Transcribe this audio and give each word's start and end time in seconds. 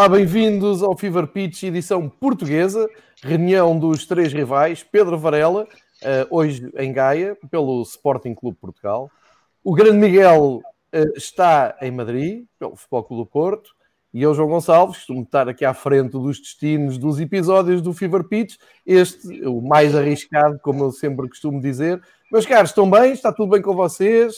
Olá, 0.00 0.08
bem-vindos 0.08 0.82
ao 0.82 0.96
Fever 0.96 1.26
Pitch, 1.26 1.64
edição 1.64 2.08
portuguesa, 2.08 2.88
reunião 3.22 3.78
dos 3.78 4.06
três 4.06 4.32
rivais, 4.32 4.82
Pedro 4.82 5.18
Varela, 5.18 5.64
uh, 5.64 6.26
hoje 6.30 6.72
em 6.78 6.90
Gaia, 6.90 7.36
pelo 7.50 7.82
Sporting 7.82 8.32
Clube 8.32 8.56
Portugal. 8.58 9.10
O 9.62 9.74
grande 9.74 9.98
Miguel 9.98 10.62
uh, 10.62 11.18
está 11.18 11.76
em 11.82 11.90
Madrid, 11.90 12.46
pelo 12.58 12.76
Futebol 12.76 13.04
Clube 13.04 13.24
do 13.24 13.26
Porto. 13.30 13.70
E 14.14 14.22
eu, 14.22 14.32
João 14.32 14.48
Gonçalves, 14.48 14.96
costumo 14.96 15.20
estar 15.20 15.50
aqui 15.50 15.66
à 15.66 15.74
frente 15.74 16.12
dos 16.12 16.40
destinos 16.40 16.96
dos 16.96 17.20
episódios 17.20 17.82
do 17.82 17.92
Fever 17.92 18.24
Pitch. 18.24 18.54
Este, 18.86 19.46
o 19.46 19.60
mais 19.60 19.94
arriscado, 19.94 20.58
como 20.60 20.84
eu 20.84 20.92
sempre 20.92 21.28
costumo 21.28 21.60
dizer. 21.60 22.00
Meus 22.32 22.46
caros, 22.46 22.70
estão 22.70 22.90
bem? 22.90 23.12
Está 23.12 23.34
tudo 23.34 23.50
bem 23.50 23.60
com 23.60 23.74
vocês? 23.74 24.34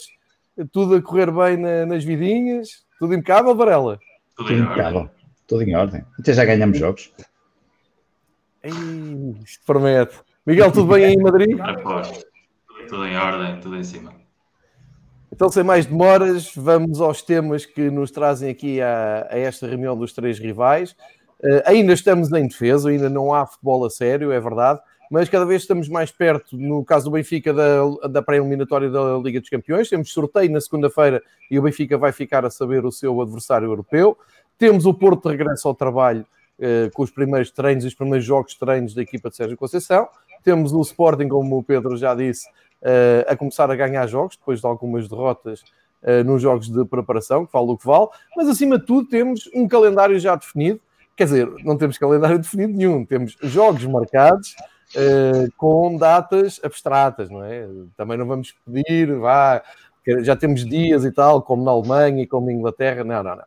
Tudo 0.73 0.97
a 0.97 1.01
correr 1.01 1.31
bem 1.31 1.55
na, 1.55 1.85
nas 1.85 2.03
vidinhas? 2.03 2.83
Tudo 2.99 3.13
impecável, 3.13 3.55
Varela? 3.55 3.97
Tudo 4.35 4.51
impecável. 4.51 5.09
Tudo 5.53 5.61
em 5.61 5.75
ordem. 5.75 6.03
Até 6.19 6.33
já 6.33 6.43
ganhamos 6.45 6.79
jogos. 6.79 7.13
Ei, 8.63 8.71
isto 9.45 9.63
promete. 9.63 10.15
Miguel, 10.43 10.71
tudo 10.71 10.91
bem 10.91 11.05
aí 11.05 11.13
em 11.13 11.21
Madrid? 11.21 11.55
Tudo 12.89 13.05
em 13.05 13.15
ordem, 13.15 13.59
tudo 13.59 13.75
em 13.75 13.83
cima. 13.83 14.15
Então, 15.31 15.49
sem 15.49 15.63
mais 15.63 15.85
demoras, 15.85 16.51
vamos 16.55 16.99
aos 16.99 17.21
temas 17.21 17.67
que 17.67 17.91
nos 17.91 18.09
trazem 18.09 18.49
aqui 18.49 18.81
a, 18.81 19.27
a 19.29 19.37
esta 19.37 19.67
reunião 19.67 19.95
dos 19.95 20.11
três 20.11 20.39
rivais. 20.39 20.93
Uh, 21.39 21.61
ainda 21.65 21.93
estamos 21.93 22.31
em 22.31 22.47
defesa, 22.47 22.89
ainda 22.89 23.07
não 23.07 23.31
há 23.31 23.45
futebol 23.45 23.85
a 23.85 23.91
sério, 23.91 24.31
é 24.31 24.39
verdade, 24.39 24.79
mas 25.11 25.29
cada 25.29 25.45
vez 25.45 25.61
estamos 25.61 25.87
mais 25.87 26.11
perto, 26.11 26.57
no 26.57 26.83
caso 26.83 27.05
do 27.05 27.11
Benfica, 27.11 27.53
da, 27.53 28.07
da 28.09 28.23
pré-eliminatória 28.23 28.89
da 28.89 29.19
Liga 29.19 29.39
dos 29.39 29.49
Campeões. 29.51 29.87
Temos 29.87 30.11
sorteio 30.11 30.51
na 30.51 30.59
segunda-feira 30.59 31.21
e 31.51 31.59
o 31.59 31.61
Benfica 31.61 31.95
vai 31.95 32.11
ficar 32.11 32.43
a 32.43 32.49
saber 32.49 32.83
o 32.83 32.91
seu 32.91 33.21
adversário 33.21 33.67
europeu. 33.67 34.17
Temos 34.63 34.85
o 34.85 34.93
Porto 34.93 35.23
de 35.23 35.35
regresso 35.35 35.67
ao 35.67 35.75
trabalho 35.75 36.25
uh, 36.57 36.89
com 36.93 37.03
os 37.03 37.11
primeiros 37.11 37.51
treinos 37.51 37.83
e 37.83 37.87
os 37.87 37.93
primeiros 37.93 38.25
jogos 38.25 38.53
de 38.53 38.59
treinos 38.59 38.93
da 38.93 39.01
equipa 39.01 39.29
de 39.29 39.35
Sérgio 39.35 39.57
Conceição. 39.57 40.07
Temos 40.41 40.71
o 40.71 40.79
Sporting, 40.79 41.27
como 41.27 41.57
o 41.57 41.61
Pedro 41.61 41.97
já 41.97 42.15
disse, 42.15 42.47
uh, 42.47 43.27
a 43.27 43.35
começar 43.35 43.69
a 43.69 43.75
ganhar 43.75 44.07
jogos, 44.07 44.37
depois 44.37 44.61
de 44.61 44.65
algumas 44.65 45.09
derrotas 45.09 45.65
uh, 46.01 46.23
nos 46.23 46.41
jogos 46.41 46.69
de 46.69 46.85
preparação, 46.85 47.45
que 47.45 47.51
vale 47.51 47.71
o 47.71 47.77
que 47.77 47.85
vale. 47.85 48.07
Mas, 48.37 48.47
acima 48.47 48.79
de 48.79 48.85
tudo, 48.85 49.09
temos 49.09 49.49
um 49.53 49.67
calendário 49.67 50.17
já 50.17 50.33
definido. 50.33 50.79
Quer 51.13 51.25
dizer, 51.25 51.51
não 51.65 51.77
temos 51.77 51.97
calendário 51.97 52.39
definido 52.39 52.71
nenhum. 52.71 53.05
Temos 53.05 53.35
jogos 53.41 53.85
marcados 53.85 54.55
com 55.57 55.97
datas 55.97 56.61
abstratas, 56.63 57.29
não 57.29 57.43
é? 57.43 57.67
Também 57.97 58.17
não 58.17 58.25
vamos 58.25 58.55
pedir, 58.65 59.13
vá, 59.17 59.61
já 60.21 60.37
temos 60.37 60.63
dias 60.63 61.03
e 61.03 61.11
tal, 61.11 61.41
como 61.41 61.65
na 61.65 61.71
Alemanha 61.71 62.23
e 62.23 62.27
como 62.27 62.45
na 62.45 62.53
Inglaterra. 62.53 63.03
Não, 63.03 63.21
não, 63.21 63.35
não 63.35 63.43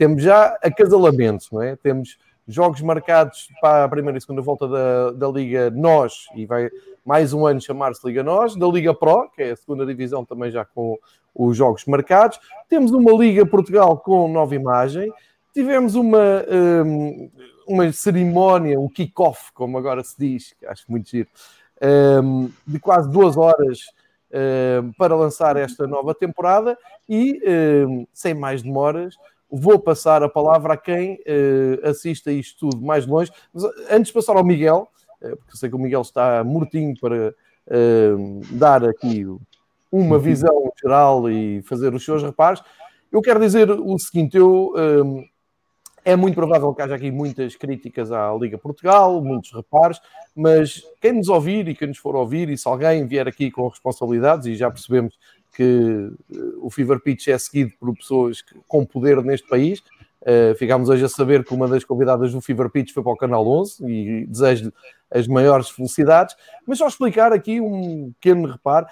temos 0.00 0.22
já 0.22 0.58
acasalamentos, 0.62 1.50
não 1.52 1.60
é? 1.60 1.76
Temos 1.76 2.16
jogos 2.48 2.80
marcados 2.80 3.48
para 3.60 3.84
a 3.84 3.88
primeira 3.88 4.16
e 4.16 4.20
segunda 4.22 4.40
volta 4.40 4.66
da, 4.66 5.10
da 5.10 5.28
Liga 5.28 5.70
Nós, 5.70 6.24
e 6.34 6.46
vai 6.46 6.70
mais 7.04 7.34
um 7.34 7.44
ano 7.44 7.60
chamar-se 7.60 8.06
Liga 8.06 8.22
Nós, 8.22 8.56
da 8.56 8.66
Liga 8.66 8.94
Pro, 8.94 9.28
que 9.28 9.42
é 9.42 9.50
a 9.50 9.56
segunda 9.56 9.84
divisão 9.84 10.24
também 10.24 10.50
já 10.50 10.64
com 10.64 10.98
os 11.34 11.54
jogos 11.54 11.84
marcados. 11.84 12.40
Temos 12.66 12.92
uma 12.92 13.12
Liga 13.12 13.44
Portugal 13.44 13.98
com 13.98 14.26
nova 14.26 14.54
imagem. 14.54 15.12
Tivemos 15.52 15.94
uma, 15.94 16.46
um, 16.50 17.30
uma 17.68 17.92
cerimónia, 17.92 18.80
um 18.80 18.88
kick-off, 18.88 19.52
como 19.52 19.76
agora 19.76 20.02
se 20.02 20.18
diz, 20.18 20.54
que 20.58 20.64
acho 20.64 20.86
muito 20.88 21.10
giro, 21.10 21.28
um, 22.24 22.50
de 22.66 22.80
quase 22.80 23.10
duas 23.10 23.36
horas 23.36 23.80
um, 24.82 24.92
para 24.92 25.14
lançar 25.14 25.58
esta 25.58 25.86
nova 25.86 26.14
temporada 26.14 26.78
e, 27.06 27.38
hum, 27.86 28.06
sem 28.14 28.32
mais 28.32 28.62
demoras, 28.62 29.14
vou 29.50 29.78
passar 29.78 30.22
a 30.22 30.28
palavra 30.28 30.74
a 30.74 30.76
quem 30.76 31.14
uh, 31.14 31.88
assiste 31.88 32.28
a 32.28 32.32
isto 32.32 32.70
tudo 32.70 32.84
mais 32.84 33.06
longe. 33.06 33.32
Mas 33.52 33.64
antes 33.90 34.08
de 34.08 34.12
passar 34.12 34.36
ao 34.36 34.44
Miguel, 34.44 34.88
uh, 35.22 35.36
porque 35.36 35.56
sei 35.56 35.68
que 35.68 35.76
o 35.76 35.78
Miguel 35.78 36.02
está 36.02 36.44
mortinho 36.44 36.94
para 37.00 37.30
uh, 37.30 38.40
dar 38.52 38.84
aqui 38.84 39.26
uma 39.90 40.18
visão 40.18 40.72
geral 40.80 41.28
e 41.28 41.62
fazer 41.62 41.92
os 41.94 42.04
seus 42.04 42.22
reparos, 42.22 42.62
eu 43.10 43.20
quero 43.20 43.40
dizer 43.40 43.70
o 43.70 43.98
seguinte: 43.98 44.36
eu, 44.36 44.72
é 46.04 46.16
muito 46.16 46.34
provável 46.34 46.72
que 46.74 46.82
haja 46.82 46.94
aqui 46.94 47.10
muitas 47.10 47.56
críticas 47.56 48.10
à 48.10 48.32
Liga 48.34 48.56
Portugal, 48.56 49.22
muitos 49.22 49.52
reparos, 49.52 50.00
mas 50.34 50.82
quem 51.00 51.12
nos 51.12 51.28
ouvir 51.28 51.68
e 51.68 51.74
quem 51.74 51.88
nos 51.88 51.98
for 51.98 52.14
ouvir, 52.14 52.48
e 52.48 52.56
se 52.56 52.66
alguém 52.66 53.06
vier 53.06 53.28
aqui 53.28 53.50
com 53.50 53.68
responsabilidades, 53.68 54.46
e 54.46 54.54
já 54.54 54.70
percebemos 54.70 55.18
que 55.52 56.10
eh, 56.32 56.36
o 56.60 56.70
Fever 56.70 57.00
Pitch 57.00 57.28
é 57.28 57.38
seguido 57.38 57.72
por 57.78 57.94
pessoas 57.94 58.44
com 58.68 58.84
poder 58.84 59.22
neste 59.22 59.48
país. 59.48 59.82
Uh, 60.22 60.54
ficámos 60.56 60.90
hoje 60.90 61.02
a 61.02 61.08
saber 61.08 61.42
que 61.42 61.54
uma 61.54 61.66
das 61.66 61.82
convidadas 61.82 62.32
do 62.32 62.42
Fever 62.42 62.68
Pitch 62.68 62.92
foi 62.92 63.02
para 63.02 63.12
o 63.12 63.16
Canal 63.16 63.46
11 63.46 63.90
e 63.90 64.26
desejo-lhe 64.26 64.72
as 65.10 65.26
maiores 65.26 65.70
felicidades. 65.70 66.36
Mas 66.66 66.76
só 66.78 66.86
explicar 66.86 67.32
aqui 67.32 67.60
um 67.60 68.12
pequeno 68.20 68.46
reparo. 68.46 68.86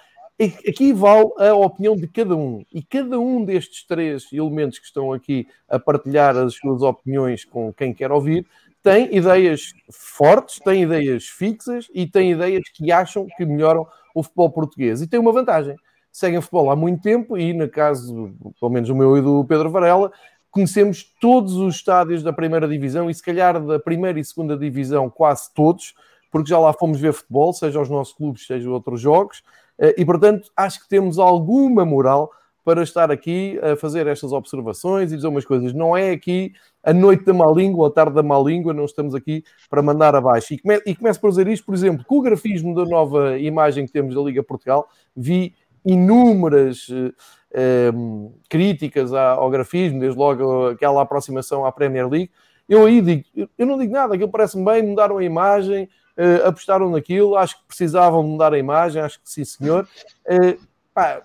Aqui 0.66 0.92
vale 0.92 1.28
a 1.36 1.54
opinião 1.54 1.96
de 1.96 2.06
cada 2.06 2.34
um. 2.34 2.64
E 2.72 2.82
cada 2.82 3.18
um 3.18 3.44
destes 3.44 3.84
três 3.84 4.32
elementos 4.32 4.78
que 4.78 4.86
estão 4.86 5.12
aqui 5.12 5.46
a 5.68 5.78
partilhar 5.78 6.36
as 6.36 6.54
suas 6.54 6.80
opiniões 6.80 7.44
com 7.44 7.72
quem 7.74 7.92
quer 7.92 8.10
ouvir 8.10 8.46
tem 8.82 9.14
ideias 9.14 9.74
fortes, 9.90 10.58
tem 10.60 10.84
ideias 10.84 11.26
fixas 11.26 11.88
e 11.92 12.06
tem 12.06 12.32
ideias 12.32 12.68
que 12.72 12.90
acham 12.92 13.26
que 13.36 13.44
melhoram 13.44 13.86
o 14.14 14.22
futebol 14.22 14.50
português. 14.50 15.02
E 15.02 15.06
tem 15.06 15.18
uma 15.20 15.32
vantagem 15.32 15.76
seguem 16.18 16.40
futebol 16.40 16.70
há 16.70 16.76
muito 16.76 17.00
tempo 17.02 17.36
e, 17.38 17.52
no 17.52 17.68
caso, 17.68 18.32
pelo 18.58 18.72
menos 18.72 18.90
o 18.90 18.94
meu 18.94 19.16
e 19.16 19.22
do 19.22 19.44
Pedro 19.44 19.70
Varela, 19.70 20.10
conhecemos 20.50 21.04
todos 21.20 21.54
os 21.54 21.76
estádios 21.76 22.22
da 22.22 22.32
primeira 22.32 22.66
divisão 22.66 23.08
e, 23.08 23.14
se 23.14 23.22
calhar, 23.22 23.64
da 23.64 23.78
primeira 23.78 24.18
e 24.18 24.24
segunda 24.24 24.56
divisão, 24.56 25.08
quase 25.08 25.52
todos, 25.54 25.94
porque 26.30 26.50
já 26.50 26.58
lá 26.58 26.72
fomos 26.72 27.00
ver 27.00 27.12
futebol, 27.12 27.52
seja 27.52 27.80
os 27.80 27.88
nossos 27.88 28.14
clubes, 28.14 28.46
seja 28.46 28.68
outros 28.68 29.00
jogos, 29.00 29.42
eh, 29.78 29.94
e, 29.96 30.04
portanto, 30.04 30.50
acho 30.56 30.82
que 30.82 30.88
temos 30.88 31.18
alguma 31.18 31.84
moral 31.84 32.30
para 32.64 32.82
estar 32.82 33.10
aqui 33.10 33.58
a 33.62 33.76
fazer 33.76 34.06
estas 34.06 34.30
observações 34.30 35.10
e 35.10 35.16
dizer 35.16 35.28
umas 35.28 35.46
coisas. 35.46 35.72
Não 35.72 35.96
é 35.96 36.10
aqui 36.10 36.52
a 36.84 36.92
noite 36.92 37.24
da 37.24 37.32
má 37.32 37.46
língua, 37.46 37.88
a 37.88 37.90
tarde 37.90 38.14
da 38.14 38.22
má 38.22 38.38
língua, 38.38 38.74
não 38.74 38.84
estamos 38.84 39.14
aqui 39.14 39.42
para 39.70 39.80
mandar 39.80 40.14
abaixo. 40.14 40.52
E, 40.52 40.58
come, 40.58 40.78
e 40.84 40.94
começo 40.94 41.18
por 41.18 41.30
dizer 41.30 41.48
isto, 41.48 41.64
por 41.64 41.74
exemplo, 41.74 42.04
com 42.04 42.18
o 42.18 42.20
grafismo 42.20 42.74
da 42.74 42.84
nova 42.84 43.38
imagem 43.38 43.86
que 43.86 43.92
temos 43.92 44.14
da 44.14 44.20
Liga 44.20 44.42
Portugal, 44.42 44.86
vi 45.16 45.54
inúmeras 45.84 46.88
uh, 46.88 48.34
críticas 48.48 49.12
ao 49.12 49.50
grafismo, 49.50 50.00
desde 50.00 50.18
logo 50.18 50.68
aquela 50.68 51.02
aproximação 51.02 51.64
à 51.64 51.72
Premier 51.72 52.08
League. 52.08 52.30
Eu 52.68 52.84
aí 52.84 53.00
digo, 53.00 53.24
eu 53.56 53.66
não 53.66 53.78
digo 53.78 53.92
nada, 53.92 54.14
aquilo 54.14 54.30
parece-me 54.30 54.64
bem, 54.64 54.82
mudaram 54.82 55.18
a 55.18 55.24
imagem, 55.24 55.88
uh, 56.18 56.48
apostaram 56.48 56.90
naquilo, 56.90 57.36
acho 57.36 57.58
que 57.58 57.66
precisavam 57.66 58.22
mudar 58.22 58.52
a 58.52 58.58
imagem, 58.58 59.00
acho 59.00 59.20
que 59.22 59.30
sim, 59.30 59.44
senhor. 59.44 59.88
Uh, 60.26 60.58
pá, 60.92 61.22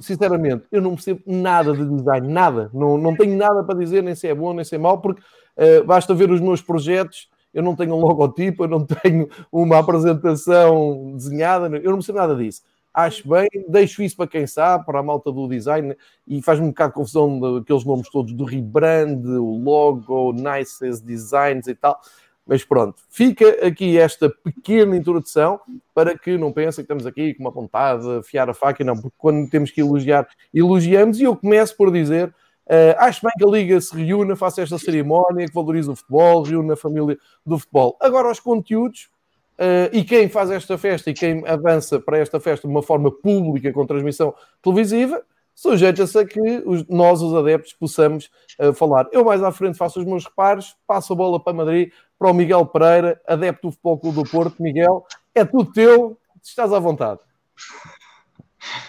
sinceramente, 0.00 0.64
eu 0.70 0.82
não 0.82 0.94
percebo 0.94 1.22
nada 1.26 1.72
de 1.72 1.88
design, 1.88 2.28
nada, 2.28 2.70
não, 2.74 2.98
não 2.98 3.16
tenho 3.16 3.36
nada 3.36 3.64
para 3.64 3.78
dizer, 3.78 4.02
nem 4.02 4.14
se 4.14 4.28
é 4.28 4.34
bom, 4.34 4.52
nem 4.52 4.64
se 4.64 4.74
é 4.74 4.78
mau, 4.78 5.00
porque 5.00 5.22
uh, 5.22 5.84
basta 5.84 6.14
ver 6.14 6.30
os 6.30 6.40
meus 6.40 6.60
projetos. 6.60 7.28
Eu 7.54 7.62
não 7.62 7.74
tenho 7.74 7.94
um 7.94 8.00
logotipo, 8.00 8.64
eu 8.64 8.68
não 8.68 8.84
tenho 8.84 9.30
uma 9.50 9.78
apresentação 9.78 11.14
desenhada, 11.16 11.74
eu 11.78 11.90
não 11.90 11.98
percebo 11.98 12.18
nada 12.18 12.36
disso 12.36 12.60
acho 12.96 13.28
bem, 13.28 13.46
deixo 13.68 14.02
isso 14.02 14.16
para 14.16 14.26
quem 14.26 14.46
sabe, 14.46 14.86
para 14.86 15.00
a 15.00 15.02
malta 15.02 15.30
do 15.30 15.46
design, 15.46 15.94
e 16.26 16.40
faz-me 16.40 16.64
um 16.64 16.70
bocado 16.70 16.92
de 16.92 16.94
confusão 16.94 17.58
daqueles 17.58 17.84
nomes 17.84 18.08
todos 18.08 18.32
do 18.32 18.44
rebrand, 18.44 19.22
o 19.22 19.58
logo, 19.62 20.32
Nices 20.32 21.02
Designs 21.02 21.66
e 21.66 21.74
tal. 21.74 22.00
Mas 22.46 22.64
pronto, 22.64 23.02
fica 23.10 23.66
aqui 23.66 23.98
esta 23.98 24.30
pequena 24.30 24.96
introdução 24.96 25.60
para 25.92 26.16
que 26.16 26.38
não 26.38 26.52
pensem 26.52 26.76
que 26.76 26.92
estamos 26.92 27.04
aqui 27.04 27.34
com 27.34 27.42
uma 27.42 27.50
vontade 27.50 28.02
de 28.02 28.22
fiar 28.26 28.48
a 28.48 28.54
faca, 28.54 28.82
não, 28.82 28.96
porque 28.96 29.16
quando 29.18 29.50
temos 29.50 29.70
que 29.70 29.82
elogiar, 29.82 30.26
elogiamos, 30.54 31.20
e 31.20 31.24
eu 31.24 31.36
começo 31.36 31.76
por 31.76 31.92
dizer. 31.92 32.34
Uh, 32.68 32.98
acho 32.98 33.20
bem 33.22 33.32
que 33.38 33.44
a 33.44 33.48
Liga 33.48 33.80
se 33.80 33.94
reúna, 33.94 34.34
faça 34.34 34.60
esta 34.60 34.76
cerimónia, 34.76 35.46
que 35.46 35.54
valorize 35.54 35.88
o 35.88 35.94
futebol, 35.94 36.42
reúna 36.42 36.72
a 36.72 36.76
família 36.76 37.16
do 37.44 37.58
futebol. 37.58 37.96
Agora, 38.00 38.28
os 38.28 38.40
conteúdos, 38.40 39.08
Uh, 39.58 39.88
e 39.90 40.04
quem 40.04 40.28
faz 40.28 40.50
esta 40.50 40.76
festa 40.76 41.08
e 41.08 41.14
quem 41.14 41.42
avança 41.46 41.98
para 41.98 42.18
esta 42.18 42.38
festa 42.38 42.68
de 42.68 42.72
uma 42.72 42.82
forma 42.82 43.10
pública 43.10 43.72
com 43.72 43.86
transmissão 43.86 44.34
televisiva, 44.62 45.22
sujeita-se 45.54 46.18
a 46.18 46.26
que 46.26 46.62
os, 46.66 46.86
nós, 46.88 47.22
os 47.22 47.34
adeptos, 47.34 47.72
possamos 47.72 48.30
uh, 48.60 48.74
falar. 48.74 49.08
Eu 49.12 49.24
mais 49.24 49.42
à 49.42 49.50
frente 49.50 49.78
faço 49.78 49.98
os 49.98 50.04
meus 50.04 50.26
reparos, 50.26 50.76
passo 50.86 51.14
a 51.14 51.16
bola 51.16 51.42
para 51.42 51.54
Madrid, 51.54 51.90
para 52.18 52.30
o 52.30 52.34
Miguel 52.34 52.66
Pereira, 52.66 53.20
adepto 53.26 53.68
do 53.68 53.72
Futebol 53.72 53.98
Clube 53.98 54.22
do 54.22 54.30
Porto. 54.30 54.62
Miguel, 54.62 55.06
é 55.34 55.44
tudo 55.44 55.72
teu, 55.72 56.18
estás 56.42 56.72
à 56.72 56.78
vontade. 56.78 57.20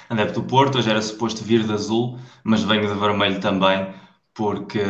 Adepto 0.09 0.41
do 0.41 0.47
Porto, 0.47 0.77
hoje 0.79 0.89
era 0.89 1.01
suposto 1.01 1.43
vir 1.43 1.63
de 1.63 1.71
azul, 1.71 2.17
mas 2.43 2.63
venho 2.63 2.87
de 2.87 2.99
vermelho 2.99 3.39
também, 3.39 3.93
porque 4.33 4.81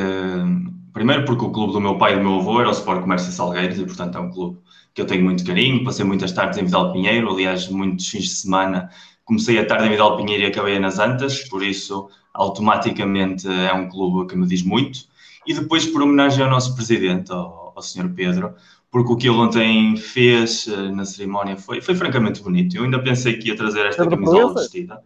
primeiro 0.91 1.25
porque 1.25 1.45
o 1.45 1.51
clube 1.51 1.74
do 1.74 1.81
meu 1.81 2.00
pai 2.00 2.13
e 2.13 2.18
do 2.18 2.24
meu 2.24 2.39
avô 2.39 2.59
era 2.59 2.69
o 2.69 2.71
Sport 2.71 3.01
Comércio 3.01 3.31
Salgueiros 3.31 3.77
e 3.77 3.85
portanto 3.85 4.18
é 4.18 4.21
um 4.21 4.31
clube 4.31 4.59
que 4.98 5.02
eu 5.02 5.06
tenho 5.06 5.24
muito 5.24 5.46
carinho. 5.46 5.84
Passei 5.84 6.04
muitas 6.04 6.32
tardes 6.32 6.58
em 6.58 6.66
Vidal 6.66 6.92
Pinheiro, 6.92 7.30
aliás, 7.30 7.68
muitos 7.70 8.08
fins 8.08 8.24
de 8.24 8.30
semana. 8.30 8.90
Comecei 9.24 9.60
a 9.60 9.66
tarde 9.66 9.86
em 9.86 9.92
Vidal 9.92 10.18
Pinheiro 10.18 10.42
e 10.42 10.48
acabei 10.48 10.80
nas 10.80 10.98
Antas, 10.98 11.48
por 11.48 11.64
isso 11.64 12.10
automaticamente 12.34 13.48
é 13.48 13.72
um 13.74 13.88
clube 13.88 14.28
que 14.28 14.36
me 14.36 14.48
diz 14.48 14.64
muito. 14.64 15.02
e 15.46 15.54
depois 15.54 15.86
por 15.86 16.02
homenagem 16.02 16.44
ao 16.44 16.50
nosso 16.50 16.76
presidente, 16.76 17.32
ao, 17.32 17.74
ao 17.76 17.82
Sr. 17.82 18.10
Pedro, 18.10 18.56
porque 18.92 19.14
o 19.14 19.16
que 19.16 19.30
ele 19.30 19.38
ontem 19.38 19.96
fez 19.96 20.66
uh, 20.66 20.92
na 20.92 21.06
cerimónia 21.06 21.56
foi, 21.56 21.80
foi 21.80 21.94
francamente 21.94 22.42
bonito. 22.42 22.76
Eu 22.76 22.84
ainda 22.84 23.02
pensei 23.02 23.38
que 23.38 23.50
ia 23.50 23.56
trazer 23.56 23.86
esta 23.86 24.08
camisola 24.10 24.56
vestida. 24.56 25.00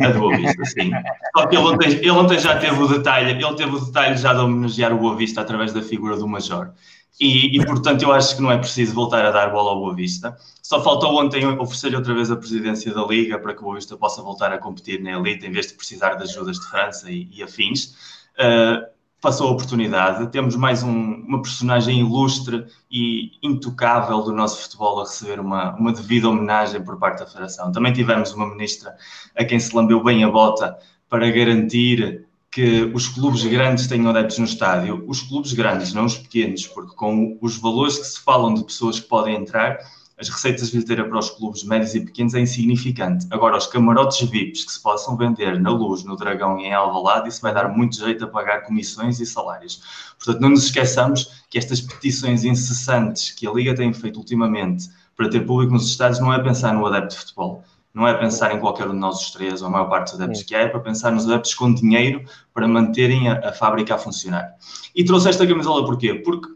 A 0.00 0.08
Boa 0.18 0.36
Vista, 0.36 0.64
sim. 0.64 0.90
Só 1.36 1.46
que 1.46 1.56
ele 1.56 1.64
ontem, 1.64 1.88
ele 1.92 2.10
ontem 2.10 2.38
já 2.38 2.58
teve 2.58 2.82
o 2.82 2.88
detalhe, 2.88 3.30
ele 3.30 3.54
teve 3.56 3.74
o 3.74 3.80
detalhe 3.80 4.16
já 4.16 4.32
de 4.32 4.40
homenagear 4.40 4.92
o 4.92 4.98
Boa 4.98 5.16
Vista 5.16 5.40
através 5.40 5.72
da 5.72 5.82
figura 5.82 6.16
do 6.16 6.26
Major. 6.28 6.72
E, 7.20 7.56
e, 7.56 7.64
portanto 7.64 8.02
eu 8.02 8.12
acho 8.12 8.34
que 8.34 8.42
não 8.42 8.50
é 8.50 8.58
preciso 8.58 8.92
voltar 8.92 9.24
a 9.24 9.30
dar 9.30 9.50
bola 9.50 9.70
ao 9.70 9.78
Boa 9.78 9.94
Vista. 9.94 10.36
Só 10.62 10.82
faltou 10.82 11.20
ontem 11.20 11.46
oferecer-lhe 11.46 11.96
outra 11.96 12.12
vez 12.12 12.30
a 12.30 12.36
presidência 12.36 12.92
da 12.92 13.04
Liga 13.04 13.38
para 13.38 13.54
que 13.54 13.60
o 13.60 13.64
Boa 13.64 13.76
Vista 13.76 13.96
possa 13.96 14.20
voltar 14.20 14.52
a 14.52 14.58
competir 14.58 15.00
na 15.00 15.12
elite 15.12 15.46
em 15.46 15.52
vez 15.52 15.68
de 15.68 15.74
precisar 15.74 16.14
de 16.14 16.24
ajudas 16.24 16.58
de 16.58 16.66
França 16.66 17.10
e, 17.10 17.28
e 17.32 17.42
afins. 17.42 17.94
Uh, 18.34 18.93
passou 19.24 19.48
a 19.48 19.52
oportunidade. 19.52 20.30
Temos 20.30 20.54
mais 20.54 20.82
um, 20.82 21.14
uma 21.26 21.40
personagem 21.40 22.00
ilustre 22.00 22.66
e 22.90 23.32
intocável 23.42 24.20
do 24.20 24.32
nosso 24.32 24.60
futebol 24.60 25.00
a 25.00 25.04
receber 25.04 25.40
uma, 25.40 25.74
uma 25.76 25.94
devida 25.94 26.28
homenagem 26.28 26.84
por 26.84 26.98
parte 26.98 27.20
da 27.20 27.26
Federação. 27.26 27.72
Também 27.72 27.90
tivemos 27.94 28.34
uma 28.34 28.46
ministra 28.46 28.94
a 29.34 29.42
quem 29.42 29.58
se 29.58 29.74
lambeu 29.74 30.04
bem 30.04 30.22
a 30.24 30.30
bota 30.30 30.76
para 31.08 31.30
garantir 31.30 32.26
que 32.50 32.92
os 32.94 33.08
clubes 33.08 33.42
grandes 33.44 33.86
tenham 33.86 34.10
adeptos 34.10 34.36
no 34.36 34.44
estádio. 34.44 35.02
Os 35.08 35.22
clubes 35.22 35.54
grandes, 35.54 35.94
não 35.94 36.04
os 36.04 36.18
pequenos, 36.18 36.66
porque 36.66 36.94
com 36.94 37.38
os 37.40 37.56
valores 37.56 37.96
que 37.96 38.04
se 38.04 38.20
falam 38.20 38.52
de 38.52 38.62
pessoas 38.62 39.00
que 39.00 39.08
podem 39.08 39.36
entrar, 39.36 39.78
as 40.18 40.28
receitas 40.28 40.66
de 40.66 40.72
bilheteira 40.72 41.04
para 41.08 41.18
os 41.18 41.30
clubes 41.30 41.64
médios 41.64 41.94
e 41.94 42.00
pequenos 42.00 42.34
é 42.34 42.40
insignificante. 42.40 43.26
Agora, 43.30 43.56
os 43.56 43.66
camarotes 43.66 44.28
VIPs 44.28 44.64
que 44.64 44.72
se 44.72 44.82
possam 44.82 45.16
vender 45.16 45.60
na 45.60 45.70
Luz, 45.70 46.04
no 46.04 46.16
Dragão 46.16 46.58
e 46.58 46.64
em 46.64 46.74
Alvalade, 46.74 47.28
isso 47.28 47.40
vai 47.40 47.52
dar 47.52 47.68
muito 47.68 47.96
jeito 47.96 48.24
a 48.24 48.28
pagar 48.28 48.62
comissões 48.62 49.18
e 49.20 49.26
salários. 49.26 49.82
Portanto, 50.16 50.40
não 50.40 50.50
nos 50.50 50.64
esqueçamos 50.64 51.44
que 51.50 51.58
estas 51.58 51.80
petições 51.80 52.44
incessantes 52.44 53.30
que 53.30 53.46
a 53.46 53.52
Liga 53.52 53.74
tem 53.74 53.92
feito 53.92 54.18
ultimamente 54.18 54.88
para 55.16 55.28
ter 55.28 55.40
público 55.40 55.72
nos 55.72 55.88
estádios 55.88 56.20
não 56.20 56.32
é 56.32 56.42
pensar 56.42 56.74
no 56.74 56.86
adepto 56.86 57.14
de 57.14 57.20
futebol 57.20 57.64
não 57.94 58.08
é 58.08 58.12
pensar 58.12 58.52
em 58.52 58.58
qualquer 58.58 58.88
um 58.88 58.92
de 58.92 58.98
nós 58.98 59.20
os 59.20 59.30
três, 59.30 59.62
ou 59.62 59.68
a 59.68 59.70
maior 59.70 59.88
parte 59.88 60.10
dos 60.10 60.20
adeptos 60.20 60.42
que 60.42 60.54
há, 60.54 60.62
é 60.62 60.68
para 60.68 60.80
pensar 60.80 61.12
nos 61.12 61.26
adeptos 61.26 61.54
com 61.54 61.72
dinheiro 61.72 62.24
para 62.52 62.66
manterem 62.66 63.28
a, 63.28 63.50
a 63.50 63.52
fábrica 63.52 63.94
a 63.94 63.98
funcionar. 63.98 64.56
E 64.94 65.04
trouxe 65.04 65.28
esta 65.28 65.46
camisola 65.46 65.86
porquê? 65.86 66.14
Porque 66.14 66.48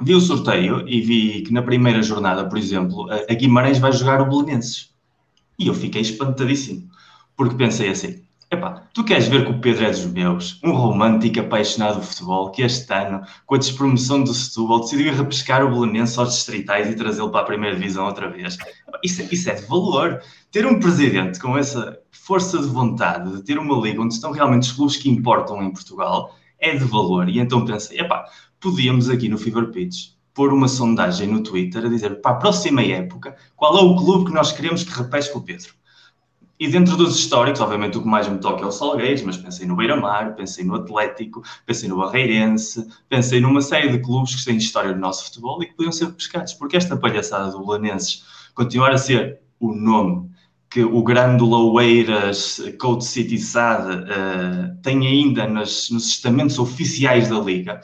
vi 0.00 0.14
o 0.14 0.20
sorteio 0.20 0.86
e 0.88 1.00
vi 1.00 1.42
que 1.42 1.52
na 1.52 1.62
primeira 1.62 2.02
jornada, 2.02 2.48
por 2.48 2.58
exemplo, 2.58 3.08
a 3.10 3.34
Guimarães 3.34 3.78
vai 3.78 3.92
jogar 3.92 4.20
o 4.20 4.26
Belenenses. 4.26 4.94
E 5.58 5.68
eu 5.68 5.74
fiquei 5.74 6.02
espantadíssimo, 6.02 6.88
porque 7.36 7.56
pensei 7.56 7.88
assim, 7.88 8.26
Epá, 8.48 8.84
tu 8.94 9.02
queres 9.02 9.26
ver 9.26 9.44
que 9.44 9.50
o 9.50 9.60
Pedro 9.60 9.86
é 9.86 9.90
dos 9.90 10.06
meus, 10.06 10.60
um 10.62 10.70
romântico 10.70 11.40
apaixonado 11.40 12.00
de 12.00 12.06
futebol, 12.06 12.52
que 12.52 12.62
este 12.62 12.92
ano, 12.94 13.22
com 13.44 13.56
a 13.56 13.58
despromoção 13.58 14.22
do 14.22 14.32
Setúbal, 14.32 14.80
decidiu 14.80 15.12
repescar 15.12 15.64
o 15.64 15.68
Belenense 15.68 16.16
aos 16.16 16.32
distritais 16.32 16.88
e 16.88 16.94
trazê-lo 16.94 17.32
para 17.32 17.40
a 17.40 17.44
primeira 17.44 17.74
divisão 17.74 18.06
outra 18.06 18.30
vez. 18.30 18.56
Isso, 19.02 19.22
isso, 19.34 19.50
é 19.50 19.54
de 19.54 19.66
valor. 19.66 20.22
Ter 20.52 20.64
um 20.64 20.78
presidente 20.78 21.40
com 21.40 21.58
essa 21.58 21.98
força 22.12 22.60
de 22.60 22.68
vontade 22.68 23.32
de 23.32 23.42
ter 23.42 23.58
uma 23.58 23.76
liga 23.84 24.00
onde 24.00 24.14
estão 24.14 24.30
realmente 24.30 24.62
os 24.62 24.72
clubes 24.72 24.96
que 24.96 25.10
importam 25.10 25.60
em 25.60 25.72
Portugal 25.72 26.32
é 26.60 26.76
de 26.76 26.84
valor. 26.84 27.28
E 27.28 27.40
então 27.40 27.64
pensei, 27.64 27.98
epá, 27.98 28.26
podíamos 28.60 29.08
aqui 29.08 29.28
no 29.28 29.38
Fever 29.38 29.70
Pitch 29.70 30.16
pôr 30.34 30.52
uma 30.52 30.68
sondagem 30.68 31.26
no 31.26 31.42
Twitter 31.42 31.84
a 31.84 31.88
dizer 31.88 32.20
para 32.20 32.32
a 32.32 32.38
próxima 32.38 32.82
época 32.82 33.34
qual 33.56 33.78
é 33.78 33.82
o 33.82 33.96
clube 33.96 34.26
que 34.26 34.34
nós 34.34 34.52
queremos 34.52 34.84
que 34.84 34.92
repesque 34.92 35.36
o 35.36 35.40
Pedro. 35.40 35.74
E 36.58 36.68
dentro 36.68 36.96
dos 36.96 37.18
históricos, 37.18 37.60
obviamente 37.60 37.98
o 37.98 38.02
que 38.02 38.08
mais 38.08 38.26
me 38.28 38.38
toca 38.38 38.62
é 38.62 38.66
o 38.66 38.72
Salgueiros, 38.72 39.22
mas 39.22 39.36
pensei 39.36 39.66
no 39.66 39.76
Beira-Mar, 39.76 40.34
pensei 40.34 40.64
no 40.64 40.74
Atlético, 40.74 41.42
pensei 41.66 41.88
no 41.88 41.98
Barreirense, 41.98 42.86
pensei 43.08 43.40
numa 43.40 43.60
série 43.60 43.90
de 43.90 43.98
clubes 43.98 44.34
que 44.34 44.44
têm 44.44 44.56
história 44.56 44.94
do 44.94 44.98
nosso 44.98 45.26
futebol 45.26 45.62
e 45.62 45.66
que 45.66 45.74
podiam 45.74 45.92
ser 45.92 46.10
pescados, 46.12 46.54
porque 46.54 46.76
esta 46.76 46.96
palhaçada 46.96 47.50
do 47.50 47.64
Belenenses 47.64 48.24
continuar 48.54 48.92
a 48.92 48.98
ser 48.98 49.38
o 49.60 49.74
nome 49.74 50.30
que 50.70 50.82
o 50.82 51.02
grande 51.02 51.42
Loeiras 51.42 52.60
Code 52.78 53.04
City 53.04 53.38
SAD 53.38 53.94
uh, 53.94 54.76
tem 54.82 55.06
ainda 55.06 55.46
nas, 55.46 55.90
nos 55.90 56.08
estamentos 56.08 56.58
oficiais 56.58 57.28
da 57.28 57.38
Liga, 57.38 57.80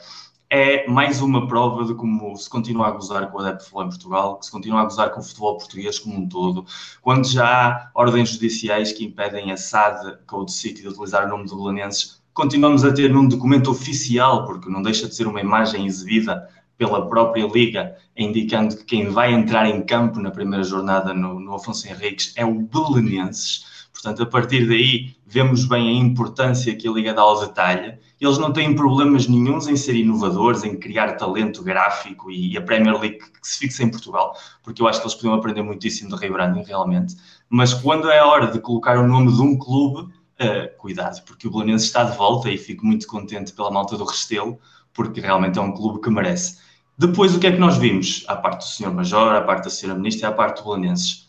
é 0.55 0.87
mais 0.87 1.19
uma 1.19 1.47
prova 1.47 1.83
de 1.83 1.95
como 1.95 2.37
se 2.37 2.47
continua 2.47 2.85
a 2.85 2.91
gozar 2.91 3.31
com 3.31 3.39
o 3.39 3.41
adepto 3.41 3.57
de 3.57 3.63
futebol 3.63 3.85
em 3.85 3.89
Portugal, 3.89 4.37
que 4.37 4.45
se 4.45 4.51
continua 4.51 4.81
a 4.81 4.83
gozar 4.83 5.09
com 5.09 5.19
o 5.19 5.23
futebol 5.23 5.57
português 5.57 5.97
como 5.97 6.15
um 6.15 6.29
todo, 6.29 6.63
quando 7.01 7.27
já 7.27 7.43
há 7.43 7.89
ordens 7.95 8.29
judiciais 8.29 8.91
que 8.91 9.03
impedem 9.03 9.51
a 9.51 9.57
SAD, 9.57 10.19
Code 10.27 10.51
City, 10.51 10.83
de 10.83 10.89
utilizar 10.89 11.25
o 11.25 11.27
nome 11.27 11.45
de 11.45 11.55
Belenenses, 11.55 12.21
continuamos 12.35 12.85
a 12.85 12.93
ter 12.93 13.09
num 13.09 13.27
documento 13.27 13.71
oficial, 13.71 14.45
porque 14.45 14.69
não 14.69 14.83
deixa 14.83 15.07
de 15.07 15.15
ser 15.15 15.25
uma 15.25 15.41
imagem 15.41 15.87
exibida 15.87 16.47
pela 16.77 17.09
própria 17.09 17.47
Liga, 17.47 17.95
indicando 18.15 18.77
que 18.77 18.83
quem 18.83 19.09
vai 19.09 19.33
entrar 19.33 19.67
em 19.67 19.81
campo 19.81 20.19
na 20.19 20.29
primeira 20.29 20.63
jornada 20.63 21.15
no, 21.15 21.39
no 21.39 21.55
Afonso 21.55 21.87
Henriques 21.87 22.31
é 22.35 22.45
o 22.45 22.61
Belenenses. 22.61 23.72
Portanto, 23.93 24.23
a 24.23 24.25
partir 24.25 24.67
daí, 24.67 25.15
vemos 25.25 25.65
bem 25.65 25.87
a 25.87 26.01
importância 26.03 26.75
que 26.75 26.87
a 26.87 26.91
Liga 26.91 27.13
dá 27.13 27.21
ao 27.21 27.39
detalhe. 27.39 27.97
Eles 28.19 28.37
não 28.37 28.51
têm 28.51 28.75
problemas 28.75 29.27
nenhums 29.27 29.67
em 29.67 29.75
ser 29.75 29.95
inovadores, 29.95 30.63
em 30.63 30.75
criar 30.77 31.13
talento 31.13 31.63
gráfico 31.63 32.31
e 32.31 32.57
a 32.57 32.61
Premier 32.61 32.99
League 32.99 33.19
que 33.19 33.47
se 33.47 33.59
fixa 33.59 33.83
em 33.83 33.89
Portugal, 33.89 34.35
porque 34.63 34.81
eu 34.81 34.87
acho 34.87 34.99
que 34.99 35.05
eles 35.05 35.15
podiam 35.15 35.35
aprender 35.35 35.61
muitíssimo 35.61 36.09
do 36.09 36.15
rebranding, 36.15 36.63
realmente. 36.63 37.15
Mas 37.49 37.73
quando 37.73 38.09
é 38.09 38.19
a 38.19 38.25
hora 38.25 38.47
de 38.47 38.59
colocar 38.59 38.97
o 38.97 39.07
nome 39.07 39.31
de 39.31 39.41
um 39.41 39.57
clube, 39.57 40.01
uh, 40.01 40.77
cuidado, 40.77 41.23
porque 41.25 41.47
o 41.47 41.51
Belenenses 41.51 41.87
está 41.87 42.03
de 42.03 42.17
volta 42.17 42.49
e 42.49 42.57
fico 42.57 42.85
muito 42.85 43.07
contente 43.07 43.53
pela 43.53 43.71
malta 43.71 43.97
do 43.97 44.03
Restelo, 44.03 44.59
porque 44.93 45.21
realmente 45.21 45.59
é 45.59 45.61
um 45.61 45.71
clube 45.71 46.01
que 46.01 46.09
merece. 46.09 46.57
Depois, 46.97 47.35
o 47.35 47.39
que 47.39 47.47
é 47.47 47.51
que 47.51 47.57
nós 47.57 47.77
vimos? 47.77 48.23
À 48.27 48.35
parte 48.35 48.59
do 48.59 48.69
Sr. 48.69 48.93
Major, 48.93 49.33
à 49.35 49.41
parte 49.41 49.63
da 49.63 49.69
Sra. 49.69 49.95
Ministra 49.95 50.29
e 50.29 50.31
à 50.31 50.33
parte 50.33 50.61
do 50.61 50.69
Belenenses? 50.69 51.27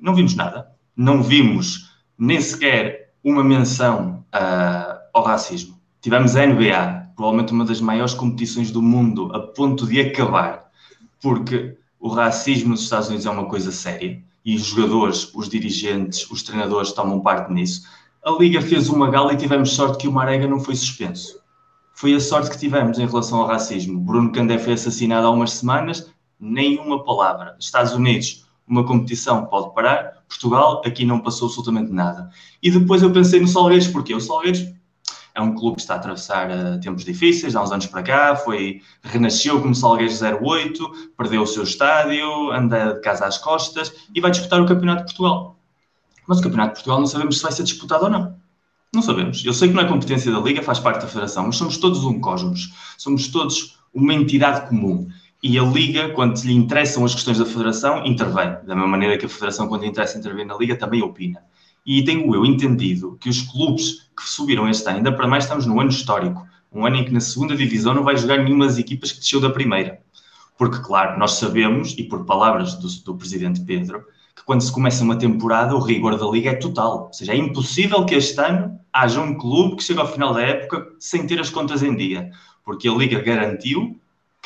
Não 0.00 0.14
vimos 0.14 0.34
nada. 0.34 0.72
Não 0.96 1.22
vimos 1.22 1.85
nem 2.18 2.40
sequer 2.40 3.12
uma 3.22 3.42
menção 3.42 4.24
uh, 4.34 4.98
ao 5.12 5.24
racismo. 5.24 5.76
Tivemos 6.00 6.36
a 6.36 6.46
NBA, 6.46 7.12
provavelmente 7.16 7.52
uma 7.52 7.64
das 7.64 7.80
maiores 7.80 8.14
competições 8.14 8.70
do 8.70 8.80
mundo, 8.82 9.34
a 9.34 9.40
ponto 9.40 9.86
de 9.86 10.00
acabar, 10.00 10.70
porque 11.20 11.76
o 11.98 12.08
racismo 12.08 12.70
nos 12.70 12.82
Estados 12.82 13.08
Unidos 13.08 13.26
é 13.26 13.30
uma 13.30 13.46
coisa 13.46 13.72
séria 13.72 14.22
e 14.46 14.54
os 14.54 14.62
jogadores, 14.62 15.34
os 15.34 15.48
dirigentes, 15.48 16.30
os 16.30 16.44
treinadores 16.44 16.92
tomam 16.92 17.20
parte 17.20 17.52
nisso. 17.52 17.82
A 18.24 18.30
Liga 18.30 18.62
fez 18.62 18.88
uma 18.88 19.10
gala 19.10 19.32
e 19.32 19.36
tivemos 19.36 19.72
sorte 19.72 19.98
que 19.98 20.06
o 20.06 20.12
Marega 20.12 20.46
não 20.46 20.60
foi 20.60 20.76
suspenso. 20.76 21.40
Foi 21.94 22.14
a 22.14 22.20
sorte 22.20 22.50
que 22.50 22.58
tivemos 22.58 22.98
em 22.98 23.06
relação 23.06 23.40
ao 23.40 23.48
racismo. 23.48 23.98
Bruno 23.98 24.30
Candé 24.30 24.56
foi 24.58 24.74
assassinado 24.74 25.26
há 25.26 25.30
umas 25.30 25.52
semanas, 25.52 26.12
nenhuma 26.38 27.02
palavra. 27.02 27.56
Estados 27.58 27.92
Unidos, 27.92 28.46
uma 28.68 28.86
competição 28.86 29.46
pode 29.46 29.74
parar, 29.74 30.15
Portugal, 30.28 30.82
aqui 30.84 31.04
não 31.04 31.20
passou 31.20 31.46
absolutamente 31.46 31.92
nada. 31.92 32.30
E 32.62 32.70
depois 32.70 33.02
eu 33.02 33.12
pensei 33.12 33.40
no 33.40 33.48
Salgueiros, 33.48 33.88
porque 33.88 34.14
o 34.14 34.20
Salgueiros 34.20 34.66
é 35.34 35.40
um 35.40 35.54
clube 35.54 35.76
que 35.76 35.82
está 35.82 35.94
a 35.94 35.96
atravessar 35.98 36.50
uh, 36.50 36.80
tempos 36.80 37.04
difíceis, 37.04 37.54
há 37.54 37.62
uns 37.62 37.70
anos 37.70 37.86
para 37.86 38.02
cá, 38.02 38.34
foi, 38.36 38.80
renasceu 39.02 39.60
como 39.60 39.74
Salgueiros 39.74 40.22
08, 40.22 41.12
perdeu 41.16 41.42
o 41.42 41.46
seu 41.46 41.62
estádio, 41.62 42.50
anda 42.50 42.94
de 42.94 43.00
casa 43.00 43.26
às 43.26 43.36
costas 43.36 43.92
e 44.14 44.20
vai 44.20 44.30
disputar 44.30 44.60
o 44.60 44.66
Campeonato 44.66 45.00
de 45.00 45.04
Portugal. 45.04 45.56
Mas 46.26 46.38
o 46.38 46.42
Campeonato 46.42 46.70
de 46.70 46.74
Portugal 46.76 46.98
não 46.98 47.06
sabemos 47.06 47.36
se 47.36 47.42
vai 47.42 47.52
ser 47.52 47.64
disputado 47.64 48.04
ou 48.04 48.10
não. 48.10 48.34
Não 48.94 49.02
sabemos. 49.02 49.44
Eu 49.44 49.52
sei 49.52 49.68
que 49.68 49.74
não 49.74 49.82
é 49.82 49.86
competência 49.86 50.32
da 50.32 50.40
Liga, 50.40 50.62
faz 50.62 50.80
parte 50.80 51.02
da 51.02 51.06
Federação, 51.06 51.46
mas 51.46 51.56
somos 51.56 51.76
todos 51.76 52.02
um 52.02 52.18
cosmos. 52.18 52.72
Somos 52.96 53.28
todos 53.28 53.78
uma 53.92 54.14
entidade 54.14 54.68
comum. 54.68 55.06
E 55.48 55.60
a 55.60 55.62
Liga, 55.62 56.08
quando 56.08 56.42
lhe 56.42 56.52
interessam 56.52 57.04
as 57.04 57.14
questões 57.14 57.38
da 57.38 57.46
Federação, 57.46 58.04
intervém. 58.04 58.48
Da 58.66 58.74
mesma 58.74 58.88
maneira 58.88 59.16
que 59.16 59.26
a 59.26 59.28
Federação, 59.28 59.68
quando 59.68 59.82
lhe 59.82 59.86
interessa 59.86 60.18
intervir 60.18 60.44
na 60.44 60.56
Liga, 60.56 60.74
também 60.74 61.02
opina. 61.02 61.40
E 61.86 62.02
tenho 62.02 62.34
eu 62.34 62.44
entendido 62.44 63.16
que 63.20 63.28
os 63.28 63.42
clubes 63.42 64.10
que 64.16 64.28
subiram 64.28 64.68
este 64.68 64.88
ano, 64.88 64.96
ainda 64.96 65.12
para 65.12 65.28
mais 65.28 65.44
estamos 65.44 65.64
no 65.64 65.80
ano 65.80 65.90
histórico, 65.90 66.44
um 66.72 66.84
ano 66.84 66.96
em 66.96 67.04
que 67.04 67.12
na 67.12 67.20
segunda 67.20 67.54
divisão 67.54 67.94
não 67.94 68.02
vai 68.02 68.16
jogar 68.16 68.38
nenhuma 68.38 68.66
das 68.66 68.76
equipas 68.76 69.12
que 69.12 69.20
desceu 69.20 69.40
da 69.40 69.48
primeira. 69.48 70.00
Porque, 70.58 70.80
claro, 70.80 71.16
nós 71.16 71.34
sabemos, 71.34 71.94
e 71.96 72.02
por 72.02 72.24
palavras 72.24 72.74
do, 72.74 72.88
do 73.04 73.16
presidente 73.16 73.60
Pedro, 73.60 74.04
que 74.34 74.42
quando 74.42 74.62
se 74.62 74.72
começa 74.72 75.04
uma 75.04 75.14
temporada 75.14 75.76
o 75.76 75.78
rigor 75.78 76.18
da 76.18 76.26
Liga 76.26 76.50
é 76.50 76.54
total. 76.56 77.04
Ou 77.06 77.12
seja, 77.12 77.32
é 77.32 77.36
impossível 77.36 78.04
que 78.04 78.16
este 78.16 78.40
ano 78.40 78.80
haja 78.92 79.20
um 79.20 79.38
clube 79.38 79.76
que 79.76 79.84
chegue 79.84 80.00
ao 80.00 80.12
final 80.12 80.34
da 80.34 80.42
época 80.42 80.88
sem 80.98 81.24
ter 81.24 81.38
as 81.38 81.50
contas 81.50 81.84
em 81.84 81.94
dia. 81.94 82.32
Porque 82.64 82.88
a 82.88 82.92
Liga 82.92 83.20
garantiu 83.20 83.96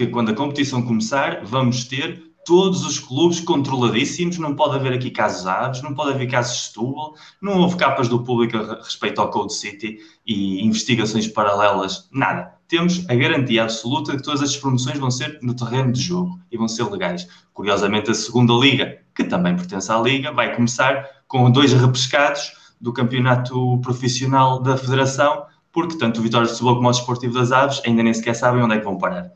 que 0.00 0.07
quando 0.07 0.30
a 0.30 0.35
competição 0.35 0.80
começar, 0.80 1.45
vamos 1.45 1.85
ter 1.85 2.23
todos 2.47 2.87
os 2.87 2.99
clubes 2.99 3.38
controladíssimos, 3.38 4.38
não 4.38 4.57
pode 4.57 4.76
haver 4.76 4.95
aqui 4.95 5.11
casos 5.11 5.47
aves, 5.47 5.83
não 5.83 5.92
pode 5.92 6.14
haver 6.14 6.26
casos 6.26 6.57
de 6.57 6.62
Setúbal, 6.69 7.14
não 7.40 7.59
houve 7.59 7.76
capas 7.76 8.09
do 8.09 8.25
público 8.25 8.57
a 8.57 8.76
respeito 8.83 9.21
ao 9.21 9.30
Code 9.30 9.52
City 9.52 9.99
e 10.26 10.64
investigações 10.64 11.28
paralelas, 11.28 12.09
nada. 12.11 12.54
Temos 12.66 13.04
a 13.11 13.14
garantia 13.14 13.64
absoluta 13.64 14.12
de 14.12 14.19
que 14.19 14.25
todas 14.25 14.40
estas 14.40 14.57
promoções 14.57 14.99
vão 14.99 15.11
ser 15.11 15.38
no 15.42 15.52
terreno 15.52 15.92
de 15.92 16.00
jogo 16.00 16.40
e 16.50 16.57
vão 16.57 16.66
ser 16.66 16.85
legais. 16.85 17.28
Curiosamente, 17.52 18.11
a 18.11 18.14
segunda 18.14 18.54
liga, 18.54 18.97
que 19.14 19.25
também 19.25 19.54
pertence 19.54 19.92
à 19.92 20.00
liga, 20.00 20.33
vai 20.33 20.57
começar 20.57 21.04
com 21.28 21.50
dois 21.50 21.75
repescados 21.75 22.52
do 22.80 22.90
campeonato 22.90 23.78
profissional 23.83 24.62
da 24.62 24.78
Federação 24.78 25.45
porque 25.73 25.97
tanto 25.97 26.21
o 26.21 26.23
Vitória 26.23 26.47
de 26.47 26.52
Setúbal 26.52 26.76
como 26.76 26.88
o 26.88 26.90
Desportivo 26.90 27.35
das 27.35 27.52
Aves 27.52 27.80
ainda 27.85 28.02
nem 28.02 28.12
sequer 28.14 28.35
sabem 28.35 28.62
onde 28.62 28.75
é 28.75 28.78
que 28.78 28.85
vão 28.85 28.99
parar. 28.99 29.30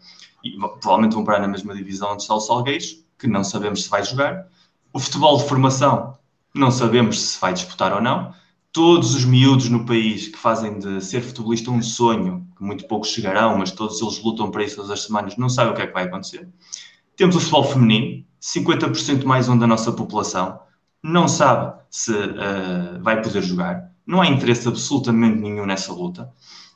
E 0.44 0.56
provavelmente 0.58 1.14
vão 1.14 1.24
parar 1.24 1.40
na 1.40 1.48
mesma 1.48 1.74
divisão 1.74 2.12
onde 2.12 2.22
está 2.22 2.34
o 2.34 2.40
Salgueiros, 2.40 3.02
que 3.18 3.26
não 3.26 3.42
sabemos 3.42 3.84
se 3.84 3.88
vai 3.88 4.04
jogar. 4.04 4.46
O 4.92 4.98
futebol 4.98 5.38
de 5.38 5.48
formação, 5.48 6.16
não 6.54 6.70
sabemos 6.70 7.20
se 7.20 7.40
vai 7.40 7.52
disputar 7.52 7.92
ou 7.92 8.00
não. 8.00 8.32
Todos 8.72 9.14
os 9.14 9.24
miúdos 9.24 9.68
no 9.68 9.86
país 9.86 10.28
que 10.28 10.36
fazem 10.36 10.78
de 10.78 11.00
ser 11.00 11.22
futebolista 11.22 11.70
um 11.70 11.80
sonho, 11.80 12.46
que 12.56 12.62
muito 12.62 12.86
poucos 12.86 13.08
chegarão, 13.08 13.56
mas 13.56 13.70
todos 13.70 14.00
eles 14.00 14.22
lutam 14.22 14.50
para 14.50 14.64
isso 14.64 14.76
todas 14.76 14.90
as 14.90 15.02
semanas, 15.02 15.36
não 15.36 15.48
sabem 15.48 15.72
o 15.72 15.76
que 15.76 15.82
é 15.82 15.86
que 15.86 15.92
vai 15.92 16.04
acontecer. 16.04 16.48
Temos 17.16 17.36
o 17.36 17.40
futebol 17.40 17.64
feminino, 17.64 18.24
50% 18.42 19.24
mais 19.24 19.48
um 19.48 19.56
da 19.56 19.66
nossa 19.66 19.92
população, 19.92 20.58
não 21.02 21.28
sabe 21.28 21.74
se 21.88 22.12
uh, 22.12 23.00
vai 23.00 23.22
poder 23.22 23.42
jogar. 23.42 23.90
Não 24.06 24.20
há 24.20 24.26
interesse 24.26 24.66
absolutamente 24.66 25.38
nenhum 25.38 25.64
nessa 25.64 25.92
luta. 25.92 26.32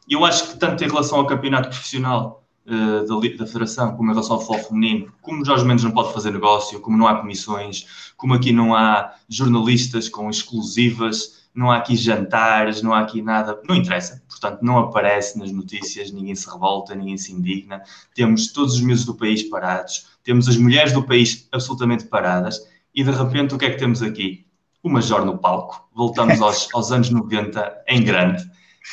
E 0.08 0.14
eu 0.14 0.24
acho 0.24 0.48
que 0.48 0.58
tanto 0.58 0.82
em 0.84 0.88
relação 0.88 1.18
ao 1.18 1.26
campeonato 1.26 1.68
profissional 1.68 2.44
uh, 2.68 3.06
da, 3.06 3.36
da, 3.36 3.46
Federação, 3.46 3.96
como 3.96 4.10
em 4.10 4.14
relação 4.14 4.36
ao 4.36 4.40
futebol 4.40 4.68
feminino, 4.68 5.12
como 5.20 5.44
Jorge 5.44 5.64
Mendes 5.64 5.84
não 5.84 5.90
pode 5.90 6.12
fazer 6.12 6.30
negócio, 6.30 6.80
como 6.80 6.96
não 6.96 7.06
há 7.06 7.16
comissões, 7.16 8.12
como 8.16 8.34
aqui 8.34 8.52
não 8.52 8.74
há 8.74 9.14
jornalistas 9.28 10.08
com 10.08 10.28
exclusivas, 10.28 11.38
não 11.54 11.70
há 11.70 11.78
aqui 11.78 11.96
jantares, 11.96 12.82
não 12.82 12.92
há 12.92 13.00
aqui 13.00 13.20
nada, 13.20 13.60
não 13.68 13.74
interessa. 13.74 14.22
Portanto, 14.28 14.60
não 14.62 14.78
aparece 14.78 15.38
nas 15.38 15.50
notícias, 15.50 16.12
ninguém 16.12 16.34
se 16.34 16.48
revolta, 16.48 16.94
ninguém 16.94 17.18
se 17.18 17.32
indigna. 17.32 17.82
Temos 18.14 18.52
todos 18.52 18.74
os 18.74 18.80
meses 18.80 19.04
do 19.04 19.14
país 19.14 19.42
parados, 19.42 20.06
temos 20.22 20.48
as 20.48 20.56
mulheres 20.56 20.92
do 20.92 21.02
país 21.02 21.48
absolutamente 21.50 22.04
paradas 22.04 22.60
e 22.94 23.02
de 23.02 23.10
repente 23.10 23.54
o 23.54 23.58
que 23.58 23.64
é 23.64 23.70
que 23.70 23.78
temos 23.78 24.02
aqui? 24.02 24.46
O 24.82 24.88
Major 24.88 25.24
no 25.24 25.38
palco. 25.38 25.88
Voltamos 25.94 26.40
aos, 26.40 26.68
aos 26.74 26.92
anos 26.92 27.10
90 27.10 27.84
em 27.88 28.04
grande. 28.04 28.48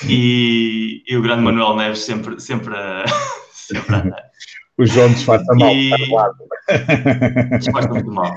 E, 0.08 1.04
e, 1.08 1.16
o 1.16 1.22
grande 1.22 1.44
Manuel 1.44 1.76
Neves 1.76 2.00
sempre, 2.00 2.40
sempre, 2.40 2.74
sempre 2.74 2.76
a 2.76 3.06
O 4.78 4.86
João 4.86 5.08
disfarça 5.08 5.54
mal. 5.56 5.74
E... 5.74 5.90
Disfarça 7.60 7.90
muito 7.90 8.12
mal. 8.12 8.36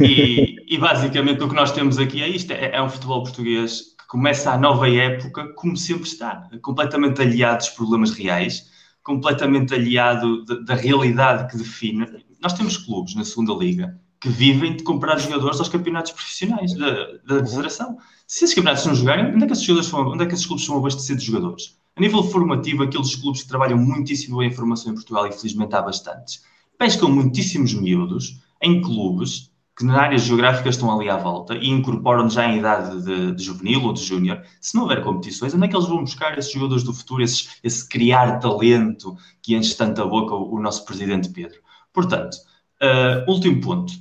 E, 0.00 0.56
e, 0.68 0.78
basicamente 0.78 1.42
o 1.42 1.48
que 1.48 1.54
nós 1.54 1.72
temos 1.72 1.98
aqui 1.98 2.22
é 2.22 2.28
isto: 2.28 2.52
é, 2.52 2.74
é 2.74 2.82
um 2.82 2.88
futebol 2.88 3.22
português 3.22 3.94
que 3.98 4.06
começa 4.08 4.50
a 4.50 4.58
nova 4.58 4.88
época 4.90 5.52
como 5.54 5.76
sempre 5.76 6.08
está, 6.08 6.48
completamente 6.62 7.22
aliado 7.22 7.58
dos 7.58 7.68
problemas 7.70 8.10
reais, 8.10 8.70
completamente 9.02 9.74
aliado 9.74 10.44
de, 10.44 10.64
da 10.64 10.74
realidade 10.74 11.50
que 11.50 11.56
define. 11.56 12.06
Nós 12.40 12.54
temos 12.54 12.76
clubes 12.76 13.14
na 13.14 13.24
segunda 13.24 13.52
liga 13.54 13.96
que 14.20 14.28
vivem 14.28 14.76
de 14.76 14.84
comprar 14.84 15.18
jogadores 15.18 15.58
aos 15.58 15.68
campeonatos 15.68 16.12
profissionais 16.12 16.74
da, 16.74 16.90
da 17.26 17.34
uhum. 17.36 17.46
federação. 17.46 17.98
Se 18.26 18.44
esses 18.44 18.54
campeonatos 18.54 18.86
não 18.86 18.94
jogarem, 18.94 19.34
onde 19.34 19.44
é 19.44 19.46
que 19.46 19.52
esses, 19.52 19.64
jogadores 19.64 19.90
são, 19.90 20.08
onde 20.08 20.22
é 20.22 20.26
que 20.26 20.34
esses 20.34 20.46
clubes 20.46 20.64
são 20.64 20.76
abastecidos 20.78 21.24
de 21.24 21.30
jogadores? 21.30 21.76
A 21.96 22.00
nível 22.00 22.22
formativo, 22.22 22.82
aqueles 22.82 23.14
clubes 23.14 23.42
que 23.42 23.48
trabalham 23.48 23.78
muitíssimo 23.78 24.38
bem 24.38 24.48
a 24.48 24.52
formação 24.52 24.92
em 24.92 24.94
Portugal, 24.94 25.26
e 25.26 25.32
felizmente 25.32 25.74
há 25.74 25.82
bastantes, 25.82 26.42
pescam 26.78 27.10
muitíssimos 27.10 27.74
miúdos 27.74 28.40
em 28.62 28.80
clubes 28.80 29.52
que 29.76 29.84
na 29.84 30.00
área 30.00 30.18
geográfica 30.18 30.68
estão 30.68 30.90
ali 30.90 31.08
à 31.08 31.16
volta 31.16 31.54
e 31.54 31.68
incorporam 31.68 32.28
já 32.28 32.46
em 32.46 32.58
idade 32.58 33.02
de, 33.04 33.32
de 33.32 33.42
juvenil 33.42 33.84
ou 33.84 33.92
de 33.92 34.02
júnior. 34.02 34.42
Se 34.60 34.74
não 34.74 34.82
houver 34.82 35.02
competições, 35.02 35.54
onde 35.54 35.64
é 35.64 35.68
que 35.68 35.76
eles 35.76 35.88
vão 35.88 36.00
buscar 36.00 36.36
esses 36.38 36.52
jogadores 36.52 36.82
do 36.82 36.92
futuro, 36.92 37.22
esses, 37.22 37.58
esse 37.62 37.88
criar 37.88 38.38
talento 38.38 39.16
que 39.42 39.54
enche 39.54 39.76
tanta 39.76 40.04
boca 40.04 40.34
o, 40.34 40.54
o 40.54 40.60
nosso 40.60 40.84
presidente 40.84 41.30
Pedro? 41.30 41.58
Portanto, 41.92 42.36
uh, 42.82 43.30
último 43.30 43.60
ponto 43.60 43.92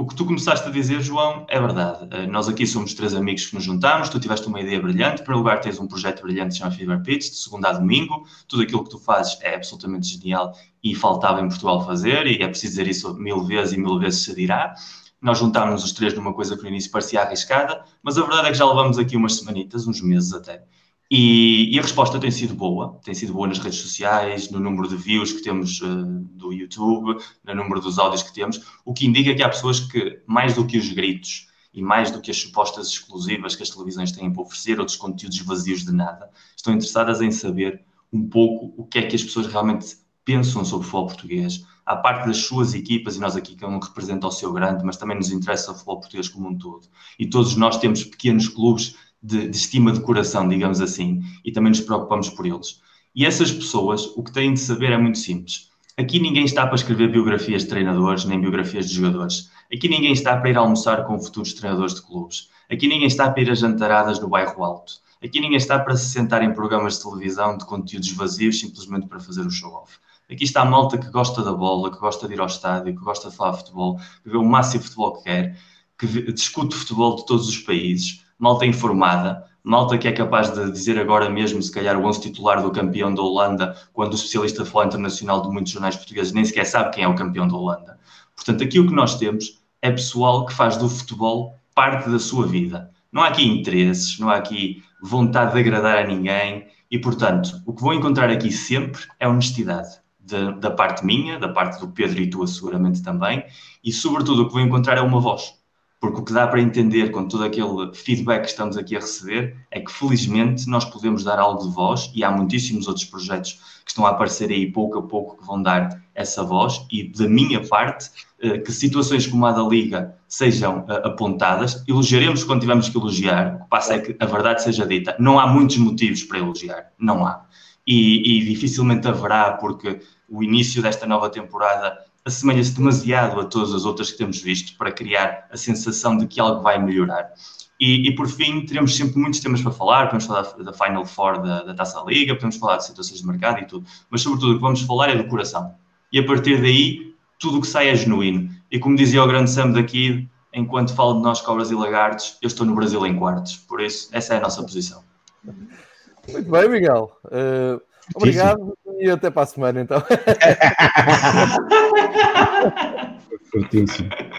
o 0.00 0.06
que 0.06 0.14
tu 0.14 0.24
começaste 0.24 0.66
a 0.66 0.70
dizer, 0.70 1.02
João, 1.02 1.44
é 1.46 1.60
verdade. 1.60 2.08
Eh, 2.10 2.26
nós 2.26 2.48
aqui 2.48 2.66
somos 2.66 2.94
três 2.94 3.14
amigos 3.14 3.44
que 3.44 3.54
nos 3.54 3.64
juntamos, 3.64 4.08
tu 4.08 4.18
tiveste 4.18 4.48
uma 4.48 4.58
ideia 4.58 4.80
brilhante, 4.80 5.20
primeiro 5.20 5.40
lugar 5.40 5.60
tens 5.60 5.78
um 5.78 5.86
projeto 5.86 6.22
brilhante 6.22 6.48
que 6.48 6.52
se 6.54 6.58
chama 6.60 6.70
Fever 6.70 7.02
Pitch, 7.02 7.28
de 7.28 7.36
segunda 7.36 7.68
a 7.68 7.72
domingo, 7.74 8.26
tudo 8.48 8.62
aquilo 8.62 8.82
que 8.82 8.88
tu 8.88 8.98
fazes 8.98 9.36
é 9.42 9.56
absolutamente 9.56 10.08
genial 10.08 10.56
e 10.82 10.94
faltava 10.94 11.42
em 11.42 11.48
Portugal 11.48 11.84
fazer, 11.84 12.26
e 12.26 12.42
é 12.42 12.48
preciso 12.48 12.72
dizer 12.72 12.88
isso 12.88 13.12
mil 13.12 13.44
vezes 13.44 13.74
e 13.74 13.76
mil 13.78 13.98
vezes 13.98 14.24
se 14.24 14.34
dirá. 14.34 14.74
Nós 15.20 15.36
juntámos 15.36 15.84
os 15.84 15.92
três 15.92 16.14
numa 16.14 16.32
coisa 16.32 16.56
que 16.56 16.62
no 16.62 16.70
início 16.70 16.90
parecia 16.90 17.20
arriscada, 17.20 17.84
mas 18.02 18.16
a 18.16 18.22
verdade 18.22 18.48
é 18.48 18.52
que 18.52 18.56
já 18.56 18.64
levamos 18.64 18.98
aqui 18.98 19.18
umas 19.18 19.36
semanitas, 19.36 19.86
uns 19.86 20.00
meses 20.00 20.32
até, 20.32 20.64
e, 21.10 21.74
e, 21.74 21.78
a 21.78 21.82
resposta 21.82 22.20
tem 22.20 22.30
sido 22.30 22.54
boa, 22.54 23.00
tem 23.02 23.12
sido 23.12 23.32
boa 23.32 23.48
nas 23.48 23.58
redes 23.58 23.80
sociais, 23.80 24.48
no 24.48 24.60
número 24.60 24.88
de 24.88 24.96
views 24.96 25.32
que 25.32 25.42
temos 25.42 25.80
uh, 25.80 26.04
do 26.04 26.52
YouTube, 26.52 27.20
no 27.44 27.54
número 27.54 27.80
dos 27.80 27.98
áudios 27.98 28.22
que 28.22 28.32
temos, 28.32 28.60
o 28.84 28.94
que 28.94 29.06
indica 29.06 29.34
que 29.34 29.42
há 29.42 29.48
pessoas 29.48 29.80
que, 29.80 30.22
mais 30.24 30.54
do 30.54 30.64
que 30.64 30.78
os 30.78 30.88
gritos 30.92 31.48
e 31.74 31.82
mais 31.82 32.12
do 32.12 32.20
que 32.20 32.30
as 32.30 32.36
supostas 32.36 32.88
exclusivas 32.88 33.56
que 33.56 33.62
as 33.64 33.70
televisões 33.70 34.12
têm 34.12 34.32
para 34.32 34.42
oferecer, 34.42 34.78
outros 34.78 34.96
conteúdos 34.96 35.40
vazios 35.40 35.84
de 35.84 35.92
nada, 35.92 36.30
estão 36.56 36.72
interessadas 36.72 37.20
em 37.20 37.32
saber 37.32 37.82
um 38.12 38.28
pouco 38.28 38.72
o 38.80 38.86
que 38.86 39.00
é 39.00 39.06
que 39.06 39.16
as 39.16 39.22
pessoas 39.24 39.48
realmente 39.48 39.96
pensam 40.24 40.64
sobre 40.64 40.86
o 40.86 40.90
futebol 40.90 41.06
português, 41.06 41.66
à 41.84 41.96
parte 41.96 42.26
das 42.26 42.36
suas 42.36 42.72
equipas, 42.72 43.16
e 43.16 43.20
nós 43.20 43.34
aqui 43.34 43.56
que 43.56 43.62
não 43.62 43.80
representa 43.80 44.28
o 44.28 44.30
seu 44.30 44.52
grande, 44.52 44.84
mas 44.84 44.96
também 44.96 45.16
nos 45.16 45.32
interessa 45.32 45.72
o 45.72 45.74
futebol 45.74 45.98
português 45.98 46.28
como 46.28 46.48
um 46.48 46.56
todo. 46.56 46.86
E 47.18 47.26
todos 47.28 47.56
nós 47.56 47.78
temos 47.78 48.04
pequenos 48.04 48.46
clubes 48.46 48.94
de, 49.22 49.48
de 49.48 49.56
estima 49.56 49.92
de 49.92 50.00
coração, 50.00 50.48
digamos 50.48 50.80
assim, 50.80 51.22
e 51.44 51.52
também 51.52 51.70
nos 51.70 51.80
preocupamos 51.80 52.28
por 52.30 52.46
eles. 52.46 52.80
E 53.14 53.26
essas 53.26 53.50
pessoas, 53.50 54.06
o 54.16 54.22
que 54.22 54.32
têm 54.32 54.54
de 54.54 54.60
saber 54.60 54.92
é 54.92 54.98
muito 54.98 55.18
simples. 55.18 55.70
Aqui 55.96 56.18
ninguém 56.18 56.44
está 56.44 56.66
para 56.66 56.76
escrever 56.76 57.10
biografias 57.10 57.62
de 57.62 57.68
treinadores, 57.68 58.24
nem 58.24 58.40
biografias 58.40 58.88
de 58.88 58.94
jogadores. 58.94 59.50
Aqui 59.72 59.88
ninguém 59.88 60.12
está 60.12 60.36
para 60.36 60.48
ir 60.48 60.56
almoçar 60.56 61.04
com 61.04 61.18
futuros 61.18 61.52
treinadores 61.52 61.94
de 61.94 62.02
clubes. 62.02 62.48
Aqui 62.70 62.88
ninguém 62.88 63.06
está 63.06 63.30
para 63.30 63.42
ir 63.42 63.50
a 63.50 63.54
jantaradas 63.54 64.18
no 64.20 64.28
bairro 64.28 64.64
alto. 64.64 64.94
Aqui 65.22 65.40
ninguém 65.40 65.58
está 65.58 65.78
para 65.78 65.96
se 65.96 66.08
sentar 66.08 66.42
em 66.42 66.54
programas 66.54 66.94
de 66.94 67.02
televisão 67.02 67.58
de 67.58 67.66
conteúdos 67.66 68.10
vazios 68.12 68.58
simplesmente 68.58 69.06
para 69.06 69.20
fazer 69.20 69.42
o 69.42 69.50
show-off. 69.50 69.98
Aqui 70.30 70.44
está 70.44 70.62
a 70.62 70.64
malta 70.64 70.96
que 70.96 71.10
gosta 71.10 71.42
da 71.42 71.52
bola, 71.52 71.90
que 71.90 71.98
gosta 71.98 72.26
de 72.26 72.34
ir 72.34 72.40
ao 72.40 72.46
estádio, 72.46 72.94
que 72.96 73.04
gosta 73.04 73.28
de 73.28 73.36
falar 73.36 73.50
de 73.50 73.58
futebol, 73.58 73.98
que 74.22 74.30
vê 74.30 74.36
o 74.36 74.44
máximo 74.44 74.84
futebol 74.84 75.18
que 75.18 75.24
quer, 75.24 75.58
que 75.98 76.32
discute 76.32 76.74
futebol 76.74 77.16
de 77.16 77.26
todos 77.26 77.48
os 77.48 77.58
países, 77.58 78.24
malta 78.40 78.64
informada, 78.64 79.44
malta 79.62 79.98
que 79.98 80.08
é 80.08 80.12
capaz 80.12 80.50
de 80.50 80.72
dizer 80.72 80.98
agora 80.98 81.28
mesmo, 81.28 81.62
se 81.62 81.70
calhar, 81.70 81.96
o 81.96 82.06
11 82.06 82.22
titular 82.22 82.62
do 82.62 82.72
campeão 82.72 83.14
da 83.14 83.20
Holanda, 83.20 83.76
quando 83.92 84.12
o 84.12 84.16
especialista 84.16 84.62
de 84.62 84.64
futebol 84.64 84.86
internacional 84.86 85.42
de 85.42 85.48
muitos 85.50 85.70
jornais 85.70 85.94
portugueses 85.94 86.32
nem 86.32 86.44
sequer 86.44 86.64
sabe 86.64 86.90
quem 86.94 87.04
é 87.04 87.08
o 87.08 87.14
campeão 87.14 87.46
da 87.46 87.54
Holanda. 87.54 87.98
Portanto, 88.34 88.64
aqui 88.64 88.80
o 88.80 88.86
que 88.86 88.94
nós 88.94 89.18
temos 89.18 89.60
é 89.82 89.90
pessoal 89.90 90.46
que 90.46 90.54
faz 90.54 90.78
do 90.78 90.88
futebol 90.88 91.54
parte 91.74 92.08
da 92.08 92.18
sua 92.18 92.46
vida. 92.46 92.90
Não 93.12 93.22
há 93.22 93.28
aqui 93.28 93.46
interesses, 93.46 94.18
não 94.18 94.30
há 94.30 94.36
aqui 94.36 94.82
vontade 95.02 95.52
de 95.52 95.60
agradar 95.60 95.98
a 95.98 96.06
ninguém 96.06 96.66
e, 96.90 96.98
portanto, 96.98 97.60
o 97.66 97.74
que 97.74 97.82
vou 97.82 97.92
encontrar 97.92 98.30
aqui 98.30 98.50
sempre 98.50 99.02
é 99.18 99.28
honestidade. 99.28 100.00
De, 100.18 100.52
da 100.60 100.70
parte 100.70 101.04
minha, 101.04 101.38
da 101.38 101.48
parte 101.48 101.80
do 101.80 101.88
Pedro 101.88 102.20
e 102.20 102.30
tua 102.30 102.46
seguramente 102.46 103.02
também, 103.02 103.44
e 103.82 103.92
sobretudo 103.92 104.42
o 104.42 104.46
que 104.46 104.52
vou 104.52 104.62
encontrar 104.62 104.96
é 104.96 105.00
uma 105.00 105.20
voz 105.20 105.59
porque 106.00 106.20
o 106.20 106.24
que 106.24 106.32
dá 106.32 106.46
para 106.46 106.62
entender 106.62 107.10
com 107.10 107.28
todo 107.28 107.44
aquele 107.44 107.94
feedback 107.94 108.42
que 108.42 108.48
estamos 108.48 108.78
aqui 108.78 108.96
a 108.96 109.00
receber 109.00 109.54
é 109.70 109.80
que 109.80 109.92
felizmente 109.92 110.66
nós 110.66 110.84
podemos 110.86 111.22
dar 111.22 111.38
algo 111.38 111.62
de 111.62 111.74
voz 111.74 112.10
e 112.14 112.24
há 112.24 112.30
muitíssimos 112.30 112.88
outros 112.88 113.04
projetos 113.04 113.60
que 113.84 113.90
estão 113.90 114.06
a 114.06 114.10
aparecer 114.10 114.50
aí 114.50 114.72
pouco 114.72 114.98
a 114.98 115.02
pouco 115.02 115.36
que 115.36 115.46
vão 115.46 115.62
dar 115.62 116.02
essa 116.14 116.42
voz 116.42 116.86
e 116.90 117.04
da 117.04 117.28
minha 117.28 117.66
parte 117.68 118.10
eh, 118.40 118.58
que 118.58 118.72
situações 118.72 119.26
como 119.26 119.44
a 119.44 119.52
da 119.52 119.62
Liga 119.62 120.16
sejam 120.26 120.86
eh, 120.88 121.02
apontadas, 121.04 121.84
elogiaremos 121.86 122.44
quando 122.44 122.60
tivermos 122.60 122.88
que 122.88 122.96
elogiar, 122.96 123.56
o 123.56 123.64
que 123.64 123.68
passa 123.68 123.94
é 123.94 123.98
que 123.98 124.16
a 124.18 124.26
verdade 124.26 124.62
seja 124.62 124.86
dita, 124.86 125.14
não 125.18 125.38
há 125.38 125.46
muitos 125.46 125.76
motivos 125.76 126.24
para 126.24 126.38
elogiar, 126.38 126.92
não 126.98 127.26
há. 127.26 127.44
E, 127.86 128.38
e 128.38 128.44
dificilmente 128.44 129.06
haverá, 129.06 129.52
porque 129.52 130.00
o 130.28 130.42
início 130.42 130.80
desta 130.80 131.06
nova 131.06 131.28
temporada 131.28 131.98
assemelha-se 132.24 132.72
demasiado 132.72 133.40
a 133.40 133.44
todas 133.44 133.72
as 133.74 133.84
outras 133.84 134.10
que 134.10 134.18
temos 134.18 134.40
visto 134.40 134.76
para 134.76 134.92
criar 134.92 135.46
a 135.50 135.56
sensação 135.56 136.16
de 136.16 136.26
que 136.26 136.40
algo 136.40 136.62
vai 136.62 136.82
melhorar. 136.82 137.32
E, 137.80 138.08
e 138.08 138.14
por 138.14 138.28
fim, 138.28 138.64
teremos 138.66 138.94
sempre 138.94 139.18
muitos 139.18 139.40
temas 139.40 139.62
para 139.62 139.72
falar, 139.72 140.04
podemos 140.06 140.26
falar 140.26 140.42
da, 140.62 140.72
Final 140.72 141.06
Four 141.06 141.40
da, 141.40 141.62
da 141.62 141.74
Taça 141.74 142.02
Liga, 142.06 142.34
podemos 142.34 142.56
falar 142.56 142.76
de 142.76 142.84
situações 142.84 143.20
de 143.20 143.26
mercado 143.26 143.60
e 143.60 143.64
tudo, 143.64 143.86
mas 144.10 144.20
sobretudo 144.20 144.52
o 144.52 144.54
que 144.56 144.60
vamos 144.60 144.82
falar 144.82 145.08
é 145.08 145.16
do 145.16 145.24
coração. 145.24 145.74
E 146.12 146.18
a 146.18 146.26
partir 146.26 146.60
daí, 146.60 147.14
tudo 147.38 147.58
o 147.58 147.60
que 147.62 147.66
sai 147.66 147.88
é 147.88 147.96
genuíno. 147.96 148.50
E 148.70 148.78
como 148.78 148.96
dizia 148.96 149.24
o 149.24 149.26
grande 149.26 149.50
Sam 149.50 149.72
daqui, 149.72 150.28
enquanto 150.52 150.94
falo 150.94 151.14
de 151.14 151.22
nós 151.22 151.40
cobras 151.40 151.70
e 151.70 151.74
lagartos, 151.74 152.36
eu 152.42 152.48
estou 152.48 152.66
no 152.66 152.74
Brasil 152.74 153.04
em 153.06 153.16
quartos. 153.16 153.56
Por 153.56 153.80
isso, 153.80 154.10
essa 154.12 154.34
é 154.34 154.36
a 154.36 154.40
nossa 154.40 154.62
posição. 154.62 155.02
Muito 155.42 156.50
bem, 156.50 156.68
Miguel. 156.68 157.10
Uh, 157.24 157.80
obrigado 158.14 158.76
e 158.98 159.10
até 159.10 159.30
para 159.30 159.42
a 159.42 159.46
semana, 159.46 159.80
então. 159.80 160.02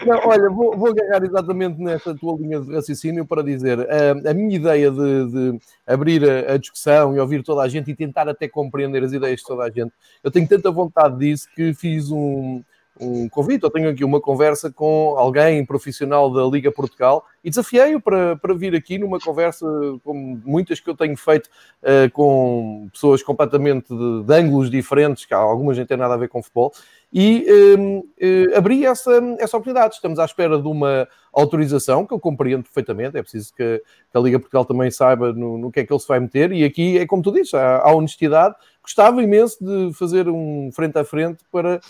Não, 0.06 0.18
olha, 0.24 0.48
vou, 0.50 0.76
vou 0.76 0.88
agarrar 0.88 1.24
exatamente 1.24 1.80
nesta 1.80 2.14
tua 2.14 2.36
linha 2.36 2.60
de 2.60 2.74
raciocínio 2.74 3.26
para 3.26 3.42
dizer 3.42 3.78
uh, 3.78 4.28
a 4.28 4.34
minha 4.34 4.56
ideia 4.56 4.90
de, 4.90 5.30
de 5.30 5.58
abrir 5.86 6.28
a, 6.28 6.54
a, 6.54 6.56
discussão 6.56 7.14
e 7.14 7.20
ouvir 7.20 7.42
toda 7.42 7.62
a 7.62 7.68
gente 7.68 7.90
e 7.90 7.94
tentar 7.94 8.28
até 8.28 8.48
compreender 8.48 9.02
as 9.04 9.12
ideias 9.12 9.40
de 9.40 9.46
toda 9.46 9.64
a 9.64 9.70
gente. 9.70 9.92
Eu 10.22 10.30
tenho 10.30 10.48
tanta 10.48 10.70
vontade 10.70 11.18
disso 11.18 11.48
que 11.54 11.74
fiz 11.74 12.10
um, 12.10 12.62
um 13.00 13.28
convite, 13.28 13.64
ou 13.64 13.70
tenho 13.70 13.88
aqui 13.90 14.04
uma 14.04 14.20
conversa 14.20 14.70
com 14.70 15.14
alguém 15.16 15.64
profissional 15.64 16.30
da 16.30 16.44
Liga 16.44 16.70
Portugal 16.70 17.24
e 17.42 17.50
desafiei-o 17.50 18.00
para, 18.00 18.36
para 18.36 18.54
vir 18.54 18.74
aqui 18.74 18.98
numa 18.98 19.18
conversa, 19.18 19.66
como 20.04 20.40
muitas 20.44 20.78
que 20.78 20.88
eu 20.88 20.96
tenho 20.96 21.16
feito 21.16 21.48
uh, 21.82 22.10
com 22.12 22.88
pessoas 22.92 23.22
completamente 23.22 23.88
de, 23.88 24.22
de, 24.22 24.34
ângulos 24.34 24.70
diferentes, 24.70 25.24
que 25.24 25.34
algumas 25.34 25.78
não 25.78 25.86
têm 25.86 25.96
nada 25.96 26.14
a 26.14 26.18
ver 26.18 26.28
com 26.28 26.42
futebol, 26.42 26.72
e 27.12 27.46
um, 27.78 27.98
uh, 27.98 28.04
eh, 28.18 28.56
abri 28.56 28.86
essa, 28.86 29.12
essa 29.38 29.56
oportunidade. 29.56 29.96
Estamos 29.96 30.18
à 30.18 30.24
espera 30.24 30.58
de 30.58 30.66
uma 30.66 31.06
autorização, 31.32 32.06
que 32.06 32.14
eu 32.14 32.18
compreendo 32.18 32.62
perfeitamente, 32.62 33.18
é 33.18 33.22
preciso 33.22 33.52
que, 33.54 33.82
que 34.10 34.18
a 34.18 34.20
Liga 34.20 34.38
Portugal 34.38 34.64
também 34.64 34.90
saiba 34.90 35.32
no, 35.32 35.58
no, 35.58 35.70
que 35.70 35.80
é 35.80 35.84
que 35.84 35.92
ele 35.92 36.00
se 36.00 36.08
vai 36.08 36.20
meter, 36.20 36.52
e 36.52 36.64
aqui 36.64 36.98
é 36.98 37.06
como 37.06 37.22
tu 37.22 37.30
dizes, 37.30 37.52
há, 37.52 37.78
há 37.78 37.94
honestidade. 37.94 38.54
Gostava 38.82 39.22
imenso 39.22 39.58
de 39.62 39.92
fazer 39.94 40.28
um 40.28 40.70
frente 40.72 40.98
a 40.98 41.04
frente 41.04 41.44
para 41.52 41.80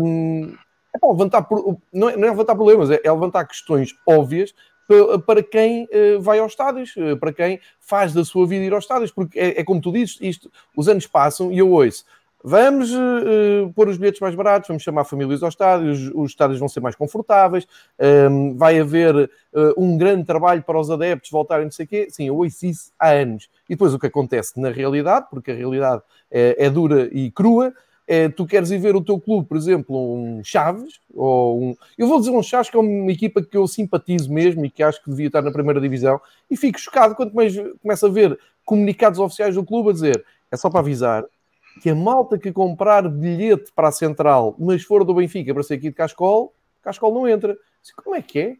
um, 0.00 0.54
é 0.94 1.06
levantar, 1.06 1.46
não 1.92 2.08
é, 2.08 2.16
não 2.16 2.28
é 2.28 2.30
levantar 2.30 2.54
problemas, 2.54 2.90
é, 2.90 3.00
é 3.02 3.10
levantar 3.10 3.44
questões 3.46 3.94
óbvias 4.06 4.54
para 5.26 5.42
quem 5.42 5.84
uh, 5.84 6.20
vai 6.20 6.38
aos 6.38 6.52
estádios, 6.52 6.94
uh, 6.96 7.16
para 7.16 7.32
quem 7.32 7.60
faz 7.80 8.12
da 8.12 8.24
sua 8.24 8.46
vida 8.46 8.64
ir 8.64 8.72
aos 8.72 8.84
estádios, 8.84 9.10
porque 9.10 9.38
é, 9.38 9.60
é 9.60 9.64
como 9.64 9.80
tu 9.80 9.92
dizes, 9.92 10.18
isto, 10.20 10.50
os 10.76 10.88
anos 10.88 11.06
passam 11.06 11.50
e 11.52 11.58
eu 11.58 11.70
ouço, 11.70 12.04
Vamos 12.44 12.90
uh, 12.92 13.72
pôr 13.74 13.88
os 13.88 13.96
bilhetes 13.96 14.20
mais 14.20 14.34
baratos, 14.34 14.66
vamos 14.66 14.82
chamar 14.82 15.04
famílias 15.04 15.42
aos 15.42 15.54
estádios, 15.54 16.10
os 16.12 16.30
estádios 16.30 16.58
vão 16.58 16.68
ser 16.68 16.80
mais 16.80 16.96
confortáveis, 16.96 17.66
um, 17.98 18.04
ehm, 18.04 18.56
vai 18.56 18.80
haver 18.80 19.14
uh, 19.14 19.28
um 19.76 19.96
grande 19.96 20.24
trabalho 20.24 20.62
para 20.62 20.78
os 20.78 20.90
adeptos 20.90 21.30
voltarem, 21.30 21.66
não 21.66 21.72
sei 21.72 21.84
o 21.84 21.88
quê. 21.88 22.08
Sim, 22.10 22.26
eu 22.26 22.36
ouço 22.36 22.66
isso 22.66 22.90
há 22.98 23.10
anos. 23.10 23.48
E 23.68 23.74
depois 23.74 23.94
o 23.94 23.98
que 23.98 24.06
acontece 24.06 24.60
na 24.60 24.70
realidade, 24.70 25.26
porque 25.30 25.52
a 25.52 25.54
realidade 25.54 26.02
é, 26.30 26.66
é 26.66 26.70
dura 26.70 27.08
e 27.12 27.30
crua, 27.30 27.72
é, 28.06 28.28
tu 28.28 28.44
queres 28.44 28.70
ir 28.72 28.78
ver 28.78 28.96
o 28.96 29.00
teu 29.00 29.20
clube, 29.20 29.46
por 29.46 29.56
exemplo, 29.56 29.96
um 29.96 30.42
Chaves, 30.42 31.00
ou 31.14 31.62
um. 31.62 31.76
Eu 31.96 32.08
vou 32.08 32.18
dizer 32.18 32.32
um 32.32 32.42
Chaves 32.42 32.68
que 32.68 32.76
é 32.76 32.80
uma 32.80 33.12
equipa 33.12 33.40
que 33.40 33.56
eu 33.56 33.66
simpatizo 33.68 34.32
mesmo 34.32 34.66
e 34.66 34.70
que 34.70 34.82
acho 34.82 35.02
que 35.02 35.08
devia 35.08 35.28
estar 35.28 35.42
na 35.42 35.52
primeira 35.52 35.80
divisão, 35.80 36.20
e 36.50 36.56
fico 36.56 36.78
chocado 36.78 37.14
quando 37.14 37.30
começo 37.30 38.06
a 38.06 38.08
ver 38.08 38.38
comunicados 38.64 39.20
oficiais 39.20 39.54
do 39.54 39.64
clube 39.64 39.90
a 39.90 39.92
dizer 39.92 40.24
é 40.52 40.56
só 40.56 40.68
para 40.68 40.80
avisar, 40.80 41.24
que 41.80 41.90
a 41.90 41.94
malta 41.94 42.38
que 42.38 42.52
comprar 42.52 43.08
bilhete 43.08 43.72
para 43.74 43.88
a 43.88 43.92
Central, 43.92 44.54
mas 44.58 44.82
for 44.82 45.04
do 45.04 45.14
Benfica 45.14 45.54
para 45.54 45.62
ser 45.62 45.74
aqui 45.74 45.88
de 45.88 45.94
Cascol, 45.94 46.52
Cascol 46.82 47.14
não 47.14 47.28
entra. 47.28 47.56
Como 48.02 48.16
é 48.16 48.22
que 48.22 48.38
é? 48.38 48.56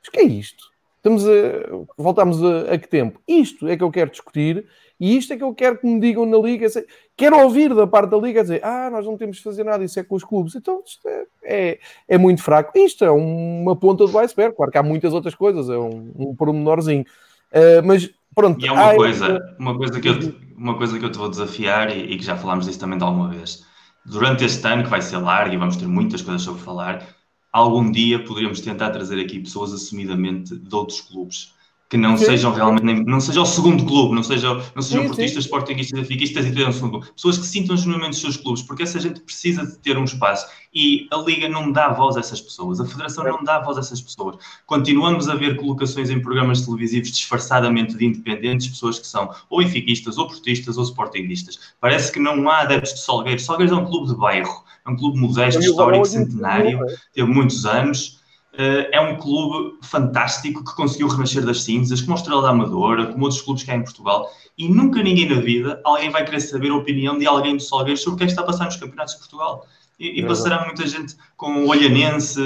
Mas 0.00 0.08
que 0.08 0.20
é 0.20 0.24
isto? 0.24 0.72
Estamos 0.96 1.26
a, 1.28 1.84
voltamos 1.98 2.42
a, 2.42 2.72
a, 2.72 2.78
que 2.78 2.88
tempo? 2.88 3.20
Isto 3.28 3.68
é 3.68 3.76
que 3.76 3.84
eu 3.84 3.90
quero 3.90 4.10
discutir 4.10 4.66
e 4.98 5.16
isto 5.18 5.34
é 5.34 5.36
que 5.36 5.44
eu 5.44 5.54
quero 5.54 5.76
que 5.76 5.86
me 5.86 6.00
digam 6.00 6.24
na 6.24 6.38
Liga. 6.38 6.66
Quero 7.14 7.38
ouvir 7.40 7.74
da 7.74 7.86
parte 7.86 8.10
da 8.10 8.16
Liga 8.16 8.40
dizer 8.40 8.64
ah, 8.64 8.88
nós 8.90 9.04
não 9.04 9.16
temos 9.16 9.36
de 9.36 9.42
fazer 9.42 9.64
nada, 9.64 9.84
isso 9.84 10.00
é 10.00 10.02
com 10.02 10.14
os 10.14 10.24
clubes. 10.24 10.54
Então 10.54 10.82
isto 10.84 11.06
é, 11.06 11.26
é, 11.42 11.78
é 12.08 12.16
muito 12.16 12.42
fraco. 12.42 12.72
Isto 12.78 13.04
é 13.04 13.10
uma 13.10 13.76
ponta 13.76 14.06
do 14.06 14.18
iceberg. 14.18 14.56
Claro 14.56 14.72
que 14.72 14.78
há 14.78 14.82
muitas 14.82 15.12
outras 15.12 15.34
coisas, 15.34 15.68
é 15.68 15.76
um, 15.76 16.10
um 16.16 16.34
pormenorzinho. 16.34 17.04
Uh, 17.52 17.84
mas 17.84 18.10
pronto. 18.34 18.64
E 18.64 18.68
é 18.68 18.72
uma 18.72 18.94
coisa, 18.94 19.56
uma 19.58 19.76
coisa 19.76 20.00
que 20.00 20.08
eu 20.08 20.44
uma 20.56 20.76
coisa 20.76 20.98
que 20.98 21.04
eu 21.04 21.10
te 21.10 21.18
vou 21.18 21.28
desafiar 21.28 21.94
e, 21.94 22.12
e, 22.12 22.16
que 22.16 22.24
já 22.24 22.36
falámos 22.36 22.66
disso 22.66 22.78
também 22.78 22.96
de 22.96 23.04
alguma 23.04 23.28
vez. 23.28 23.66
Durante 24.06 24.44
este 24.44 24.66
ano, 24.66 24.84
que 24.84 24.90
vai 24.90 25.02
ser 25.02 25.18
largo 25.18 25.52
e 25.52 25.58
vamos 25.58 25.76
ter 25.76 25.86
muitas 25.86 26.22
coisas 26.22 26.42
sobre 26.42 26.62
falar, 26.62 27.06
algum 27.52 27.90
dia 27.90 28.22
poderíamos 28.22 28.60
tentar 28.60 28.90
trazer 28.90 29.20
aqui 29.20 29.40
pessoas 29.40 29.72
assumidamente 29.72 30.56
de 30.56 30.74
outros 30.74 31.00
clubes 31.00 31.53
que 31.94 31.98
não 31.98 32.16
sim. 32.16 32.24
sejam 32.24 32.52
realmente, 32.52 32.84
nem, 32.84 33.04
não 33.04 33.20
seja 33.20 33.40
o 33.40 33.46
segundo 33.46 33.84
clube, 33.84 34.16
não 34.16 34.22
sejam, 34.24 34.60
não 34.74 34.82
sejam 34.82 35.02
sim, 35.02 35.08
portistas, 35.08 35.44
sportingistas, 35.44 36.00
benfiquistas 36.00 36.44
e 36.44 36.52
tenham 36.52 36.70
um 36.70 36.72
segundo 36.72 36.90
clube. 36.90 37.12
Pessoas 37.14 37.38
que 37.38 37.46
sintam 37.46 37.76
genuinamente 37.76 38.16
os 38.16 38.20
seus 38.20 38.36
clubes, 38.36 38.62
porque 38.62 38.82
essa 38.82 38.98
gente 38.98 39.20
precisa 39.20 39.64
de 39.64 39.78
ter 39.78 39.96
um 39.96 40.02
espaço 40.02 40.44
e 40.74 41.06
a 41.12 41.18
Liga 41.18 41.48
não 41.48 41.70
dá 41.70 41.90
voz 41.90 42.16
a 42.16 42.20
essas 42.20 42.40
pessoas, 42.40 42.80
a 42.80 42.84
Federação 42.84 43.22
não 43.22 43.44
dá 43.44 43.60
voz 43.60 43.76
a 43.76 43.80
essas 43.80 44.00
pessoas. 44.00 44.38
Continuamos 44.66 45.28
a 45.28 45.36
ver 45.36 45.54
colocações 45.54 46.10
em 46.10 46.20
programas 46.20 46.62
televisivos 46.62 47.12
disfarçadamente 47.12 47.96
de 47.96 48.06
independentes, 48.06 48.66
pessoas 48.66 48.98
que 48.98 49.06
são 49.06 49.32
ou 49.48 49.60
benfiquistas, 49.60 50.18
ou 50.18 50.26
portistas, 50.26 50.76
ou 50.76 50.82
sportingistas. 50.82 51.60
Parece 51.80 52.10
que 52.10 52.18
não 52.18 52.50
há 52.50 52.62
adeptos 52.62 52.94
de 52.94 53.00
Salgueiros. 53.02 53.44
Salgueiros 53.44 53.72
é 53.72 53.80
um 53.80 53.86
clube 53.86 54.08
de 54.08 54.16
bairro, 54.16 54.64
é 54.84 54.90
um 54.90 54.96
clube 54.96 55.16
modesto, 55.16 55.60
histórico, 55.60 56.06
centenário, 56.06 56.80
teve 57.12 57.30
muitos 57.30 57.64
anos 57.64 58.23
é 58.56 59.00
um 59.00 59.16
clube 59.16 59.78
fantástico 59.82 60.64
que 60.64 60.74
conseguiu 60.74 61.08
renascer 61.08 61.44
das 61.44 61.62
cinzas, 61.62 62.00
como 62.00 62.12
a 62.12 62.16
Estrela 62.16 62.42
da 62.42 62.50
Amadora, 62.50 63.06
como 63.06 63.24
outros 63.24 63.42
clubes 63.42 63.62
que 63.62 63.70
há 63.70 63.76
em 63.76 63.82
Portugal, 63.82 64.30
e 64.56 64.68
nunca 64.68 65.02
ninguém 65.02 65.28
na 65.28 65.40
vida 65.40 65.80
alguém 65.84 66.10
vai 66.10 66.24
querer 66.24 66.40
saber 66.40 66.70
a 66.70 66.76
opinião 66.76 67.18
de 67.18 67.26
alguém 67.26 67.56
do 67.56 67.62
Salgueiros 67.62 68.02
sobre 68.02 68.14
o 68.14 68.18
que 68.18 68.24
é 68.24 68.26
que 68.26 68.32
está 68.32 68.42
a 68.42 68.46
passar 68.46 68.66
nos 68.66 68.76
campeonatos 68.76 69.14
de 69.14 69.20
Portugal. 69.20 69.66
E, 69.98 70.20
e 70.20 70.26
passará 70.26 70.64
muita 70.64 70.86
gente 70.86 71.16
com 71.36 71.64
o 71.64 71.68
Olhanense, 71.68 72.40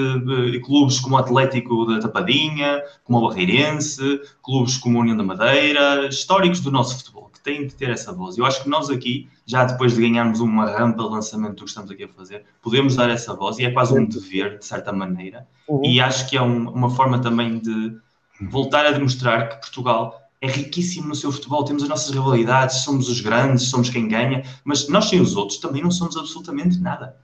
clubes 0.65 1.01
como 1.01 1.17
o 1.17 1.19
Atlético 1.19 1.87
da 1.87 1.99
Tapadinha, 1.99 2.83
como 3.05 3.19
o 3.19 3.29
Barreirense, 3.29 4.21
clubes 4.43 4.77
como 4.77 4.99
a 4.99 5.01
União 5.01 5.17
da 5.17 5.25
Madeira, 5.25 6.07
históricos 6.09 6.61
do 6.61 6.71
nosso 6.71 6.99
futebol 6.99 7.29
têm 7.49 7.67
de 7.67 7.75
ter 7.75 7.89
essa 7.91 8.13
voz. 8.13 8.37
Eu 8.37 8.45
acho 8.45 8.63
que 8.63 8.69
nós 8.69 8.91
aqui, 8.91 9.29
já 9.47 9.65
depois 9.65 9.95
de 9.95 10.03
ganharmos 10.03 10.41
uma 10.41 10.71
rampa 10.71 11.03
de 11.03 11.09
lançamento 11.09 11.57
do 11.57 11.65
que 11.65 11.71
estamos 11.71 11.91
aqui 11.91 12.05
a 12.05 12.09
fazer, 12.09 12.45
podemos 12.61 12.95
dar 12.95 13.09
essa 13.09 13.35
voz 13.35 13.59
e 13.59 13.65
é 13.65 13.71
quase 13.71 13.99
um 13.99 14.05
dever, 14.05 14.59
de 14.59 14.67
certa 14.67 14.93
maneira. 14.93 15.49
Uhum. 15.67 15.83
E 15.85 16.01
acho 16.01 16.29
que 16.29 16.37
é 16.37 16.43
um, 16.43 16.69
uma 16.69 16.91
forma 16.91 17.19
também 17.19 17.59
de 17.59 17.97
voltar 18.43 18.85
a 18.85 18.91
demonstrar 18.91 19.49
que 19.49 19.61
Portugal 19.61 20.21
é 20.41 20.47
riquíssimo 20.47 21.09
no 21.09 21.15
seu 21.15 21.33
futebol, 21.33 21.65
temos 21.65 21.83
as 21.83 21.89
nossas 21.89 22.15
rivalidades, 22.15 22.77
somos 22.83 23.09
os 23.09 23.21
grandes, 23.21 23.65
somos 23.69 23.91
quem 23.91 24.07
ganha, 24.07 24.45
mas 24.63 24.89
nós 24.89 25.07
sem 25.07 25.21
os 25.21 25.35
outros 25.35 25.59
também 25.59 25.83
não 25.83 25.91
somos 25.91 26.17
absolutamente 26.17 26.79
nada. 26.79 27.17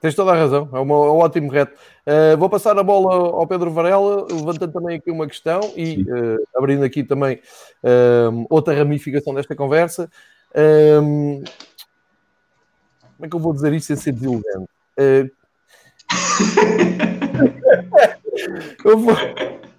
Tens 0.00 0.14
toda 0.14 0.30
a 0.30 0.36
razão, 0.36 0.68
é, 0.72 0.78
uma, 0.78 0.94
é 0.94 1.10
um 1.10 1.18
ótimo 1.18 1.50
reto. 1.50 1.76
Uh, 2.06 2.38
vou 2.38 2.48
passar 2.48 2.78
a 2.78 2.84
bola 2.84 3.36
ao 3.36 3.44
Pedro 3.48 3.72
Varela, 3.72 4.28
levantando 4.30 4.72
também 4.72 4.96
aqui 4.96 5.10
uma 5.10 5.26
questão 5.26 5.58
e 5.76 6.02
uh, 6.02 6.38
abrindo 6.56 6.84
aqui 6.84 7.02
também 7.02 7.40
uh, 7.82 8.46
outra 8.48 8.72
ramificação 8.74 9.34
desta 9.34 9.56
conversa. 9.56 10.08
como 10.52 11.42
é 13.22 13.28
que 13.28 13.34
eu 13.34 13.40
vou 13.40 13.52
dizer 13.52 13.72
isto 13.72 13.88
sem 13.88 13.96
ser 13.96 14.12
deselegante? 14.12 14.70
eu 18.84 18.98
vou... 18.98 19.16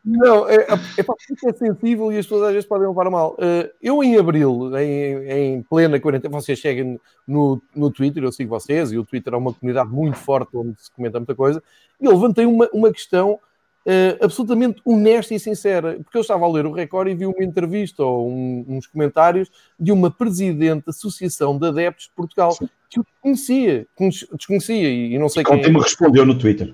Não, 0.03 0.47
é, 0.47 0.55
é, 0.55 0.73
é, 0.97 1.49
é 1.49 1.53
sensível 1.53 2.12
e 2.12 2.17
as 2.17 2.25
pessoas 2.25 2.43
às 2.43 2.53
vezes 2.53 2.67
podem 2.67 2.88
levar 2.88 3.09
mal. 3.09 3.33
Uh, 3.33 3.69
eu 3.81 4.03
em 4.03 4.17
abril, 4.17 4.71
em, 4.77 5.29
em 5.29 5.63
plena 5.63 5.99
quarentena, 5.99 6.39
vocês 6.39 6.59
cheguem 6.59 6.99
no, 7.27 7.62
no 7.75 7.91
Twitter, 7.91 8.23
eu 8.23 8.31
sigo 8.31 8.49
vocês, 8.49 8.91
e 8.91 8.97
o 8.97 9.05
Twitter 9.05 9.33
é 9.33 9.38
uma 9.38 9.53
comunidade 9.53 9.89
muito 9.89 10.17
forte 10.17 10.55
onde 10.55 10.81
se 10.81 10.91
comenta 10.91 11.19
muita 11.19 11.35
coisa, 11.35 11.62
e 11.99 12.05
eu 12.05 12.13
levantei 12.13 12.45
uma, 12.45 12.69
uma 12.73 12.91
questão 12.91 13.39
uh, 13.85 14.23
absolutamente 14.23 14.81
honesta 14.85 15.33
e 15.33 15.39
sincera, 15.39 15.99
porque 16.03 16.17
eu 16.17 16.21
estava 16.21 16.45
a 16.45 16.51
ler 16.51 16.65
o 16.65 16.71
Record 16.71 17.09
e 17.09 17.15
vi 17.15 17.25
uma 17.25 17.43
entrevista 17.43 18.03
ou 18.03 18.29
um, 18.29 18.65
uns 18.67 18.88
comentários 18.88 19.49
de 19.79 19.91
uma 19.91 20.12
presidente 20.12 20.85
da 20.85 20.91
Associação 20.91 21.57
de 21.57 21.67
Adeptos 21.67 22.05
de 22.05 22.12
Portugal 22.15 22.57
que 22.89 22.99
eu 22.99 23.05
conhecia, 23.21 23.85
desconhecia 24.33 24.89
e, 24.89 25.13
e 25.13 25.19
não 25.19 25.29
sei 25.29 25.43
e 25.43 25.45
quem. 25.45 25.57
Ontem 25.57 25.73
me 25.73 25.79
respondeu 25.79 26.25
no 26.25 26.38
Twitter. 26.38 26.73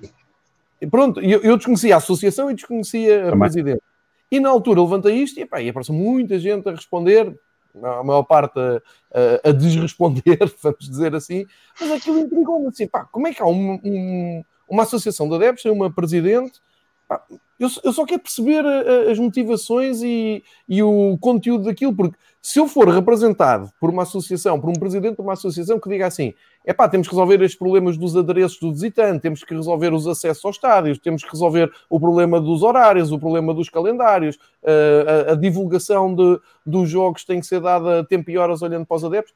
E 0.80 0.86
pronto, 0.86 1.20
eu, 1.20 1.40
eu 1.42 1.56
desconhecia 1.56 1.94
a 1.94 1.98
associação 1.98 2.50
e 2.50 2.54
desconhecia 2.54 3.20
a 3.20 3.30
Também. 3.30 3.38
presidente. 3.40 3.82
E 4.30 4.40
na 4.40 4.48
altura 4.48 4.82
levantei 4.82 5.14
isto 5.16 5.38
e, 5.38 5.42
epá, 5.42 5.60
e 5.60 5.68
apareceu 5.68 5.94
muita 5.94 6.38
gente 6.38 6.68
a 6.68 6.72
responder, 6.72 7.38
a 7.82 8.02
maior 8.02 8.22
parte 8.24 8.58
a, 8.58 8.82
a, 9.44 9.50
a 9.50 9.52
desresponder, 9.52 10.38
vamos 10.62 10.88
dizer 10.88 11.14
assim, 11.14 11.46
mas 11.80 11.90
aquilo 11.90 12.18
intrigou-me 12.18 12.68
assim, 12.68 12.86
pá, 12.86 13.04
como 13.04 13.28
é 13.28 13.34
que 13.34 13.42
há 13.42 13.46
um, 13.46 13.80
um, 13.84 14.44
uma 14.68 14.82
associação 14.82 15.28
de 15.28 15.36
adeptos, 15.36 15.62
tem 15.62 15.72
uma 15.72 15.92
presidente, 15.92 16.60
pá, 17.08 17.22
eu, 17.58 17.68
eu, 17.84 17.92
só 17.92 18.04
quero 18.04 18.20
perceber 18.20 18.64
a, 18.66 19.10
as 19.10 19.18
motivações 19.18 20.02
e, 20.02 20.44
e, 20.68 20.82
o 20.82 21.16
conteúdo 21.18 21.64
daquilo, 21.64 21.94
porque 21.94 22.16
se 22.48 22.60
eu 22.60 22.68
for 22.68 22.88
representado 22.88 23.72
por 23.80 23.90
uma 23.90 24.04
associação, 24.04 24.60
por 24.60 24.70
um 24.70 24.74
presidente 24.74 25.16
de 25.16 25.20
uma 25.20 25.32
associação 25.32 25.80
que 25.80 25.88
diga 25.88 26.06
assim, 26.06 26.32
é 26.64 26.72
pá, 26.72 26.88
temos 26.88 27.08
que 27.08 27.12
resolver 27.12 27.42
estes 27.42 27.58
problemas 27.58 27.98
dos 27.98 28.16
adereços 28.16 28.60
do 28.60 28.72
visitante, 28.72 29.18
temos 29.18 29.42
que 29.42 29.52
resolver 29.52 29.92
os 29.92 30.06
acessos 30.06 30.44
aos 30.44 30.54
estádios, 30.54 30.96
temos 30.96 31.24
que 31.24 31.30
resolver 31.32 31.68
o 31.90 31.98
problema 31.98 32.40
dos 32.40 32.62
horários, 32.62 33.10
o 33.10 33.18
problema 33.18 33.52
dos 33.52 33.68
calendários, 33.68 34.38
a, 34.64 35.30
a, 35.30 35.32
a 35.32 35.34
divulgação 35.34 36.14
de, 36.14 36.38
dos 36.64 36.88
jogos 36.88 37.24
tem 37.24 37.40
que 37.40 37.46
ser 37.46 37.60
dada 37.60 37.98
a 37.98 38.04
tempo 38.04 38.30
e 38.30 38.38
horas 38.38 38.62
olhando 38.62 38.86
para 38.86 38.96
os 38.96 39.04
adeptos 39.04 39.34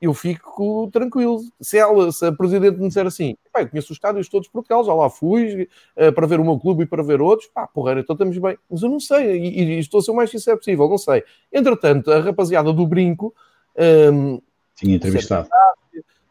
eu 0.00 0.14
fico 0.14 0.88
tranquilo. 0.92 1.40
Se, 1.60 1.76
ela, 1.76 2.10
se 2.12 2.24
a 2.24 2.32
Presidente 2.32 2.78
me 2.78 2.88
disser 2.88 3.06
assim, 3.06 3.36
pá, 3.52 3.62
eu 3.62 3.68
conheço 3.68 3.92
os 3.92 3.96
estádios 3.96 4.28
todos 4.28 4.46
de 4.46 4.52
Portugal, 4.52 4.84
já 4.84 4.94
lá 4.94 5.10
fui 5.10 5.68
uh, 5.96 6.12
para 6.12 6.26
ver 6.26 6.38
o 6.38 6.44
meu 6.44 6.58
clube 6.58 6.84
e 6.84 6.86
para 6.86 7.02
ver 7.02 7.20
outros, 7.20 7.48
pá, 7.52 7.66
porra, 7.66 7.98
então 7.98 8.14
estamos 8.14 8.38
bem. 8.38 8.56
Mas 8.70 8.82
eu 8.82 8.88
não 8.88 9.00
sei, 9.00 9.36
e, 9.36 9.62
e, 9.62 9.78
estou 9.78 9.98
a 9.98 10.02
ser 10.02 10.10
o 10.12 10.14
mais 10.14 10.30
sincero 10.30 10.56
possível, 10.56 10.88
não 10.88 10.98
sei. 10.98 11.24
Entretanto, 11.52 12.10
a 12.10 12.20
rapaziada 12.20 12.72
do 12.72 12.86
Brinco... 12.86 13.34
Um, 13.76 14.34
ehm, 14.34 14.38
Tinha 14.76 14.96
entrevistado. 14.96 15.48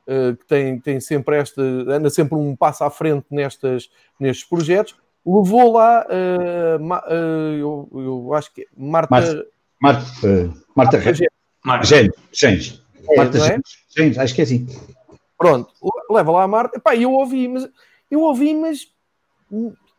Uh, 0.07 0.37
que 0.37 0.45
tem, 0.45 0.79
tem 0.79 0.99
sempre 1.01 1.35
esta, 1.35 1.61
anda 1.61 2.09
sempre 2.09 2.35
um 2.35 2.55
passo 2.55 2.85
à 2.85 2.89
frente 2.89 3.25
nestas, 3.29 3.89
nestes 4.17 4.47
projetos, 4.47 4.95
levou 5.25 5.73
lá, 5.73 6.05
uh, 6.07 6.81
ma, 6.81 7.03
eu, 7.59 7.89
eu, 7.93 8.33
acho 8.33 8.53
que 8.53 8.61
é 8.61 8.65
Marta... 8.77 9.09
Marta, 9.11 9.47
Marta, 9.81 10.53
Marta, 10.73 10.97
Marta 11.65 11.85
gente. 12.31 12.86
É, 13.09 13.17
Marta 13.17 13.37
é? 13.37 13.59
Gente, 13.89 14.19
acho 14.19 14.35
que 14.35 14.41
é 14.41 14.43
assim. 14.43 14.67
Pronto, 15.37 15.71
leva 16.09 16.31
lá 16.31 16.43
a 16.43 16.47
Marta. 16.47 16.77
Epá, 16.77 16.95
eu 16.95 17.11
ouvi, 17.11 17.47
mas 17.47 17.69
eu 18.09 18.21
ouvi, 18.21 18.53
mas 18.53 18.87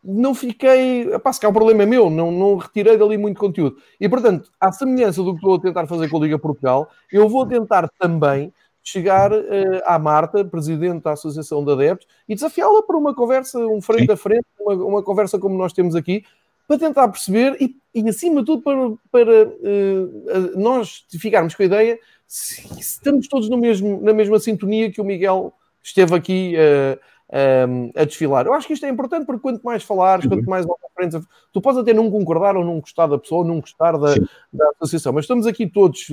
não 0.03 0.33
fiquei. 0.33 1.13
Epá, 1.13 1.31
se 1.31 1.39
cá 1.39 1.49
o 1.49 1.53
problema 1.53 1.83
é 1.83 1.85
meu, 1.85 2.09
não, 2.09 2.31
não 2.31 2.57
retirei 2.57 2.97
dali 2.97 3.17
muito 3.17 3.39
conteúdo. 3.39 3.77
E 3.99 4.09
portanto, 4.09 4.51
à 4.59 4.71
semelhança 4.71 5.23
do 5.23 5.31
que 5.31 5.37
estou 5.37 5.55
a 5.55 5.61
tentar 5.61 5.87
fazer 5.87 6.09
com 6.09 6.17
a 6.17 6.21
Liga 6.21 6.39
Portugal, 6.39 6.89
eu 7.11 7.27
vou 7.29 7.45
tentar 7.47 7.89
também 7.97 8.53
chegar 8.83 9.31
uh, 9.31 9.81
à 9.85 9.99
Marta, 9.99 10.43
presidente 10.43 11.03
da 11.03 11.11
Associação 11.11 11.63
de 11.63 11.71
Adeptos, 11.71 12.07
e 12.27 12.33
desafiá-la 12.33 12.81
para 12.83 12.97
uma 12.97 13.13
conversa, 13.13 13.59
um 13.59 13.81
frente 13.81 14.07
Sim. 14.07 14.13
a 14.13 14.17
frente, 14.17 14.45
uma, 14.59 14.73
uma, 14.73 15.03
conversa 15.03 15.37
como 15.37 15.57
nós 15.57 15.73
temos 15.73 15.95
aqui, 15.95 16.23
para 16.69 16.77
tentar 16.77 17.07
perceber 17.07 17.57
e, 17.59 17.75
e 17.95 18.07
acima 18.07 18.41
de 18.41 18.45
tudo, 18.45 18.61
para, 18.61 18.77
para 19.11 19.47
uh, 19.47 20.51
nós 20.55 21.03
ficarmos 21.19 21.55
com 21.55 21.63
a 21.63 21.65
ideia 21.65 21.99
se, 22.27 22.61
se 22.61 22.79
estamos 22.79 23.27
todos 23.27 23.49
mesmo, 23.49 23.99
na 24.03 24.13
mesma 24.13 24.39
sintonia 24.39 24.91
que 24.91 25.01
o 25.01 25.03
Miguel 25.03 25.51
esteve 25.81 26.13
aqui 26.13 26.53
uh, 26.55 27.67
um, 27.67 27.91
a 27.95 28.05
desfilar. 28.05 28.45
Eu 28.45 28.53
acho 28.53 28.67
que 28.67 28.73
isto 28.73 28.85
é 28.85 28.89
importante 28.89 29.25
porque 29.25 29.41
quanto 29.41 29.63
mais 29.63 29.81
falares, 29.81 30.25
uhum. 30.25 30.29
quanto 30.29 30.47
mais 30.47 30.67
frente, 30.93 31.19
tu 31.51 31.59
podes 31.59 31.79
até 31.79 31.91
não 31.91 32.11
concordar 32.11 32.55
ou 32.55 32.63
não 32.63 32.79
gostar 32.79 33.07
da 33.07 33.17
pessoa, 33.17 33.41
ou 33.41 33.47
não 33.47 33.61
gostar 33.61 33.93
da, 33.93 34.13
da 34.53 34.69
associação, 34.75 35.11
mas 35.11 35.23
estamos 35.23 35.47
aqui 35.47 35.65
todos, 35.65 36.07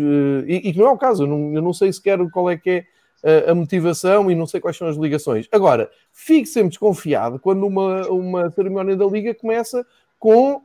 e, 0.46 0.70
e 0.70 0.72
não 0.74 0.86
é 0.86 0.90
o 0.90 0.96
caso, 0.96 1.24
eu 1.24 1.26
não, 1.26 1.52
eu 1.52 1.60
não 1.60 1.74
sei 1.74 1.92
sequer 1.92 2.18
qual 2.30 2.48
é 2.48 2.56
que 2.56 2.70
é 2.70 2.86
a, 3.48 3.50
a 3.50 3.54
motivação 3.54 4.30
e 4.30 4.34
não 4.34 4.46
sei 4.46 4.58
quais 4.58 4.76
são 4.78 4.88
as 4.88 4.96
ligações. 4.96 5.48
Agora, 5.52 5.90
fique 6.12 6.46
sempre 6.46 6.70
desconfiado 6.70 7.38
quando 7.38 7.66
uma, 7.66 8.08
uma 8.08 8.50
cerimónia 8.52 8.96
da 8.96 9.04
Liga 9.04 9.34
começa 9.34 9.84
com 10.18 10.62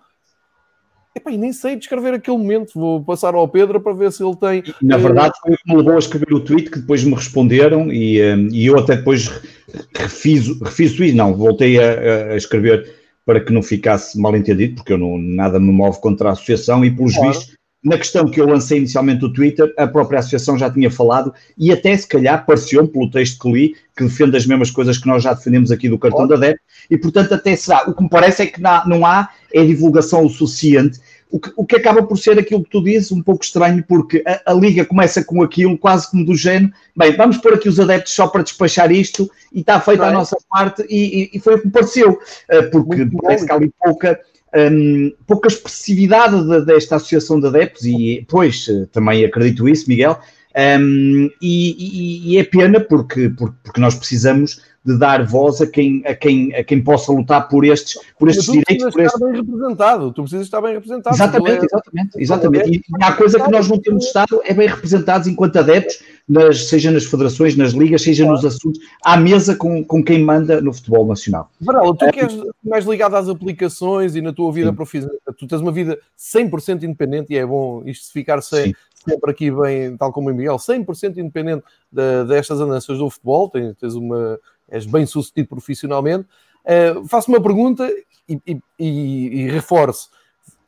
Epá, 1.14 1.30
e 1.30 1.38
nem 1.38 1.52
sei 1.52 1.76
descrever 1.76 2.14
aquele 2.14 2.38
momento, 2.38 2.72
vou 2.74 3.04
passar 3.04 3.36
ao 3.36 3.48
Pedro 3.48 3.82
para 3.82 3.94
ver 3.94 4.14
se 4.14 4.24
ele 4.24 4.36
tem. 4.36 4.64
Na 4.82 4.96
verdade, 4.96 5.34
foi 5.42 5.54
o 5.54 5.58
que 5.58 5.70
me 5.70 5.78
levou 5.78 5.96
a 5.96 6.00
escrever 6.00 6.34
o 6.34 6.40
tweet 6.40 6.72
que 6.72 6.80
depois 6.80 7.04
me 7.04 7.14
responderam 7.14 7.92
e, 7.92 8.22
um, 8.34 8.48
e 8.48 8.66
eu 8.66 8.80
até 8.80 8.96
depois 8.96 9.30
refiz, 9.94 10.48
refiz 10.62 10.94
o 10.94 10.98
tweet, 10.98 11.14
não, 11.14 11.34
voltei 11.34 11.78
a, 11.84 12.32
a, 12.32 12.38
escrever 12.38 12.96
para 13.26 13.42
que 13.42 13.52
não 13.52 13.62
ficasse 13.62 14.18
mal 14.18 14.36
entendido, 14.38 14.76
porque 14.76 14.94
eu 14.94 14.98
não, 14.98 15.18
nada 15.18 15.60
me 15.60 15.72
move 15.72 16.00
contra 16.00 16.30
a 16.30 16.32
associação 16.32 16.84
e, 16.86 16.90
pelos 16.90 17.14
claro. 17.14 17.34
vistos, 17.34 17.58
na 17.84 17.98
questão 17.98 18.30
que 18.30 18.40
eu 18.40 18.48
lancei 18.48 18.78
inicialmente 18.78 19.22
no 19.22 19.34
Twitter, 19.34 19.74
a 19.78 19.88
própria 19.88 20.20
associação 20.20 20.58
já 20.58 20.70
tinha 20.70 20.92
falado 20.92 21.34
e 21.58 21.72
até 21.72 21.96
se 21.98 22.08
calhar 22.08 22.46
pareceu 22.46 22.88
pelo 22.88 23.10
texto 23.10 23.40
que 23.40 23.52
li 23.52 23.76
que 23.96 24.04
defende 24.04 24.38
as 24.38 24.46
mesmas 24.46 24.70
coisas 24.70 24.98
que 24.98 25.08
nós 25.08 25.24
já 25.24 25.34
defendemos 25.34 25.72
aqui 25.72 25.90
do 25.90 25.98
cartão 25.98 26.28
da 26.28 26.36
DEP 26.36 26.60
e 26.90 26.98
portanto 26.98 27.34
até 27.34 27.56
será. 27.56 27.84
O 27.90 27.94
que 27.94 28.04
me 28.04 28.10
parece 28.10 28.44
é 28.44 28.46
que 28.46 28.62
não 28.62 29.06
há 29.06 29.30
é 29.54 29.66
divulgação 29.66 30.26
o 30.26 30.30
suficiente 30.30 31.00
o 31.32 31.40
que, 31.40 31.52
o 31.56 31.66
que, 31.66 31.78
acaba 31.78 32.04
por 32.04 32.18
ser 32.18 32.38
aquilo 32.38 32.64
que 32.64 32.70
tu 32.70 32.84
dizes, 32.84 33.12
um 33.12 33.24
pouco 33.24 33.44
estranho, 33.44 33.84
porque 33.88 34.22
a, 34.28 34.52
a, 34.52 34.54
Liga 34.54 34.86
começa 34.86 35.24
com 35.24 35.42
aquilo 35.42 35.78
quase 35.78 36.12
como 36.12 36.26
do 36.26 36.36
género, 36.36 36.74
bem, 36.96 37.16
vamos 37.16 37.38
pôr 37.38 37.54
aqui 37.54 37.70
os 37.70 37.80
adeptos 37.80 38.14
só 38.14 38.28
para 38.28 38.44
despachar 38.44 38.92
isto 38.92 39.32
e 39.54 39.62
está 39.62 39.80
feita 39.80 40.06
a 40.06 40.12
nossa 40.12 40.36
parte 40.50 40.86
e, 40.90 41.24
e, 41.24 41.30
e, 41.34 41.40
foi 41.40 41.56
o 41.56 41.60
que 41.60 41.68
me 41.68 41.72
pareceu, 41.72 42.12
uh, 42.12 42.70
porque 42.70 42.98
Muito 42.98 43.18
parece 43.18 43.44
bom. 43.44 43.48
que 43.48 43.54
há 43.54 43.56
ali 43.56 43.74
pouca, 43.82 44.20
um, 44.56 45.14
pouca 45.26 45.48
expressividade 45.48 46.44
de, 46.44 46.66
desta 46.66 46.98
associação 46.98 47.40
de 47.40 47.48
adeptos, 47.48 47.86
e 47.86 48.26
pois, 48.28 48.66
também 48.92 49.24
acredito 49.24 49.68
isso, 49.68 49.88
Miguel, 49.88 50.20
um, 50.56 51.30
e, 51.42 52.34
e, 52.34 52.38
é 52.38 52.44
pena 52.44 52.80
porque, 52.80 53.30
porque, 53.30 53.80
nós 53.80 53.96
precisamos 53.96 54.60
de 54.84 54.98
dar 54.98 55.24
voz 55.26 55.62
a 55.62 55.68
quem, 55.68 56.04
a 56.06 56.16
quem, 56.16 56.54
a 56.56 56.64
quem 56.64 56.84
possa 56.84 57.12
lutar 57.12 57.48
por 57.48 57.64
estes, 57.64 58.00
por 58.18 58.28
estes 58.28 58.48
tu 58.48 58.54
direitos. 58.54 58.92
Por 58.92 59.02
estar 59.02 59.20
bem 59.20 59.36
representado, 59.36 60.12
tu 60.12 60.24
precisas 60.24 60.48
estar 60.48 60.60
bem 60.60 60.74
representado. 60.74 61.16
Exatamente, 61.16 61.62
é, 61.62 61.66
exatamente, 61.66 62.10
exatamente. 62.18 62.72
E 62.72 63.04
há 63.04 63.14
coisa 63.14 63.40
que 63.40 63.52
nós 63.52 63.70
não 63.70 63.78
temos 63.78 64.06
estado 64.06 64.42
é 64.44 64.54
bem 64.54 64.68
representados 64.68 65.28
enquanto 65.28 65.58
adeptos, 65.58 66.00
nas, 66.28 66.68
seja 66.68 66.90
nas 66.90 67.06
federações, 67.06 67.56
nas 67.56 67.74
ligas, 67.74 68.02
seja 68.02 68.26
nos 68.26 68.44
assuntos, 68.44 68.82
à 69.04 69.18
mesa 69.18 69.56
com, 69.56 69.84
com 69.84 70.04
quem 70.04 70.24
manda 70.24 70.60
no 70.60 70.74
futebol 70.74 71.06
nacional. 71.06 71.52
Varela, 71.62 71.96
tu 71.96 72.06
é, 72.06 72.12
que 72.12 72.22
és 72.22 72.36
mais 72.64 72.86
ligado 72.86 73.16
às 73.16 73.30
aplicações 73.30 74.16
e 74.16 74.22
na 74.22 74.34
tua 74.34 74.52
vida 74.52 74.74
profissional, 74.74 75.16
tu 75.38 75.46
tens 75.46 75.62
uma 75.62 75.72
vida 75.72 75.98
100% 76.18 76.84
independente 76.84 77.34
e 77.34 77.38
é 77.38 77.46
bom 77.46 77.84
isto 77.86 78.12
ficar 78.12 78.42
sem, 78.42 78.74
sempre 79.04 79.32
aqui 79.32 79.52
bem, 79.52 79.98
tal 79.98 80.12
como 80.12 80.30
o 80.30 80.34
Miguel, 80.34 80.58
100% 80.58 81.18
independente 81.18 81.64
de, 81.92 82.26
destas 82.26 82.60
andanças 82.60 82.98
do 82.98 83.10
futebol, 83.10 83.50
tens, 83.50 83.76
tens 83.78 83.96
uma 83.96 84.40
és 84.70 84.86
bem 84.86 85.06
sucedido 85.06 85.50
profissionalmente. 85.50 86.26
Uh, 86.64 87.06
faço 87.08 87.30
uma 87.30 87.42
pergunta 87.42 87.92
e, 88.28 88.40
e, 88.48 88.60
e, 88.80 89.42
e 89.42 89.50
reforço, 89.50 90.10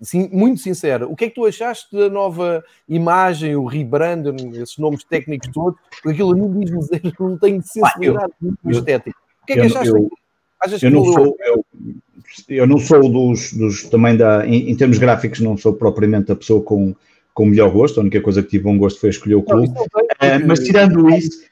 sim, 0.01 0.29
muito 0.31 0.59
sincera. 0.59 1.07
O 1.07 1.15
que 1.15 1.25
é 1.25 1.29
que 1.29 1.35
tu 1.35 1.45
achaste 1.45 1.95
da 1.95 2.09
nova 2.09 2.63
imagem, 2.89 3.55
o 3.55 3.65
rebranding, 3.65 4.61
esses 4.61 4.77
nomes 4.77 5.03
técnicos 5.03 5.49
todos? 5.53 5.79
Porque 5.89 6.09
aquilo 6.09 6.31
a 6.31 6.35
mim 6.35 6.59
diz-me 6.59 6.99
que 6.99 7.23
não 7.23 7.37
tem 7.37 7.61
sensibilidade 7.61 8.33
ah, 8.43 8.47
eu, 8.65 8.71
estética. 8.71 9.17
O 9.41 9.45
que 9.45 9.53
é 9.53 9.55
que 9.55 9.61
eu, 9.61 9.65
achaste? 9.65 9.89
Eu, 9.89 10.09
Achas 10.59 10.81
eu, 10.81 10.89
que 10.89 10.95
não 10.95 11.05
sou, 11.05 11.37
eu, 11.41 11.65
eu, 12.47 12.67
não 12.67 12.77
sou 12.77 13.11
dos, 13.11 13.51
dos 13.51 13.83
também 13.83 14.15
da, 14.15 14.47
em, 14.47 14.71
em, 14.71 14.75
termos 14.77 14.97
gráficos, 14.97 15.41
não 15.41 15.57
sou 15.57 15.73
propriamente 15.73 16.31
a 16.31 16.35
pessoa 16.35 16.63
com, 16.63 16.95
com 17.33 17.45
melhor 17.45 17.71
gosto. 17.71 17.99
A 17.99 18.01
única 18.01 18.21
coisa 18.21 18.41
que 18.43 18.49
tive 18.49 18.65
bom 18.65 18.77
gosto 18.77 18.99
foi 18.99 19.09
escolher 19.09 19.35
o 19.35 19.43
clube. 19.43 19.69
Não, 19.69 19.85
é 20.19 20.37
uh, 20.37 20.47
mas 20.47 20.59
tirando 20.59 21.09
isso 21.09 21.43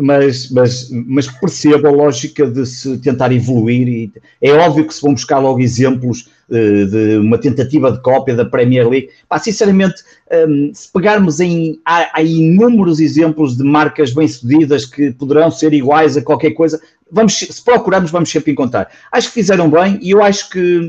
mas, 0.00 0.50
mas, 0.50 0.90
mas 0.90 1.28
percebo 1.28 1.86
a 1.86 1.90
lógica 1.90 2.46
de 2.46 2.66
se 2.66 2.98
tentar 2.98 3.32
evoluir 3.32 3.88
e 3.88 4.12
é 4.42 4.52
óbvio 4.52 4.86
que 4.86 4.94
se 4.94 5.00
vão 5.00 5.14
buscar 5.14 5.38
logo 5.38 5.60
exemplos 5.60 6.28
de, 6.48 6.58
eh, 6.58 6.84
de 6.84 7.18
uma 7.18 7.38
tentativa 7.38 7.92
de 7.92 8.00
cópia 8.02 8.34
da 8.34 8.44
Premier 8.44 8.88
League. 8.88 9.08
Pá, 9.28 9.38
sinceramente, 9.38 10.02
um, 10.48 10.72
se 10.74 10.90
pegarmos 10.92 11.38
em 11.38 11.80
há, 11.84 12.18
há, 12.18 12.22
inúmeros 12.22 12.98
exemplos 12.98 13.56
de 13.56 13.62
marcas 13.62 14.12
bem-sucedidas 14.12 14.84
que 14.84 15.12
poderão 15.12 15.50
ser 15.50 15.72
iguais 15.72 16.16
a 16.16 16.22
qualquer 16.22 16.50
coisa, 16.50 16.80
vamos, 17.10 17.38
se 17.38 17.62
procurarmos, 17.62 18.10
vamos 18.10 18.30
sempre 18.30 18.52
encontrar. 18.52 18.90
Acho 19.10 19.28
que 19.28 19.34
fizeram 19.34 19.70
bem 19.70 19.98
e 20.02 20.10
eu 20.10 20.22
acho 20.22 20.50
que 20.50 20.80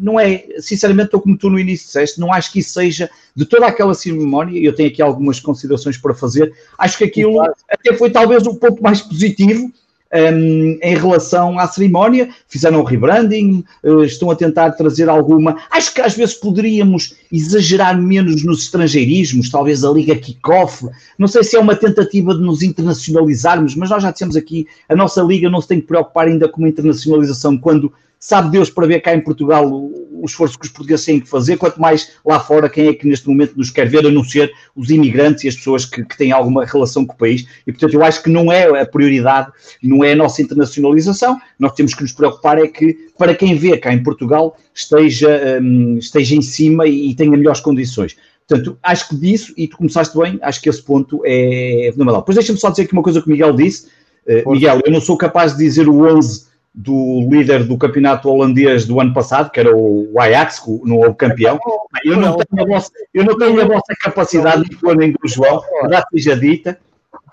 não 0.00 0.18
é, 0.18 0.44
sinceramente, 0.58 1.06
estou 1.06 1.20
como 1.20 1.36
tu 1.36 1.50
no 1.50 1.58
início 1.58 1.86
disseste, 1.86 2.20
não 2.20 2.32
acho 2.32 2.52
que 2.52 2.60
isso 2.60 2.72
seja 2.72 3.10
de 3.34 3.44
toda 3.44 3.66
aquela 3.66 3.94
cerimónia, 3.94 4.58
eu 4.58 4.74
tenho 4.74 4.88
aqui 4.88 5.02
algumas 5.02 5.38
considerações 5.38 5.98
para 5.98 6.14
fazer, 6.14 6.52
acho 6.78 6.98
que 6.98 7.04
aquilo 7.04 7.40
até 7.70 7.94
foi 7.94 8.10
talvez 8.10 8.46
o 8.46 8.50
um 8.50 8.56
ponto 8.56 8.82
mais 8.82 9.02
positivo 9.02 9.70
um, 10.14 10.78
em 10.82 10.96
relação 10.96 11.58
à 11.58 11.66
cerimónia, 11.66 12.28
fizeram 12.48 12.80
o 12.80 12.84
rebranding, 12.84 13.64
uh, 13.82 14.04
estão 14.04 14.30
a 14.30 14.36
tentar 14.36 14.72
trazer 14.72 15.08
alguma. 15.08 15.56
Acho 15.70 15.92
que 15.92 16.00
às 16.00 16.14
vezes 16.14 16.34
poderíamos 16.34 17.16
exagerar 17.32 18.00
menos 18.00 18.44
nos 18.44 18.62
estrangeirismos, 18.62 19.50
talvez 19.50 19.84
a 19.84 19.90
Liga 19.90 20.16
Kickoff. 20.16 20.86
Não 21.18 21.26
sei 21.26 21.42
se 21.42 21.56
é 21.56 21.60
uma 21.60 21.74
tentativa 21.74 22.34
de 22.34 22.40
nos 22.40 22.62
internacionalizarmos, 22.62 23.74
mas 23.74 23.90
nós 23.90 24.02
já 24.02 24.10
dissemos 24.10 24.36
aqui: 24.36 24.66
a 24.88 24.94
nossa 24.94 25.22
Liga 25.22 25.50
não 25.50 25.60
se 25.60 25.68
tem 25.68 25.80
que 25.80 25.86
preocupar 25.86 26.28
ainda 26.28 26.48
com 26.48 26.58
uma 26.58 26.68
internacionalização 26.68 27.58
quando 27.58 27.92
sabe 28.18 28.50
Deus 28.50 28.70
para 28.70 28.86
ver 28.86 29.00
cá 29.00 29.14
em 29.14 29.20
Portugal 29.20 29.68
o, 29.70 30.20
o, 30.22 30.24
esforço 30.24 30.58
que 30.58 30.66
os 30.66 30.72
portugueses 30.72 31.04
têm 31.04 31.20
que 31.20 31.28
fazer, 31.28 31.56
quanto 31.56 31.80
mais 31.80 32.12
lá 32.24 32.40
fora 32.40 32.68
quem 32.68 32.88
é 32.88 32.94
que 32.94 33.06
neste 33.06 33.28
momento 33.28 33.56
nos 33.56 33.70
quer 33.70 33.88
ver, 33.88 34.06
a 34.06 34.10
não 34.10 34.24
ser 34.24 34.52
os 34.74 34.90
imigrantes 34.90 35.44
e 35.44 35.48
as 35.48 35.56
pessoas 35.56 35.84
que, 35.84 36.04
que 36.04 36.16
têm 36.16 36.32
alguma 36.32 36.64
relação 36.64 37.04
com 37.04 37.14
o 37.14 37.16
país. 37.16 37.46
E 37.66 37.72
portanto 37.72 37.94
eu 37.94 38.02
acho 38.02 38.22
que 38.22 38.30
não 38.30 38.50
é 38.50 38.80
a 38.80 38.86
prioridade, 38.86 39.52
não 39.82 40.02
é 40.02 40.12
a 40.12 40.16
nossa 40.16 40.42
internacionalização, 40.42 41.38
nós 41.58 41.72
temos 41.72 41.94
que 41.94 42.02
nos 42.02 42.12
preocupar 42.12 42.58
é 42.58 42.66
que 42.66 42.96
para 43.18 43.34
quem 43.34 43.54
vê 43.54 43.76
cá 43.78 43.92
em 43.92 44.02
Portugal 44.02 44.56
esteja, 44.74 45.60
um, 45.62 45.98
esteja 45.98 46.34
em 46.34 46.42
cima 46.42 46.86
e, 46.86 47.10
e 47.10 47.14
tenha 47.14 47.30
melhores 47.30 47.60
condições. 47.60 48.16
Portanto, 48.48 48.78
acho 48.82 49.08
que 49.08 49.16
disso, 49.16 49.52
e 49.56 49.66
tu 49.66 49.76
começaste 49.76 50.16
bem, 50.16 50.38
acho 50.40 50.60
que 50.60 50.68
esse 50.68 50.80
ponto 50.80 51.20
é 51.24 51.88
fundamental. 51.92 52.20
Depois 52.20 52.36
deixa-me 52.36 52.58
só 52.58 52.70
dizer 52.70 52.82
aqui 52.82 52.92
uma 52.92 53.02
coisa 53.02 53.20
que 53.20 53.26
o 53.26 53.30
Miguel 53.30 53.52
disse. 53.52 53.88
Uh, 54.24 54.52
Miguel, 54.52 54.80
eu 54.84 54.92
não 54.92 55.00
sou 55.00 55.16
capaz 55.16 55.56
de 55.56 55.64
dizer 55.64 55.88
o 55.88 56.06
11 56.16 56.46
do 56.76 57.26
líder 57.30 57.64
do 57.64 57.78
campeonato 57.78 58.28
holandês 58.28 58.84
do 58.84 59.00
ano 59.00 59.14
passado, 59.14 59.50
que 59.50 59.58
era 59.58 59.74
o 59.74 60.12
Ajax, 60.20 60.62
o 60.66 60.82
novo 60.84 61.14
campeão. 61.14 61.58
Eu 62.04 62.18
não 62.18 62.36
tenho 62.36 62.62
a 62.62 62.66
vossa, 62.66 62.90
eu 63.14 63.24
não 63.24 63.38
tenho 63.38 63.58
a 63.62 63.64
vossa 63.64 63.94
capacidade 63.98 64.64
de 64.64 64.76
pôr 64.76 64.94
nem 64.94 65.10
do 65.10 65.18
João, 65.26 65.62
já 65.90 66.04
seja 66.12 66.36
dita. 66.36 66.78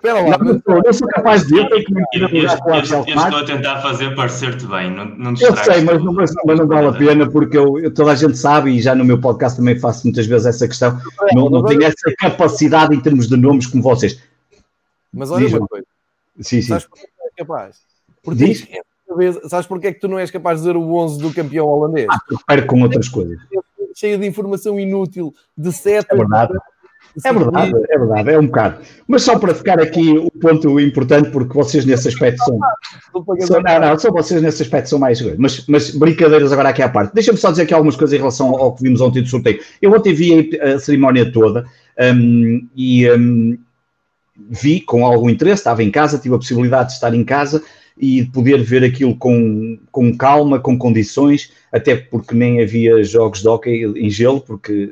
Lá, 0.02 0.38
não, 0.38 0.62
não, 0.68 0.82
não 0.86 0.94
sou 0.94 1.08
capaz 1.08 1.48
de 1.48 1.58
eu 1.58 1.70
tenho 1.70 1.86
que 1.86 1.94
mentir 1.94 2.22
eu, 2.24 2.28
eu, 2.30 2.46
estou 2.46 3.40
a 3.40 3.46
tentar 3.46 3.82
fazer 3.82 4.14
parecer-te 4.14 4.66
bem, 4.66 4.92
não, 4.92 5.06
não 5.06 5.32
Eu 5.32 5.56
sei, 5.56 5.82
mas 5.82 6.04
não, 6.04 6.12
mas, 6.12 6.30
mas 6.46 6.60
não 6.60 6.68
vale 6.68 6.88
a 6.88 6.92
pena 6.92 7.30
porque 7.30 7.58
eu, 7.58 7.80
eu, 7.80 7.94
toda 7.94 8.12
a 8.12 8.16
gente 8.16 8.38
sabe 8.38 8.72
e 8.72 8.82
já 8.82 8.94
no 8.94 9.06
meu 9.06 9.22
podcast 9.22 9.58
também 9.58 9.80
faço 9.80 10.06
muitas 10.06 10.26
vezes 10.26 10.48
essa 10.48 10.68
questão. 10.68 11.00
Não, 11.34 11.50
não 11.50 11.64
tenho 11.64 11.84
essa 11.84 12.14
capacidade 12.20 12.94
em 12.94 13.00
termos 13.00 13.30
de 13.30 13.38
nomes 13.38 13.66
como 13.66 13.82
vocês. 13.82 14.22
Mas 15.14 15.32
olha 15.32 15.46
Dizem. 15.46 15.60
uma 15.60 15.68
coisa. 15.70 15.86
Sim, 16.42 16.62
sim. 16.62 16.68
Sabes 16.68 16.88
é 16.96 17.44
capaz? 17.44 17.78
Porque 18.22 18.46
Diz? 18.46 18.68
Vez, 19.14 19.40
sabes 19.48 19.66
porque 19.66 19.88
é 19.88 19.94
que 19.94 20.00
tu 20.00 20.08
não 20.08 20.20
és 20.20 20.32
capaz 20.32 20.60
de 20.60 20.66
dizer 20.66 20.78
o 20.78 20.94
11 20.96 21.22
do 21.22 21.34
campeão 21.34 21.68
holandês? 21.68 22.08
Ah, 22.48 22.62
com 22.62 22.82
outras 22.82 23.08
coisas. 23.08 23.38
Cheio 23.96 24.18
de 24.18 24.26
informação 24.26 24.80
inútil, 24.80 25.34
de 25.58 25.72
sete. 25.72 26.08
É 26.12 26.16
verdade. 26.16 26.54
É 27.24 27.32
verdade, 27.32 27.74
é 27.92 27.98
verdade, 28.00 28.32
é 28.32 28.40
um 28.40 28.48
bocado. 28.48 28.80
Mas 29.08 29.22
só 29.22 29.38
para 29.38 29.54
ficar 29.54 29.80
aqui 29.80 30.18
o 30.18 30.32
ponto 30.32 30.80
importante, 30.80 31.30
porque 31.30 31.54
vocês 31.54 31.86
nesse 31.86 32.08
aspecto 32.08 32.44
são. 32.44 32.60
são 33.42 33.62
não, 33.62 33.80
não, 33.80 34.00
só 34.00 34.10
vocês 34.12 34.42
nesse 34.42 34.64
aspecto 34.64 34.90
são 34.90 34.98
mais. 34.98 35.22
Mas, 35.38 35.64
mas 35.68 35.92
brincadeiras 35.92 36.52
agora 36.52 36.70
aqui 36.70 36.82
à 36.82 36.90
parte. 36.90 37.14
Deixa-me 37.14 37.38
só 37.38 37.52
dizer 37.52 37.64
aqui 37.64 37.74
algumas 37.74 37.96
coisas 37.96 38.16
em 38.16 38.18
relação 38.18 38.56
ao 38.56 38.74
que 38.74 38.82
vimos 38.82 39.00
ontem 39.00 39.22
do 39.22 39.30
sorteio. 39.30 39.60
Eu 39.80 39.92
ontem 39.92 40.12
vi 40.12 40.60
a 40.60 40.80
cerimónia 40.80 41.32
toda 41.32 41.66
um, 42.00 42.68
e. 42.76 43.10
Um, 43.12 43.60
vi 44.50 44.82
com 44.82 45.06
algum 45.06 45.30
interesse, 45.30 45.62
estava 45.62 45.84
em 45.84 45.92
casa, 45.92 46.18
tive 46.18 46.34
a 46.34 46.40
possibilidade 46.40 46.90
de 46.90 46.94
estar 46.96 47.14
em 47.14 47.24
casa 47.24 47.64
e 47.98 48.24
de 48.24 48.32
poder 48.32 48.62
ver 48.62 48.84
aquilo 48.84 49.16
com, 49.16 49.78
com 49.92 50.16
calma, 50.16 50.60
com 50.60 50.78
condições, 50.78 51.52
até 51.72 51.96
porque 51.96 52.36
nem 52.36 52.62
havia 52.62 53.04
jogos 53.04 53.42
de 53.42 53.48
hockey 53.48 53.86
em 53.96 54.10
gelo, 54.10 54.42
porque 54.42 54.92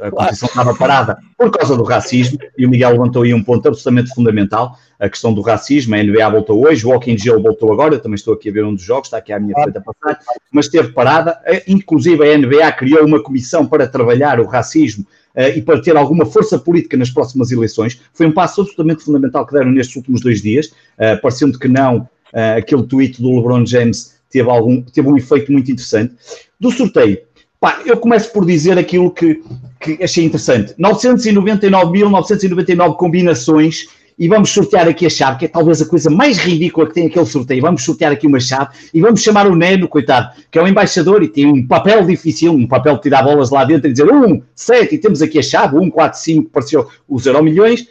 a 0.00 0.10
competição 0.10 0.48
estava 0.48 0.74
parada 0.74 1.18
por 1.38 1.50
causa 1.50 1.76
do 1.76 1.82
racismo, 1.82 2.38
e 2.56 2.66
o 2.66 2.70
Miguel 2.70 2.92
levantou 2.92 3.22
aí 3.22 3.32
um 3.32 3.42
ponto 3.42 3.66
absolutamente 3.66 4.14
fundamental, 4.14 4.76
a 4.98 5.08
questão 5.08 5.32
do 5.32 5.40
racismo, 5.40 5.94
a 5.94 6.02
NBA 6.02 6.28
voltou 6.28 6.66
hoje, 6.66 6.84
o 6.84 6.90
hockey 6.90 7.12
em 7.12 7.18
gelo 7.18 7.42
voltou 7.42 7.72
agora, 7.72 7.94
eu 7.94 8.00
também 8.00 8.16
estou 8.16 8.34
aqui 8.34 8.50
a 8.50 8.52
ver 8.52 8.64
um 8.64 8.74
dos 8.74 8.82
jogos, 8.82 9.06
está 9.06 9.16
aqui 9.16 9.32
à 9.32 9.40
minha 9.40 9.54
frente 9.54 9.78
a 9.78 9.80
passar, 9.80 10.20
mas 10.52 10.66
esteve 10.66 10.92
parada, 10.92 11.40
inclusive 11.66 12.22
a 12.22 12.36
NBA 12.36 12.70
criou 12.72 13.06
uma 13.06 13.22
comissão 13.22 13.66
para 13.66 13.86
trabalhar 13.86 14.38
o 14.40 14.46
racismo 14.46 15.06
uh, 15.34 15.56
e 15.56 15.62
para 15.62 15.80
ter 15.80 15.96
alguma 15.96 16.26
força 16.26 16.58
política 16.58 16.96
nas 16.96 17.08
próximas 17.08 17.50
eleições, 17.50 18.00
foi 18.12 18.26
um 18.26 18.32
passo 18.32 18.60
absolutamente 18.60 19.02
fundamental 19.02 19.46
que 19.46 19.54
deram 19.54 19.70
nestes 19.70 19.96
últimos 19.96 20.20
dois 20.20 20.42
dias, 20.42 20.66
uh, 20.66 21.20
parecendo 21.22 21.58
que 21.58 21.68
não 21.68 22.06
uh, 22.32 22.58
aquele 22.58 22.84
tweet 22.84 23.20
do 23.20 23.36
LeBron 23.36 23.66
James 23.66 24.18
teve, 24.30 24.48
algum, 24.48 24.80
teve 24.82 25.08
um 25.08 25.16
efeito 25.16 25.50
muito 25.52 25.70
interessante. 25.70 26.14
Do 26.58 26.70
sorteio, 26.70 27.18
pá, 27.60 27.82
eu 27.84 27.96
começo 27.96 28.32
por 28.32 28.46
dizer 28.46 28.78
aquilo 28.78 29.10
que, 29.10 29.42
que 29.80 30.02
achei 30.02 30.24
interessante. 30.24 30.72
999.999 30.74 32.96
combinações 32.96 33.86
e 34.20 34.28
vamos 34.28 34.50
sortear 34.50 34.86
aqui 34.86 35.06
a 35.06 35.10
chave, 35.10 35.38
que 35.38 35.44
é 35.46 35.48
talvez 35.48 35.80
a 35.80 35.86
coisa 35.86 36.10
mais 36.10 36.36
ridícula 36.36 36.86
que 36.86 36.92
tem 36.92 37.06
aquele 37.06 37.24
sorteio. 37.24 37.62
Vamos 37.62 37.82
sortear 37.82 38.12
aqui 38.12 38.26
uma 38.26 38.38
chave 38.38 38.68
e 38.92 39.00
vamos 39.00 39.22
chamar 39.22 39.46
o 39.46 39.56
Neno, 39.56 39.88
coitado, 39.88 40.36
que 40.50 40.58
é 40.58 40.62
o 40.62 40.68
embaixador 40.68 41.22
e 41.22 41.28
tem 41.28 41.46
um 41.46 41.66
papel 41.66 42.04
difícil, 42.04 42.52
um 42.52 42.66
papel 42.66 42.96
de 42.96 43.02
tirar 43.02 43.22
bolas 43.22 43.48
lá 43.48 43.64
dentro 43.64 43.88
e 43.88 43.92
dizer 43.92 44.12
1, 44.12 44.42
7, 44.54 44.94
e 44.94 44.98
temos 44.98 45.22
aqui 45.22 45.38
a 45.38 45.42
chave, 45.42 45.78
1, 45.78 45.88
4, 45.88 46.20
5, 46.20 46.50
pareceu 46.50 46.86
os 47.08 47.24
euro 47.24 47.42
milhões. 47.42 47.88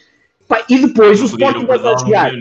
Pá, 0.48 0.64
e 0.70 0.78
depois 0.78 1.20
o 1.20 1.26
Sporting 1.26 1.66
vai 1.66 1.80
jogar. 1.80 2.32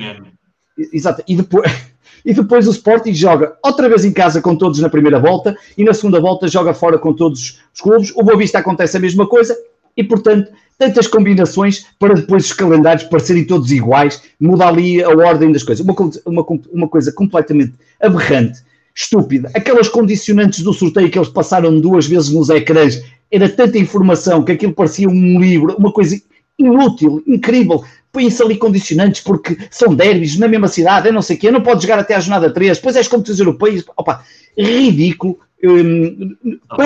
Exato, 0.93 1.23
e 1.27 1.37
depois, 1.37 1.71
e 2.25 2.33
depois 2.33 2.67
o 2.67 2.71
Sporting 2.71 3.13
joga 3.15 3.57
outra 3.65 3.89
vez 3.89 4.05
em 4.05 4.13
casa 4.13 4.41
com 4.41 4.57
todos 4.57 4.81
na 4.81 4.89
primeira 4.89 5.19
volta 5.19 5.57
e 5.77 5.85
na 5.85 5.93
segunda 5.93 6.21
volta 6.21 6.49
joga 6.49 6.73
fora 6.75 6.99
com 6.99 7.13
todos 7.13 7.61
os 7.75 7.81
clubes. 7.81 8.13
O 8.15 8.23
Boa 8.23 8.37
Vista 8.37 8.59
acontece 8.59 8.97
a 8.97 9.01
mesma 9.01 9.27
coisa 9.27 9.57
e, 9.97 10.05
portanto, 10.05 10.53
tantas 10.79 11.09
combinações 11.09 11.87
para 11.99 12.15
depois 12.15 12.45
os 12.45 12.53
calendários 12.53 13.05
parecerem 13.05 13.45
todos 13.45 13.73
iguais, 13.73 14.23
muda 14.41 14.69
ali 14.69 15.03
a 15.03 15.11
ordem 15.11 15.51
das 15.51 15.65
coisas. 15.65 15.85
Uma, 15.85 15.95
uma, 16.25 16.47
uma 16.73 16.89
coisa 16.89 17.11
completamente 17.13 17.75
aberrante, 18.01 18.63
estúpida. 18.95 19.51
Aquelas 19.55 19.89
condicionantes 19.89 20.63
do 20.63 20.73
sorteio 20.73 21.11
que 21.11 21.19
eles 21.19 21.29
passaram 21.29 21.81
duas 21.81 22.07
vezes 22.07 22.31
nos 22.31 22.49
ecrãs, 22.49 23.03
era 23.31 23.49
tanta 23.49 23.77
informação 23.79 24.43
que 24.43 24.53
aquilo 24.53 24.73
parecia 24.73 25.09
um 25.09 25.41
livro, 25.41 25.75
uma 25.77 25.93
coisa 25.93 26.21
inútil, 26.59 27.23
incrível. 27.27 27.85
Põem-se 28.19 28.43
ali 28.43 28.57
condicionantes 28.57 29.21
porque 29.21 29.57
são 29.71 29.95
derbys 29.95 30.37
na 30.39 30.49
mesma 30.49 30.67
cidade, 30.67 31.07
é 31.07 31.13
não 31.13 31.23
sei 31.23 31.37
o 31.37 31.39
quê, 31.39 31.53
não 31.53 31.63
pode 31.63 31.83
jogar 31.83 32.01
até 32.01 32.17
a 32.17 32.21
jornada 32.21 32.53
3, 32.53 32.79
depois 32.79 32.97
é 32.97 32.99
as 32.99 33.07
competições 33.07 33.39
europeias. 33.39 33.85
Opa, 33.97 34.25
ridículo, 34.57 35.39
Hum, 35.63 36.37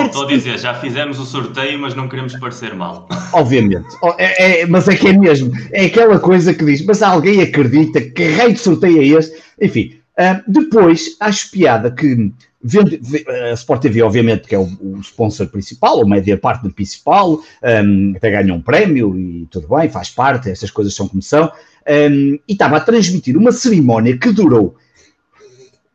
Estou 0.03 0.23
a 0.23 0.27
dizer, 0.27 0.57
já 0.57 0.73
fizemos 0.73 1.19
o 1.19 1.25
sorteio, 1.25 1.77
mas 1.77 1.93
não 1.93 2.09
queremos 2.09 2.35
parecer 2.37 2.73
mal. 2.73 3.07
Obviamente, 3.31 3.85
é, 4.17 4.61
é, 4.61 4.65
mas 4.65 4.87
é 4.87 4.95
que 4.95 5.09
é 5.09 5.13
mesmo, 5.13 5.51
é 5.71 5.85
aquela 5.85 6.19
coisa 6.19 6.55
que 6.55 6.65
diz, 6.65 6.83
mas 6.83 7.03
alguém 7.03 7.39
acredita 7.41 8.01
que 8.01 8.29
raio 8.29 8.53
de 8.53 8.59
sorteio 8.59 8.99
é 8.99 9.19
este? 9.19 9.39
Enfim, 9.61 9.99
uh, 10.19 10.41
depois 10.47 11.15
acho 11.19 11.51
piada 11.51 11.91
que 11.91 12.31
vendo, 12.63 12.97
a 13.27 13.53
Sport 13.53 13.81
TV, 13.81 14.01
obviamente, 14.01 14.47
que 14.47 14.55
é 14.55 14.59
o, 14.59 14.69
o 14.81 14.99
sponsor 15.01 15.47
principal, 15.47 15.99
o 15.99 16.07
media 16.07 16.37
partner 16.37 16.71
principal, 16.71 17.41
um, 17.61 18.13
até 18.15 18.31
ganha 18.31 18.53
um 18.53 18.61
prémio 18.61 19.17
e 19.17 19.45
tudo 19.51 19.67
bem, 19.67 19.89
faz 19.89 20.09
parte, 20.09 20.49
essas 20.49 20.71
coisas 20.71 20.95
são 20.95 21.07
como 21.07 21.21
são, 21.21 21.51
um, 21.87 22.39
e 22.47 22.53
estava 22.53 22.77
a 22.77 22.79
transmitir 22.79 23.37
uma 23.37 23.51
cerimónia 23.51 24.17
que 24.17 24.31
durou 24.31 24.75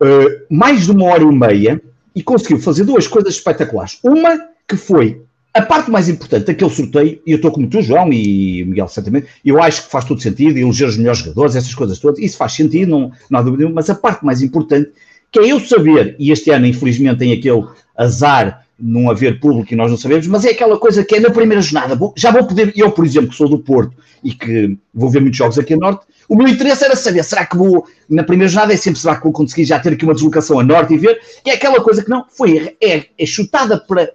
uh, 0.03 0.55
mais 0.55 0.85
de 0.85 0.93
uma 0.93 1.05
hora 1.07 1.23
e 1.23 1.35
meia 1.35 1.81
e 2.15 2.23
conseguiu 2.23 2.59
fazer 2.59 2.85
duas 2.85 3.07
coisas 3.07 3.35
espetaculares. 3.35 3.99
Uma 4.03 4.39
que 4.67 4.77
foi 4.77 5.23
a 5.55 5.63
parte 5.63 5.91
mais 5.91 6.09
importante 6.09 6.47
daquele 6.47 6.71
sorteio, 6.71 7.21
e 7.27 7.33
eu 7.33 7.37
estou 7.37 7.51
como 7.51 7.69
tu, 7.69 7.81
João, 7.81 8.13
e 8.13 8.65
Miguel, 8.65 8.87
certamente, 8.87 9.27
eu 9.45 9.61
acho 9.61 9.85
que 9.85 9.91
faz 9.91 10.05
todo 10.05 10.21
sentido, 10.21 10.57
eleger 10.57 10.89
os 10.89 10.97
melhores 10.97 11.21
jogadores, 11.21 11.57
essas 11.57 11.75
coisas 11.75 11.99
todas, 11.99 12.21
isso 12.21 12.37
faz 12.37 12.53
sentido, 12.53 12.91
não, 12.91 13.13
não 13.31 13.41
há 13.41 13.43
dúvida 13.43 13.65
nenhuma, 13.65 13.77
mas 13.77 13.91
a 13.91 13.95
parte 13.95 14.25
mais 14.25 14.43
importante, 14.43 14.93
que 15.31 15.39
é 15.41 15.53
eu 15.53 15.61
saber, 15.61 16.17
e 16.19 16.31
este 16.31 16.51
ano, 16.51 16.67
infelizmente, 16.67 17.19
tem 17.19 17.33
aquele 17.33 17.65
azar 17.97 18.65
não 18.79 19.11
haver 19.11 19.41
público 19.41 19.73
e 19.73 19.77
nós 19.77 19.91
não 19.91 19.99
sabemos, 19.99 20.27
mas 20.29 20.45
é 20.45 20.51
aquela 20.51 20.79
coisa 20.79 21.05
que 21.05 21.17
é 21.17 21.21
na 21.21 21.31
primeira 21.31 21.61
jornada, 21.61 21.99
já 22.17 22.31
vou 22.31 22.47
poder, 22.47 22.73
eu, 22.77 22.93
por 22.93 23.05
exemplo, 23.05 23.31
que 23.31 23.37
sou 23.37 23.49
do 23.49 23.59
Porto 23.59 23.93
e 24.23 24.33
que 24.33 24.79
vou 24.95 25.11
ver 25.11 25.21
muitos 25.21 25.37
jogos 25.37 25.59
aqui 25.59 25.75
a 25.75 25.77
Norte, 25.77 26.07
o 26.29 26.37
meu 26.37 26.47
interesse 26.47 26.85
era 26.85 26.95
saber, 26.95 27.25
será 27.25 27.47
que 27.47 27.57
vou, 27.57 27.87
na 28.09 28.23
primeira 28.23 28.53
jornada, 28.53 28.75
é 28.75 28.77
sempre, 28.77 29.01
será 29.01 29.17
que 29.17 29.25
vou 29.25 29.33
conseguir 29.33 29.65
já 29.65 29.81
ter 29.81 29.95
aqui 29.95 30.05
uma 30.05 30.15
deslocação 30.15 30.61
a 30.61 30.63
norte 30.63 30.93
e 30.93 30.99
ver? 30.99 31.19
E 31.45 31.51
é 31.51 31.55
aquela 31.55 31.81
coisa 31.81 32.05
que 32.05 32.11
não, 32.11 32.25
foi, 32.29 32.77
é, 32.81 33.07
é 33.19 33.27
chutada 33.27 33.79
para 33.79 34.13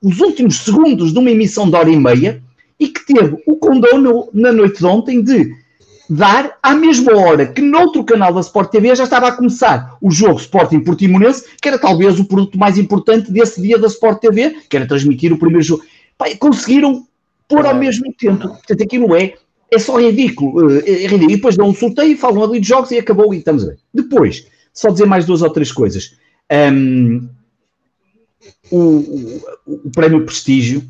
os 0.00 0.20
últimos 0.20 0.58
segundos 0.58 1.12
de 1.12 1.18
uma 1.18 1.30
emissão 1.30 1.68
de 1.68 1.76
hora 1.76 1.90
e 1.90 1.96
meia 1.96 2.40
e 2.78 2.88
que 2.88 3.04
teve 3.04 3.42
o 3.46 3.56
condono 3.56 4.28
na 4.32 4.52
noite 4.52 4.78
de 4.78 4.86
ontem 4.86 5.20
de 5.20 5.52
dar 6.08 6.56
à 6.62 6.74
mesma 6.74 7.16
hora 7.16 7.46
que 7.46 7.60
noutro 7.60 8.04
canal 8.04 8.32
da 8.32 8.40
Sport 8.40 8.70
TV 8.70 8.94
já 8.94 9.04
estava 9.04 9.28
a 9.28 9.32
começar 9.32 9.96
o 10.00 10.10
jogo 10.10 10.38
Sporting 10.38 10.80
Portimonense, 10.80 11.44
que 11.60 11.68
era 11.68 11.78
talvez 11.78 12.18
o 12.20 12.24
produto 12.24 12.58
mais 12.58 12.78
importante 12.78 13.30
desse 13.30 13.60
dia 13.60 13.78
da 13.78 13.88
Sport 13.88 14.20
TV, 14.20 14.56
que 14.68 14.76
era 14.76 14.86
transmitir 14.86 15.32
o 15.32 15.38
primeiro 15.38 15.62
jogo. 15.62 15.84
Pai, 16.16 16.36
conseguiram 16.36 17.06
pôr 17.48 17.66
ao 17.66 17.74
mesmo 17.74 18.12
tempo. 18.14 18.48
Portanto, 18.48 18.82
aquilo 18.82 19.14
é 19.14 19.34
é 19.70 19.78
só 19.78 19.98
ridículo. 19.98 20.70
Eh, 20.70 21.04
é 21.04 21.06
ridículo. 21.06 21.30
E 21.30 21.36
depois 21.36 21.56
dão 21.56 21.68
um 21.68 21.74
sorteio, 21.74 22.16
falam 22.16 22.42
ali 22.42 22.60
de 22.60 22.68
jogos 22.68 22.90
e 22.90 22.98
acabou 22.98 23.34
e 23.34 23.38
estamos 23.38 23.64
bem. 23.64 23.76
Depois, 23.92 24.46
só 24.72 24.90
dizer 24.90 25.06
mais 25.06 25.24
duas 25.24 25.42
ou 25.42 25.50
três 25.50 25.72
coisas. 25.72 26.16
Um, 26.72 27.28
o, 28.70 28.78
o, 28.78 29.42
o, 29.66 29.90
prémio 29.90 30.24
Prestígio 30.24 30.84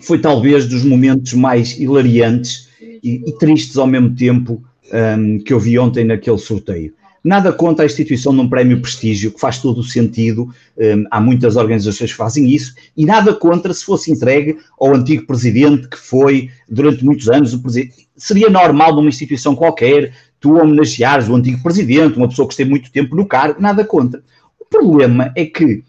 foi 0.00 0.20
talvez 0.20 0.66
dos 0.66 0.84
momentos 0.84 1.32
mais 1.32 1.78
hilariantes 1.78 2.68
e, 3.02 3.22
e 3.26 3.32
tristes 3.38 3.76
ao 3.76 3.86
mesmo 3.86 4.14
tempo 4.14 4.62
um, 4.92 5.38
que 5.38 5.52
eu 5.52 5.60
vi 5.60 5.78
ontem 5.78 6.04
naquele 6.04 6.38
sorteio. 6.38 6.92
Nada 7.24 7.52
contra 7.52 7.84
a 7.84 7.86
instituição 7.86 8.34
de 8.34 8.40
um 8.40 8.48
prémio 8.48 8.82
prestígio, 8.82 9.30
que 9.30 9.38
faz 9.38 9.58
todo 9.58 9.78
o 9.78 9.84
sentido, 9.84 10.52
um, 10.76 11.04
há 11.10 11.20
muitas 11.20 11.54
organizações 11.54 12.10
que 12.10 12.16
fazem 12.16 12.50
isso, 12.50 12.74
e 12.96 13.04
nada 13.04 13.32
contra 13.32 13.72
se 13.72 13.84
fosse 13.84 14.10
entregue 14.10 14.58
ao 14.78 14.94
antigo 14.94 15.24
presidente, 15.26 15.88
que 15.88 15.96
foi 15.96 16.50
durante 16.68 17.04
muitos 17.04 17.28
anos 17.28 17.54
o 17.54 17.62
presidente. 17.62 18.08
Seria 18.16 18.50
normal 18.50 18.94
numa 18.94 19.08
instituição 19.08 19.54
qualquer 19.54 20.12
tu 20.40 20.56
homenageares 20.56 21.28
o 21.28 21.36
antigo 21.36 21.62
presidente, 21.62 22.16
uma 22.16 22.28
pessoa 22.28 22.48
que 22.48 22.54
esteve 22.54 22.70
muito 22.70 22.90
tempo 22.90 23.14
no 23.14 23.24
cargo, 23.24 23.60
nada 23.62 23.84
contra. 23.84 24.20
O 24.58 24.64
problema 24.64 25.32
é 25.36 25.46
que 25.46 25.84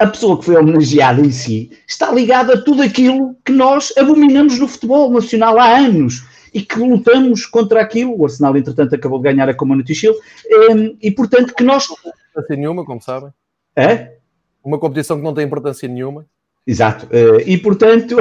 a 0.00 0.06
pessoa 0.06 0.38
que 0.38 0.46
foi 0.46 0.56
homenageada 0.56 1.20
em 1.20 1.30
si 1.30 1.70
está 1.86 2.10
ligada 2.10 2.54
a 2.54 2.60
tudo 2.60 2.82
aquilo 2.82 3.36
que 3.44 3.52
nós 3.52 3.92
abominamos 3.98 4.58
no 4.58 4.66
futebol 4.66 5.10
nacional 5.10 5.58
há 5.58 5.76
anos 5.76 6.24
e 6.54 6.62
que 6.62 6.78
lutamos 6.78 7.44
contra 7.44 7.82
aquilo. 7.82 8.18
O 8.18 8.24
Arsenal, 8.24 8.56
entretanto, 8.56 8.94
acabou 8.94 9.18
de 9.18 9.24
ganhar 9.24 9.46
a 9.48 9.54
Community 9.54 9.94
Shield 9.94 10.18
ehm, 10.46 10.96
e, 11.02 11.10
portanto, 11.10 11.54
que 11.54 11.62
nós. 11.62 11.86
Não 11.86 11.96
tem 11.96 12.12
importância 12.30 12.56
nenhuma, 12.56 12.84
como 12.84 13.02
sabem. 13.02 13.30
É? 13.76 14.14
Uma 14.64 14.78
competição 14.78 15.18
que 15.18 15.22
não 15.22 15.34
tem 15.34 15.44
importância 15.44 15.86
nenhuma. 15.86 16.24
Exato. 16.66 17.06
Eh, 17.10 17.44
e, 17.46 17.58
portanto. 17.58 18.16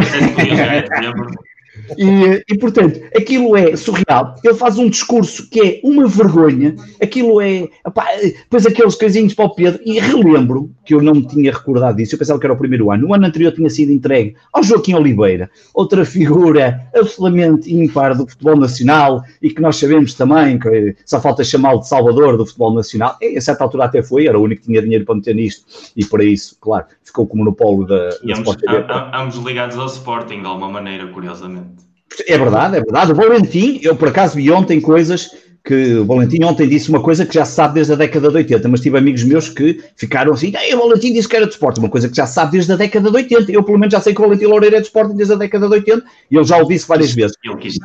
E, 1.97 2.43
e, 2.47 2.57
portanto, 2.57 2.99
aquilo 3.15 3.55
é 3.55 3.75
surreal. 3.75 4.35
Ele 4.43 4.53
faz 4.53 4.77
um 4.77 4.89
discurso 4.89 5.49
que 5.49 5.59
é 5.59 5.79
uma 5.83 6.07
vergonha. 6.07 6.75
Aquilo 7.01 7.41
é. 7.41 7.67
Opá, 7.85 8.07
depois 8.21 8.65
aqueles 8.65 8.95
coisinhos 8.95 9.33
para 9.33 9.45
o 9.45 9.55
Pedro. 9.55 9.79
E 9.85 9.99
relembro 9.99 10.71
que 10.85 10.93
eu 10.93 11.01
não 11.01 11.15
me 11.15 11.27
tinha 11.27 11.51
recordado 11.51 11.97
disso. 11.97 12.15
Eu 12.15 12.19
pensava 12.19 12.39
que 12.39 12.45
era 12.45 12.53
o 12.53 12.57
primeiro 12.57 12.91
ano. 12.91 13.07
O 13.07 13.13
ano 13.13 13.25
anterior 13.25 13.51
tinha 13.51 13.69
sido 13.69 13.91
entregue 13.91 14.35
ao 14.53 14.63
Joaquim 14.63 14.93
Oliveira, 14.93 15.49
outra 15.73 16.05
figura 16.05 16.81
absolutamente 16.95 17.73
ímpar 17.73 18.15
do 18.15 18.27
futebol 18.27 18.55
nacional 18.55 19.23
e 19.41 19.49
que 19.49 19.61
nós 19.61 19.77
sabemos 19.77 20.13
também 20.13 20.59
que 20.59 20.95
só 21.05 21.21
falta 21.21 21.43
chamá-lo 21.43 21.79
de 21.79 21.87
Salvador 21.87 22.37
do 22.37 22.45
futebol 22.45 22.73
nacional. 22.73 23.17
E, 23.21 23.37
a 23.37 23.41
certa 23.41 23.63
altura 23.63 23.85
até 23.85 24.01
foi, 24.01 24.27
era 24.27 24.37
o 24.37 24.43
único 24.43 24.61
que 24.61 24.67
tinha 24.67 24.81
dinheiro 24.81 25.05
para 25.05 25.15
meter 25.15 25.35
nisto. 25.35 25.65
E 25.95 26.05
para 26.05 26.23
isso, 26.23 26.57
claro, 26.59 26.85
ficou 27.03 27.27
como 27.27 27.43
monopólio 27.43 27.85
da, 27.85 28.09
da 28.09 28.15
ambos, 28.23 28.39
Sport 28.39 28.59
TV. 28.59 28.85
Ambos 29.13 29.37
ligados 29.37 29.77
ao 29.77 29.85
Sporting, 29.87 30.41
de 30.41 30.47
alguma 30.47 30.69
maneira, 30.69 31.07
curiosamente. 31.07 31.78
É 32.27 32.37
verdade, 32.37 32.77
é 32.77 32.81
verdade. 32.81 33.11
O 33.11 33.15
Valentim, 33.15 33.79
eu 33.83 33.95
por 33.95 34.07
acaso 34.09 34.35
vi 34.35 34.51
ontem 34.51 34.81
coisas 34.81 35.31
que 35.63 35.95
o 35.95 36.05
Valentim 36.05 36.43
ontem 36.43 36.67
disse 36.67 36.89
uma 36.89 37.01
coisa 37.01 37.25
que 37.25 37.33
já 37.33 37.45
se 37.45 37.53
sabe 37.53 37.75
desde 37.75 37.93
a 37.93 37.95
década 37.95 38.29
de 38.29 38.37
80, 38.37 38.67
mas 38.69 38.81
tive 38.81 38.97
amigos 38.97 39.23
meus 39.23 39.49
que 39.49 39.79
ficaram 39.95 40.33
assim, 40.33 40.51
o 40.73 40.77
Valentim 40.77 41.13
disse 41.13 41.27
que 41.27 41.35
era 41.35 41.45
de 41.45 41.51
esporte, 41.51 41.79
uma 41.79 41.89
coisa 41.89 42.09
que 42.09 42.15
já 42.15 42.25
se 42.25 42.33
sabe 42.33 42.53
desde 42.53 42.71
a 42.71 42.75
década 42.75 43.09
de 43.09 43.15
80. 43.15 43.51
Eu, 43.51 43.63
pelo 43.63 43.77
menos, 43.77 43.91
já 43.93 43.99
sei 43.99 44.13
que 44.13 44.21
o 44.21 44.23
Valentim 44.25 44.45
Loureiro 44.45 44.75
é 44.75 44.79
de 44.79 44.87
esporte 44.87 45.13
desde 45.13 45.33
a 45.33 45.37
década 45.37 45.67
de 45.67 45.73
80 45.73 46.03
e 46.31 46.35
ele 46.37 46.45
já 46.45 46.57
o 46.57 46.67
disse 46.67 46.87
várias 46.87 47.13
vezes. 47.13 47.35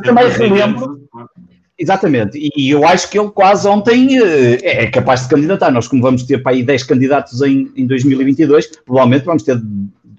Também 0.03 0.29
relembro. 0.29 1.01
Exatamente, 1.77 2.39
e 2.57 2.71
eu 2.71 2.87
acho 2.87 3.11
que 3.11 3.19
ele 3.19 3.31
quase 3.31 3.67
ontem 3.67 4.17
eh, 4.17 4.85
é 4.85 4.87
capaz 4.87 5.25
de 5.25 5.29
candidatar. 5.29 5.73
Nós, 5.73 5.89
como 5.89 6.01
vamos 6.01 6.23
ter 6.23 6.41
para 6.41 6.53
aí 6.53 6.63
10 6.63 6.85
candidatos 6.85 7.43
em, 7.43 7.69
em 7.77 7.85
2022, 7.85 8.71
provavelmente 8.87 9.25
vamos 9.25 9.43
ter 9.43 9.61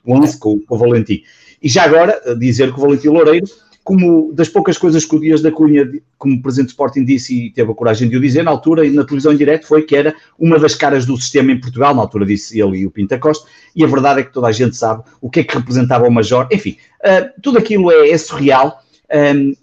11 0.06 0.38
com, 0.38 0.60
com 0.60 0.76
o 0.76 0.78
Valentim. 0.78 1.24
E 1.64 1.70
já 1.70 1.84
agora, 1.84 2.20
dizer 2.38 2.74
que 2.74 2.78
o 2.78 2.82
Valentim 2.82 3.08
Loureiro 3.08 3.46
como 3.86 4.34
das 4.34 4.50
poucas 4.50 4.80
coisas 4.80 5.06
que 5.06 5.16
o 5.16 5.20
Dias 5.20 5.44
da 5.44 5.52
Cunha, 5.52 5.88
como 6.18 6.42
presidente 6.42 6.70
do 6.70 6.72
Sporting, 6.72 7.06
disse 7.06 7.46
e 7.46 7.52
teve 7.52 7.72
a 7.72 7.76
coragem 7.76 8.10
de 8.10 8.18
o 8.18 8.20
dizer 8.20 8.44
na 8.44 8.50
altura, 8.50 8.84
e 8.84 8.90
na 8.90 9.06
televisão 9.06 9.32
em 9.32 9.38
direto, 9.38 9.68
foi 9.68 9.84
que 9.84 9.96
era 9.96 10.16
uma 10.40 10.58
das 10.58 10.74
caras 10.74 11.06
do 11.06 11.16
sistema 11.16 11.52
em 11.52 11.62
Portugal, 11.62 11.94
na 11.94 12.02
altura 12.02 12.26
disse 12.26 12.60
ele 12.60 12.80
e 12.80 12.88
o 12.88 12.90
Pinta 12.90 13.20
Costa, 13.20 13.48
e 13.76 13.84
a 13.84 13.88
verdade 13.88 14.22
é 14.22 14.24
que 14.24 14.34
toda 14.34 14.48
a 14.48 14.52
gente 14.52 14.76
sabe 14.76 15.04
o 15.22 15.30
que 15.30 15.42
é 15.42 15.44
que 15.44 15.56
representava 15.56 16.08
o 16.08 16.12
Major. 16.12 16.48
Enfim, 16.52 16.78
uh, 17.02 17.30
tudo 17.44 17.60
aquilo 17.60 17.92
é, 17.92 18.10
é 18.10 18.18
surreal. 18.18 18.82
Um, 19.14 19.54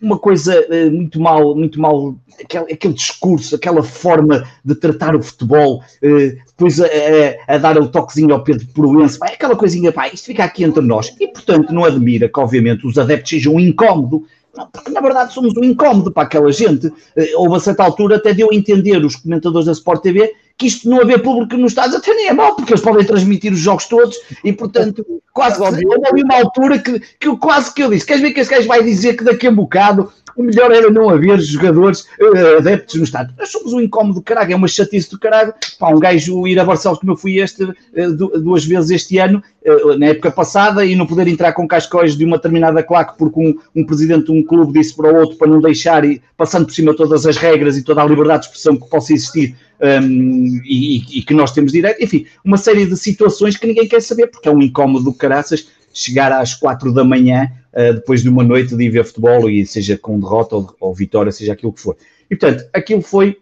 uma 0.00 0.18
coisa 0.18 0.60
uh, 0.60 0.90
muito 0.90 1.20
mal, 1.20 1.54
muito 1.54 1.80
mal, 1.80 2.14
aquele, 2.42 2.72
aquele, 2.72 2.94
discurso, 2.94 3.54
aquela 3.54 3.82
forma 3.82 4.46
de 4.64 4.74
tratar 4.74 5.16
o 5.16 5.22
futebol, 5.22 5.82
uh, 6.02 6.36
depois 6.46 6.80
a, 6.80 6.86
a, 6.86 7.54
a, 7.54 7.58
dar 7.58 7.78
o 7.78 7.88
toquezinho 7.88 8.34
ao 8.34 8.44
Pedro 8.44 8.66
Proença, 8.68 9.18
pá, 9.18 9.26
aquela 9.26 9.56
coisinha, 9.56 9.92
pá, 9.92 10.08
isto 10.08 10.26
fica 10.26 10.44
aqui 10.44 10.64
entre 10.64 10.82
nós. 10.82 11.14
E, 11.18 11.28
portanto, 11.28 11.72
não 11.72 11.84
admira 11.84 12.28
que, 12.28 12.40
obviamente, 12.40 12.86
os 12.86 12.98
adeptos 12.98 13.30
sejam 13.30 13.54
um 13.54 13.60
incómodo, 13.60 14.24
porque 14.72 14.90
na 14.90 15.00
verdade 15.00 15.32
somos 15.32 15.54
um 15.56 15.64
incómodo 15.64 16.10
para 16.10 16.22
aquela 16.24 16.50
gente. 16.52 16.86
Uh, 16.86 16.92
houve 17.36 17.56
a 17.56 17.60
certa 17.60 17.84
altura 17.84 18.16
até 18.16 18.32
deu 18.32 18.48
a 18.50 18.54
entender 18.54 19.04
os 19.04 19.16
comentadores 19.16 19.66
da 19.66 19.72
Sport 19.72 20.02
TV 20.02 20.34
que 20.58 20.66
isto 20.66 20.88
não 20.88 21.00
haver 21.00 21.22
público 21.22 21.56
nos 21.56 21.72
estádios 21.72 21.96
até 21.96 22.14
nem 22.14 22.28
é 22.28 22.32
mau, 22.32 22.56
porque 22.56 22.72
eles 22.72 22.82
podem 22.82 23.04
transmitir 23.04 23.52
os 23.52 23.58
jogos 23.58 23.86
todos 23.86 24.16
e, 24.42 24.52
portanto, 24.52 25.04
quase 25.32 25.56
que 25.56 25.86
houve 25.86 26.22
uma 26.22 26.36
altura 26.36 26.78
que, 26.78 26.98
que 26.98 27.28
eu 27.28 27.36
quase 27.36 27.74
que 27.74 27.82
eu 27.82 27.90
disse: 27.90 28.06
queres 28.06 28.22
ver 28.22 28.32
que 28.32 28.40
esse 28.40 28.50
gajo 28.50 28.66
vai 28.66 28.82
dizer 28.82 29.16
que 29.16 29.24
daqui 29.24 29.46
a 29.46 29.50
um 29.50 29.54
bocado 29.54 30.10
o 30.36 30.42
melhor 30.42 30.70
era 30.70 30.90
não 30.90 31.08
haver 31.08 31.40
jogadores 31.40 32.06
uh, 32.20 32.58
adeptos 32.58 32.96
no 32.96 33.04
estádio. 33.04 33.34
Nós 33.38 33.50
somos 33.50 33.72
um 33.72 33.80
incómodo 33.80 34.20
do 34.20 34.22
caralho, 34.22 34.52
é 34.52 34.56
uma 34.56 34.68
chatice 34.68 35.10
do 35.10 35.18
caralho. 35.18 35.54
Pá, 35.78 35.88
um 35.88 35.98
gajo 35.98 36.46
ir 36.46 36.58
a 36.60 36.64
Barcelos, 36.64 36.98
como 36.98 37.12
eu 37.12 37.16
fui 37.16 37.38
este, 37.38 37.64
uh, 37.64 38.12
duas 38.40 38.64
vezes 38.64 38.90
este 38.90 39.18
ano, 39.18 39.42
uh, 39.66 39.98
na 39.98 40.06
época 40.06 40.30
passada, 40.30 40.84
e 40.84 40.94
não 40.94 41.06
poder 41.06 41.26
entrar 41.26 41.52
com 41.52 41.66
cascóis 41.66 42.16
de 42.16 42.24
uma 42.24 42.36
determinada 42.36 42.82
claque 42.82 43.16
porque 43.18 43.40
um, 43.40 43.58
um 43.74 43.84
presidente 43.84 44.26
de 44.26 44.32
um 44.32 44.42
clube 44.42 44.78
disse 44.78 44.94
para 44.94 45.12
o 45.12 45.16
outro 45.16 45.36
para 45.36 45.48
não 45.48 45.60
deixar, 45.60 46.04
e 46.04 46.20
passando 46.36 46.66
por 46.66 46.74
cima 46.74 46.94
todas 46.94 47.24
as 47.24 47.36
regras 47.36 47.76
e 47.76 47.82
toda 47.82 48.02
a 48.02 48.06
liberdade 48.06 48.42
de 48.42 48.46
expressão 48.48 48.76
que 48.76 48.88
possa 48.88 49.12
existir, 49.12 49.56
um, 49.80 50.60
e, 50.64 51.18
e, 51.18 51.22
que 51.22 51.34
nós 51.34 51.52
temos 51.52 51.72
direito, 51.72 52.02
enfim, 52.02 52.26
uma 52.44 52.56
série 52.56 52.86
de 52.86 52.96
situações 52.96 53.56
que 53.56 53.66
ninguém 53.66 53.86
quer 53.86 54.00
saber, 54.00 54.28
porque 54.28 54.48
é 54.48 54.52
um 54.52 54.62
incómodo 54.62 55.04
do 55.04 55.12
caraças 55.12 55.68
chegar 55.96 56.30
às 56.32 56.54
quatro 56.54 56.92
da 56.92 57.02
manhã, 57.02 57.50
uh, 57.72 57.94
depois 57.94 58.22
de 58.22 58.28
uma 58.28 58.44
noite 58.44 58.76
de 58.76 58.90
ver 58.90 59.04
futebol, 59.04 59.48
e 59.48 59.64
seja 59.64 59.96
com 59.96 60.20
derrota 60.20 60.56
ou, 60.56 60.76
ou 60.80 60.94
vitória, 60.94 61.32
seja 61.32 61.52
aquilo 61.52 61.72
que 61.72 61.80
for. 61.80 61.96
E 62.30 62.36
portanto, 62.36 62.68
aquilo 62.72 63.02
foi 63.02 63.38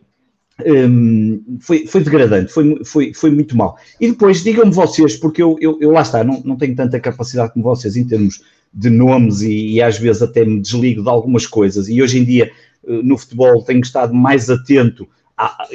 um, 0.64 1.58
foi, 1.60 1.86
foi 1.86 2.02
degradante, 2.02 2.52
foi, 2.52 2.84
foi, 2.84 3.12
foi 3.12 3.30
muito 3.30 3.56
mal. 3.56 3.76
E 4.00 4.08
depois, 4.08 4.42
digam-me 4.42 4.72
vocês, 4.72 5.16
porque 5.16 5.42
eu, 5.42 5.56
eu, 5.60 5.78
eu, 5.80 5.90
lá 5.90 6.02
está, 6.02 6.22
não, 6.22 6.40
não 6.44 6.56
tenho 6.56 6.76
tanta 6.76 7.00
capacidade 7.00 7.52
como 7.52 7.64
vocês 7.64 7.96
em 7.96 8.04
termos 8.04 8.42
de 8.72 8.90
nomes 8.90 9.40
e, 9.40 9.72
e, 9.72 9.82
às 9.82 9.98
vezes 9.98 10.22
até 10.22 10.44
me 10.44 10.60
desligo 10.60 11.02
de 11.02 11.08
algumas 11.08 11.46
coisas. 11.46 11.88
E 11.88 12.00
hoje 12.00 12.18
em 12.18 12.24
dia, 12.24 12.50
eh, 12.86 13.00
no 13.02 13.16
futebol, 13.16 13.62
tenho 13.62 13.80
estado 13.80 14.14
mais 14.14 14.50
atento 14.50 15.08
ah, 15.36 15.66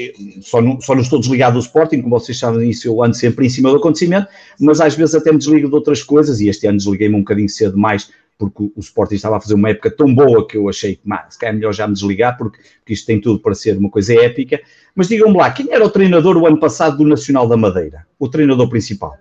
só, 0.42 0.62
não, 0.62 0.80
só 0.80 0.96
não 0.96 1.02
estou 1.02 1.20
desligado 1.20 1.54
do 1.54 1.60
Sporting, 1.60 2.02
como 2.02 2.18
vocês 2.18 2.38
sabem 2.38 2.70
isso, 2.70 2.88
eu 2.88 3.04
ando 3.04 3.16
sempre 3.16 3.46
em 3.46 3.50
cima 3.50 3.70
do 3.70 3.78
acontecimento, 3.78 4.28
mas 4.60 4.80
às 4.80 4.96
vezes 4.96 5.16
até 5.16 5.32
me 5.32 5.38
desligo 5.38 5.68
de 5.68 5.76
outras 5.76 6.02
coisas, 6.02 6.40
e 6.40 6.48
este 6.48 6.66
ano 6.68 6.78
desliguei-me 6.78 7.16
um 7.16 7.20
bocadinho 7.20 7.50
cedo 7.50 7.78
mais, 7.78 8.10
porque 8.38 8.72
o 8.74 8.80
Sporting 8.80 9.16
estava 9.16 9.36
a 9.36 9.42
fazer 9.42 9.56
uma 9.56 9.70
época 9.70 9.92
tão 9.92 10.16
boa 10.16 10.48
que 10.48 10.56
eu 10.56 10.70
achei 10.70 10.96
que, 10.96 11.02
mas, 11.04 11.34
se 11.34 11.40
calhar 11.40 11.54
é 11.54 11.58
melhor 11.58 11.74
já 11.74 11.86
me 11.86 11.94
desligar, 11.94 12.38
porque, 12.38 12.58
porque 12.80 12.94
isto 12.94 13.06
tem 13.06 13.20
tudo 13.20 13.40
para 13.40 13.54
ser 13.54 13.78
uma 13.78 13.90
coisa 13.90 14.14
épica. 14.14 14.62
Mas 14.96 15.10
digam-me 15.10 15.38
lá, 15.38 15.52
quem 15.52 15.70
era 15.70 15.86
o 15.86 15.90
treinador 15.90 16.38
o 16.38 16.48
ano 16.48 16.58
passado 16.58 16.98
do 16.98 17.04
Nacional 17.04 17.50
da 17.50 17.58
Madeira? 17.58 18.08
O 18.18 18.30
treinador 18.30 18.70
principal? 18.70 19.18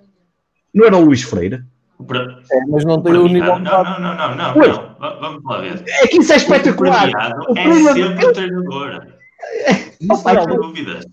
Não 0.72 0.86
era 0.86 0.96
o 0.96 1.04
Luís 1.04 1.22
Freire? 1.22 1.64
É, 2.00 2.60
mas 2.68 2.84
não 2.84 3.02
tem 3.02 3.14
o 3.14 3.26
nível. 3.26 3.58
Não, 3.58 3.82
não, 3.82 4.00
não, 4.00 4.16
não, 4.16 4.36
não, 4.36 4.54
não, 4.54 5.20
Vamos 5.20 5.44
lá 5.44 5.60
ver. 5.62 5.82
É 5.84 6.06
que 6.06 6.18
isso 6.18 6.32
é 6.32 6.36
espetacular. 6.36 7.10
O 7.48 7.58
é 7.58 7.92
sempre 7.92 8.24
o 8.24 8.32
treinador. 8.32 9.17
Não 10.00 10.22
tenho 10.22 10.46
dúvidas. 10.46 11.04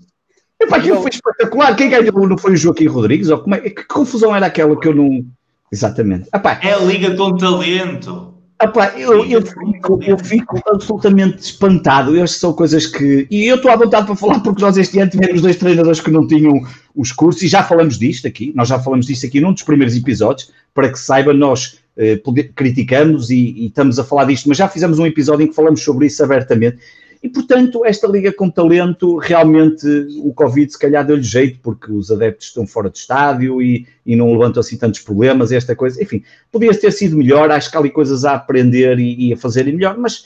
Epá, 0.62 0.78
aquilo 0.78 1.02
foi 1.02 1.12
espetacular. 1.12 1.76
Quem 1.76 1.90
ganhou 1.90 2.28
não 2.28 2.38
foi 2.38 2.54
o 2.54 2.58
Joaquim 2.58 2.88
Rodrigues? 2.88 3.30
Ou 3.30 3.40
como 3.40 3.56
é? 3.56 3.62
Que 3.62 3.84
confusão 3.84 4.36
era 4.36 4.46
aquela 4.46 4.80
que 4.80 4.88
eu 4.88 4.96
não. 4.96 5.26
Exatamente. 5.72 6.30
Epá, 6.34 6.60
é 6.64 6.74
a 6.74 6.78
Liga 6.80 7.16
com 7.16 7.36
Talento. 7.36 8.34
Epá, 8.62 8.94
eu, 8.98 9.26
eu, 9.26 9.42
fico, 9.42 10.00
eu 10.02 10.18
fico 10.18 10.62
absolutamente 10.68 11.40
espantado. 11.40 12.16
Estas 12.16 12.40
são 12.40 12.54
coisas 12.54 12.88
que. 12.88 13.28
E 13.30 13.46
eu 13.46 13.58
estou 13.58 13.70
à 13.70 13.76
vontade 13.76 14.06
para 14.06 14.16
falar 14.16 14.40
porque 14.40 14.62
nós 14.62 14.78
este 14.78 14.98
ano 15.00 15.12
tivemos 15.12 15.42
dois 15.42 15.58
treinadores 15.58 16.00
que 16.00 16.10
não 16.10 16.26
tinham 16.26 16.66
os 16.96 17.12
cursos 17.12 17.44
e 17.44 17.48
já 17.48 17.64
falamos 17.64 18.00
disto 18.00 18.28
aqui. 18.28 18.54
Nós 18.56 18.70
já 18.70 18.80
falamos 18.80 19.08
disto 19.08 19.26
aqui 19.26 19.42
num 19.42 19.52
dos 19.52 19.64
primeiros 19.64 19.96
episódios. 19.96 20.52
Para 20.74 20.90
que 20.90 21.00
saiba, 21.00 21.34
nós 21.34 21.80
eh, 21.98 22.20
criticamos 22.56 23.30
e, 23.30 23.36
e 23.36 23.68
estamos 23.68 24.00
a 24.00 24.04
falar 24.04 24.26
disto, 24.26 24.48
mas 24.50 24.58
já 24.58 24.68
fizemos 24.68 25.00
um 25.00 25.06
episódio 25.06 25.46
em 25.46 25.48
que 25.48 25.56
falamos 25.56 25.82
sobre 25.84 26.08
isso 26.08 26.24
abertamente. 26.24 26.78
E, 27.26 27.30
portanto, 27.30 27.84
esta 27.84 28.08
liga 28.08 28.32
com 28.32 28.52
talento, 28.52 29.18
realmente 29.18 29.88
o 30.20 30.32
Covid 30.32 30.72
se 30.72 30.78
calhar 30.78 31.04
deu-lhe 31.04 31.24
jeito, 31.24 31.58
porque 31.60 31.92
os 31.92 32.12
adeptos 32.12 32.50
estão 32.50 32.68
fora 32.68 32.88
do 32.88 32.96
estádio 32.96 33.64
e, 33.64 33.88
e 34.06 34.16
não 34.16 34.32
levantam 34.32 34.60
assim 34.60 34.78
tantos 34.78 35.00
problemas, 35.00 35.52
esta 35.52 35.76
coisa. 35.76 36.00
Enfim, 36.04 36.22
podia 36.52 36.72
ter 36.80 36.92
sido 36.92 37.18
melhor, 37.18 37.50
acho 37.50 37.72
que 37.72 37.78
há 37.78 37.80
ali 37.80 37.90
coisas 37.90 38.26
a 38.26 38.36
aprender 38.36 39.00
e, 39.00 39.30
e 39.30 39.34
a 39.34 39.38
fazerem 39.38 39.74
melhor, 39.74 39.98
mas, 39.98 40.24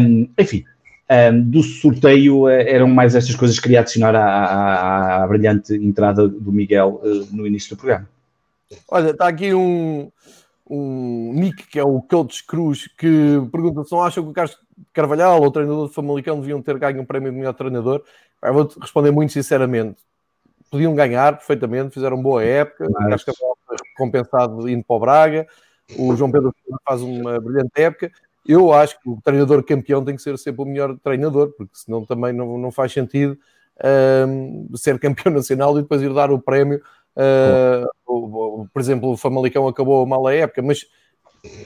um, 0.00 0.28
enfim, 0.36 0.64
um, 1.08 1.40
do 1.40 1.62
sorteio 1.62 2.48
eh, 2.48 2.68
eram 2.68 2.88
mais 2.88 3.14
estas 3.14 3.36
coisas 3.36 3.56
que 3.56 3.62
queria 3.62 3.78
adicionar 3.78 4.16
à, 4.16 4.24
à, 4.24 5.22
à 5.22 5.26
brilhante 5.28 5.72
entrada 5.72 6.26
do 6.26 6.50
Miguel 6.50 7.00
uh, 7.04 7.28
no 7.30 7.46
início 7.46 7.76
do 7.76 7.78
programa. 7.78 8.08
Olha, 8.88 9.10
está 9.10 9.28
aqui 9.28 9.54
um, 9.54 10.10
um 10.70 11.32
Nick, 11.34 11.66
que 11.66 11.78
é 11.78 11.84
o 11.84 12.00
Coach 12.00 12.46
Cruz, 12.46 12.86
que 12.86 13.42
pergunta 13.50 13.82
se 13.82 13.92
não 13.92 14.02
acham 14.02 14.22
que 14.22 14.30
o 14.30 14.32
Carlos 14.32 14.56
Carvalhal 14.92 15.40
ou 15.40 15.48
o 15.48 15.50
treinador 15.50 15.88
do 15.88 15.92
Famalicão 15.92 16.40
deviam 16.40 16.62
ter 16.62 16.78
ganho 16.78 17.02
um 17.02 17.04
prémio 17.04 17.32
de 17.32 17.36
melhor 17.36 17.54
treinador. 17.54 18.04
Eu 18.42 18.54
vou-te 18.54 18.78
responder 18.78 19.10
muito 19.10 19.32
sinceramente. 19.32 19.96
Podiam 20.70 20.94
ganhar 20.94 21.36
perfeitamente, 21.36 21.92
fizeram 21.92 22.22
boa 22.22 22.44
época. 22.44 22.84
Mas... 22.84 22.94
O 22.94 22.98
Carlos 22.98 23.24
Carvalhal 23.24 23.58
foi 23.66 23.76
recompensado 23.84 24.68
indo 24.68 24.84
para 24.84 24.96
o 24.96 25.00
Braga. 25.00 25.46
O 25.98 26.14
João 26.14 26.30
Pedro 26.30 26.54
faz 26.86 27.02
uma 27.02 27.40
brilhante 27.40 27.72
época. 27.74 28.12
Eu 28.46 28.72
acho 28.72 28.98
que 29.00 29.08
o 29.08 29.20
treinador 29.22 29.64
campeão 29.64 30.04
tem 30.04 30.14
que 30.14 30.22
ser 30.22 30.38
sempre 30.38 30.62
o 30.62 30.64
melhor 30.64 30.96
treinador, 31.02 31.52
porque 31.58 31.72
senão 31.74 32.06
também 32.06 32.32
não, 32.32 32.56
não 32.56 32.70
faz 32.70 32.92
sentido 32.92 33.36
um, 34.28 34.68
ser 34.76 34.98
campeão 34.98 35.32
nacional 35.34 35.76
e 35.78 35.82
depois 35.82 36.00
ir 36.02 36.12
dar 36.12 36.30
o 36.30 36.40
prémio 36.40 36.80
Uh, 37.20 38.66
por 38.72 38.80
exemplo, 38.80 39.10
o 39.10 39.16
Famalicão 39.16 39.68
acabou 39.68 40.06
mal 40.06 40.26
a 40.26 40.34
época, 40.34 40.62
mas 40.62 40.86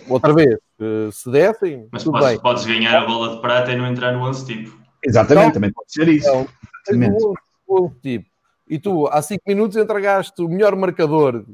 outra 0.08 0.34
vez, 0.34 0.56
uh, 0.80 1.12
se 1.12 1.30
dessem, 1.30 1.88
mas 1.92 2.02
tudo 2.02 2.18
podes, 2.18 2.28
bem. 2.28 2.40
podes 2.40 2.66
ganhar 2.66 3.02
a 3.02 3.06
bola 3.06 3.36
de 3.36 3.40
prata 3.40 3.70
e 3.70 3.76
não 3.76 3.86
entrar 3.86 4.12
no 4.12 4.26
11 4.28 4.46
tipo. 4.46 4.78
Exatamente, 5.02 5.42
então, 5.42 5.54
também 5.54 5.72
pode 5.72 5.92
ser 5.92 6.08
isso. 6.08 6.28
Então, 6.28 7.34
o 7.66 7.90
tipo. 8.02 8.26
E 8.68 8.78
tu, 8.78 9.06
há 9.08 9.20
5 9.20 9.42
minutos, 9.46 9.76
entregaste 9.76 10.40
o 10.42 10.48
melhor 10.48 10.74
marcador 10.74 11.44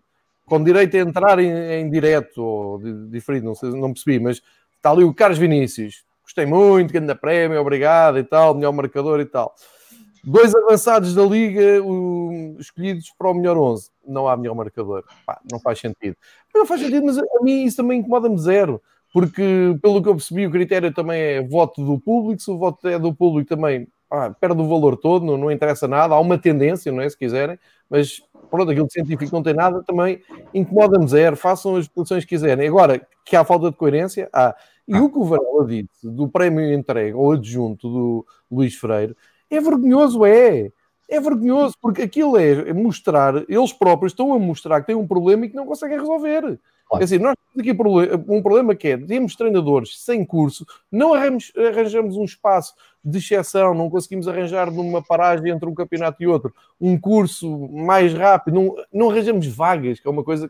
com 0.46 0.62
direito 0.62 0.96
a 0.96 1.00
entrar 1.00 1.38
em, 1.38 1.50
em 1.50 1.90
direto 1.90 2.42
ou 2.42 2.80
diferido, 3.08 3.46
não, 3.46 3.54
sei, 3.54 3.70
não 3.70 3.92
percebi, 3.92 4.18
mas 4.18 4.42
está 4.76 4.90
ali 4.90 5.04
o 5.04 5.14
Carlos 5.14 5.38
Vinícius. 5.38 6.04
Gostei 6.22 6.46
muito, 6.46 6.92
grande 6.92 7.14
prémio, 7.14 7.60
obrigado 7.60 8.18
e 8.18 8.24
tal, 8.24 8.54
melhor 8.54 8.72
marcador 8.72 9.20
e 9.20 9.26
tal. 9.26 9.54
Dois 10.22 10.54
avançados 10.54 11.14
da 11.14 11.24
liga 11.24 11.82
o, 11.82 12.56
escolhidos 12.58 13.12
para 13.16 13.30
o 13.30 13.34
melhor 13.34 13.56
11. 13.56 13.90
Não 14.06 14.28
há 14.28 14.36
melhor 14.36 14.54
marcador. 14.54 15.04
Pá, 15.24 15.40
não 15.50 15.58
faz 15.58 15.78
sentido. 15.78 16.16
Não 16.54 16.66
faz 16.66 16.80
sentido, 16.80 17.06
mas 17.06 17.18
a 17.18 17.24
mim 17.42 17.64
isso 17.64 17.78
também 17.78 18.00
incomoda-me 18.00 18.38
zero. 18.38 18.82
Porque, 19.12 19.76
pelo 19.82 20.02
que 20.02 20.08
eu 20.08 20.14
percebi, 20.14 20.46
o 20.46 20.50
critério 20.50 20.92
também 20.92 21.20
é 21.20 21.42
voto 21.42 21.84
do 21.84 21.98
público. 21.98 22.40
Se 22.40 22.50
o 22.50 22.58
voto 22.58 22.86
é 22.86 22.98
do 22.98 23.14
público 23.14 23.48
também, 23.48 23.88
pá, 24.08 24.30
perde 24.30 24.60
o 24.60 24.68
valor 24.68 24.96
todo, 24.96 25.24
não, 25.24 25.36
não 25.36 25.50
interessa 25.50 25.88
nada. 25.88 26.14
Há 26.14 26.20
uma 26.20 26.38
tendência, 26.38 26.92
não 26.92 27.02
é? 27.02 27.08
Se 27.08 27.16
quiserem. 27.16 27.58
Mas, 27.88 28.22
pronto, 28.50 28.70
aquilo 28.70 28.86
de 28.86 28.92
científico 28.92 29.34
não 29.34 29.42
tem 29.42 29.54
nada, 29.54 29.82
também 29.82 30.20
incomoda-me 30.54 31.08
zero. 31.08 31.34
Façam 31.34 31.76
as 31.76 31.88
posições 31.88 32.24
que 32.24 32.30
quiserem. 32.30 32.68
Agora, 32.68 33.04
que 33.24 33.34
há 33.34 33.44
falta 33.44 33.70
de 33.70 33.76
coerência, 33.76 34.28
há. 34.32 34.54
E 34.86 34.94
o 34.96 35.08
que 35.08 35.18
o 35.18 35.24
Varela 35.24 35.64
disse 35.66 35.88
do 36.02 36.28
prémio 36.28 36.72
entregue 36.72 37.14
ou 37.14 37.32
adjunto 37.32 37.88
do 37.88 38.26
Luís 38.50 38.74
Freire 38.74 39.14
é 39.50 39.60
vergonhoso, 39.60 40.24
é. 40.24 40.70
É 41.08 41.20
vergonhoso, 41.20 41.74
porque 41.82 42.02
aquilo 42.02 42.38
é 42.38 42.72
mostrar, 42.72 43.34
eles 43.48 43.72
próprios 43.72 44.12
estão 44.12 44.32
a 44.32 44.38
mostrar 44.38 44.80
que 44.80 44.86
têm 44.86 44.94
um 44.94 45.08
problema 45.08 45.44
e 45.44 45.48
que 45.48 45.56
não 45.56 45.66
conseguem 45.66 45.98
resolver. 45.98 46.56
Claro. 46.90 47.02
É 47.02 47.04
assim, 47.04 47.18
nós 47.18 47.34
temos 47.52 47.68
aqui 47.68 48.22
um 48.28 48.42
problema 48.42 48.74
que 48.76 48.88
é, 48.88 48.96
temos 48.96 49.34
treinadores 49.34 50.00
sem 50.00 50.24
curso, 50.24 50.64
não 50.90 51.12
arranjamos, 51.12 51.52
arranjamos 51.56 52.16
um 52.16 52.24
espaço 52.24 52.74
de 53.04 53.18
exceção, 53.18 53.74
não 53.74 53.90
conseguimos 53.90 54.28
arranjar 54.28 54.70
numa 54.70 55.02
paragem 55.02 55.50
entre 55.50 55.68
um 55.68 55.74
campeonato 55.74 56.22
e 56.22 56.26
outro 56.28 56.54
um 56.80 56.98
curso 56.98 57.68
mais 57.68 58.14
rápido, 58.14 58.54
não, 58.54 58.76
não 58.92 59.10
arranjamos 59.10 59.46
vagas, 59.48 59.98
que 59.98 60.06
é 60.06 60.10
uma 60.10 60.22
coisa 60.24 60.48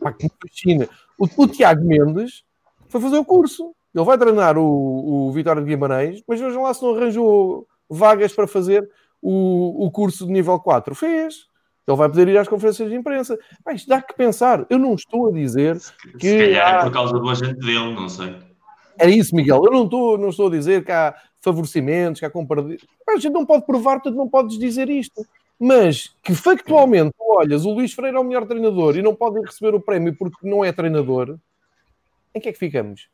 pá, 0.00 0.12
que 0.12 0.24
me 0.24 0.30
fascina. 0.40 0.88
O, 1.18 1.26
o 1.36 1.46
Tiago 1.46 1.84
Mendes 1.84 2.44
foi 2.88 3.00
fazer 3.00 3.18
o 3.18 3.24
curso, 3.24 3.72
ele 3.94 4.04
vai 4.04 4.18
treinar 4.18 4.58
o, 4.58 5.28
o 5.28 5.32
Vitória 5.32 5.62
de 5.62 5.68
Guimarães, 5.68 6.22
mas 6.26 6.40
vejam 6.40 6.62
lá 6.62 6.74
se 6.74 6.82
não 6.82 6.94
arranjou 6.94 7.66
vagas 7.88 8.32
para 8.32 8.46
fazer 8.46 8.88
o, 9.20 9.86
o 9.86 9.90
curso 9.90 10.26
de 10.26 10.32
nível 10.32 10.58
4. 10.58 10.94
Fez. 10.94 11.46
Ele 11.86 11.96
vai 11.96 12.08
poder 12.08 12.28
ir 12.28 12.36
às 12.36 12.48
conferências 12.48 12.88
de 12.88 12.96
imprensa. 12.96 13.38
Mas 13.64 13.86
dá 13.86 14.02
que 14.02 14.14
pensar. 14.14 14.66
Eu 14.68 14.78
não 14.78 14.94
estou 14.94 15.28
a 15.28 15.32
dizer 15.32 15.78
que. 16.18 16.28
Se 16.28 16.38
calhar 16.38 16.80
é 16.80 16.82
por 16.84 16.92
causa 16.92 17.18
do 17.18 17.28
agente 17.28 17.60
dele, 17.60 17.94
não 17.94 18.08
sei. 18.08 18.36
É 18.98 19.08
isso, 19.08 19.36
Miguel. 19.36 19.62
Eu 19.64 19.72
não 19.72 19.84
estou, 19.84 20.18
não 20.18 20.30
estou 20.30 20.48
a 20.48 20.50
dizer 20.50 20.84
que 20.84 20.90
há 20.90 21.14
favorecimentos, 21.40 22.18
que 22.18 22.26
há 22.26 22.30
compartilhos. 22.30 22.84
A 23.08 23.16
gente 23.18 23.32
não 23.32 23.46
pode 23.46 23.64
provar, 23.64 24.00
tu 24.00 24.10
não 24.10 24.28
podes 24.28 24.58
dizer 24.58 24.88
isto. 24.90 25.24
Mas 25.58 26.14
que 26.22 26.34
factualmente, 26.34 27.14
olhas, 27.18 27.64
o 27.64 27.72
Luís 27.72 27.92
Freire 27.92 28.16
é 28.16 28.20
o 28.20 28.24
melhor 28.24 28.46
treinador 28.46 28.96
e 28.96 29.02
não 29.02 29.14
pode 29.14 29.40
receber 29.40 29.74
o 29.74 29.80
prémio 29.80 30.14
porque 30.14 30.46
não 30.46 30.64
é 30.64 30.70
treinador, 30.70 31.38
em 32.34 32.40
que 32.40 32.48
é 32.50 32.52
que 32.52 32.58
ficamos? 32.58 33.08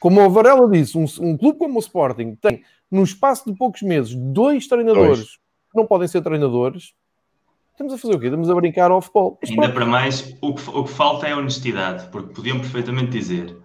Como 0.00 0.24
o 0.24 0.30
Varela 0.30 0.68
disse, 0.68 0.96
um, 0.96 1.04
um 1.20 1.36
clube 1.36 1.58
como 1.58 1.76
o 1.76 1.80
Sporting 1.80 2.34
tem, 2.34 2.62
no 2.90 3.02
espaço 3.02 3.50
de 3.50 3.56
poucos 3.56 3.82
meses, 3.82 4.14
dois 4.14 4.66
treinadores 4.66 5.18
dois. 5.18 5.30
que 5.70 5.76
não 5.76 5.86
podem 5.86 6.08
ser 6.08 6.22
treinadores. 6.22 6.94
Estamos 7.72 7.92
a 7.92 7.98
fazer 7.98 8.14
o 8.14 8.18
quê? 8.18 8.26
Estamos 8.26 8.50
a 8.50 8.54
brincar 8.54 8.90
ao 8.90 9.00
futebol. 9.00 9.38
Ainda 9.48 9.70
para 9.70 9.86
mais, 9.86 10.36
o 10.40 10.54
que, 10.54 10.70
o 10.70 10.84
que 10.84 10.90
falta 10.90 11.28
é 11.28 11.34
honestidade, 11.34 12.08
porque 12.10 12.34
podiam 12.34 12.58
perfeitamente 12.58 13.10
dizer 13.10 13.56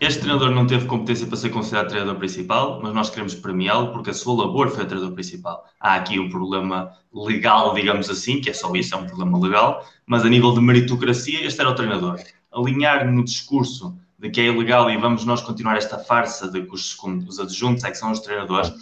este 0.00 0.20
treinador 0.20 0.52
não 0.52 0.64
teve 0.64 0.86
competência 0.86 1.26
para 1.26 1.36
ser 1.36 1.48
considerado 1.48 1.88
treinador 1.88 2.16
principal, 2.16 2.80
mas 2.80 2.94
nós 2.94 3.10
queremos 3.10 3.34
premiá-lo 3.34 3.92
porque 3.92 4.10
a 4.10 4.14
sua 4.14 4.44
labor 4.44 4.68
foi 4.68 4.86
treinador 4.86 5.12
principal. 5.12 5.64
Há 5.80 5.96
aqui 5.96 6.20
um 6.20 6.28
problema 6.28 6.92
legal, 7.12 7.74
digamos 7.74 8.08
assim, 8.08 8.40
que 8.40 8.48
é 8.48 8.52
só 8.52 8.72
isso, 8.76 8.94
é 8.94 8.98
um 8.98 9.06
problema 9.06 9.38
legal, 9.40 9.84
mas 10.06 10.24
a 10.24 10.28
nível 10.28 10.54
de 10.54 10.60
meritocracia, 10.60 11.44
este 11.44 11.60
era 11.60 11.70
o 11.70 11.74
treinador. 11.74 12.20
Alinhar 12.52 13.10
no 13.10 13.24
discurso 13.24 13.98
de 14.18 14.30
que 14.30 14.40
é 14.40 14.44
ilegal 14.46 14.90
e 14.90 14.96
vamos 14.96 15.24
nós 15.24 15.40
continuar 15.40 15.76
esta 15.76 15.98
farsa 15.98 16.50
de 16.50 16.62
que 16.62 16.74
os, 16.74 16.96
os 17.28 17.38
adjuntos 17.38 17.84
é 17.84 17.90
que 17.90 17.96
são 17.96 18.10
os 18.10 18.20
treinadores, 18.20 18.72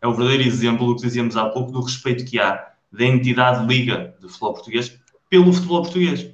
é 0.00 0.06
o 0.06 0.12
verdadeiro 0.12 0.44
exemplo 0.44 0.86
do 0.86 0.96
que 0.96 1.02
dizíamos 1.02 1.36
há 1.36 1.48
pouco, 1.48 1.72
do 1.72 1.80
respeito 1.80 2.24
que 2.24 2.38
há 2.38 2.72
da 2.92 3.04
entidade 3.04 3.66
liga 3.66 4.14
de 4.20 4.28
futebol 4.28 4.52
português 4.52 4.98
pelo 5.28 5.52
futebol 5.52 5.82
português. 5.82 6.30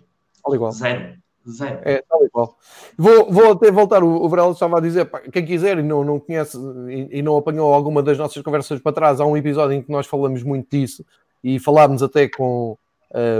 igual. 0.52 0.72
Zero. 0.72 1.20
Zero. 1.48 1.80
É, 1.84 2.02
tal 2.02 2.22
igual. 2.24 2.58
Vou, 2.98 3.32
vou 3.32 3.52
até 3.52 3.70
voltar, 3.70 4.02
o, 4.02 4.22
o 4.22 4.28
Varela 4.28 4.52
estava 4.52 4.76
a 4.76 4.80
dizer, 4.80 5.06
pá, 5.06 5.20
quem 5.20 5.44
quiser 5.44 5.78
e 5.78 5.82
não, 5.82 6.04
não 6.04 6.20
conhece 6.20 6.58
e, 6.88 7.18
e, 7.18 7.22
não 7.22 7.36
apanhou 7.36 7.72
alguma 7.72 8.02
das 8.02 8.18
nossas 8.18 8.42
conversas 8.42 8.78
para 8.80 8.92
trás, 8.92 9.20
há 9.20 9.24
um 9.24 9.36
episódio 9.36 9.74
em 9.74 9.82
que 9.82 9.90
nós 9.90 10.06
falamos 10.06 10.42
muito 10.42 10.68
disso 10.70 11.04
e 11.42 11.58
falámos 11.58 12.02
até 12.02 12.28
com, 12.28 12.76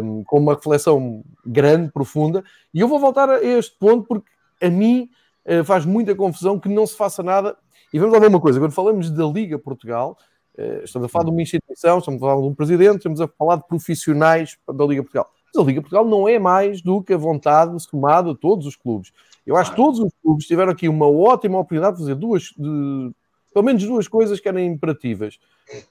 um, 0.03 0.25
com 0.25 0.39
uma 0.39 0.55
reflexão 0.55 1.23
grande, 1.45 1.93
profunda, 1.93 2.43
e 2.73 2.81
eu 2.81 2.89
vou 2.89 2.99
voltar 2.99 3.29
a 3.29 3.45
este 3.45 3.77
ponto 3.79 4.07
porque 4.07 4.31
a 4.61 4.69
mim 4.69 5.09
uh, 5.47 5.65
faz 5.65 5.85
muita 5.85 6.15
confusão 6.15 6.59
que 6.59 6.69
não 6.69 6.87
se 6.87 6.97
faça 6.97 7.23
nada. 7.23 7.57
E 7.93 7.99
vamos 7.99 8.15
lá 8.15 8.21
ver 8.21 8.29
uma 8.29 8.41
coisa, 8.41 8.59
quando 8.59 8.73
falamos 8.73 9.11
da 9.11 9.25
Liga 9.27 9.59
Portugal, 9.59 10.17
uh, 10.59 10.85
estamos 10.85 11.07
a 11.07 11.09
falar 11.09 11.25
de 11.25 11.31
uma 11.31 11.43
instituição, 11.43 11.99
estamos 11.99 12.23
a 12.23 12.27
falar 12.27 12.41
de 12.41 12.47
um 12.47 12.55
presidente, 12.55 12.97
estamos 12.97 13.21
a 13.21 13.29
falar 13.29 13.57
de 13.57 13.67
profissionais 13.67 14.57
da 14.69 14.85
Liga 14.85 15.03
Portugal 15.03 15.31
mas 15.55 15.63
a 15.63 15.67
Liga 15.67 15.81
Portugal 15.81 16.05
não 16.05 16.29
é 16.29 16.39
mais 16.39 16.81
do 16.81 17.03
que 17.03 17.13
a 17.13 17.17
vontade 17.17 17.79
somada 17.83 18.31
a 18.31 18.35
todos 18.35 18.67
os 18.67 18.77
clubes. 18.77 19.13
Eu 19.47 19.57
acho 19.57 19.71
que 19.71 19.77
todos 19.77 19.99
os 19.99 20.13
clubes 20.23 20.47
tiveram 20.47 20.73
aqui 20.73 20.89
uma 20.89 21.09
ótima 21.09 21.59
oportunidade 21.59 21.97
de 21.97 22.03
fazer 22.03 22.15
duas, 22.15 22.43
de, 22.57 23.11
pelo 23.53 23.65
menos 23.65 23.83
duas 23.83 24.07
coisas 24.07 24.39
que 24.39 24.49
eram 24.49 24.61
imperativas. 24.61 25.39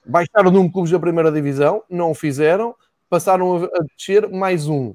Baixaram 0.06 0.50
num 0.50 0.70
clubes 0.70 0.90
da 0.90 0.98
primeira 0.98 1.30
divisão, 1.30 1.82
não 1.90 2.10
o 2.10 2.14
fizeram, 2.14 2.74
passaram 3.08 3.56
a, 3.56 3.64
a 3.66 3.84
descer 3.96 4.28
mais 4.30 4.66
um. 4.66 4.94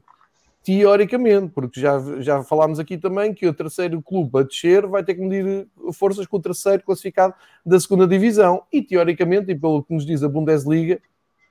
Teoricamente, 0.66 1.52
porque 1.54 1.80
já, 1.80 2.00
já 2.22 2.42
falámos 2.42 2.80
aqui 2.80 2.98
também 2.98 3.36
que 3.36 3.46
o 3.48 3.54
terceiro 3.54 4.02
clube 4.02 4.40
a 4.40 4.42
descer 4.42 4.88
vai 4.88 5.04
ter 5.04 5.14
que 5.14 5.22
medir 5.22 5.68
forças 5.94 6.26
com 6.26 6.38
o 6.38 6.42
terceiro 6.42 6.82
classificado 6.82 7.36
da 7.64 7.80
segunda 7.80 8.08
divisão. 8.08 8.64
E 8.74 8.82
teoricamente, 8.82 9.52
e 9.52 9.56
pelo 9.56 9.84
que 9.84 9.94
nos 9.94 10.04
diz 10.04 10.24
a 10.24 10.28
Bundesliga, 10.28 11.00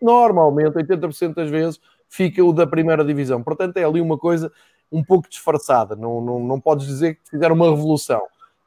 normalmente, 0.03 0.75
80% 0.75 1.33
das 1.33 1.49
vezes, 1.49 1.81
fica 2.09 2.45
o 2.45 2.53
da 2.53 2.67
primeira 2.67 3.05
divisão. 3.05 3.41
Portanto, 3.41 3.77
é 3.77 3.85
ali 3.85 4.01
uma 4.01 4.19
coisa 4.19 4.51
um 4.91 5.05
pouco 5.05 5.29
disfarçada. 5.29 5.95
Não, 5.95 6.21
não, 6.21 6.41
não 6.41 6.61
podes 6.61 6.85
dizer 6.85 7.15
que 7.15 7.31
fizeram 7.31 7.55
uma 7.55 7.71
revolução. 7.71 8.21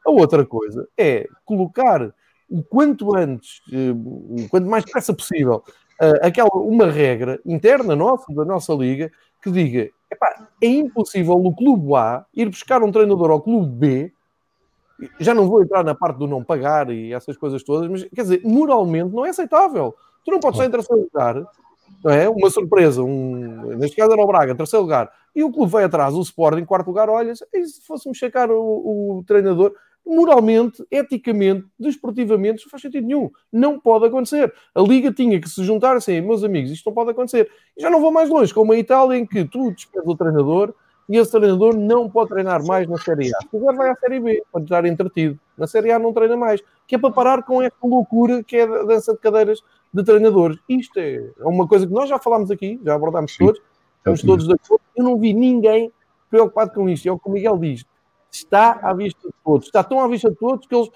A 0.06 0.10
outra 0.10 0.46
coisa 0.46 0.88
é 0.98 1.28
colocar 1.44 2.10
o 2.50 2.64
quanto 2.64 3.14
antes, 3.14 3.62
eh, 3.74 3.92
o 3.92 4.48
quanto 4.50 4.66
mais 4.70 4.86
depressa 4.86 5.14
possível, 5.14 5.62
eh, 6.02 6.26
aquela, 6.26 6.50
uma 6.54 6.90
regra 6.90 7.38
interna 7.46 7.98
nossa, 7.98 8.34
da 8.34 8.46
nossa 8.46 8.74
liga, 8.74 9.12
que 9.44 9.52
diga 9.52 9.90
epá, 10.12 10.48
é 10.62 10.68
impossível 10.68 11.36
o 11.36 11.56
clube 11.56 11.96
A 11.96 12.26
ir 12.34 12.50
buscar 12.50 12.82
um 12.84 12.92
treinador 12.92 13.32
ao 13.32 13.42
clube 13.42 13.68
B. 13.68 14.14
Já 15.20 15.34
não 15.34 15.48
vou 15.48 15.62
entrar 15.62 15.84
na 15.84 15.94
parte 15.94 16.18
do 16.18 16.28
não 16.28 16.44
pagar 16.44 16.90
e 16.90 17.14
essas 17.14 17.38
coisas 17.38 17.64
todas, 17.64 17.90
mas 17.90 18.04
quer 18.04 18.22
dizer, 18.24 18.42
moralmente 18.44 19.14
não 19.14 19.26
é 19.26 19.30
aceitável. 19.30 19.96
Tu 20.26 20.32
não 20.32 20.40
podes 20.40 20.60
estar 20.60 20.68
em 20.68 20.72
terceiro 20.72 21.04
lugar 21.04 21.48
não 22.04 22.12
é? 22.12 22.30
Uma 22.30 22.50
surpresa, 22.50 23.02
um, 23.04 23.76
neste 23.78 23.96
caso 23.96 24.12
era 24.12 24.22
o 24.22 24.28
Braga, 24.28 24.56
terceiro 24.56 24.84
lugar, 24.84 25.12
e 25.36 25.44
o 25.44 25.52
clube 25.52 25.72
veio 25.72 25.86
atrás, 25.86 26.14
o 26.14 26.22
Sporting, 26.22 26.66
quarto 26.66 26.88
lugar, 26.88 27.10
olha, 27.10 27.34
e 27.54 27.66
se 27.66 27.82
fôssemos 27.86 28.18
checar 28.18 28.50
o, 28.52 29.18
o 29.20 29.24
treinador, 29.26 29.74
moralmente, 30.08 30.86
eticamente, 30.90 31.66
desportivamente, 31.80 32.64
não 32.64 32.72
faz 32.72 32.82
sentido 32.82 33.06
nenhum. 33.06 33.30
Não 33.52 33.80
pode 33.80 34.06
acontecer. 34.06 34.54
A 34.74 34.82
Liga 34.82 35.12
tinha 35.12 35.40
que 35.40 35.50
se 35.50 35.64
juntar 35.64 35.98
assim, 35.98 36.22
meus 36.22 36.44
amigos, 36.44 36.72
isto 36.72 36.86
não 36.88 36.94
pode 36.94 37.12
acontecer. 37.12 37.52
E 37.76 37.82
já 37.82 37.90
não 37.90 38.00
vou 38.00 38.12
mais 38.12 38.30
longe, 38.30 38.54
como 38.54 38.72
a 38.72 38.78
Itália, 38.78 39.18
em 39.18 39.26
que 39.26 39.44
tu 39.46 39.72
despedes 39.72 40.08
o 40.08 40.16
treinador 40.16 40.74
e 41.10 41.18
esse 41.18 41.32
treinador 41.32 41.76
não 41.76 42.10
pode 42.10 42.30
treinar 42.30 42.66
mais 42.66 42.88
na 42.88 42.98
Série 42.98 43.34
A. 43.34 43.40
Se 43.40 43.48
quiser, 43.48 43.74
vai 43.74 43.90
à 43.90 43.96
Série 43.96 44.20
B, 44.20 44.44
para 44.52 44.62
estar 44.62 44.86
entretido. 44.86 45.40
Na 45.58 45.66
Série 45.66 45.92
A 45.92 46.00
não 46.00 46.12
treina 46.12 46.36
mais. 46.36 46.62
Que 46.86 46.96
é 46.96 46.98
para 46.98 47.12
parar 47.12 47.44
com 47.44 47.62
esta 47.62 47.78
loucura 47.84 48.44
que 48.44 48.58
é 48.58 48.64
a 48.64 48.84
dança 48.84 49.14
de 49.14 49.20
cadeiras 49.20 49.62
de 49.94 50.04
treinadores. 50.04 50.58
Isto 50.68 51.00
é, 51.00 51.16
é 51.40 51.46
uma 51.46 51.68
coisa 51.68 51.88
que 51.88 51.94
nós 51.94 52.10
já 52.10 52.20
falámos 52.20 52.52
aqui, 52.52 52.80
já 52.84 52.94
abordámos 52.94 53.38
todos, 53.38 53.62
estamos 53.98 54.22
todos 54.22 54.48
de 54.48 54.54
acordo. 54.54 54.84
Eu 54.96 55.04
não 55.04 55.18
vi 55.18 55.34
ninguém 55.34 55.92
preocupado 56.30 56.72
com 56.72 56.90
isto. 56.90 57.08
É 57.08 57.12
o 57.12 57.18
que 57.18 57.30
o 57.30 57.32
Miguel 57.32 57.58
diz. 57.58 57.86
Está 58.32 58.80
à 58.82 58.94
vista 58.94 59.28
de 59.28 59.34
todos. 59.44 59.68
Está 59.68 59.84
tão 59.84 60.00
à 60.00 60.08
vista 60.08 60.30
de 60.30 60.36
todos 60.36 60.68
que 60.68 60.76
eles 60.76 60.90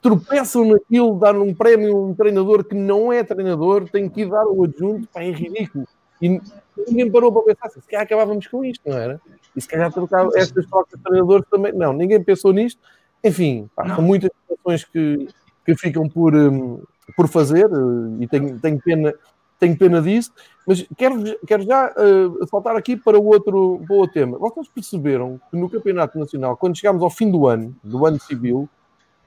tropeçam 0.00 0.64
naquilo, 0.64 1.18
dar 1.18 1.36
um 1.36 1.54
prémio 1.54 1.96
a 1.96 2.00
um 2.06 2.14
treinador 2.14 2.64
que 2.64 2.74
não 2.74 3.12
é 3.12 3.24
treinador, 3.24 3.88
tem 3.88 4.08
que 4.08 4.22
ir 4.22 4.30
dar 4.30 4.46
o 4.46 4.64
adjunto, 4.64 5.08
pá, 5.12 5.22
é 5.22 5.30
ridículo. 5.30 5.86
E 6.20 6.40
ninguém 6.88 7.10
parou 7.10 7.32
para 7.32 7.42
pensar 7.42 7.66
assim, 7.66 7.80
se 7.80 7.88
calhar 7.88 8.04
acabávamos 8.04 8.46
com 8.46 8.64
isto, 8.64 8.88
não 8.88 8.96
era? 8.96 9.20
E 9.54 9.60
se 9.60 9.68
calhar 9.68 9.92
trocar 9.92 10.28
estas 10.34 10.66
trocas 10.66 10.98
de 10.98 11.04
treinadores 11.04 11.46
também. 11.50 11.72
Não, 11.72 11.92
ninguém 11.92 12.22
pensou 12.22 12.52
nisto. 12.52 12.80
Enfim, 13.22 13.68
pá, 13.74 13.94
são 13.94 14.02
muitas 14.02 14.30
situações 14.40 14.84
que, 14.84 15.28
que 15.64 15.76
ficam 15.76 16.08
por, 16.08 16.34
um, 16.34 16.82
por 17.16 17.28
fazer 17.28 17.64
eh, 17.64 18.22
e 18.22 18.28
tenho, 18.28 18.58
tenho, 18.60 18.80
pena, 18.80 19.14
tenho 19.58 19.76
pena 19.76 20.00
disso, 20.02 20.32
mas 20.66 20.86
quero, 20.96 21.22
quero 21.46 21.62
já 21.62 21.92
uh, 21.92 22.46
saltar 22.48 22.76
aqui 22.76 22.96
para 22.96 23.18
o 23.18 23.24
outro, 23.24 23.80
para 23.86 23.94
o 23.94 23.98
outro 23.98 24.14
tema. 24.14 24.38
Vocês 24.38 24.68
perceberam 24.68 25.40
que 25.50 25.56
no 25.56 25.70
Campeonato 25.70 26.18
Nacional, 26.18 26.56
quando 26.56 26.76
chegámos 26.76 27.02
ao 27.02 27.10
fim 27.10 27.30
do 27.30 27.46
ano, 27.46 27.74
do 27.82 28.04
ano 28.04 28.20
civil, 28.20 28.68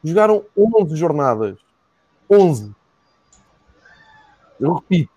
jogaram 0.03 0.43
11 0.57 0.95
jornadas. 0.95 1.57
11. 2.29 2.75
Eu 4.59 4.73
repito, 4.73 5.09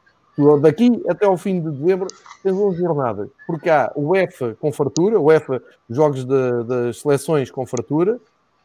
daqui 0.61 1.03
até 1.09 1.27
ao 1.27 1.37
fim 1.37 1.61
de 1.61 1.71
dezembro 1.71 2.07
tens 2.43 2.55
11 2.55 2.79
jornadas, 2.79 3.29
porque 3.47 3.69
há 3.69 3.93
o 3.95 4.11
UEFA 4.11 4.57
com 4.61 4.73
fartura, 4.73 5.19
o 5.19 5.25
UEFA 5.25 5.63
jogos 5.91 6.25
de, 6.25 6.65
das 6.65 7.01
seleções 7.01 7.51
com 7.51 7.67
fartura, 7.67 8.19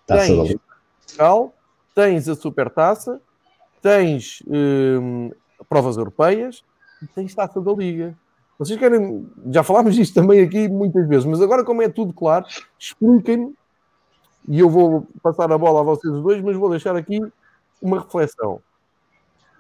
tens, 0.05 0.55
tens 1.95 2.29
a 2.29 2.35
Supertaça, 2.35 3.19
tens 3.81 4.43
hum, 4.47 5.31
provas 5.69 5.97
europeias 5.97 6.63
e 7.01 7.07
tens 7.07 7.33
taça 7.33 7.61
da 7.61 7.71
Liga. 7.73 8.15
Vocês 8.57 8.79
querem. 8.79 9.29
Já 9.51 9.63
falámos 9.63 9.95
disto 9.95 10.15
também 10.15 10.41
aqui 10.41 10.67
muitas 10.67 11.07
vezes, 11.07 11.25
mas 11.25 11.41
agora, 11.41 11.63
como 11.63 11.81
é 11.81 11.89
tudo 11.89 12.11
claro, 12.11 12.45
expliquem-me, 12.79 13.53
e 14.47 14.59
eu 14.59 14.69
vou 14.69 15.07
passar 15.21 15.51
a 15.51 15.57
bola 15.57 15.81
a 15.81 15.83
vocês 15.83 16.13
dois, 16.21 16.41
mas 16.41 16.55
vou 16.55 16.69
deixar 16.69 16.95
aqui 16.95 17.21
uma 17.81 17.99
reflexão. 17.99 18.59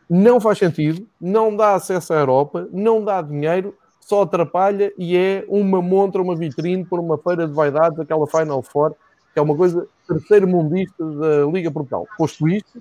Não 0.09 0.39
faz 0.39 0.57
sentido, 0.57 1.05
não 1.19 1.55
dá 1.55 1.75
acesso 1.75 2.13
à 2.13 2.17
Europa, 2.17 2.67
não 2.71 3.03
dá 3.03 3.21
dinheiro, 3.21 3.75
só 3.99 4.21
atrapalha 4.21 4.93
e 4.97 5.17
é 5.17 5.45
uma 5.49 5.81
montra, 5.81 6.21
uma 6.21 6.35
vitrine 6.35 6.85
por 6.85 6.99
uma 6.99 7.17
feira 7.17 7.45
de 7.45 7.53
vaidades, 7.53 7.99
aquela 7.99 8.25
Final 8.25 8.63
Four, 8.63 8.95
que 9.33 9.39
é 9.39 9.41
uma 9.41 9.55
coisa 9.55 9.85
terceiro 10.07 10.47
mundista 10.47 11.05
da 11.05 11.45
Liga 11.45 11.69
Portugal. 11.69 12.07
Posto 12.17 12.47
isto, 12.47 12.79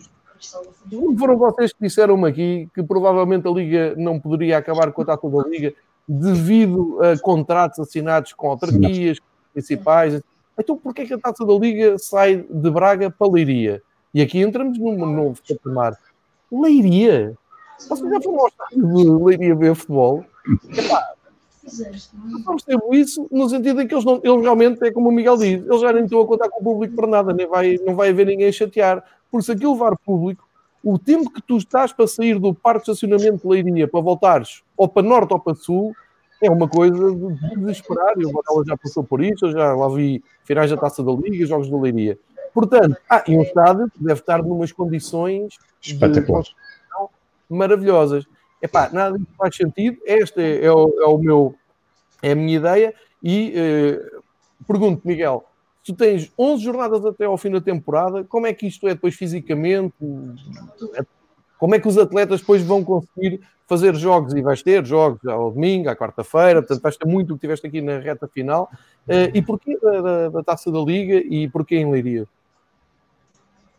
foram 1.18 1.36
vocês 1.36 1.72
que 1.72 1.82
disseram-me 1.82 2.28
aqui 2.28 2.68
que 2.74 2.82
provavelmente 2.82 3.46
a 3.46 3.50
Liga 3.50 3.94
não 3.96 4.20
poderia 4.20 4.58
acabar 4.58 4.92
com 4.92 5.02
a 5.02 5.04
taça 5.04 5.28
da 5.28 5.48
Liga 5.48 5.74
devido 6.08 6.98
a 7.02 7.18
contratos 7.18 7.78
assinados 7.78 8.32
com 8.32 8.50
autarquias 8.50 9.18
principais. 9.52 10.20
Então, 10.58 10.76
porquê 10.76 11.04
que 11.06 11.14
a 11.14 11.18
taça 11.18 11.44
da 11.44 11.54
Liga 11.54 11.98
sai 11.98 12.44
de 12.48 12.70
Braga 12.70 13.10
para 13.10 13.30
Leiria? 13.30 13.82
E 14.14 14.22
aqui 14.22 14.40
entramos 14.40 14.78
num 14.78 15.04
novo 15.06 15.40
patamar. 15.46 15.98
Leiria? 16.50 17.36
Vocês 17.78 18.10
já 18.10 18.20
foram 18.20 18.40
ao 18.40 18.50
de 18.70 19.24
Leiria 19.24 19.54
ver 19.54 19.74
futebol? 19.74 20.24
Epá, 20.72 21.16
não 22.14 22.42
percebo 22.56 22.94
isso 22.94 23.26
no 23.30 23.48
sentido 23.48 23.80
em 23.80 23.88
que 23.88 23.94
eles, 23.94 24.04
não, 24.04 24.20
eles 24.22 24.42
realmente, 24.42 24.82
é 24.84 24.92
como 24.92 25.08
o 25.08 25.12
Miguel 25.12 25.36
diz, 25.36 25.64
eles 25.64 25.80
já 25.80 25.92
nem 25.92 26.04
estão 26.04 26.20
a 26.20 26.26
contar 26.26 26.48
com 26.48 26.60
o 26.60 26.64
público 26.64 26.94
para 26.94 27.06
nada, 27.06 27.32
nem 27.32 27.46
vai, 27.46 27.76
não 27.84 27.96
vai 27.96 28.10
haver 28.10 28.26
ninguém 28.26 28.48
a 28.48 28.52
chatear. 28.52 29.04
Porque 29.36 29.44
se 29.44 29.52
aquilo 29.52 29.74
levar 29.74 29.94
público, 29.98 30.48
o 30.82 30.98
tempo 30.98 31.30
que 31.30 31.42
tu 31.42 31.58
estás 31.58 31.92
para 31.92 32.06
sair 32.06 32.38
do 32.38 32.54
parque 32.54 32.86
de 32.86 32.90
estacionamento 32.92 33.42
de 33.42 33.46
Leirinha 33.46 33.86
para 33.86 34.00
voltares 34.00 34.62
ou 34.74 34.88
para 34.88 35.06
norte 35.06 35.34
ou 35.34 35.38
para 35.38 35.54
sul 35.54 35.94
é 36.42 36.50
uma 36.50 36.66
coisa 36.66 37.14
de 37.14 37.56
desesperar. 37.56 38.14
Ela 38.16 38.64
já 38.66 38.78
passou 38.78 39.04
por 39.04 39.22
isso, 39.22 39.44
eu 39.44 39.52
já 39.52 39.74
lá 39.74 39.90
vi 39.90 40.24
finais 40.44 40.70
da 40.70 40.76
taça 40.78 41.02
da 41.02 41.12
Liga, 41.12 41.44
jogos 41.44 41.68
da 41.68 41.76
Leiria. 41.76 42.18
Portanto, 42.54 42.96
ah, 43.10 43.22
e 43.28 43.36
um 43.36 43.42
estádio 43.42 43.90
que 43.90 44.02
deve 44.02 44.20
estar 44.20 44.42
numas 44.42 44.72
condições 44.72 45.58
espetaculares 45.82 46.54
maravilhosas. 47.46 48.24
Epá, 48.62 48.88
nada 48.90 49.18
disso 49.18 49.32
faz 49.36 49.54
sentido. 49.54 49.98
Esta 50.06 50.40
é, 50.40 50.64
é, 50.64 50.72
o, 50.72 50.94
é, 50.98 51.04
o, 51.04 51.18
meu, 51.18 51.54
é 52.22 52.32
a 52.32 52.34
minha 52.34 52.56
ideia. 52.56 52.94
E 53.22 53.52
eh, 53.54 54.02
pergunto, 54.66 55.06
Miguel, 55.06 55.44
tu 55.86 55.94
tens 55.94 56.32
11 56.36 56.64
jornadas 56.64 57.06
até 57.06 57.24
ao 57.24 57.38
fim 57.38 57.50
da 57.50 57.60
temporada, 57.60 58.24
como 58.24 58.46
é 58.46 58.52
que 58.52 58.66
isto 58.66 58.88
é 58.88 58.94
depois 58.94 59.14
fisicamente? 59.14 59.94
Como 61.58 61.74
é 61.74 61.78
que 61.78 61.86
os 61.86 61.96
atletas 61.96 62.40
depois 62.40 62.60
vão 62.62 62.84
conseguir 62.84 63.40
fazer 63.68 63.94
jogos? 63.94 64.34
E 64.34 64.42
vais 64.42 64.62
ter 64.62 64.84
jogos 64.84 65.24
ao 65.24 65.52
domingo, 65.52 65.88
à 65.88 65.94
quarta-feira, 65.94 66.60
portanto 66.60 66.82
vais 66.82 66.96
ter 66.96 67.06
muito 67.06 67.30
o 67.30 67.34
que 67.36 67.42
tiveste 67.42 67.66
aqui 67.68 67.80
na 67.80 67.98
reta 67.98 68.26
final. 68.26 68.68
Uh, 69.06 69.30
e 69.32 69.40
porquê 69.40 69.78
da, 69.80 70.00
da, 70.00 70.28
da, 70.28 70.42
Taça 70.42 70.72
da 70.72 70.80
Liga 70.80 71.22
e 71.24 71.48
porquê 71.48 71.76
em 71.76 71.90
Leiria? 71.90 72.26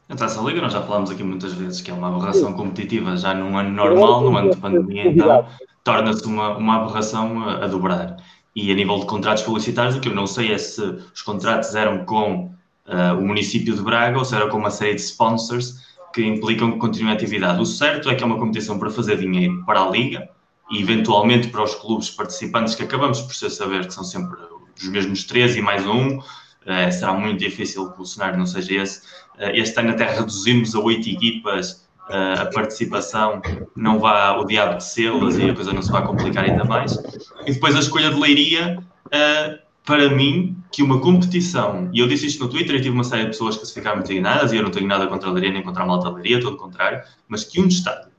A 0.08 0.16
Taça 0.16 0.42
da 0.42 0.48
Liga, 0.48 0.62
nós 0.62 0.72
já 0.72 0.82
falámos 0.82 1.12
aqui 1.12 1.24
muitas 1.24 1.52
vezes 1.52 1.82
que 1.82 1.92
é 1.92 1.94
uma 1.94 2.08
aberração 2.08 2.54
competitiva 2.54 3.18
já 3.18 3.34
num 3.34 3.58
ano 3.58 3.72
normal, 3.72 4.22
num 4.22 4.38
ano 4.38 4.52
de 4.52 4.58
pandemia, 4.58 5.08
então 5.08 5.46
torna-se 5.84 6.26
uma, 6.26 6.58
uma 6.58 6.84
aberração 6.84 7.44
a 7.50 7.68
dobrar. 7.68 8.16
E 8.58 8.72
a 8.72 8.74
nível 8.74 8.98
de 8.98 9.06
contratos 9.06 9.44
publicitários, 9.44 9.96
o 9.96 10.00
que 10.00 10.10
eu 10.10 10.16
não 10.16 10.26
sei 10.26 10.52
é 10.52 10.58
se 10.58 10.82
os 10.82 11.22
contratos 11.22 11.76
eram 11.76 12.04
com 12.06 12.46
uh, 12.88 13.16
o 13.16 13.22
município 13.22 13.76
de 13.76 13.84
Braga 13.84 14.18
ou 14.18 14.26
se 14.26 14.34
era 14.34 14.48
com 14.48 14.58
uma 14.58 14.72
série 14.72 14.96
de 14.96 15.02
sponsors 15.02 15.76
que 16.12 16.26
implicam 16.26 16.72
que 16.72 16.80
continue 16.80 17.12
a 17.12 17.14
atividade. 17.14 17.62
O 17.62 17.66
certo 17.68 18.10
é 18.10 18.16
que 18.16 18.24
é 18.24 18.26
uma 18.26 18.40
competição 18.40 18.80
para 18.80 18.90
fazer 18.90 19.20
dinheiro 19.20 19.64
para 19.64 19.82
a 19.82 19.90
Liga 19.92 20.28
e 20.72 20.82
eventualmente 20.82 21.50
para 21.50 21.64
os 21.64 21.76
clubes 21.76 22.10
participantes, 22.10 22.74
que 22.74 22.82
acabamos 22.82 23.22
por 23.22 23.36
saber 23.36 23.86
que 23.86 23.94
são 23.94 24.04
sempre 24.04 24.36
os 24.76 24.90
mesmos 24.90 25.24
três 25.26 25.56
e 25.56 25.62
mais 25.62 25.86
um. 25.86 26.18
Uh, 26.18 26.92
será 26.92 27.14
muito 27.14 27.38
difícil 27.38 27.92
que 27.92 28.02
o 28.02 28.06
cenário 28.06 28.40
não 28.40 28.48
seja 28.48 28.74
esse. 28.74 29.02
Uh, 29.36 29.54
este 29.54 29.80
ano 29.80 29.92
até 29.92 30.16
reduzimos 30.16 30.74
a 30.74 30.80
oito 30.80 31.08
equipas 31.08 31.87
a 32.10 32.46
participação 32.46 33.42
não 33.76 34.00
vá 34.00 34.38
o 34.38 34.46
diabo 34.46 34.78
de 34.78 34.84
selas 34.84 35.38
e 35.38 35.50
a 35.50 35.54
coisa 35.54 35.74
não 35.74 35.82
se 35.82 35.92
vai 35.92 36.06
complicar 36.06 36.46
ainda 36.46 36.64
mais. 36.64 36.98
E 37.46 37.54
depois 37.54 37.76
a 37.76 37.80
escolha 37.80 38.10
de 38.10 38.20
Leiria, 38.20 38.80
uh, 39.08 39.60
para 39.86 40.10
mim, 40.10 40.58
que 40.72 40.84
uma 40.84 41.00
competição, 41.00 41.90
e 41.94 42.00
eu 42.00 42.08
disse 42.08 42.28
isto 42.28 42.44
no 42.44 42.50
Twitter 42.50 42.76
e 42.76 42.82
tive 42.82 42.90
uma 42.90 43.04
série 43.04 43.24
de 43.24 43.30
pessoas 43.30 43.58
que 43.58 43.66
se 43.66 43.74
ficaram 43.74 43.98
muito 43.98 44.12
indignadas, 44.12 44.52
e 44.52 44.58
eu 44.58 44.64
não 44.64 44.72
tenho 44.72 44.88
nada 44.88 45.08
contra 45.08 45.30
a 45.30 45.32
Leiria 45.32 45.52
nem 45.52 45.64
contra 45.64 45.84
a 45.84 45.86
Malta 45.86 46.10
Leiria, 46.10 46.42
todo 46.42 46.56
o 46.56 46.58
contrário, 46.58 47.02
mas 47.28 47.44
que 47.44 47.62
um 47.62 47.68
estádio, 47.68 48.10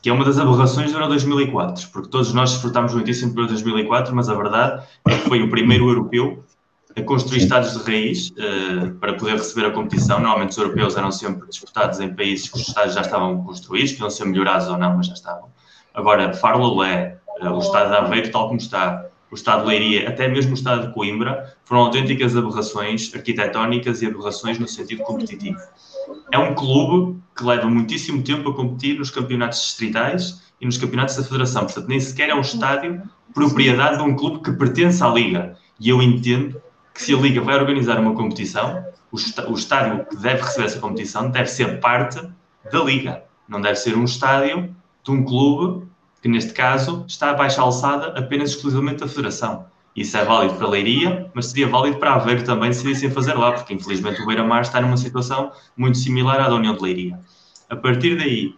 que 0.00 0.08
é 0.08 0.12
uma 0.12 0.24
das 0.24 0.38
aberrações 0.38 0.92
do 0.92 0.98
Euro 0.98 1.08
2004, 1.08 1.88
porque 1.88 2.08
todos 2.08 2.32
nós 2.32 2.52
desfrutámos 2.52 2.94
muitíssimo 2.94 3.32
do 3.32 3.40
Euro 3.40 3.48
2004, 3.50 4.14
mas 4.14 4.28
a 4.28 4.34
verdade 4.34 4.84
é 5.08 5.16
que 5.16 5.28
foi 5.28 5.42
o 5.42 5.50
primeiro 5.50 5.88
europeu 5.88 6.44
a 6.96 7.02
construir 7.02 7.38
estados 7.38 7.72
de 7.72 7.78
raiz 7.84 8.30
uh, 8.30 8.90
para 8.94 9.14
poder 9.14 9.32
receber 9.32 9.66
a 9.66 9.70
competição. 9.70 10.18
Normalmente 10.18 10.52
os 10.52 10.56
europeus 10.56 10.96
eram 10.96 11.12
sempre 11.12 11.46
disputados 11.48 12.00
em 12.00 12.14
países 12.14 12.48
que 12.48 12.56
os 12.56 12.66
estádios 12.66 12.94
já 12.94 13.02
estavam 13.02 13.44
construídos, 13.44 13.92
podiam 13.92 14.10
ser 14.10 14.24
melhorados 14.24 14.66
ou 14.68 14.78
não, 14.78 14.96
mas 14.96 15.06
já 15.06 15.12
estavam. 15.12 15.50
Agora, 15.94 16.32
Farlolé, 16.32 17.18
uh, 17.42 17.50
o 17.50 17.58
estado 17.58 17.90
de 17.90 17.96
Aveiro, 17.96 18.30
tal 18.30 18.46
como 18.46 18.58
está, 18.58 19.04
o 19.30 19.34
estado 19.34 19.62
de 19.62 19.68
Leiria, 19.68 20.08
até 20.08 20.26
mesmo 20.26 20.52
o 20.52 20.54
estado 20.54 20.86
de 20.86 20.94
Coimbra, 20.94 21.54
foram 21.64 21.82
autênticas 21.82 22.34
aberrações 22.34 23.12
arquitetónicas 23.14 24.00
e 24.00 24.06
aberrações 24.06 24.58
no 24.58 24.66
sentido 24.66 25.02
competitivo. 25.02 25.58
É 26.32 26.38
um 26.38 26.54
clube 26.54 27.20
que 27.36 27.44
leva 27.44 27.68
muitíssimo 27.68 28.22
tempo 28.22 28.48
a 28.50 28.54
competir 28.54 28.98
nos 28.98 29.10
campeonatos 29.10 29.60
distritais 29.60 30.42
e 30.60 30.64
nos 30.64 30.78
campeonatos 30.78 31.16
da 31.16 31.24
Federação. 31.24 31.64
Portanto, 31.64 31.88
nem 31.88 32.00
sequer 32.00 32.30
é 32.30 32.34
um 32.34 32.40
estádio 32.40 33.02
propriedade 33.34 33.98
de 33.98 34.02
um 34.02 34.16
clube 34.16 34.42
que 34.42 34.52
pertence 34.52 35.02
à 35.02 35.08
Liga. 35.08 35.56
E 35.78 35.90
eu 35.90 36.00
entendo 36.00 36.60
que 36.96 37.02
se 37.02 37.14
a 37.14 37.18
Liga 37.18 37.42
vai 37.42 37.56
organizar 37.56 38.00
uma 38.00 38.14
competição, 38.14 38.82
o, 39.12 39.16
o 39.50 39.54
estádio 39.54 40.06
que 40.06 40.16
deve 40.16 40.42
receber 40.42 40.64
essa 40.64 40.80
competição 40.80 41.30
deve 41.30 41.48
ser 41.48 41.78
parte 41.78 42.18
da 42.72 42.82
Liga. 42.82 43.22
Não 43.46 43.60
deve 43.60 43.76
ser 43.76 43.94
um 43.96 44.04
estádio 44.04 44.74
de 45.04 45.10
um 45.10 45.22
clube 45.22 45.86
que, 46.22 46.28
neste 46.28 46.54
caso, 46.54 47.04
está 47.06 47.30
a 47.30 47.34
baixa 47.34 47.60
alçada 47.60 48.18
apenas 48.18 48.50
exclusivamente 48.50 49.00
da 49.00 49.08
Federação. 49.08 49.66
Isso 49.94 50.16
é 50.16 50.24
válido 50.24 50.54
para 50.54 50.66
a 50.66 50.70
Leiria, 50.70 51.30
mas 51.34 51.46
seria 51.46 51.68
válido 51.68 51.98
para 51.98 52.14
Aveiro 52.14 52.44
também 52.44 52.72
se 52.72 52.82
decidissem 52.82 53.10
fazer 53.10 53.34
lá, 53.34 53.52
porque 53.52 53.74
infelizmente 53.74 54.20
o 54.22 54.26
Beira-Mar 54.26 54.62
está 54.62 54.80
numa 54.80 54.96
situação 54.96 55.52
muito 55.76 55.98
similar 55.98 56.40
à 56.40 56.48
da 56.48 56.54
União 56.54 56.74
de 56.74 56.82
Leiria. 56.82 57.20
A 57.68 57.76
partir 57.76 58.16
daí, 58.16 58.54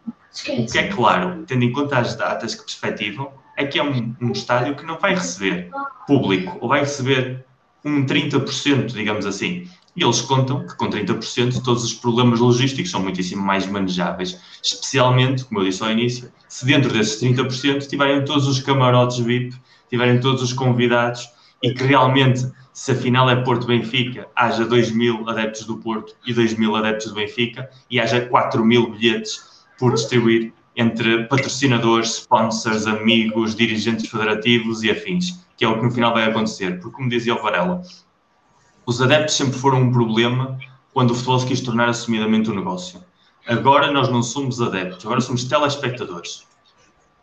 o 0.57 0.67
que 0.67 0.79
é 0.79 0.89
claro, 0.89 1.45
tendo 1.47 1.65
em 1.65 1.73
conta 1.73 1.99
as 1.99 2.15
datas 2.15 2.55
que 2.55 2.63
perspectivam, 2.63 3.33
é 3.57 3.65
que 3.65 3.79
é 3.79 3.83
um, 3.83 4.15
um 4.21 4.31
estádio 4.31 4.77
que 4.77 4.85
não 4.85 4.97
vai 4.99 5.15
receber 5.15 5.71
público, 6.07 6.57
ou 6.61 6.69
vai 6.69 6.81
receber 6.81 7.45
um 7.85 8.05
30%, 8.05 8.87
digamos 8.93 9.27
assim. 9.27 9.69
E 9.97 10.05
eles 10.05 10.21
contam 10.21 10.67
que 10.67 10.77
com 10.77 10.89
30% 10.89 11.63
todos 11.63 11.83
os 11.83 11.95
problemas 11.95 12.39
logísticos 12.39 12.91
são 12.91 13.03
muitíssimo 13.03 13.43
mais 13.43 13.67
manejáveis, 13.67 14.41
especialmente, 14.63 15.45
como 15.45 15.61
eu 15.61 15.65
disse 15.65 15.83
ao 15.83 15.91
início, 15.91 16.31
se 16.49 16.65
dentro 16.65 16.93
desses 16.93 17.21
30% 17.21 17.89
tiverem 17.89 18.25
todos 18.25 18.47
os 18.47 18.61
camarotes 18.61 19.19
VIP, 19.19 19.57
tiverem 19.91 20.21
todos 20.21 20.43
os 20.43 20.53
convidados 20.53 21.29
e 21.63 21.73
que 21.73 21.83
realmente, 21.83 22.47
se 22.73 22.93
a 22.93 22.95
final 22.95 23.29
é 23.29 23.37
Porto-Benfica, 23.37 24.29
haja 24.37 24.65
2 24.65 24.93
mil 24.93 25.29
adeptos 25.29 25.65
do 25.65 25.79
Porto 25.79 26.15
e 26.25 26.33
2 26.33 26.57
mil 26.57 26.77
adeptos 26.77 27.09
do 27.09 27.15
Benfica 27.15 27.69
e 27.91 27.99
haja 27.99 28.21
4 28.21 28.65
mil 28.65 28.93
bilhetes 28.93 29.65
por 29.79 29.95
distribuir 29.95 30.53
entre 30.77 31.25
patrocinadores, 31.25 32.19
sponsors, 32.19 32.87
amigos, 32.87 33.57
dirigentes 33.57 34.09
federativos 34.09 34.85
e 34.85 34.91
afins 34.91 35.48
que 35.59 35.65
é 35.65 35.69
o 35.69 35.77
que 35.77 35.85
no 35.85 35.91
final 35.91 36.15
vai 36.15 36.25
acontecer. 36.25 36.81
Porque, 36.81 36.97
como 36.97 37.11
dizia 37.11 37.35
o 37.35 37.43
Varela, 37.43 37.83
os 38.87 39.03
adeptos 39.03 39.35
sempre 39.35 39.59
foram 39.59 39.83
um 39.83 39.93
problema 39.93 40.57
quando 40.95 41.11
o 41.11 41.15
futebol 41.15 41.39
se 41.41 41.47
quis 41.47 41.61
tornar 41.61 41.89
assumidamente 41.89 42.49
um 42.49 42.55
negócio. 42.55 43.03
Agora 43.47 43.91
nós 43.91 44.09
não 44.09 44.23
somos 44.23 44.63
adeptos, 44.63 45.05
agora 45.05 45.21
somos 45.21 45.45
telespectadores. 45.45 46.47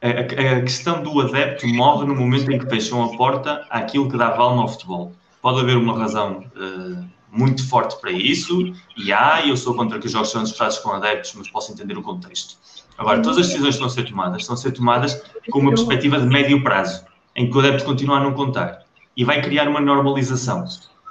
A, 0.02 0.08
a, 0.08 0.58
a 0.58 0.62
questão 0.62 1.02
do 1.02 1.20
adepto 1.22 1.66
morre 1.68 2.06
no 2.06 2.16
momento 2.16 2.52
em 2.52 2.60
que 2.60 2.70
fecham 2.70 3.04
a 3.04 3.16
porta 3.18 3.66
àquilo 3.70 4.10
que 4.10 4.18
dá 4.18 4.36
alma 4.36 4.64
ao 4.64 4.68
futebol. 4.68 5.14
Pode 5.42 5.62
haver 5.62 5.78
uma 5.78 5.98
razão 5.98 6.46
uh, 6.56 7.06
muito 7.32 7.68
forte 7.68 8.00
para 8.02 8.12
isso, 8.12 8.74
e 8.98 9.14
há, 9.14 9.42
e 9.46 9.50
eu 9.50 9.58
sou 9.58 9.74
contra 9.76 9.98
que 9.98 10.08
os 10.08 10.12
jogos 10.12 10.30
sejam 10.30 10.44
disputados 10.44 10.80
com 10.80 10.92
adeptos, 10.92 11.34
mas 11.36 11.50
posso 11.50 11.72
entender 11.72 11.98
o 11.98 12.02
contexto. 12.02 12.58
Agora, 12.98 13.22
todas 13.22 13.40
as 13.40 13.48
decisões 13.48 13.78
que 13.78 13.84
estão 13.84 13.88
a 13.88 13.90
ser 13.90 14.04
tomadas 14.04 14.42
estão 14.42 14.56
a 14.56 14.58
ser 14.58 14.72
tomadas 14.72 15.22
com 15.50 15.60
uma 15.60 15.72
perspectiva 15.72 16.20
de 16.20 16.28
médio 16.28 16.64
prazo 16.64 17.04
em 17.36 17.50
que 17.50 17.56
o 17.56 17.60
adepto 17.60 17.86
continua 17.86 18.18
a 18.18 18.24
não 18.24 18.34
contar 18.34 18.86
e 19.16 19.24
vai 19.24 19.42
criar 19.42 19.68
uma 19.68 19.82
normalização. 19.82 20.66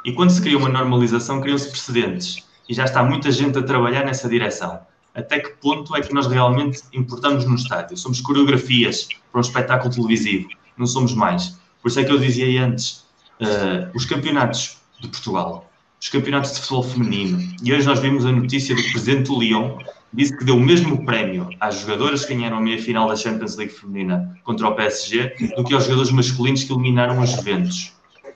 E 0.04 0.12
quando 0.12 0.30
se 0.30 0.40
cria 0.40 0.58
uma 0.58 0.68
normalização, 0.68 1.40
criam-se 1.40 1.70
precedentes. 1.70 2.44
E 2.68 2.74
já 2.74 2.84
está 2.84 3.02
muita 3.02 3.30
gente 3.30 3.58
a 3.58 3.62
trabalhar 3.62 4.04
nessa 4.04 4.28
direção. 4.28 4.80
Até 5.14 5.38
que 5.38 5.50
ponto 5.60 5.94
é 5.94 6.00
que 6.00 6.12
nós 6.12 6.26
realmente 6.26 6.82
importamos 6.92 7.44
no 7.44 7.54
estádio? 7.54 7.96
Somos 7.96 8.20
coreografias 8.20 9.08
para 9.30 9.38
um 9.38 9.42
espetáculo 9.42 9.92
televisivo, 9.92 10.48
não 10.76 10.86
somos 10.86 11.14
mais. 11.14 11.58
Por 11.80 11.88
isso 11.88 12.00
é 12.00 12.04
que 12.04 12.10
eu 12.10 12.18
dizia 12.18 12.64
antes: 12.64 13.04
uh, 13.40 13.90
os 13.94 14.04
campeonatos 14.04 14.78
de 15.00 15.08
Portugal, 15.08 15.70
os 16.00 16.08
campeonatos 16.08 16.52
de 16.52 16.60
futebol 16.60 16.82
feminino, 16.82 17.38
e 17.62 17.72
hoje 17.72 17.86
nós 17.86 18.00
vimos 18.00 18.26
a 18.26 18.32
notícia 18.32 18.74
do 18.74 18.82
presidente 18.82 19.28
do 19.28 19.38
Lyon 19.38 19.78
disse 20.14 20.36
que 20.36 20.44
deu 20.44 20.56
o 20.56 20.60
mesmo 20.60 21.04
prémio 21.04 21.48
às 21.58 21.80
jogadoras 21.80 22.24
que 22.24 22.34
ganharam 22.34 22.58
a 22.58 22.60
meia-final 22.60 23.08
da 23.08 23.16
Champions 23.16 23.56
League 23.56 23.72
feminina 23.72 24.38
contra 24.44 24.68
o 24.68 24.74
PSG 24.74 25.52
do 25.56 25.64
que 25.64 25.74
aos 25.74 25.84
jogadores 25.84 26.12
masculinos 26.12 26.62
que 26.62 26.72
eliminaram 26.72 27.20
os 27.20 27.30
Juventus. 27.30 27.92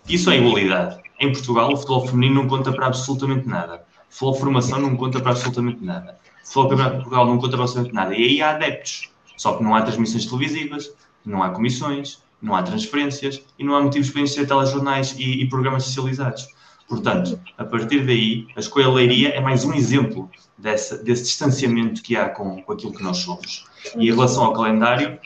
Isso 0.08 0.28
é 0.30 0.38
igualdade. 0.38 1.00
Em 1.20 1.32
Portugal, 1.32 1.72
o 1.72 1.76
futebol 1.76 2.06
feminino 2.06 2.42
não 2.42 2.48
conta 2.48 2.72
para 2.72 2.86
absolutamente 2.86 3.46
nada. 3.46 3.84
O 4.10 4.12
futebol 4.12 4.34
formação 4.34 4.80
não 4.80 4.96
conta 4.96 5.20
para 5.20 5.30
absolutamente 5.30 5.84
nada. 5.84 6.18
O 6.42 6.46
futebol 6.46 6.68
campeonato 6.70 6.96
de 6.96 7.02
Portugal 7.02 7.26
não 7.26 7.38
conta 7.38 7.56
para 7.56 7.62
absolutamente 7.62 7.94
nada. 7.94 8.14
E 8.16 8.24
aí 8.24 8.42
há 8.42 8.50
adeptos. 8.50 9.10
Só 9.36 9.56
que 9.56 9.62
não 9.62 9.74
há 9.74 9.82
transmissões 9.82 10.26
televisivas, 10.26 10.90
não 11.24 11.44
há 11.44 11.50
comissões, 11.50 12.20
não 12.42 12.56
há 12.56 12.62
transferências 12.62 13.40
e 13.56 13.62
não 13.62 13.76
há 13.76 13.82
motivos 13.82 14.10
para 14.10 14.22
encher 14.22 14.48
telejornais 14.48 15.14
e, 15.16 15.42
e 15.42 15.48
programas 15.48 15.84
socializados. 15.84 16.48
Portanto, 16.88 17.38
a 17.56 17.64
partir 17.64 18.04
daí, 18.04 18.48
a 18.56 18.60
escolha 18.60 18.88
Leiria 18.88 19.28
é 19.28 19.40
mais 19.40 19.64
um 19.64 19.74
exemplo 19.74 20.28
dessa, 20.58 20.98
desse 20.98 21.24
distanciamento 21.24 22.02
que 22.02 22.16
há 22.16 22.28
com, 22.28 22.62
com 22.62 22.72
aquilo 22.72 22.92
que 22.92 23.02
nós 23.02 23.18
somos. 23.18 23.64
E 23.96 24.08
em 24.08 24.12
relação 24.12 24.44
ao 24.44 24.52
calendário, 24.52 25.18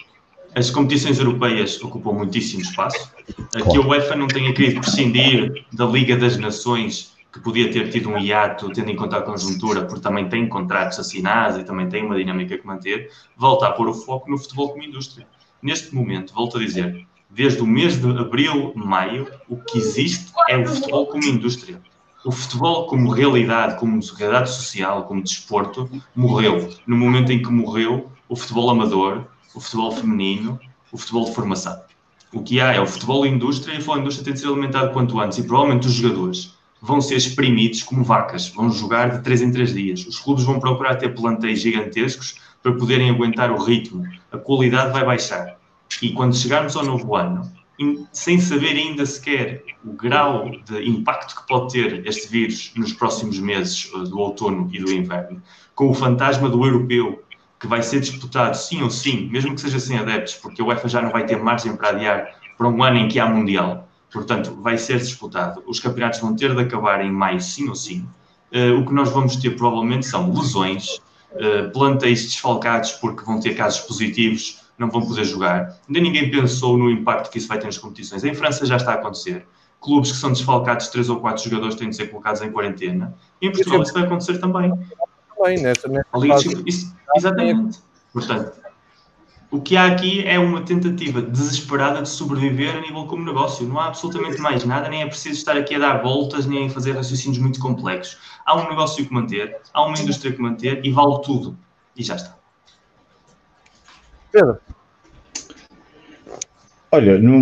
as 0.55 0.71
competições 0.71 1.19
europeias 1.19 1.81
ocupam 1.83 2.13
muitíssimo 2.13 2.63
espaço. 2.63 3.11
Que 3.53 3.79
a 3.79 3.81
UEFA 3.81 4.15
não 4.15 4.29
tenha 4.29 4.53
querido 4.53 4.81
prescindir 4.81 5.65
da 5.73 5.87
Liga 5.87 6.17
das 6.17 6.37
Nações, 6.37 7.13
que 7.33 7.41
podia 7.41 7.73
ter 7.73 7.91
tido 7.91 8.11
um 8.11 8.19
hiato, 8.19 8.71
tendo 8.71 8.91
em 8.91 8.97
conta 8.97 9.17
a 9.17 9.23
conjuntura, 9.23 9.87
porque 9.87 10.03
também 10.03 10.29
tem 10.29 10.47
contratos 10.47 10.99
assinados 10.99 11.59
e 11.59 11.65
também 11.65 11.89
tem 11.89 12.05
uma 12.05 12.17
dinâmica 12.17 12.59
que 12.59 12.67
manter, 12.67 13.11
volta 13.37 13.67
a 13.67 13.71
pôr 13.71 13.89
o 13.89 13.95
foco 13.95 14.31
no 14.31 14.37
futebol 14.37 14.71
como 14.71 14.83
indústria. 14.83 15.27
Neste 15.63 15.95
momento, 15.95 16.35
volto 16.35 16.59
a 16.59 16.61
dizer, 16.61 17.07
desde 17.31 17.63
o 17.63 17.67
mês 17.67 17.97
de 17.97 18.11
abril, 18.19 18.73
maio, 18.75 19.27
o 19.49 19.57
que 19.57 19.79
existe 19.79 20.31
é 20.49 20.59
o 20.59 20.67
futebol 20.67 21.07
como 21.07 21.25
indústria. 21.25 21.81
O 22.25 22.31
futebol 22.31 22.87
como 22.87 23.11
realidade, 23.11 23.79
como 23.81 24.01
realidade 24.17 24.51
social, 24.51 25.05
como 25.05 25.23
desporto, 25.23 25.91
morreu. 26.15 26.71
No 26.87 26.97
momento 26.97 27.33
em 27.33 27.43
que 27.43 27.51
morreu 27.51 28.11
o 28.29 28.37
futebol 28.37 28.71
amador, 28.71 29.25
o 29.55 29.61
futebol 29.61 29.91
feminino, 29.91 30.61
o 30.93 30.99
futebol 30.99 31.25
de 31.25 31.35
formação. 31.35 31.81
O 32.33 32.43
que 32.43 32.61
há 32.61 32.73
é 32.73 32.81
o 32.81 32.87
futebol 32.87 33.27
indústria 33.27 33.75
e 33.75 33.79
o 33.79 33.81
futebol 33.81 33.99
indústria 33.99 34.25
tem 34.25 34.35
de 34.35 34.41
ser 34.41 34.47
alimentado 34.47 34.93
quanto 34.93 35.19
antes 35.19 35.39
e 35.39 35.43
provavelmente 35.43 35.89
os 35.89 35.95
jogadores 35.95 36.55
vão 36.81 37.01
ser 37.01 37.17
exprimidos 37.17 37.83
como 37.83 38.05
vacas, 38.05 38.49
vão 38.49 38.71
jogar 38.71 39.11
de 39.11 39.23
3 39.23 39.43
em 39.43 39.53
3 39.53 39.75
dias. 39.75 40.07
Os 40.07 40.19
clubes 40.19 40.45
vão 40.45 40.61
procurar 40.61 40.97
ter 40.97 41.15
plantéis 41.15 41.61
gigantescos 41.61 42.37
para 42.63 42.73
poderem 42.73 43.11
aguentar 43.11 43.51
o 43.51 43.63
ritmo. 43.63 44.05
A 44.31 44.39
qualidade 44.39 44.93
vai 44.93 45.05
baixar. 45.05 45.57
E 46.01 46.13
quando 46.13 46.37
chegarmos 46.37 46.77
ao 46.77 46.85
novo 46.85 47.15
ano, 47.15 47.53
sem 48.13 48.41
saber 48.41 48.77
ainda 48.77 49.05
sequer 49.07 49.65
o 49.85 49.93
grau 49.93 50.51
de 50.65 50.89
impacto 50.89 51.37
que 51.37 51.47
pode 51.47 51.73
ter 51.73 52.07
este 52.07 52.29
vírus 52.29 52.73
nos 52.77 52.93
próximos 52.93 53.39
meses 53.39 53.91
eh, 53.95 53.99
do 53.99 54.19
outono 54.19 54.69
e 54.73 54.79
do 54.81 54.93
inverno, 54.93 55.43
com 55.75 55.91
o 55.91 55.95
fantasma 55.95 56.49
do 56.49 56.65
europeu, 56.65 57.23
que 57.59 57.67
vai 57.67 57.83
ser 57.83 58.01
disputado 58.01 58.57
sim 58.57 58.83
ou 58.83 58.91
sim, 58.91 59.29
mesmo 59.31 59.55
que 59.55 59.61
seja 59.61 59.79
sem 59.79 59.97
adeptos, 59.97 60.35
porque 60.35 60.61
a 60.61 60.65
UEFA 60.65 60.89
já 60.89 61.01
não 61.01 61.11
vai 61.11 61.25
ter 61.25 61.41
margem 61.41 61.77
para 61.77 61.91
adiar 61.91 62.29
para 62.59 62.69
um 62.69 62.83
ano 62.83 62.99
em 62.99 63.09
que 63.09 63.19
há 63.19 63.27
Mundial. 63.27 63.89
Portanto, 64.13 64.59
vai 64.61 64.77
ser 64.77 64.99
disputado. 64.99 65.63
Os 65.67 65.81
campeonatos 65.81 66.21
vão 66.21 66.37
ter 66.37 66.55
de 66.55 66.61
acabar 66.61 67.05
em 67.05 67.11
maio, 67.11 67.41
sim 67.41 67.69
ou 67.69 67.75
sim. 67.75 68.07
Uh, 68.53 68.81
o 68.81 68.85
que 68.85 68.93
nós 68.93 69.11
vamos 69.11 69.37
ter 69.37 69.57
provavelmente 69.57 70.05
são 70.05 70.31
lesões, 70.35 71.01
uh, 71.33 71.71
plantéis 71.73 72.25
desfalcados 72.25 72.93
porque 72.93 73.25
vão 73.25 73.41
ter 73.41 73.55
casos 73.55 73.81
positivos, 73.81 74.62
não 74.79 74.91
vão 74.91 75.03
poder 75.03 75.25
jogar. 75.25 75.79
Ainda 75.87 76.01
ninguém 76.01 76.31
pensou 76.31 76.77
no 76.77 76.91
impacto 76.91 77.31
que 77.31 77.39
isso 77.39 77.49
vai 77.49 77.59
ter 77.59 77.67
nas 77.67 77.79
competições. 77.79 78.25
Em 78.25 78.35
França 78.35 78.67
já 78.67 78.77
está 78.77 78.93
a 78.93 78.95
acontecer. 78.95 79.47
Clubes 79.81 80.13
que 80.13 80.19
são 80.19 80.33
desfalcados, 80.33 80.89
três 80.89 81.09
ou 81.09 81.21
quatro 81.21 81.43
jogadores 81.43 81.75
têm 81.75 81.91
de 81.91 81.97
ser 81.97 82.07
colocados 82.09 82.41
em 82.41 82.51
quarentena. 82.51 83.15
E 83.41 83.49
em 83.49 83.53
Portugal 83.53 83.83
isso 83.83 83.93
vai 83.93 84.05
acontecer 84.05 84.39
também. 84.39 84.73
Também, 85.37 85.61
nesta, 85.61 85.89
nesta 85.89 86.19
isso, 86.67 86.95
Exatamente. 87.17 87.81
Portanto, 88.13 88.53
o 89.53 89.61
que 89.61 89.77
há 89.77 89.87
aqui 89.87 90.27
é 90.27 90.39
uma 90.39 90.63
tentativa 90.63 91.21
desesperada 91.21 92.01
de 92.01 92.09
sobreviver 92.09 92.75
a 92.75 92.81
nível 92.81 93.05
como 93.07 93.23
negócio. 93.23 93.67
Não 93.67 93.79
há 93.79 93.89
absolutamente 93.89 94.41
mais 94.41 94.65
nada, 94.65 94.89
nem 94.89 95.03
é 95.03 95.07
preciso 95.07 95.37
estar 95.37 95.57
aqui 95.57 95.75
a 95.75 95.79
dar 95.79 96.03
voltas, 96.03 96.47
nem 96.47 96.69
a 96.69 96.71
fazer 96.71 96.93
raciocínios 96.93 97.39
muito 97.39 97.61
complexos. 97.61 98.19
Há 98.47 98.57
um 98.57 98.69
negócio 98.71 99.05
que 99.05 99.13
manter, 99.13 99.61
há 99.75 99.85
uma 99.85 99.99
indústria 99.99 100.33
que 100.33 100.41
manter 100.41 100.85
e 100.85 100.91
vale 100.91 101.21
tudo. 101.23 101.59
E 101.95 102.03
já 102.03 102.17
está. 102.17 102.42
Pedro. 104.33 104.59
Olha, 106.91 107.19
não, 107.19 107.41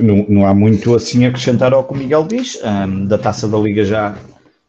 não, 0.00 0.26
não, 0.28 0.46
há 0.46 0.54
muito 0.54 0.94
assim 0.94 1.24
a 1.24 1.28
acrescentar 1.28 1.72
ao 1.72 1.84
que 1.84 1.92
o 1.92 1.96
Miguel 1.96 2.24
diz. 2.24 2.58
Um, 2.62 3.06
da 3.06 3.18
taça 3.18 3.46
da 3.46 3.58
Liga 3.58 3.84
já, 3.84 4.16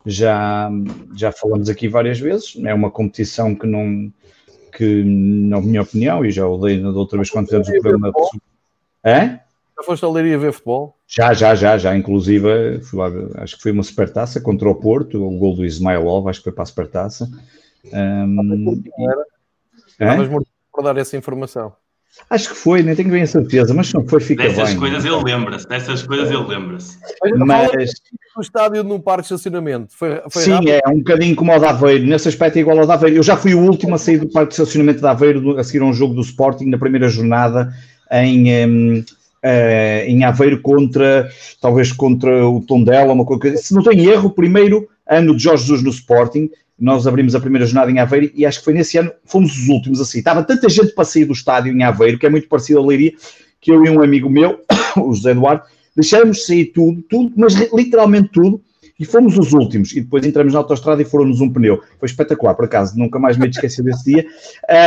já, 0.06 0.70
já 1.16 1.32
falamos 1.32 1.70
aqui 1.70 1.88
várias 1.88 2.20
vezes. 2.20 2.58
É 2.66 2.74
uma 2.74 2.91
competição 2.91 3.56
que 3.56 3.66
não, 3.66 4.12
que, 4.76 5.04
na 5.06 5.62
minha 5.62 5.84
opinião, 5.84 6.26
e 6.26 6.32
já 6.32 6.46
o 6.46 6.58
dei 6.58 6.82
da 6.82 6.89
outra 6.89 7.18
vez 7.18 7.30
quando 7.30 7.46
tivemos 7.46 7.70
o 7.70 7.82
programa. 7.82 8.12
É? 9.06 9.39
Já 9.78 9.84
foste 9.86 10.04
a 10.04 10.10
Leiria 10.10 10.38
ver 10.38 10.52
futebol? 10.52 10.98
Já, 11.08 11.34
já, 11.34 11.56
já, 11.56 11.78
já. 11.78 11.96
Inclusive, 11.96 12.82
lá, 12.94 13.10
acho 13.38 13.56
que 13.56 13.64
foi 13.64 13.72
uma 13.72 13.84
supertaça 13.84 14.41
contra 14.41 14.70
o 14.70 14.76
Porto, 14.76 15.26
o 15.26 15.38
gol 15.38 15.56
do 15.56 15.66
Ismailov, 15.66 16.28
acho 16.28 16.39
que 16.39 16.46
foi 16.46 16.54
para 16.54 16.64
a 16.64 16.68
supertaça. 16.68 17.30
Um, 17.86 18.82
Estavas 19.88 20.30
morto 20.30 20.53
por 20.74 20.84
dar 20.84 20.98
essa 20.98 21.16
informação. 21.16 21.74
Acho 22.30 22.50
que 22.50 22.56
foi, 22.56 22.84
nem 22.84 22.96
tenho 22.96 23.10
bem 23.10 23.24
a 23.24 23.28
certeza, 23.28 23.74
mas 23.74 23.88
se 23.88 23.96
não 23.96 24.08
foi, 24.08 24.20
fica 24.20 24.44
Dessas 24.44 24.70
bem. 24.70 24.78
Coisas 24.78 25.04
ele 25.04 25.24
lembra-se, 25.24 25.68
dessas 25.68 26.04
coisas 26.04 26.30
ele 26.30 26.44
lembra-se. 26.44 26.98
Mas 27.38 27.72
o 28.38 28.42
estádio 28.42 28.84
num 28.84 29.00
parque 29.00 29.28
de 29.28 29.34
estacionamento. 29.34 29.96
Foi, 29.96 30.22
foi 30.30 30.44
Sim, 30.44 30.52
rápido? 30.52 30.70
é 30.70 30.90
um 30.90 30.98
bocadinho 30.98 31.36
como 31.36 31.56
o 31.56 31.60
da 31.60 31.72
Aveiro. 31.72 32.06
Nesse 32.06 32.30
aspecto 32.30 32.58
é 32.58 32.62
igual 32.62 32.80
ao 32.80 32.86
da 32.86 32.94
Aveiro. 32.94 33.18
Eu 33.18 33.24
já 33.24 33.36
fui 33.36 33.56
o 33.56 33.60
último 33.60 33.96
a 33.96 33.98
sair 33.98 34.18
do 34.20 34.30
parque 34.30 34.50
de 34.50 34.62
estacionamento 34.62 35.02
da 35.02 35.12
Aveiro 35.12 35.58
a 35.58 35.64
seguir 35.64 35.82
a 35.82 35.86
um 35.86 35.94
jogo 35.94 36.14
do 36.14 36.22
Sporting 36.22 36.66
na 36.66 36.78
primeira 36.78 37.10
jornada 37.10 37.74
em, 38.12 38.68
um, 38.68 39.00
uh, 39.00 39.04
eh, 39.42 40.06
em 40.08 40.24
Aveiro 40.24 40.62
contra, 40.62 41.28
talvez 41.60 41.92
contra 41.92 42.48
o 42.48 42.62
Tondela, 42.62 43.14
uma 43.14 43.26
coisa. 43.26 43.58
Se 43.58 43.74
não 43.74 43.82
tenho 43.82 44.12
erro, 44.12 44.30
primeiro 44.30 44.88
ano 45.10 45.36
de 45.36 45.44
Jorge 45.44 45.64
Jesus 45.64 45.84
no 45.84 45.90
Sporting, 45.90 46.50
nós 46.80 47.06
abrimos 47.08 47.36
a 47.36 47.40
primeira 47.40 47.66
jornada 47.66 47.92
em 47.92 48.00
Aveiro 48.00 48.32
e 48.34 48.46
acho 48.46 48.60
que 48.60 48.66
foi 48.66 48.74
nesse 48.74 48.98
ano, 48.98 49.12
fomos 49.26 49.52
os 49.58 49.70
últimos 49.70 50.02
assim. 50.02 50.20
Estava 50.20 50.44
tanta 50.44 50.68
gente 50.70 50.94
para 50.94 51.06
sair 51.06 51.26
do 51.26 51.34
estádio 51.34 51.72
em 51.72 51.84
Aveiro, 51.84 52.18
que 52.18 52.26
é 52.26 52.30
muito 52.30 52.48
parecido 52.48 52.80
a 52.80 52.86
Leiria, 52.86 53.14
que 53.62 53.72
eu 53.72 53.86
e 53.86 53.90
um 53.90 54.02
amigo 54.02 54.30
meu, 54.30 54.60
o 54.98 55.14
José 55.14 55.32
Eduardo, 55.32 55.64
deixamos 55.96 56.46
sair 56.46 56.66
tudo, 56.66 57.02
tudo, 57.04 57.34
mas 57.38 57.54
literalmente 57.72 58.30
tudo, 58.30 58.62
e 59.00 59.06
fomos 59.06 59.38
os 59.38 59.54
últimos. 59.54 59.92
E 59.94 60.02
depois 60.02 60.26
entramos 60.26 60.54
na 60.54 60.60
autostrada 60.60 61.02
e 61.02 61.06
foram-nos 61.06 61.42
um 61.42 61.52
pneu. 61.52 61.82
Foi 62.00 62.08
espetacular, 62.08 62.54
por 62.54 62.66
acaso, 62.66 62.98
nunca 62.98 63.18
mais 63.20 63.38
me 63.38 63.48
esqueci 63.48 63.82
desse 63.82 64.04
dia. 64.06 64.26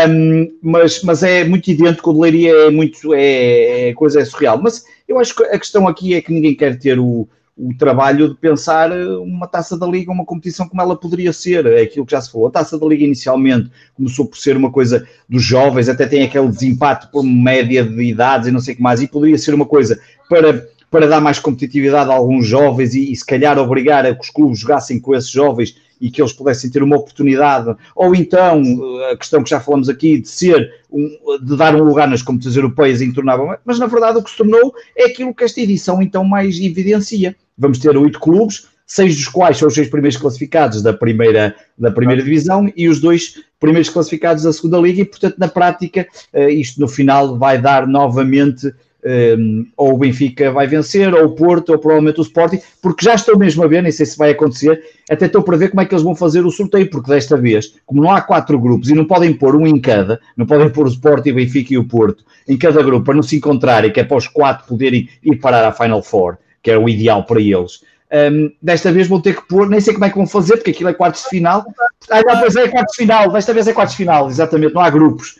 Um, 0.08 0.52
mas, 0.62 1.02
mas 1.02 1.22
é 1.22 1.44
muito 1.44 1.68
idêntico, 1.70 2.10
o 2.10 2.12
de 2.14 2.20
Leiria 2.20 2.52
é 2.52 2.70
muito, 2.70 3.12
é, 3.14 3.88
é 3.88 3.94
coisa 3.94 4.20
é 4.20 4.24
surreal. 4.24 4.60
Mas 4.60 4.84
eu 5.08 5.18
acho 5.18 5.34
que 5.34 5.42
a 5.44 5.58
questão 5.58 5.88
aqui 5.88 6.14
é 6.14 6.22
que 6.22 6.32
ninguém 6.32 6.54
quer 6.54 6.78
ter 6.78 6.98
o, 6.98 7.28
o 7.56 7.74
trabalho 7.74 8.28
de 8.28 8.34
pensar 8.34 8.92
uma 8.92 9.46
taça 9.46 9.78
da 9.78 9.86
Liga, 9.86 10.12
uma 10.12 10.26
competição 10.26 10.68
como 10.68 10.82
ela 10.82 10.94
poderia 10.94 11.32
ser, 11.32 11.64
é 11.64 11.80
aquilo 11.80 12.04
que 12.04 12.12
já 12.12 12.20
se 12.20 12.30
falou. 12.30 12.48
A 12.48 12.50
taça 12.50 12.78
da 12.78 12.86
Liga 12.86 13.04
inicialmente 13.04 13.70
começou 13.94 14.26
por 14.26 14.36
ser 14.36 14.56
uma 14.56 14.70
coisa 14.70 15.08
dos 15.26 15.42
jovens, 15.42 15.88
até 15.88 16.06
tem 16.06 16.22
aquele 16.22 16.48
desempate 16.48 17.10
por 17.10 17.22
média 17.22 17.82
de 17.82 18.02
idades 18.02 18.48
e 18.48 18.52
não 18.52 18.60
sei 18.60 18.74
o 18.74 18.76
que 18.76 18.82
mais, 18.82 19.00
e 19.00 19.08
poderia 19.08 19.38
ser 19.38 19.54
uma 19.54 19.64
coisa 19.64 19.98
para 20.28 20.68
para 20.88 21.08
dar 21.08 21.20
mais 21.20 21.38
competitividade 21.38 22.10
a 22.10 22.14
alguns 22.14 22.46
jovens 22.46 22.94
e, 22.94 23.10
e, 23.10 23.16
se 23.16 23.26
calhar 23.26 23.58
obrigar 23.58 24.06
a 24.06 24.14
que 24.14 24.20
os 24.20 24.30
clubes 24.30 24.60
jogassem 24.60 25.00
com 25.00 25.14
esses 25.14 25.28
jovens 25.28 25.76
e 26.00 26.10
que 26.10 26.22
eles 26.22 26.32
pudessem 26.32 26.70
ter 26.70 26.82
uma 26.82 26.96
oportunidade, 26.96 27.74
ou 27.94 28.14
então 28.14 28.62
a 29.10 29.16
questão 29.16 29.42
que 29.42 29.50
já 29.50 29.60
falamos 29.60 29.88
aqui 29.88 30.20
de 30.20 30.28
ser, 30.28 30.72
um, 30.96 31.44
de 31.44 31.56
dar 31.56 31.74
um 31.74 31.82
lugar 31.82 32.08
nas 32.08 32.22
competições 32.22 32.56
europeias 32.56 33.00
tornavam, 33.14 33.56
mas 33.64 33.78
na 33.78 33.86
verdade 33.86 34.18
o 34.18 34.22
que 34.22 34.30
se 34.30 34.36
tornou 34.36 34.74
é 34.96 35.06
aquilo 35.06 35.34
que 35.34 35.44
esta 35.44 35.60
edição 35.60 36.00
então 36.00 36.24
mais 36.24 36.58
evidencia. 36.58 37.36
Vamos 37.58 37.78
ter 37.78 37.96
oito 37.96 38.18
clubes, 38.18 38.66
seis 38.86 39.16
dos 39.16 39.28
quais 39.28 39.58
são 39.58 39.68
os 39.68 39.74
seis 39.74 39.88
primeiros 39.88 40.16
classificados 40.16 40.82
da 40.82 40.92
primeira, 40.92 41.54
da 41.76 41.90
primeira 41.90 42.22
divisão 42.22 42.72
e 42.76 42.88
os 42.88 43.00
dois 43.00 43.42
primeiros 43.58 43.90
classificados 43.90 44.44
da 44.44 44.52
segunda 44.52 44.78
liga 44.78 45.02
e 45.02 45.04
portanto 45.04 45.36
na 45.38 45.48
prática 45.48 46.06
eh, 46.32 46.50
isto 46.50 46.80
no 46.80 46.86
final 46.86 47.38
vai 47.38 47.60
dar 47.60 47.86
novamente 47.86 48.72
um, 49.06 49.66
ou 49.76 49.94
o 49.94 49.98
Benfica 49.98 50.50
vai 50.50 50.66
vencer, 50.66 51.14
ou 51.14 51.26
o 51.26 51.30
Porto, 51.30 51.70
ou 51.70 51.78
provavelmente 51.78 52.18
o 52.18 52.22
Sporting, 52.22 52.60
porque 52.82 53.04
já 53.04 53.14
estou 53.14 53.38
mesmo 53.38 53.62
a 53.62 53.68
ver, 53.68 53.82
nem 53.82 53.92
sei 53.92 54.04
se 54.04 54.18
vai 54.18 54.30
acontecer, 54.30 54.82
até 55.08 55.26
estou 55.26 55.42
para 55.42 55.56
ver 55.56 55.68
como 55.68 55.80
é 55.80 55.86
que 55.86 55.94
eles 55.94 56.02
vão 56.02 56.16
fazer 56.16 56.44
o 56.44 56.50
sorteio, 56.50 56.90
porque 56.90 57.10
desta 57.10 57.36
vez, 57.36 57.74
como 57.86 58.02
não 58.02 58.10
há 58.10 58.20
quatro 58.20 58.58
grupos 58.58 58.90
e 58.90 58.94
não 58.94 59.04
podem 59.04 59.32
pôr 59.32 59.54
um 59.54 59.66
em 59.66 59.80
cada, 59.80 60.20
não 60.36 60.44
podem 60.44 60.68
pôr 60.68 60.86
o 60.86 60.90
Sporting, 60.90 61.30
o 61.30 61.34
Benfica 61.36 61.74
e 61.74 61.78
o 61.78 61.84
Porto 61.84 62.24
em 62.48 62.56
cada 62.56 62.82
grupo 62.82 63.04
para 63.06 63.14
não 63.14 63.22
se 63.22 63.36
encontrarem, 63.36 63.92
que 63.92 64.00
é 64.00 64.04
para 64.04 64.16
os 64.16 64.26
quatro 64.26 64.66
poderem 64.66 65.08
ir 65.22 65.36
parar 65.36 65.64
à 65.66 65.72
Final 65.72 66.02
Four, 66.02 66.38
que 66.62 66.70
é 66.70 66.76
o 66.76 66.88
ideal 66.88 67.24
para 67.24 67.40
eles. 67.40 67.82
Um, 68.12 68.52
desta 68.62 68.92
vez 68.92 69.08
vão 69.08 69.20
ter 69.20 69.34
que 69.34 69.46
pôr, 69.48 69.68
nem 69.68 69.80
sei 69.80 69.92
como 69.92 70.04
é 70.04 70.10
que 70.10 70.16
vão 70.16 70.26
fazer, 70.26 70.56
porque 70.56 70.70
aquilo 70.70 70.88
é 70.88 70.94
quartos 70.94 71.22
de 71.22 71.28
final. 71.28 71.64
Ah, 72.10 72.22
não, 72.22 72.40
pois 72.40 72.54
é, 72.54 72.68
quartos 72.68 72.96
de 72.96 73.02
final, 73.02 73.32
desta 73.32 73.52
vez 73.52 73.66
é 73.66 73.72
quartos 73.72 73.96
de 73.96 74.04
final, 74.04 74.28
exatamente, 74.28 74.74
não 74.74 74.82
há 74.82 74.90
grupos. 74.90 75.38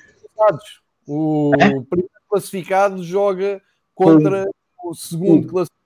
O 1.07 1.53
é? 1.61 1.71
Classificado 2.29 3.03
joga 3.03 3.61
contra 3.95 4.45
o 4.85 4.95
segundo 4.95 5.47
classificado 5.47 5.77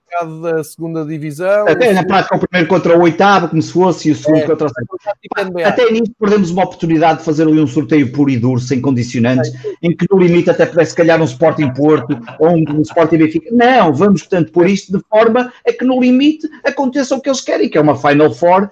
da 0.42 0.64
segunda 0.64 1.04
divisão. 1.04 1.68
Até 1.68 1.92
na 1.92 2.04
prática, 2.04 2.36
o 2.36 2.40
primeiro 2.40 2.68
contra 2.68 2.98
o 2.98 3.02
oitavo, 3.02 3.48
como 3.48 3.62
se 3.62 3.72
fosse, 3.72 4.08
e 4.08 4.12
o 4.12 4.16
segundo 4.16 4.38
é, 4.38 4.46
contra 4.46 4.66
o 4.66 4.70
sétimo. 4.70 5.60
Até 5.64 5.90
nisso 5.90 6.12
perdemos 6.18 6.50
uma 6.50 6.64
oportunidade 6.64 7.20
de 7.20 7.24
fazer 7.24 7.46
ali 7.46 7.60
um 7.60 7.66
sorteio 7.66 8.10
puro 8.10 8.28
e 8.28 8.36
duro, 8.36 8.60
sem 8.60 8.80
condicionantes, 8.80 9.54
é. 9.54 9.74
em 9.82 9.96
que 9.96 10.06
no 10.10 10.18
limite 10.18 10.50
até 10.50 10.66
pudesse 10.66 10.94
calhar 10.94 11.20
um 11.20 11.24
Sporting 11.24 11.72
Porto 11.72 12.18
ou 12.40 12.50
um, 12.50 12.64
um 12.68 12.82
Sporting 12.82 13.18
Benfica. 13.18 13.48
Não, 13.52 13.94
vamos, 13.94 14.22
portanto, 14.22 14.50
pôr 14.50 14.68
isto 14.68 14.96
de 14.96 15.02
forma 15.08 15.52
a 15.66 15.72
que 15.72 15.84
no 15.84 16.00
limite 16.00 16.48
aconteça 16.64 17.14
o 17.14 17.20
que 17.20 17.28
eles 17.28 17.40
querem, 17.40 17.68
que 17.68 17.78
é 17.78 17.80
uma 17.80 17.96
Final 17.96 18.34
Four. 18.34 18.68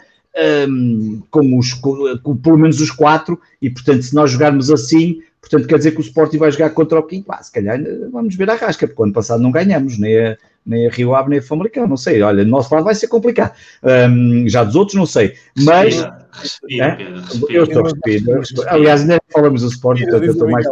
Um, 0.68 1.20
com, 1.32 1.58
os, 1.58 1.74
com, 1.74 2.16
com 2.22 2.36
pelo 2.36 2.58
menos 2.58 2.80
os 2.80 2.92
quatro, 2.92 3.40
e 3.60 3.68
portanto, 3.68 4.02
se 4.02 4.14
nós 4.14 4.30
jogarmos 4.30 4.70
assim, 4.70 5.20
Portanto, 5.48 5.66
quer 5.66 5.78
dizer 5.78 5.92
que 5.92 5.98
o 5.98 6.02
Sporting 6.02 6.36
vai 6.36 6.50
jogar 6.52 6.70
contra 6.70 6.98
o 6.98 7.02
Kim. 7.02 7.24
Ah, 7.28 7.42
se 7.42 7.50
calhar 7.50 7.78
vamos 8.12 8.36
ver 8.36 8.50
a 8.50 8.54
rasca, 8.54 8.86
porque 8.86 9.02
ano 9.02 9.12
passado 9.12 9.42
não 9.42 9.50
ganhamos, 9.50 9.98
nem 9.98 10.18
a, 10.18 10.36
nem 10.64 10.86
a 10.86 10.90
Rio 10.90 11.14
Ave, 11.14 11.30
nem 11.30 11.38
a 11.38 11.42
Famalicão, 11.42 11.86
não 11.86 11.96
sei. 11.96 12.20
Olha, 12.20 12.44
do 12.44 12.50
nosso 12.50 12.72
lado 12.74 12.84
vai 12.84 12.94
ser 12.94 13.08
complicado. 13.08 13.54
Um, 13.82 14.46
já 14.46 14.62
dos 14.62 14.76
outros, 14.76 14.94
não 14.94 15.06
sei. 15.06 15.34
Mas. 15.56 16.06
Respira, 16.30 16.84
é? 16.84 16.96
Pedro, 16.96 17.22
respira. 17.22 17.52
Eu 17.52 17.64
estou 17.64 17.82
respirando. 17.82 18.68
Aliás, 18.68 19.00
ainda 19.00 19.18
falamos 19.32 19.62
do 19.62 19.68
Sporting, 19.68 20.02
portanto, 20.02 20.24
eu 20.24 20.32
estou 20.32 20.50
mais. 20.50 20.66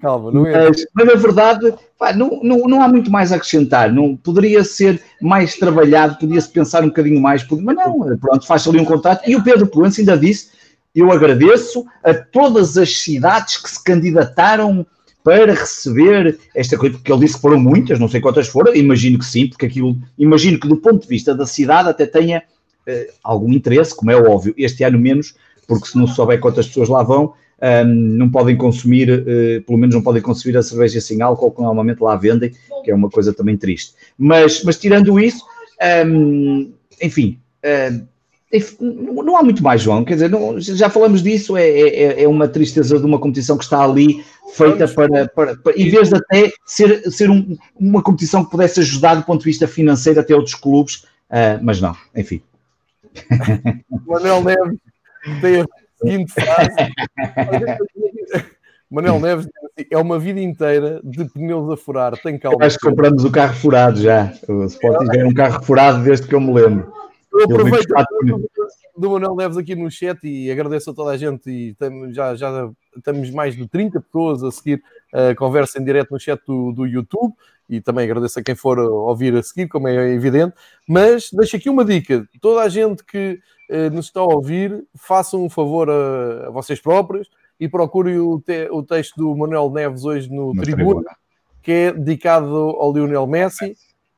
Calma, 0.00 0.32
não 0.32 0.46
é? 0.46 0.70
Mas, 0.70 0.86
mas 0.94 1.06
na 1.06 1.14
verdade, 1.14 1.74
pá, 1.98 2.14
não, 2.14 2.40
não, 2.42 2.60
não 2.66 2.82
há 2.82 2.88
muito 2.88 3.10
mais 3.10 3.30
a 3.30 3.36
acrescentar. 3.36 3.92
Não, 3.92 4.16
poderia 4.16 4.64
ser 4.64 4.98
mais 5.20 5.56
trabalhado, 5.56 6.18
podia-se 6.18 6.48
pensar 6.48 6.82
um 6.82 6.88
bocadinho 6.88 7.20
mais, 7.20 7.46
mas 7.46 7.76
não, 7.76 8.16
pronto, 8.16 8.46
faz 8.46 8.66
ali 8.66 8.80
um 8.80 8.84
contrato. 8.84 9.28
E 9.28 9.36
o 9.36 9.44
Pedro 9.44 9.66
Proença 9.66 10.00
ainda 10.00 10.16
disse 10.16 10.48
eu 10.94 11.10
agradeço 11.10 11.84
a 12.02 12.14
todas 12.14 12.78
as 12.78 12.98
cidades 12.98 13.56
que 13.56 13.68
se 13.68 13.82
candidataram 13.82 14.86
para 15.22 15.54
receber 15.54 16.38
esta 16.54 16.76
coisa, 16.76 16.96
porque 16.96 17.10
ele 17.10 17.20
disse 17.20 17.36
que 17.36 17.40
foram 17.40 17.58
muitas, 17.58 17.98
não 17.98 18.08
sei 18.08 18.20
quantas 18.20 18.46
foram, 18.46 18.74
imagino 18.74 19.18
que 19.18 19.24
sim, 19.24 19.48
porque 19.48 19.66
aquilo, 19.66 19.96
imagino 20.18 20.60
que 20.60 20.68
do 20.68 20.76
ponto 20.76 21.02
de 21.02 21.08
vista 21.08 21.34
da 21.34 21.46
cidade 21.46 21.88
até 21.88 22.04
tenha 22.04 22.42
uh, 22.86 23.12
algum 23.22 23.50
interesse, 23.52 23.96
como 23.96 24.10
é 24.10 24.16
óbvio, 24.16 24.54
este 24.58 24.84
ano 24.84 24.98
menos, 24.98 25.34
porque 25.66 25.88
se 25.88 25.96
não 25.96 26.06
souber 26.06 26.38
quantas 26.40 26.66
pessoas 26.66 26.90
lá 26.90 27.02
vão, 27.02 27.24
um, 27.24 27.66
ehm, 27.66 27.86
não 27.86 28.30
podem 28.30 28.54
consumir, 28.54 29.10
uh, 29.10 29.62
pelo 29.62 29.78
menos 29.78 29.94
não 29.94 30.02
podem 30.02 30.20
consumir 30.20 30.58
a 30.58 30.62
cerveja 30.62 31.00
sem 31.00 31.22
álcool 31.22 31.52
que 31.52 31.62
normalmente 31.62 32.02
lá 32.02 32.16
vendem, 32.16 32.52
que 32.84 32.90
é 32.90 32.94
uma 32.94 33.08
coisa 33.08 33.32
também 33.32 33.56
triste. 33.56 33.94
Mas, 34.18 34.62
mas 34.62 34.76
tirando 34.76 35.18
isso, 35.18 35.42
um, 36.06 36.66
ehm, 36.66 36.72
enfim, 37.00 37.40
Uh, 37.64 38.06
não 38.80 39.36
há 39.36 39.42
muito 39.42 39.62
mais, 39.62 39.82
João. 39.82 40.04
Quer 40.04 40.14
dizer, 40.14 40.30
não, 40.30 40.60
já 40.60 40.88
falamos 40.88 41.22
disso. 41.22 41.56
É, 41.56 41.68
é, 41.68 42.22
é, 42.22 42.28
uma 42.28 42.46
tristeza 42.46 42.98
de 42.98 43.04
uma 43.04 43.18
competição 43.18 43.56
que 43.56 43.64
está 43.64 43.82
ali 43.82 44.24
feita 44.54 44.86
para, 44.86 45.28
para, 45.28 45.56
para 45.56 45.72
em 45.76 45.90
vez 45.90 46.10
de 46.10 46.16
até 46.16 46.52
ser, 46.64 47.10
ser 47.10 47.30
um, 47.30 47.56
uma 47.74 48.02
competição 48.02 48.44
que 48.44 48.50
pudesse 48.50 48.80
ajudar 48.80 49.16
do 49.16 49.24
ponto 49.24 49.40
de 49.40 49.46
vista 49.46 49.66
financeiro 49.66 50.20
até 50.20 50.34
outros 50.34 50.54
clubes, 50.54 51.04
uh, 51.30 51.58
mas 51.62 51.80
não, 51.80 51.96
enfim. 52.14 52.40
Manuel 54.06 54.42
Neves 54.42 54.78
tem 55.40 55.60
a 55.60 55.66
seguinte 56.00 56.32
frase. 56.32 56.70
Manuel 58.90 59.20
Neves 59.20 59.48
assim, 59.76 59.88
é 59.90 59.98
uma 59.98 60.18
vida 60.18 60.40
inteira 60.40 61.00
de 61.02 61.24
pneus 61.24 61.70
a 61.70 61.76
furar, 61.76 62.16
tem 62.18 62.38
calma. 62.38 62.64
acho 62.64 62.78
que 62.78 62.86
compramos 62.86 63.24
o 63.24 63.30
carro 63.30 63.54
furado 63.54 64.00
já. 64.00 64.32
O 64.48 64.64
Sporting 64.64 65.18
é 65.18 65.24
um 65.24 65.34
carro 65.34 65.64
furado 65.64 66.04
desde 66.04 66.28
que 66.28 66.34
eu 66.34 66.40
me 66.40 66.52
lembro. 66.52 66.92
Eu 67.34 67.44
aproveito 67.44 67.88
do 68.96 69.10
Manuel 69.10 69.34
Neves 69.34 69.56
aqui 69.56 69.74
no 69.74 69.90
chat 69.90 70.18
e 70.22 70.50
agradeço 70.50 70.90
a 70.90 70.94
toda 70.94 71.10
a 71.10 71.16
gente 71.16 71.50
e 71.50 71.76
já, 72.12 72.36
já 72.36 72.70
estamos 72.96 73.28
mais 73.30 73.56
de 73.56 73.66
30 73.66 74.00
pessoas 74.00 74.42
a 74.44 74.52
seguir 74.52 74.82
a 75.12 75.34
conversa 75.34 75.80
em 75.80 75.84
direto 75.84 76.12
no 76.12 76.20
chat 76.20 76.40
do, 76.46 76.72
do 76.72 76.86
YouTube 76.86 77.34
e 77.68 77.80
também 77.80 78.04
agradeço 78.04 78.38
a 78.38 78.42
quem 78.42 78.54
for 78.54 78.78
ouvir 78.78 79.34
a 79.34 79.42
seguir, 79.42 79.68
como 79.68 79.88
é 79.88 80.12
evidente, 80.12 80.54
mas 80.88 81.30
deixo 81.32 81.56
aqui 81.56 81.68
uma 81.68 81.84
dica, 81.84 82.28
toda 82.40 82.60
a 82.60 82.68
gente 82.68 83.02
que 83.02 83.40
eh, 83.70 83.90
nos 83.90 84.06
está 84.06 84.20
a 84.20 84.24
ouvir, 84.24 84.86
façam 84.94 85.42
um 85.42 85.50
favor 85.50 85.88
a, 85.90 86.48
a 86.48 86.50
vocês 86.50 86.80
próprios 86.80 87.30
e 87.58 87.68
procurem 87.68 88.18
o, 88.18 88.38
te, 88.38 88.68
o 88.70 88.82
texto 88.82 89.16
do 89.16 89.34
Manuel 89.34 89.70
Neves 89.70 90.04
hoje 90.04 90.30
no 90.30 90.54
Tribuna, 90.54 91.10
que 91.62 91.72
é 91.72 91.92
dedicado 91.92 92.54
ao 92.54 92.92
Lionel 92.92 93.26
Messi, 93.26 93.74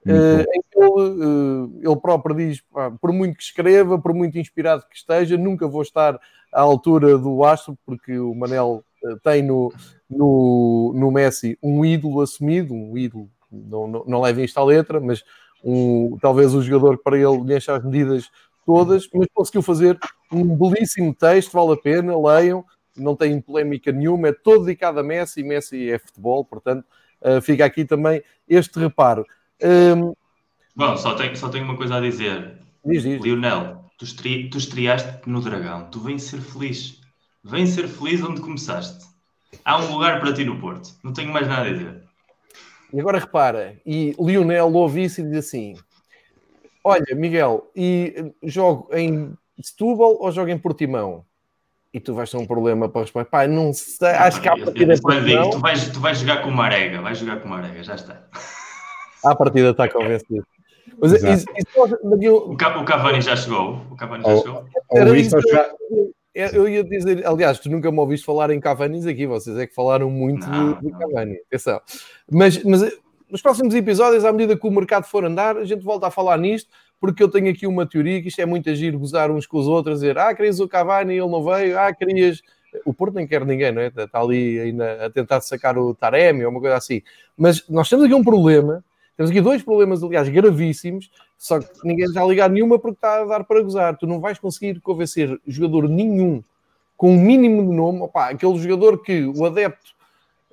Uh, 0.06 0.44
em 0.54 0.62
que 0.70 0.78
ele, 0.78 1.24
uh, 1.24 1.80
ele 1.82 1.96
próprio 1.96 2.36
diz: 2.36 2.62
por 3.00 3.12
muito 3.12 3.36
que 3.36 3.42
escreva, 3.42 3.98
por 3.98 4.14
muito 4.14 4.38
inspirado 4.38 4.86
que 4.88 4.96
esteja, 4.96 5.36
nunca 5.36 5.66
vou 5.66 5.82
estar 5.82 6.18
à 6.52 6.60
altura 6.60 7.18
do 7.18 7.42
Astro, 7.42 7.76
porque 7.84 8.16
o 8.16 8.32
Manel 8.32 8.84
uh, 9.02 9.18
tem 9.24 9.42
no, 9.42 9.72
no, 10.08 10.92
no 10.94 11.10
Messi 11.10 11.58
um 11.60 11.84
ídolo 11.84 12.20
assumido, 12.20 12.72
um 12.72 12.96
ídolo, 12.96 13.28
não, 13.50 13.88
não, 13.88 14.04
não 14.06 14.20
levem 14.20 14.44
isto 14.44 14.58
à 14.58 14.64
letra, 14.64 15.00
mas 15.00 15.24
um, 15.64 16.16
talvez 16.22 16.54
o 16.54 16.62
jogador 16.62 16.98
que 16.98 17.04
para 17.04 17.18
ele 17.18 17.42
lhe 17.42 17.56
enche 17.56 17.70
as 17.70 17.82
medidas 17.82 18.30
todas, 18.64 19.08
mas 19.12 19.26
conseguiu 19.34 19.62
fazer 19.62 19.98
um 20.30 20.56
belíssimo 20.56 21.12
texto, 21.12 21.52
vale 21.52 21.72
a 21.72 21.76
pena, 21.76 22.16
leiam, 22.16 22.64
não 22.96 23.16
tem 23.16 23.40
polémica 23.40 23.90
nenhuma, 23.90 24.28
é 24.28 24.32
todo 24.32 24.64
dedicado 24.66 25.00
a 25.00 25.02
Messi, 25.02 25.42
Messi 25.42 25.90
é 25.90 25.98
futebol, 25.98 26.44
portanto, 26.44 26.84
fica 27.42 27.64
aqui 27.64 27.84
também 27.84 28.22
este 28.48 28.78
reparo. 28.78 29.24
Um... 29.62 30.12
Bom, 30.74 30.96
só 30.96 31.14
tenho, 31.14 31.36
só 31.36 31.48
tenho 31.48 31.64
uma 31.64 31.76
coisa 31.76 31.96
a 31.96 32.00
dizer. 32.00 32.58
Diz, 32.84 33.02
diz. 33.02 33.22
Lionel, 33.22 33.84
tu, 33.98 34.04
estri, 34.04 34.50
tu 34.50 34.58
estreaste 34.58 35.28
no 35.28 35.40
Dragão, 35.40 35.88
tu 35.90 36.00
vens 36.00 36.22
ser 36.22 36.40
feliz. 36.40 37.00
Vem 37.42 37.66
ser 37.66 37.88
feliz 37.88 38.22
onde 38.22 38.40
começaste. 38.40 39.06
Há 39.64 39.78
um 39.78 39.92
lugar 39.92 40.20
para 40.20 40.32
ti 40.32 40.44
no 40.44 40.58
Porto. 40.60 40.90
Não 41.02 41.12
tenho 41.12 41.32
mais 41.32 41.46
nada 41.46 41.68
a 41.68 41.72
dizer. 41.72 42.02
E 42.92 43.00
agora 43.00 43.18
repara, 43.18 43.80
e 43.84 44.14
Lionel 44.18 44.72
ouve 44.72 45.04
isso 45.04 45.20
e 45.20 45.24
diz 45.24 45.38
assim: 45.38 45.76
Olha, 46.84 47.14
Miguel, 47.14 47.70
e 47.74 48.32
jogo 48.44 48.88
em 48.92 49.36
Setúbal 49.60 50.16
ou 50.20 50.30
jogo 50.30 50.50
em 50.50 50.58
Portimão? 50.58 51.24
E 51.92 51.98
tu 51.98 52.14
vais 52.14 52.30
ter 52.30 52.36
um 52.36 52.46
problema 52.46 52.88
para 52.88 53.00
responder. 53.00 53.24
Pá, 53.26 53.46
não 53.46 53.72
sei, 53.72 54.08
acho 54.08 54.40
que 54.40 54.48
há 54.48 54.56
partida. 54.56 54.94
Tu, 54.96 55.58
vais, 55.98 56.18
jogar 56.18 56.42
com 56.42 56.50
uma 56.50 56.64
arega, 56.64 57.00
vais 57.00 57.18
jogar 57.18 57.40
com 57.40 57.48
uma 57.48 57.58
arega, 57.58 57.82
já 57.82 57.94
está. 57.94 58.22
À 59.24 59.34
partida 59.34 59.70
está 59.70 59.88
convencido. 59.88 60.46
Mas 60.98 61.12
isso, 61.12 61.46
isso, 61.56 61.68
o, 61.76 62.56
Cavani 62.84 63.20
já 63.20 63.36
chegou. 63.36 63.82
O 63.90 63.96
Cavani 63.96 64.24
já 64.24 64.36
chegou. 64.36 64.64
Era 64.92 65.18
isso, 65.18 65.36
já... 65.50 65.70
Eu 66.34 66.68
ia 66.68 66.84
dizer, 66.84 67.26
aliás, 67.26 67.58
tu 67.58 67.70
nunca 67.70 67.90
me 67.90 67.98
ouviste 67.98 68.26
falar 68.26 68.50
em 68.50 68.60
Cavani 68.60 69.08
aqui, 69.08 69.26
vocês 69.26 69.56
é 69.56 69.66
que 69.66 69.74
falaram 69.74 70.10
muito 70.10 70.46
não, 70.46 70.74
de, 70.74 70.86
de 70.86 70.92
Cavani. 70.92 71.38
Atenção. 71.46 71.80
Mas, 72.30 72.62
mas 72.62 72.82
eh, 72.82 72.92
nos 73.30 73.40
próximos 73.40 73.74
episódios, 73.74 74.22
à 74.22 74.30
medida 74.30 74.54
que 74.54 74.66
o 74.66 74.70
mercado 74.70 75.04
for 75.04 75.24
andar, 75.24 75.56
a 75.56 75.64
gente 75.64 75.82
volta 75.82 76.08
a 76.08 76.10
falar 76.10 76.36
nisto, 76.36 76.70
porque 77.00 77.22
eu 77.22 77.28
tenho 77.28 77.50
aqui 77.50 77.66
uma 77.66 77.86
teoria 77.86 78.20
que 78.20 78.28
isto 78.28 78.40
é 78.40 78.44
muito 78.44 78.68
agir, 78.68 78.94
gozar 78.96 79.30
uns 79.30 79.46
com 79.46 79.56
os 79.56 79.66
outros, 79.66 80.00
dizer, 80.00 80.18
ah, 80.18 80.34
querias 80.34 80.60
o 80.60 80.68
Cavani 80.68 81.14
e 81.14 81.18
ele 81.18 81.30
não 81.30 81.42
veio, 81.42 81.78
ah, 81.78 81.92
querias. 81.94 82.42
O 82.84 82.92
Porto 82.92 83.14
nem 83.14 83.26
quer 83.26 83.42
ninguém, 83.46 83.72
não 83.72 83.80
é? 83.80 83.86
Está 83.86 84.20
ali 84.20 84.60
ainda 84.60 85.06
a 85.06 85.10
tentar 85.10 85.40
sacar 85.40 85.78
o 85.78 85.94
Taremi 85.94 86.44
ou 86.44 86.50
uma 86.50 86.60
coisa 86.60 86.76
assim. 86.76 87.00
Mas 87.34 87.66
nós 87.66 87.88
temos 87.88 88.04
aqui 88.04 88.14
um 88.14 88.22
problema 88.22 88.84
temos 89.16 89.30
aqui 89.30 89.40
dois 89.40 89.62
problemas, 89.62 90.02
aliás, 90.02 90.28
gravíssimos, 90.28 91.10
só 91.38 91.58
que 91.58 91.66
ninguém 91.84 92.06
a 92.16 92.24
ligar 92.24 92.50
nenhuma 92.50 92.78
porque 92.78 92.96
está 92.96 93.22
a 93.22 93.24
dar 93.24 93.44
para 93.44 93.62
gozar. 93.62 93.96
Tu 93.96 94.06
não 94.06 94.20
vais 94.20 94.38
conseguir 94.38 94.80
convencer 94.80 95.40
jogador 95.46 95.88
nenhum 95.88 96.42
com 96.96 97.12
um 97.12 97.20
mínimo 97.20 97.62
de 97.62 97.74
nome, 97.74 98.00
opa, 98.00 98.30
aquele 98.30 98.56
jogador 98.58 99.02
que 99.02 99.24
o 99.24 99.44
adepto 99.44 99.92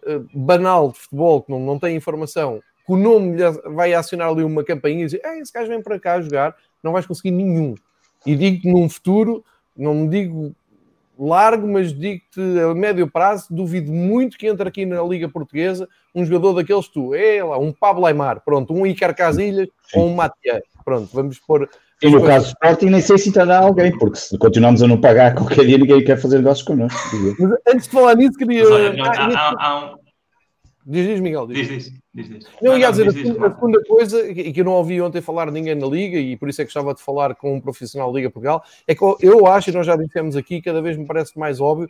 uh, 0.06 0.28
banal 0.34 0.92
de 0.92 1.00
futebol, 1.00 1.42
que 1.42 1.52
não, 1.52 1.60
não 1.60 1.80
tem 1.80 1.96
informação, 1.96 2.62
que 2.86 2.92
o 2.92 2.98
nome 2.98 3.38
vai 3.74 3.94
acionar 3.94 4.30
ali 4.30 4.44
uma 4.44 4.64
campainha 4.64 5.04
e 5.04 5.06
dizer, 5.06 5.22
esse 5.24 5.54
gajo 5.54 5.70
vem 5.70 5.82
para 5.82 6.00
cá 6.00 6.22
jogar, 6.22 6.56
não 6.82 6.92
vais 6.92 7.06
conseguir 7.06 7.32
nenhum. 7.32 7.76
E 8.26 8.36
digo-te 8.36 8.70
num 8.70 8.90
futuro, 8.90 9.44
não 9.76 9.94
me 9.94 10.10
digo 10.10 10.56
largo, 11.28 11.68
mas 11.68 11.94
digo-te 11.94 12.42
a 12.60 12.74
médio 12.74 13.10
prazo, 13.10 13.48
duvido 13.50 13.92
muito 13.92 14.38
que 14.38 14.48
entre 14.48 14.68
aqui 14.68 14.86
na 14.86 15.02
Liga 15.02 15.30
Portuguesa 15.30 15.88
um 16.14 16.26
jogador 16.26 16.54
daqueles 16.54 16.88
tu, 16.88 17.16
é 17.16 17.44
lá, 17.44 17.58
um 17.58 17.72
Pablo 17.72 18.06
Aymar, 18.06 18.42
pronto, 18.44 18.74
um 18.74 18.86
Icar 18.86 19.16
Casilhas 19.16 19.68
ou 19.96 20.08
um 20.08 20.16
Matias, 20.16 20.62
pronto, 20.84 21.10
vamos 21.14 21.40
pôr... 21.40 21.70
E 22.02 22.10
no 22.10 22.22
caso 22.24 22.48
do 22.48 22.50
Sporting 22.50 22.88
nem 22.88 23.02
sei 23.02 23.18
se 23.18 23.30
entrará 23.30 23.60
alguém, 23.60 23.98
porque 23.98 24.18
se 24.18 24.38
continuamos 24.38 24.84
a 24.84 24.88
não 24.88 25.00
pagar 25.00 25.34
qualquer 25.36 25.66
dia 25.66 25.78
ninguém 25.78 26.04
quer 26.04 26.18
fazer 26.18 26.38
negócios 26.38 26.68
connosco. 26.68 27.00
Mas 27.40 27.52
antes 27.68 27.88
de 27.88 27.94
falar 27.94 28.16
nisso, 28.16 28.38
queria... 28.38 28.68
Olha, 28.68 28.94
não, 28.94 29.06
ah, 29.06 29.12
há, 29.16 29.26
há, 29.26 29.54
há, 29.58 29.96
Diz, 30.86 31.08
diz, 31.08 31.20
Miguel. 31.22 31.48
Diz, 31.48 31.68
diz. 31.68 31.94
diz, 32.14 32.30
diz. 32.30 32.48
Não, 32.62 32.78
ia 32.78 32.92
dizer, 32.92 33.08
a, 33.08 33.12
segunda, 33.12 33.48
a 33.48 33.54
segunda 33.54 33.84
coisa, 33.86 34.30
e 34.30 34.52
que 34.52 34.60
eu 34.62 34.66
não 34.66 34.74
ouvi 34.74 35.02
ontem 35.02 35.22
falar 35.22 35.50
ninguém 35.50 35.76
na 35.76 35.88
Liga, 35.88 36.18
e 36.18 36.36
por 36.36 36.50
isso 36.50 36.62
é 36.62 36.66
que 36.66 36.74
gostava 36.74 36.94
de 36.94 37.02
falar 37.02 37.36
com 37.36 37.56
um 37.56 37.62
profissional 37.62 38.12
da 38.12 38.18
Liga 38.18 38.30
Portugal, 38.30 38.64
é 38.86 38.94
que 38.94 39.02
eu 39.22 39.48
acho, 39.48 39.70
e 39.70 39.74
nós 39.74 39.86
já 39.86 39.96
dissemos 39.96 40.36
aqui, 40.36 40.62
cada 40.62 40.82
vez 40.82 40.98
me 40.98 41.06
parece 41.06 41.38
mais 41.40 41.62
óbvio, 41.62 41.88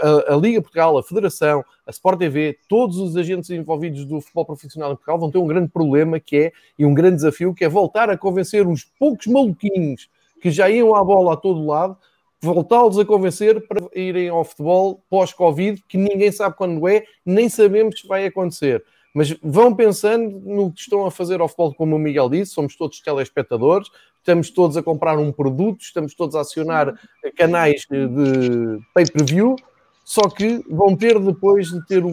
a, 0.00 0.34
a 0.34 0.36
Liga 0.36 0.62
Portugal, 0.62 0.96
a 0.96 1.02
Federação, 1.02 1.64
a 1.84 1.90
Sport 1.90 2.18
TV, 2.18 2.58
todos 2.68 2.98
os 2.98 3.16
agentes 3.16 3.50
envolvidos 3.50 4.04
do 4.04 4.20
futebol 4.20 4.46
profissional 4.46 4.92
em 4.92 4.94
Portugal 4.94 5.18
vão 5.18 5.30
ter 5.30 5.38
um 5.38 5.46
grande 5.46 5.68
problema 5.68 6.20
que 6.20 6.36
é, 6.36 6.52
e 6.78 6.86
um 6.86 6.94
grande 6.94 7.16
desafio, 7.16 7.52
que 7.52 7.64
é 7.64 7.68
voltar 7.68 8.08
a 8.08 8.16
convencer 8.16 8.66
os 8.68 8.84
poucos 8.84 9.26
maluquinhos 9.26 10.08
que 10.40 10.50
já 10.50 10.70
iam 10.70 10.94
à 10.94 11.02
bola 11.02 11.34
a 11.34 11.36
todo 11.36 11.66
lado 11.66 11.96
voltá-los 12.40 12.98
a 12.98 13.04
convencer 13.04 13.66
para 13.66 13.80
irem 13.94 14.28
ao 14.28 14.44
futebol 14.44 15.02
pós-Covid, 15.10 15.82
que 15.88 15.98
ninguém 15.98 16.30
sabe 16.30 16.56
quando 16.56 16.86
é, 16.88 17.04
nem 17.24 17.48
sabemos 17.48 18.00
se 18.00 18.06
vai 18.06 18.26
acontecer. 18.26 18.84
Mas 19.14 19.36
vão 19.42 19.74
pensando 19.74 20.40
no 20.40 20.72
que 20.72 20.82
estão 20.82 21.04
a 21.06 21.10
fazer 21.10 21.40
ao 21.40 21.48
futebol, 21.48 21.74
como 21.74 21.96
o 21.96 21.98
Miguel 21.98 22.28
disse, 22.28 22.52
somos 22.52 22.76
todos 22.76 23.00
telespectadores, 23.00 23.88
estamos 24.18 24.50
todos 24.50 24.76
a 24.76 24.82
comprar 24.82 25.18
um 25.18 25.32
produto, 25.32 25.80
estamos 25.80 26.14
todos 26.14 26.36
a 26.36 26.40
acionar 26.40 26.94
canais 27.36 27.86
de 27.90 28.78
pay-per-view, 28.94 29.56
só 30.04 30.22
que 30.28 30.62
vão 30.68 30.94
ter 30.94 31.18
depois 31.18 31.68
de 31.68 31.84
ter 31.86 32.04
o. 32.04 32.12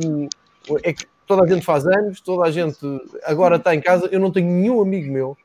É 0.84 0.94
que 0.94 1.06
toda 1.28 1.44
a 1.44 1.48
gente 1.48 1.66
faz 1.66 1.86
anos, 1.86 2.22
toda 2.22 2.48
a 2.48 2.52
gente 2.52 2.80
agora 3.24 3.58
está 3.58 3.76
em 3.76 3.82
casa. 3.82 4.08
Eu 4.12 4.20
não 4.20 4.32
tenho 4.32 4.50
nenhum 4.50 4.82
amigo 4.82 5.12
meu 5.12 5.38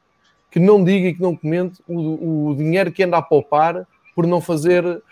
que 0.51 0.59
não 0.59 0.83
diga 0.83 1.09
e 1.09 1.15
que 1.15 1.23
não 1.23 1.37
comente 1.37 1.81
o, 1.87 2.51
o 2.51 2.57
dinheiro 2.57 2.91
que 2.91 3.03
anda 3.03 3.19
a 3.19 3.23
poupar 3.23 3.87
por 4.15 4.27
não 4.27 4.41
fazer 4.41 4.85
uh, 4.85 5.03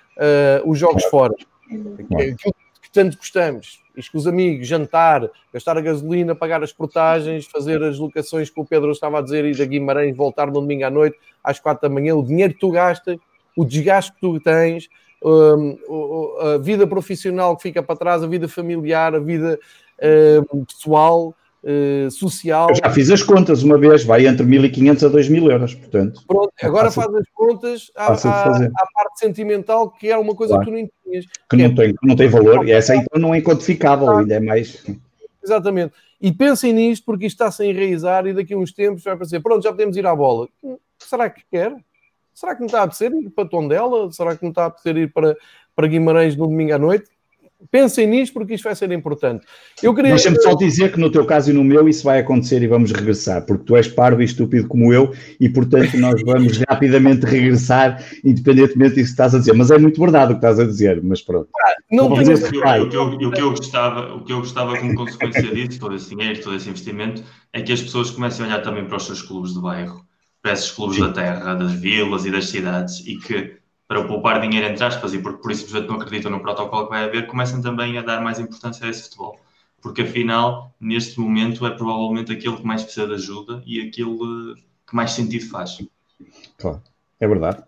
os 0.65 0.79
jogos 0.79 1.05
fora. 1.05 1.35
Que, 1.69 2.35
que, 2.35 2.53
que 2.83 2.93
tanto 2.93 3.17
gostamos. 3.17 3.83
Isto 3.97 4.13
com 4.13 4.19
os 4.19 4.27
amigos, 4.27 4.67
jantar, 4.67 5.29
gastar 5.53 5.77
a 5.77 5.81
gasolina, 5.81 6.35
pagar 6.35 6.63
as 6.63 6.73
portagens, 6.73 7.47
fazer 7.47 7.83
as 7.83 7.99
locações 7.99 8.49
que 8.49 8.61
o 8.61 8.65
Pedro 8.65 8.93
estava 8.93 9.19
a 9.19 9.23
dizer, 9.23 9.45
e 9.45 9.57
da 9.57 9.65
Guimarães 9.65 10.17
voltar 10.17 10.47
no 10.47 10.53
domingo 10.53 10.85
à 10.85 10.91
noite, 10.91 11.19
às 11.43 11.59
quatro 11.59 11.89
da 11.89 11.93
manhã, 11.93 12.15
o 12.15 12.25
dinheiro 12.25 12.55
que 12.55 12.61
tu 12.61 12.71
gastas, 12.71 13.19
o 13.57 13.65
desgaste 13.65 14.13
que 14.13 14.21
tu 14.21 14.39
tens, 14.41 14.89
um, 15.23 15.77
a 16.41 16.59
vida 16.59 16.87
profissional 16.87 17.57
que 17.57 17.65
fica 17.65 17.83
para 17.83 17.97
trás, 17.97 18.23
a 18.23 18.27
vida 18.29 18.47
familiar, 18.47 19.17
a 19.17 19.19
vida 19.19 19.59
um, 20.53 20.65
pessoal, 20.65 21.35
uh, 21.65 22.11
social. 22.11 22.69
Eu 22.71 22.77
já 22.77 22.91
fiz 22.91 23.11
as 23.11 23.23
contas 23.23 23.63
uma 23.63 23.79
vez, 23.79 24.05
vai 24.05 24.27
entre 24.27 24.45
1.500 24.45 25.07
a 25.07 25.11
2.000 25.11 25.51
euros, 25.51 25.75
portanto. 25.75 26.23
Pronto, 26.27 26.53
agora 26.63 26.91
faz 26.91 27.15
as 27.15 27.29
contas 27.33 27.91
à, 27.97 28.13
à, 28.13 28.13
à, 28.13 28.87
parte 28.95 29.19
sentimental, 29.19 29.91
que 29.91 30.11
é 30.11 30.17
uma 30.17 30.35
coisa 30.35 30.55
claro. 30.55 30.67
que 30.67 30.71
tu 30.71 30.81
não 30.81 30.91
tinhas. 31.05 31.27
Que, 31.49 31.57
não, 31.57 31.65
é... 31.65 31.75
tem, 31.75 31.95
não 32.03 32.17
tem 32.17 32.29
valor, 32.29 32.67
e 32.67 32.73
essa 32.73 32.95
então 32.95 33.21
não 33.21 33.35
é 33.35 33.41
quantificável, 33.41 34.11
ainda 34.11 34.35
é 34.35 34.41
mais. 34.41 34.85
Exatamente. 35.43 35.95
E 36.21 36.33
pensem 36.33 36.73
nisto, 36.73 37.05
porque 37.05 37.27
isto 37.27 37.37
está-se 37.37 37.63
a 37.63 37.67
enraizar 37.67 38.27
e 38.27 38.35
daqui 38.35 38.53
a 38.55 38.59
uns 38.59 38.73
tempos 38.73 39.05
vai 39.05 39.15
aparecer, 39.15 39.41
pronto, 39.41 39.63
já 39.63 39.71
podemos 39.71 39.97
ir 39.97 40.07
à 40.07 40.15
bola. 40.15 40.49
Será 40.99 41.31
que 41.31 41.43
quer? 41.51 41.75
Será 42.35 42.55
que 42.55 42.61
não 42.61 42.67
está 42.67 42.81
a 42.81 42.83
apetecer 42.85 43.13
ir 43.13 43.31
para 43.31 43.49
Tondela? 43.49 44.11
Será 44.13 44.37
que 44.37 44.43
não 44.43 44.51
está 44.51 44.65
a 44.65 44.67
apetecer 44.67 44.97
ir 44.97 45.13
para, 45.13 45.37
para 45.75 45.87
Guimarães 45.87 46.37
no 46.37 46.47
domingo 46.47 46.75
à 46.75 46.79
noite? 46.79 47.09
Pensem 47.71 48.07
nisto 48.07 48.33
porque 48.33 48.55
isto 48.55 48.65
vai 48.65 48.75
ser 48.75 48.91
importante. 48.93 49.45
Eu 49.83 49.95
queria... 49.95 50.11
Deixa-me 50.11 50.41
só 50.41 50.55
dizer 50.55 50.93
que 50.93 51.01
no 51.01 51.11
teu 51.11 51.25
caso 51.25 51.51
e 51.51 51.53
no 51.53 51.65
meu 51.65 51.89
isso 51.89 52.05
vai 52.05 52.21
acontecer 52.21 52.63
e 52.63 52.67
vamos 52.67 52.93
regressar, 52.93 53.45
porque 53.45 53.65
tu 53.65 53.77
és 53.77 53.89
parvo 53.89 54.23
e 54.23 54.25
estúpido 54.25 54.69
como 54.69 54.93
eu 54.93 55.13
e, 55.41 55.49
portanto, 55.49 55.97
nós 55.99 56.23
vamos 56.23 56.59
rapidamente 56.69 57.27
regressar, 57.27 58.03
independentemente 58.25 58.95
disso 58.95 59.07
que 59.07 59.11
estás 59.11 59.35
a 59.35 59.39
dizer. 59.39 59.55
Mas 59.55 59.71
é 59.71 59.79
muito 59.79 60.01
verdade 60.01 60.33
o 60.33 60.35
que 60.37 60.39
estás 60.39 60.61
a 60.61 60.65
dizer, 60.65 61.03
mas 61.03 61.21
pronto. 61.21 61.49
Ah, 61.65 61.75
não 61.91 62.15
tenho... 62.15 62.35
o, 62.37 62.89
que 62.89 62.97
eu, 62.97 63.03
o, 63.03 63.33
que 63.33 63.41
eu 63.41 63.51
gostava, 63.51 64.15
o 64.15 64.25
que 64.25 64.33
eu 64.33 64.39
gostava 64.39 64.79
como 64.79 64.95
consequência 64.95 65.43
disso, 65.55 65.81
todo 65.81 65.95
esse 65.95 66.15
dinheiro, 66.15 66.41
todo 66.41 66.57
esse 66.57 66.69
investimento, 66.69 67.23
é 67.53 67.61
que 67.61 67.73
as 67.73 67.83
pessoas 67.83 68.11
comecem 68.11 68.45
a 68.45 68.49
olhar 68.49 68.63
também 68.63 68.85
para 68.85 68.97
os 68.97 69.05
seus 69.05 69.23
clubes 69.23 69.53
de 69.53 69.61
bairro, 69.61 70.07
para 70.41 70.53
esses 70.53 70.71
clubes 70.71 70.97
Sim. 70.97 71.03
da 71.03 71.13
terra, 71.13 71.55
das 71.55 71.73
vilas 71.73 72.25
e 72.25 72.31
das 72.31 72.49
cidades 72.49 73.05
e 73.07 73.17
que 73.17 73.58
para 73.89 74.05
poupar 74.05 74.41
dinheiro 74.41 74.67
entre 74.67 74.85
aspas 74.85 75.15
e 75.15 75.19
porque 75.19 75.41
por 75.41 75.51
isso 75.51 75.81
não 75.81 75.97
acreditam 75.97 76.31
no 76.31 76.41
protocolo 76.41 76.85
que 76.85 76.91
vai 76.91 77.05
haver, 77.05 77.27
começam 77.27 77.63
também 77.63 77.97
a 77.97 78.03
dar 78.03 78.21
mais 78.21 78.39
importância 78.39 78.87
a 78.87 78.91
esse 78.91 79.05
futebol. 79.05 79.41
Porque 79.81 80.03
afinal, 80.03 80.75
neste 80.79 81.19
momento, 81.19 81.67
é 81.67 81.71
provavelmente 81.71 82.33
aquele 82.33 82.57
que 82.57 82.67
mais 82.67 82.83
precisa 82.83 83.07
de 83.07 83.15
ajuda 83.15 83.63
e 83.65 83.81
aquele 83.81 84.55
que 84.87 84.95
mais 84.95 85.13
sentido 85.13 85.49
faz. 85.49 85.79
Claro, 86.59 86.83
é 87.19 87.27
verdade. 87.27 87.63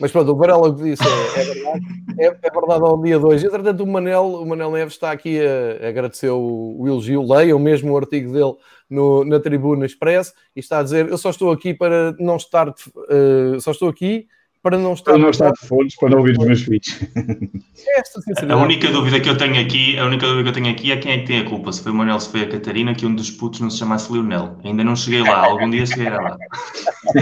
Mas 0.00 0.10
pronto, 0.12 0.32
o 0.32 0.36
Varela 0.36 0.74
que 0.74 0.82
disse 0.82 1.02
é, 1.02 1.40
é 1.40 1.44
verdade, 1.44 1.86
é, 2.18 2.26
é, 2.26 2.50
verdade 2.50 2.82
ao 2.82 3.00
dia 3.00 3.18
2. 3.18 3.44
Entretanto, 3.44 3.82
o 3.82 3.86
Manel, 3.86 4.24
o 4.24 4.46
Manel 4.46 4.70
Neves 4.70 4.94
está 4.94 5.10
aqui 5.10 5.38
a, 5.40 5.86
a 5.86 5.88
agradecer 5.88 6.28
o, 6.28 6.76
o 6.78 6.88
elogio, 6.88 7.22
leiam 7.22 7.58
mesmo 7.58 7.92
o 7.92 7.96
artigo 7.96 8.32
dele 8.32 8.54
no, 8.90 9.24
na 9.24 9.40
Tribuna 9.40 9.86
Express 9.86 10.34
e 10.54 10.60
está 10.60 10.80
a 10.80 10.82
dizer: 10.82 11.08
Eu 11.08 11.16
só 11.16 11.30
estou 11.30 11.50
aqui 11.50 11.72
para 11.72 12.12
não 12.18 12.36
estar, 12.36 12.68
uh, 12.68 13.60
só 13.60 13.70
estou 13.70 13.88
aqui 13.88 14.26
para 14.66 14.78
não 14.78 14.94
estar, 14.94 15.12
para 15.12 15.20
não 15.20 15.30
estar 15.30 15.52
de 15.52 15.64
fones, 15.64 15.94
para 15.94 16.10
não 16.10 16.18
ouvir 16.18 16.36
os 16.36 16.44
meus 16.44 16.62
filhos. 16.62 16.98
a 18.50 18.56
única 18.56 18.90
dúvida 18.90 19.20
que 19.20 19.28
eu 19.28 19.38
tenho 19.38 19.60
aqui, 19.60 19.96
a 19.96 20.04
única 20.04 20.26
dúvida 20.26 20.42
que 20.42 20.48
eu 20.48 20.54
tenho 20.54 20.74
aqui 20.74 20.90
é 20.90 20.96
quem 20.96 21.12
é 21.12 21.18
que 21.18 21.26
tem 21.26 21.38
a 21.38 21.44
culpa, 21.44 21.72
se 21.72 21.80
foi 21.80 21.92
o 21.92 21.94
Manuel, 21.94 22.18
se 22.18 22.28
foi 22.28 22.42
a 22.42 22.48
Catarina, 22.48 22.92
que 22.92 23.06
um 23.06 23.14
dos 23.14 23.30
putos 23.30 23.60
não 23.60 23.70
se 23.70 23.78
chamasse 23.78 24.12
Lionel. 24.12 24.56
Ainda 24.64 24.82
não 24.82 24.96
cheguei 24.96 25.22
lá, 25.22 25.46
algum 25.46 25.70
dia 25.70 25.86
chegarei 25.86 26.18
lá. 26.18 26.36
cada, 27.04 27.20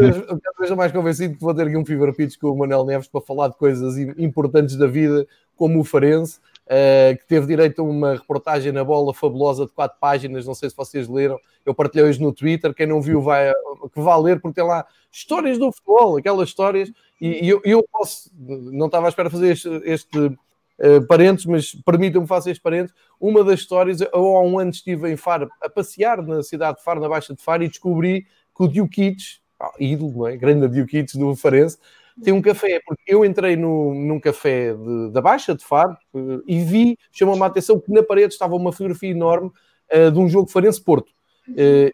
vez, 0.00 0.16
cada 0.26 0.40
vez 0.58 0.70
mais 0.70 0.92
convencido 0.92 1.34
que 1.34 1.40
vou 1.40 1.54
ter 1.54 1.66
aqui 1.66 1.76
um 1.76 1.84
Fever 1.84 2.14
Pitch 2.14 2.38
com 2.38 2.48
o 2.48 2.56
Manuel 2.56 2.86
Neves 2.86 3.06
para 3.06 3.20
falar 3.20 3.48
de 3.48 3.58
coisas 3.58 3.98
importantes 4.16 4.76
da 4.76 4.86
vida, 4.86 5.26
como 5.56 5.78
o 5.78 5.84
Farense. 5.84 6.38
Uh, 6.64 7.14
que 7.18 7.26
teve 7.26 7.46
direito 7.46 7.82
a 7.82 7.84
uma 7.84 8.14
reportagem 8.14 8.72
na 8.72 8.82
bola 8.82 9.12
fabulosa 9.12 9.66
de 9.66 9.72
quatro 9.72 9.98
páginas, 10.00 10.46
não 10.46 10.54
sei 10.54 10.70
se 10.70 10.76
vocês 10.76 11.06
leram, 11.06 11.38
eu 11.64 11.74
partilhei 11.74 12.08
hoje 12.08 12.22
no 12.22 12.32
Twitter, 12.32 12.72
quem 12.72 12.86
não 12.86 13.02
viu 13.02 13.20
vai, 13.20 13.52
que 13.92 14.00
vá 14.00 14.16
ler, 14.16 14.40
porque 14.40 14.54
tem 14.54 14.64
lá 14.64 14.86
histórias 15.12 15.58
do 15.58 15.70
futebol, 15.70 16.16
aquelas 16.16 16.48
histórias, 16.48 16.90
e, 17.20 17.44
e 17.44 17.48
eu, 17.50 17.60
eu, 17.64 17.84
posso, 17.92 18.30
não 18.38 18.86
estava 18.86 19.06
à 19.06 19.08
espera 19.10 19.28
fazer 19.28 19.52
este, 19.52 19.68
este 19.84 20.18
uh, 20.18 21.48
mas 21.48 21.74
permitam-me 21.84 22.26
fazer 22.26 22.52
este 22.52 22.62
parênteses, 22.62 22.96
uma 23.20 23.44
das 23.44 23.60
histórias, 23.60 24.00
eu 24.00 24.08
há 24.14 24.42
um 24.42 24.58
ano 24.58 24.70
estive 24.70 25.10
em 25.10 25.16
Faro, 25.16 25.50
a 25.62 25.68
passear 25.68 26.22
na 26.22 26.42
cidade 26.42 26.78
de 26.78 26.84
Faro, 26.84 27.00
na 27.00 27.08
Baixa 27.08 27.34
de 27.34 27.42
Faro, 27.42 27.62
e 27.62 27.68
descobri 27.68 28.26
que 28.56 28.62
o 28.62 28.68
Dioquites, 28.68 29.40
ah, 29.60 29.72
ídolo, 29.78 30.12
não 30.12 30.26
é? 30.28 30.36
grande 30.36 30.68
Dioquites 30.68 31.14
do 31.14 31.34
Farense, 31.36 31.78
tem 32.22 32.32
um 32.32 32.42
café, 32.42 32.80
porque 32.86 33.02
eu 33.06 33.24
entrei 33.24 33.56
no, 33.56 33.94
num 33.94 34.20
café 34.20 34.74
de, 34.74 35.10
da 35.10 35.20
Baixa 35.20 35.54
de 35.54 35.64
Faro 35.64 35.96
uh, 36.12 36.42
e 36.46 36.60
vi, 36.60 36.98
chamou-me 37.12 37.42
a 37.42 37.46
atenção 37.46 37.80
que 37.80 37.92
na 37.92 38.02
parede 38.02 38.32
estava 38.32 38.54
uma 38.54 38.72
fotografia 38.72 39.10
enorme 39.10 39.50
uh, 39.92 40.10
de 40.10 40.18
um 40.18 40.28
jogo 40.28 40.50
Farense-Porto. 40.50 41.10
Uh, 41.48 41.90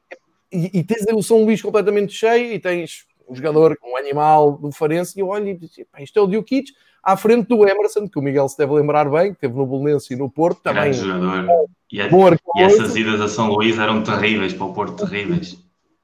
e, 0.52 0.80
e, 0.80 0.84
tens 0.84 1.06
o 1.12 1.22
São 1.22 1.44
Luís 1.44 1.62
completamente 1.62 2.12
cheio 2.12 2.52
e 2.52 2.58
tens 2.58 3.06
um 3.28 3.34
jogador, 3.34 3.78
um 3.84 3.96
animal 3.96 4.58
do 4.58 4.72
Farense, 4.72 5.16
e 5.16 5.22
eu 5.22 5.28
olho 5.28 5.48
e 5.48 5.54
digo, 5.54 5.72
isto 5.98 6.18
é 6.18 6.22
o 6.22 6.26
Dioquites, 6.26 6.74
à 7.02 7.16
frente 7.16 7.46
do 7.46 7.66
Emerson, 7.66 8.08
que 8.08 8.18
o 8.18 8.22
Miguel 8.22 8.48
se 8.48 8.58
deve 8.58 8.72
lembrar 8.72 9.08
bem, 9.08 9.32
que 9.32 9.40
teve 9.40 9.54
no 9.54 9.64
Bolonense 9.64 10.12
e 10.12 10.16
no 10.16 10.28
Porto 10.28 10.60
também. 10.60 10.92
jogador. 10.92 11.46
E, 11.90 12.00
a, 12.00 12.08
e 12.08 12.62
essas 12.62 12.94
idas 12.94 13.20
a 13.20 13.28
São 13.28 13.48
Luís 13.48 13.78
eram 13.78 14.02
terríveis 14.02 14.52
para 14.52 14.66
o 14.66 14.72
Porto, 14.72 15.06
terríveis. 15.06 15.58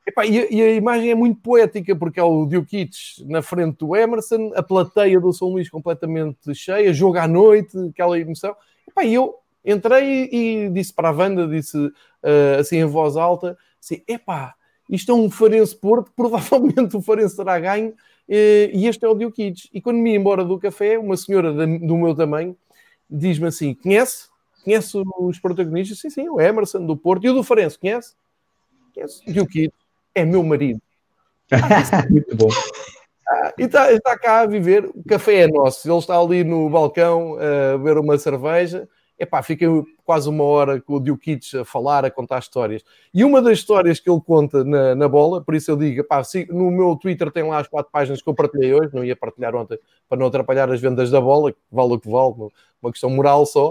Epá, 0.07 0.25
e, 0.25 0.39
a, 0.39 0.47
e, 0.49 0.63
a, 0.63 0.71
imagem 0.73 1.11
é 1.11 1.15
muito 1.17 1.41
poética, 1.41 1.97
porque 1.97 2.21
é 2.21 2.23
o 2.23 2.47
Dioquites 2.47 3.25
na 3.27 3.43
frente 3.43 3.79
do 3.79 3.97
Emerson, 3.97 4.53
a 4.55 4.63
plateia 4.63 5.19
do 5.19 5.33
São 5.33 5.49
Luís 5.49 5.69
completamente 5.69 6.55
cheia, 6.55 6.95
jogo 6.95 7.19
à 7.19 7.27
noite, 7.27 7.77
aquela 7.91 8.17
emoção. 8.17 8.55
Epá, 8.87 9.05
e 9.05 9.15
eu 9.15 9.35
entrei 9.65 10.29
e, 10.31 10.71
disse 10.71 10.95
para 10.95 11.09
a 11.09 11.13
Wanda, 11.13 11.49
disse 11.49 11.77
uh, 11.77 12.61
assim 12.61 12.77
em 12.77 12.85
voz 12.85 13.17
alta, 13.17 13.59
assim, 13.83 14.01
epá, 14.07 14.55
isto 14.89 15.11
é 15.11 15.15
um 15.15 15.29
Farense 15.29 15.75
Porto, 15.75 16.13
provavelmente 16.15 16.97
o 16.97 17.03
Farense 17.03 17.37
terá 17.37 17.59
ganho, 17.59 17.91
uh, 17.91 17.95
e 18.29 18.87
este 18.87 19.05
é 19.05 19.09
o 19.09 19.15
Dioquites. 19.15 19.69
E 19.75 19.81
quando 19.81 19.97
me 19.97 20.13
ia 20.13 20.17
embora 20.17 20.45
do 20.45 20.57
café, 20.57 20.97
uma 20.97 21.17
senhora 21.17 21.53
do 21.53 21.97
meu 21.97 22.15
tamanho 22.15 22.57
diz-me 23.11 23.49
assim, 23.49 23.75
conhece? 23.75 24.29
Conhece 24.63 24.97
os 25.19 25.41
protagonistas? 25.41 25.99
Sim, 25.99 26.11
sim, 26.11 26.29
o 26.29 26.41
Emerson 26.41 26.87
do 26.87 26.97
Porto 26.97 27.25
e 27.25 27.31
o 27.31 27.35
do 27.35 27.43
Farense, 27.43 27.77
conhece? 27.77 28.15
Conhece? 28.95 29.21
Dioquites 29.27 29.86
é 30.17 30.25
meu 30.25 30.43
marido. 30.43 30.81
Muito 32.11 32.35
bom. 32.35 32.49
Ah, 33.29 33.53
e 33.59 33.65
está, 33.65 33.93
está, 33.93 34.19
cá 34.19 34.41
a 34.41 34.47
viver, 34.47 34.87
o 34.87 35.05
café 35.07 35.43
é 35.43 35.47
nosso. 35.47 35.89
Ele 35.89 35.99
está 35.99 36.19
ali 36.19 36.43
no 36.43 36.71
balcão 36.71 37.37
a 37.37 37.77
beber 37.77 37.99
uma 37.99 38.17
cerveja. 38.17 38.89
Epá, 39.19 39.43
fica 39.43 39.67
quase 40.05 40.29
uma 40.29 40.45
hora 40.45 40.81
com 40.81 40.95
o 40.95 41.01
Dioquites 41.01 41.55
a 41.55 41.65
falar, 41.65 42.05
a 42.05 42.11
contar 42.11 42.39
histórias. 42.39 42.83
E 43.13 43.25
uma 43.25 43.41
das 43.41 43.59
histórias 43.59 43.99
que 43.99 44.11
ele 44.11 44.21
conta 44.21 44.63
na, 44.63 44.95
na 44.95 45.09
bola, 45.09 45.43
por 45.43 45.55
isso 45.55 45.71
eu 45.71 45.77
digo, 45.77 46.01
epá, 46.01 46.23
no 46.51 46.71
meu 46.71 46.97
Twitter 46.97 47.31
tem 47.33 47.43
lá 47.43 47.59
as 47.59 47.67
quatro 47.67 47.91
páginas 47.91 48.21
que 48.21 48.29
eu 48.29 48.35
partilhei 48.35 48.75
hoje, 48.75 48.95
não 48.95 49.03
ia 49.03 49.17
partilhar 49.17 49.55
ontem 49.55 49.79
para 50.09 50.19
não 50.19 50.27
atrapalhar 50.27 50.71
as 50.71 50.81
vendas 50.81 51.11
da 51.11 51.21
bola, 51.21 51.51
que 51.51 51.59
vale 51.73 51.95
o 51.95 51.99
que 51.99 52.11
vale, 52.11 52.35
uma 52.83 52.93
questão 52.93 53.09
moral 53.09 53.47
só. 53.47 53.71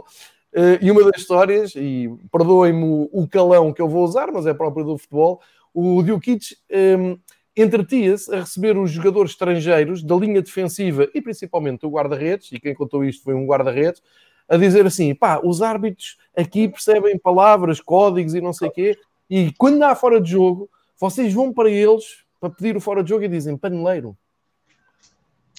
Uh, 0.51 0.79
e 0.81 0.89
uma 0.89 1.03
das 1.03 1.21
histórias, 1.21 1.75
e 1.75 2.09
perdoem-me 2.31 3.07
o 3.11 3.27
calão 3.27 3.71
que 3.71 3.81
eu 3.81 3.89
vou 3.89 4.03
usar, 4.03 4.31
mas 4.31 4.47
é 4.47 4.53
próprio 4.53 4.85
do 4.85 4.97
futebol, 4.97 5.41
o 5.75 6.01
Diokic 6.01 6.55
um, 6.97 7.19
entretia-se 7.55 8.33
a 8.33 8.39
receber 8.39 8.77
os 8.77 8.89
jogadores 8.89 9.31
estrangeiros 9.31 10.01
da 10.01 10.15
linha 10.15 10.41
defensiva 10.41 11.09
e 11.13 11.21
principalmente 11.21 11.85
o 11.85 11.89
guarda-redes, 11.89 12.49
e 12.53 12.59
quem 12.59 12.73
contou 12.73 13.03
isto 13.03 13.23
foi 13.23 13.33
um 13.33 13.45
guarda-redes, 13.45 14.01
a 14.47 14.55
dizer 14.55 14.85
assim: 14.85 15.13
pá, 15.13 15.41
os 15.43 15.61
árbitros 15.61 16.17
aqui 16.35 16.69
percebem 16.69 17.19
palavras, 17.19 17.81
códigos 17.81 18.33
e 18.33 18.41
não 18.41 18.53
sei 18.53 18.69
o 18.69 18.71
quê, 18.71 18.97
e 19.29 19.51
quando 19.57 19.83
há 19.83 19.93
fora 19.93 20.21
de 20.21 20.31
jogo, 20.31 20.69
vocês 20.97 21.33
vão 21.33 21.51
para 21.51 21.69
eles 21.69 22.23
para 22.39 22.49
pedir 22.49 22.77
o 22.77 22.81
fora 22.81 23.03
de 23.03 23.09
jogo 23.09 23.25
e 23.25 23.27
dizem 23.27 23.57
paneleiro. 23.57 24.17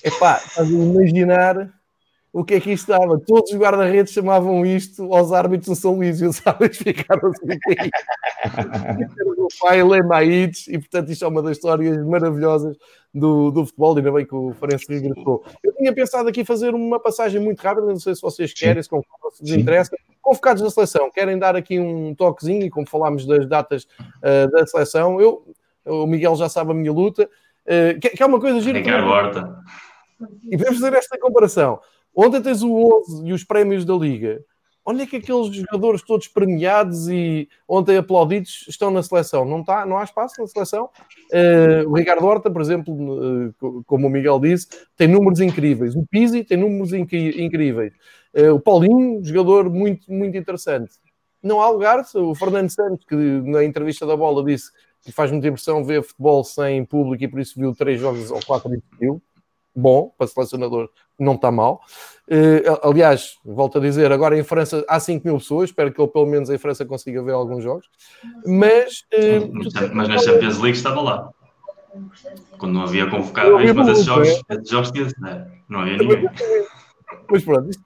É 0.02 0.10
pá, 0.10 0.38
estás 0.38 0.68
a 0.68 0.72
imaginar 0.72 1.75
o 2.36 2.44
que 2.44 2.52
é 2.52 2.60
que 2.60 2.70
isto 2.70 2.88
dava? 2.88 3.18
Todos 3.18 3.50
os 3.50 3.58
guarda-redes 3.58 4.12
chamavam 4.12 4.66
isto 4.66 5.10
aos 5.10 5.32
árbitros 5.32 5.68
do 5.68 5.74
São 5.74 5.94
Luís 5.94 6.20
e 6.20 6.26
os 6.26 6.46
árbitros 6.46 6.76
ficaram 6.76 7.30
assim. 7.30 7.58
o 9.38 9.48
pai 9.58 9.82
Lemaites, 9.82 10.68
e 10.68 10.78
portanto 10.78 11.10
isto 11.10 11.24
é 11.24 11.28
uma 11.28 11.40
das 11.40 11.52
histórias 11.52 11.96
maravilhosas 12.04 12.76
do, 13.14 13.50
do 13.50 13.64
futebol, 13.64 13.96
ainda 13.96 14.12
bem 14.12 14.26
que 14.26 14.34
o 14.34 14.52
Farense 14.52 14.84
regressou. 14.86 15.46
Eu 15.64 15.74
tinha 15.76 15.94
pensado 15.94 16.28
aqui 16.28 16.44
fazer 16.44 16.74
uma 16.74 17.00
passagem 17.00 17.40
muito 17.40 17.58
rápida, 17.60 17.86
não 17.86 17.98
sei 17.98 18.14
se 18.14 18.20
vocês 18.20 18.52
querem, 18.52 18.82
se, 18.82 18.90
se 18.90 19.40
vos 19.40 19.52
interessa. 19.52 19.96
Convocados 20.20 20.62
da 20.62 20.68
seleção, 20.68 21.10
querem 21.10 21.38
dar 21.38 21.56
aqui 21.56 21.80
um 21.80 22.14
toquezinho, 22.14 22.66
e 22.66 22.70
como 22.70 22.86
falámos 22.86 23.24
das 23.24 23.48
datas 23.48 23.84
uh, 23.84 24.50
da 24.50 24.66
seleção, 24.66 25.18
eu, 25.18 25.42
o 25.86 26.06
Miguel 26.06 26.36
já 26.36 26.50
sabe 26.50 26.72
a 26.72 26.74
minha 26.74 26.92
luta, 26.92 27.24
uh, 27.24 27.98
que, 27.98 28.10
que, 28.10 28.22
é 28.22 28.26
uma 28.26 28.38
coisa 28.38 28.60
gira. 28.60 28.76
Ricardo 28.76 29.08
Horta. 29.08 29.58
E 30.44 30.56
podemos 30.58 30.80
fazer 30.80 30.96
esta 30.96 31.18
comparação. 31.18 31.80
Ontem 32.16 32.40
tens 32.40 32.62
o 32.62 32.72
11 32.72 33.28
e 33.28 33.32
os 33.34 33.44
prémios 33.44 33.84
da 33.84 33.94
Liga. 33.94 34.42
Onde 34.88 35.02
é 35.02 35.06
que 35.06 35.16
aqueles 35.16 35.54
jogadores 35.54 36.00
todos 36.00 36.28
premiados 36.28 37.08
e 37.08 37.46
ontem 37.68 37.98
aplaudidos 37.98 38.64
estão 38.68 38.90
na 38.90 39.02
seleção? 39.02 39.44
Não, 39.44 39.60
está, 39.60 39.84
não 39.84 39.98
há 39.98 40.04
espaço 40.04 40.40
na 40.40 40.46
seleção? 40.46 40.88
Uh, 41.30 41.90
o 41.90 41.94
Ricardo 41.94 42.24
Horta, 42.24 42.50
por 42.50 42.62
exemplo, 42.62 42.94
uh, 42.94 43.84
como 43.84 44.06
o 44.06 44.10
Miguel 44.10 44.38
disse, 44.38 44.68
tem 44.96 45.08
números 45.08 45.40
incríveis. 45.40 45.94
O 45.94 46.06
Pizzi 46.06 46.42
tem 46.42 46.56
números 46.56 46.92
incríveis. 46.94 47.92
Uh, 48.32 48.54
o 48.54 48.60
Paulinho, 48.60 49.22
jogador 49.22 49.68
muito, 49.68 50.10
muito 50.10 50.38
interessante. 50.38 50.92
Não 51.42 51.60
há 51.60 51.68
lugar. 51.68 52.02
O 52.14 52.34
Fernando 52.34 52.70
Santos, 52.70 53.04
que 53.04 53.14
na 53.16 53.62
entrevista 53.62 54.06
da 54.06 54.16
bola 54.16 54.42
disse 54.42 54.70
que 55.02 55.12
faz 55.12 55.30
muita 55.30 55.48
impressão 55.48 55.84
ver 55.84 56.02
futebol 56.02 56.42
sem 56.44 56.82
público 56.84 57.24
e 57.24 57.28
por 57.28 57.40
isso 57.40 57.58
viu 57.58 57.74
três 57.74 58.00
jogos 58.00 58.30
ou 58.30 58.40
quatro 58.46 58.72
e 58.72 58.80
viu 58.98 59.20
bom 59.76 60.10
para 60.16 60.26
selecionador, 60.26 60.88
não 61.18 61.34
está 61.34 61.50
mal. 61.50 61.80
Uh, 62.28 62.88
aliás, 62.88 63.36
volto 63.44 63.78
a 63.78 63.80
dizer, 63.80 64.10
agora 64.10 64.38
em 64.38 64.42
França 64.42 64.84
há 64.88 64.98
5 64.98 65.26
mil 65.26 65.38
pessoas, 65.38 65.70
espero 65.70 65.92
que 65.92 66.00
ele 66.00 66.10
pelo 66.10 66.26
menos 66.26 66.50
em 66.50 66.58
França 66.58 66.84
consiga 66.84 67.22
ver 67.22 67.32
alguns 67.32 67.62
jogos. 67.62 67.86
Mas, 68.46 69.04
uh, 69.14 69.94
mas 69.94 70.08
na 70.08 70.18
Champions 70.18 70.58
League 70.58 70.76
estava 70.76 71.00
lá. 71.00 71.30
Quando 72.58 72.72
não 72.72 72.82
havia 72.82 73.08
convocáveis, 73.08 73.72
mas 73.72 73.88
esses 73.88 74.04
jogos, 74.04 74.28
esses 74.50 74.68
jogos 74.68 74.90
tinha, 74.90 75.08
não, 75.68 75.80
havia 75.80 75.96
ninguém. 75.96 76.28
Mas 77.30 77.44
pronto, 77.44 77.70
isto, 77.70 77.82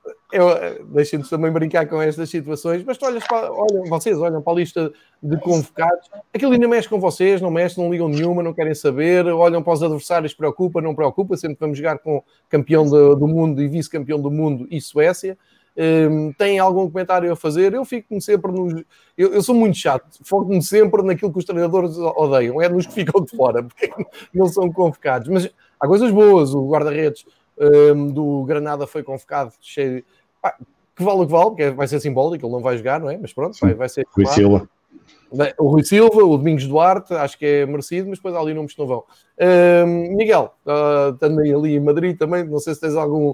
Deixem-nos 0.93 1.29
também 1.29 1.51
brincar 1.51 1.87
com 1.87 2.01
estas 2.01 2.31
situações, 2.31 2.85
mas 2.85 2.97
tu 2.97 3.07
olhas 3.07 3.27
para, 3.27 3.53
olham, 3.53 3.85
vocês 3.89 4.19
olham 4.19 4.41
para 4.41 4.53
a 4.53 4.57
lista 4.57 4.93
de 5.23 5.37
convocados, 5.39 6.09
aquilo 6.33 6.53
ainda 6.53 6.69
mexe 6.69 6.89
com 6.89 7.01
vocês, 7.01 7.41
não 7.41 7.51
mexe, 7.51 7.79
não 7.79 7.91
ligam 7.91 8.09
nenhuma, 8.09 8.43
não 8.43 8.55
querem 8.55 8.75
saber, 8.75 9.27
olham 9.27 9.63
para 9.63 9.73
os 9.73 9.83
adversários, 9.83 10.33
preocupa, 10.33 10.81
não 10.81 10.95
preocupa, 10.95 11.37
sempre 11.37 11.57
vamos 11.59 11.77
jogar 11.77 11.99
com 11.99 12.23
campeão 12.49 12.89
do, 12.89 13.17
do 13.17 13.27
mundo 13.27 13.61
e 13.61 13.69
vice-campeão 13.69 14.21
do 14.21 14.31
mundo 14.31 14.67
e 14.71 14.81
Suécia. 14.81 15.37
Um, 15.77 16.33
têm 16.33 16.59
algum 16.59 16.91
comentário 16.91 17.33
a 17.33 17.37
fazer? 17.37 17.73
Eu 17.73 17.85
fico-me 17.85 18.21
sempre 18.21 18.51
nos. 18.51 18.85
Eu, 19.17 19.33
eu, 19.33 19.43
sou 19.43 19.55
muito 19.55 19.77
chato, 19.77 20.19
foco-me 20.25 20.63
sempre 20.63 21.03
naquilo 21.03 21.33
que 21.33 21.39
os 21.39 21.45
treinadores 21.45 21.97
odeiam, 21.97 22.61
é 22.61 22.69
nos 22.69 22.87
que 22.87 22.93
ficam 22.93 23.25
de 23.25 23.35
fora, 23.35 23.63
porque 23.65 23.91
não 24.35 24.47
são 24.47 24.71
convocados. 24.73 25.29
Mas 25.29 25.49
há 25.79 25.87
coisas 25.87 26.11
boas, 26.11 26.53
o 26.53 26.69
guarda-redes 26.69 27.25
um, 27.61 28.09
do 28.09 28.45
Granada 28.45 28.87
foi 28.87 29.03
convocado 29.03 29.53
cheio. 29.61 30.05
Pá, 30.41 30.57
que 30.97 31.05
vale 31.05 31.21
o 31.21 31.27
que 31.27 31.33
vale, 31.33 31.47
porque 31.47 31.71
vai 31.71 31.89
ser 31.89 32.01
simbólico, 32.01 32.45
ele 32.45 32.53
não 32.53 32.61
vai 32.61 32.77
jogar, 32.77 33.01
não 33.01 33.11
é? 33.11 33.17
Mas 33.17 33.33
pronto, 33.33 33.57
vai, 33.61 33.75
vai 33.75 33.89
ser. 33.89 34.07
Rui 34.15 34.27
Silva. 34.27 34.69
O 35.59 35.69
Rui 35.69 35.85
Silva, 35.85 36.25
o 36.25 36.37
Domingos 36.37 36.67
Duarte, 36.67 37.15
acho 37.15 37.39
que 37.39 37.47
é 37.47 37.67
merecido, 37.67 38.09
mas 38.09 38.19
depois 38.19 38.35
há 38.35 38.41
ali 38.41 38.53
nomes 38.53 38.75
que 38.75 38.81
não 38.81 38.87
vão. 38.87 39.05
Um, 39.87 40.17
Miguel, 40.17 40.53
uh, 40.67 41.17
também 41.19 41.55
ali 41.55 41.77
em 41.77 41.81
Madrid 41.81 42.19
também, 42.19 42.45
não 42.45 42.59
sei 42.59 42.75
se 42.75 42.81
tens 42.81 42.97
algum, 42.97 43.33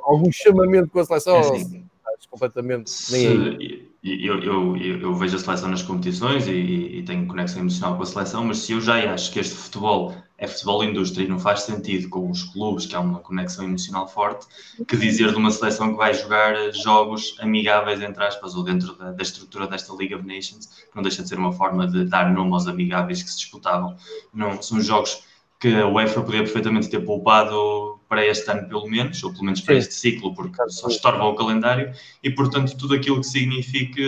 algum 0.00 0.32
chamamento 0.32 0.88
com 0.88 0.98
a 0.98 1.04
seleção. 1.04 1.36
É 1.36 1.40
assim, 1.40 1.84
completamente 2.28 2.92
nem 3.10 3.26
aí. 3.26 3.90
Eu, 4.02 4.42
eu, 4.42 4.76
eu, 4.78 5.14
vejo 5.14 5.36
a 5.36 5.38
seleção 5.38 5.68
nas 5.68 5.82
competições 5.82 6.48
e, 6.48 6.52
e, 6.52 7.02
tenho 7.02 7.26
conexão 7.26 7.60
emocional 7.60 7.98
com 7.98 8.02
a 8.02 8.06
seleção, 8.06 8.44
mas 8.44 8.58
se 8.58 8.72
eu 8.72 8.80
já 8.80 9.12
acho 9.12 9.30
que 9.30 9.38
este 9.38 9.54
futebol 9.54 10.14
é 10.38 10.46
futebol 10.46 10.82
indústria 10.82 11.24
e 11.24 11.28
não 11.28 11.38
faz 11.38 11.64
sentido 11.64 12.08
com 12.08 12.30
os 12.30 12.44
clubes, 12.44 12.86
que 12.86 12.96
há 12.96 13.00
uma 13.00 13.18
conexão 13.18 13.66
emocional 13.66 14.08
forte, 14.08 14.46
que 14.88 14.96
dizer 14.96 15.32
de 15.32 15.36
uma 15.36 15.50
seleção 15.50 15.90
que 15.90 15.98
vai 15.98 16.14
jogar 16.14 16.72
jogos 16.72 17.36
amigáveis, 17.40 18.00
entre 18.00 18.24
aspas, 18.24 18.54
ou 18.54 18.64
dentro 18.64 18.94
da, 18.96 19.12
da 19.12 19.22
estrutura 19.22 19.66
desta 19.66 19.94
League 19.94 20.14
of 20.14 20.26
Nations, 20.26 20.66
que 20.66 20.96
não 20.96 21.02
deixa 21.02 21.22
de 21.22 21.28
ser 21.28 21.36
uma 21.38 21.52
forma 21.52 21.86
de 21.86 22.06
dar 22.06 22.32
nome 22.32 22.54
aos 22.54 22.66
amigáveis 22.66 23.22
que 23.22 23.28
se 23.28 23.36
disputavam. 23.36 23.94
Não, 24.32 24.62
são 24.62 24.80
jogos 24.80 25.22
que 25.60 25.74
a 25.74 25.86
UEFA 25.86 26.22
podia 26.22 26.42
perfeitamente 26.42 26.88
ter 26.88 27.04
poupado 27.04 27.99
para 28.10 28.26
este 28.26 28.50
ano, 28.50 28.68
pelo 28.68 28.88
menos, 28.88 29.22
ou 29.22 29.30
pelo 29.30 29.44
menos 29.44 29.60
para 29.60 29.74
Sim. 29.74 29.78
este 29.78 29.94
ciclo, 29.94 30.34
porque 30.34 30.56
só 30.68 30.88
estorvam 30.88 31.28
o 31.28 31.36
calendário, 31.36 31.92
e 32.24 32.28
portanto 32.28 32.76
tudo 32.76 32.94
aquilo 32.94 33.20
que 33.20 33.26
signifique 33.26 34.02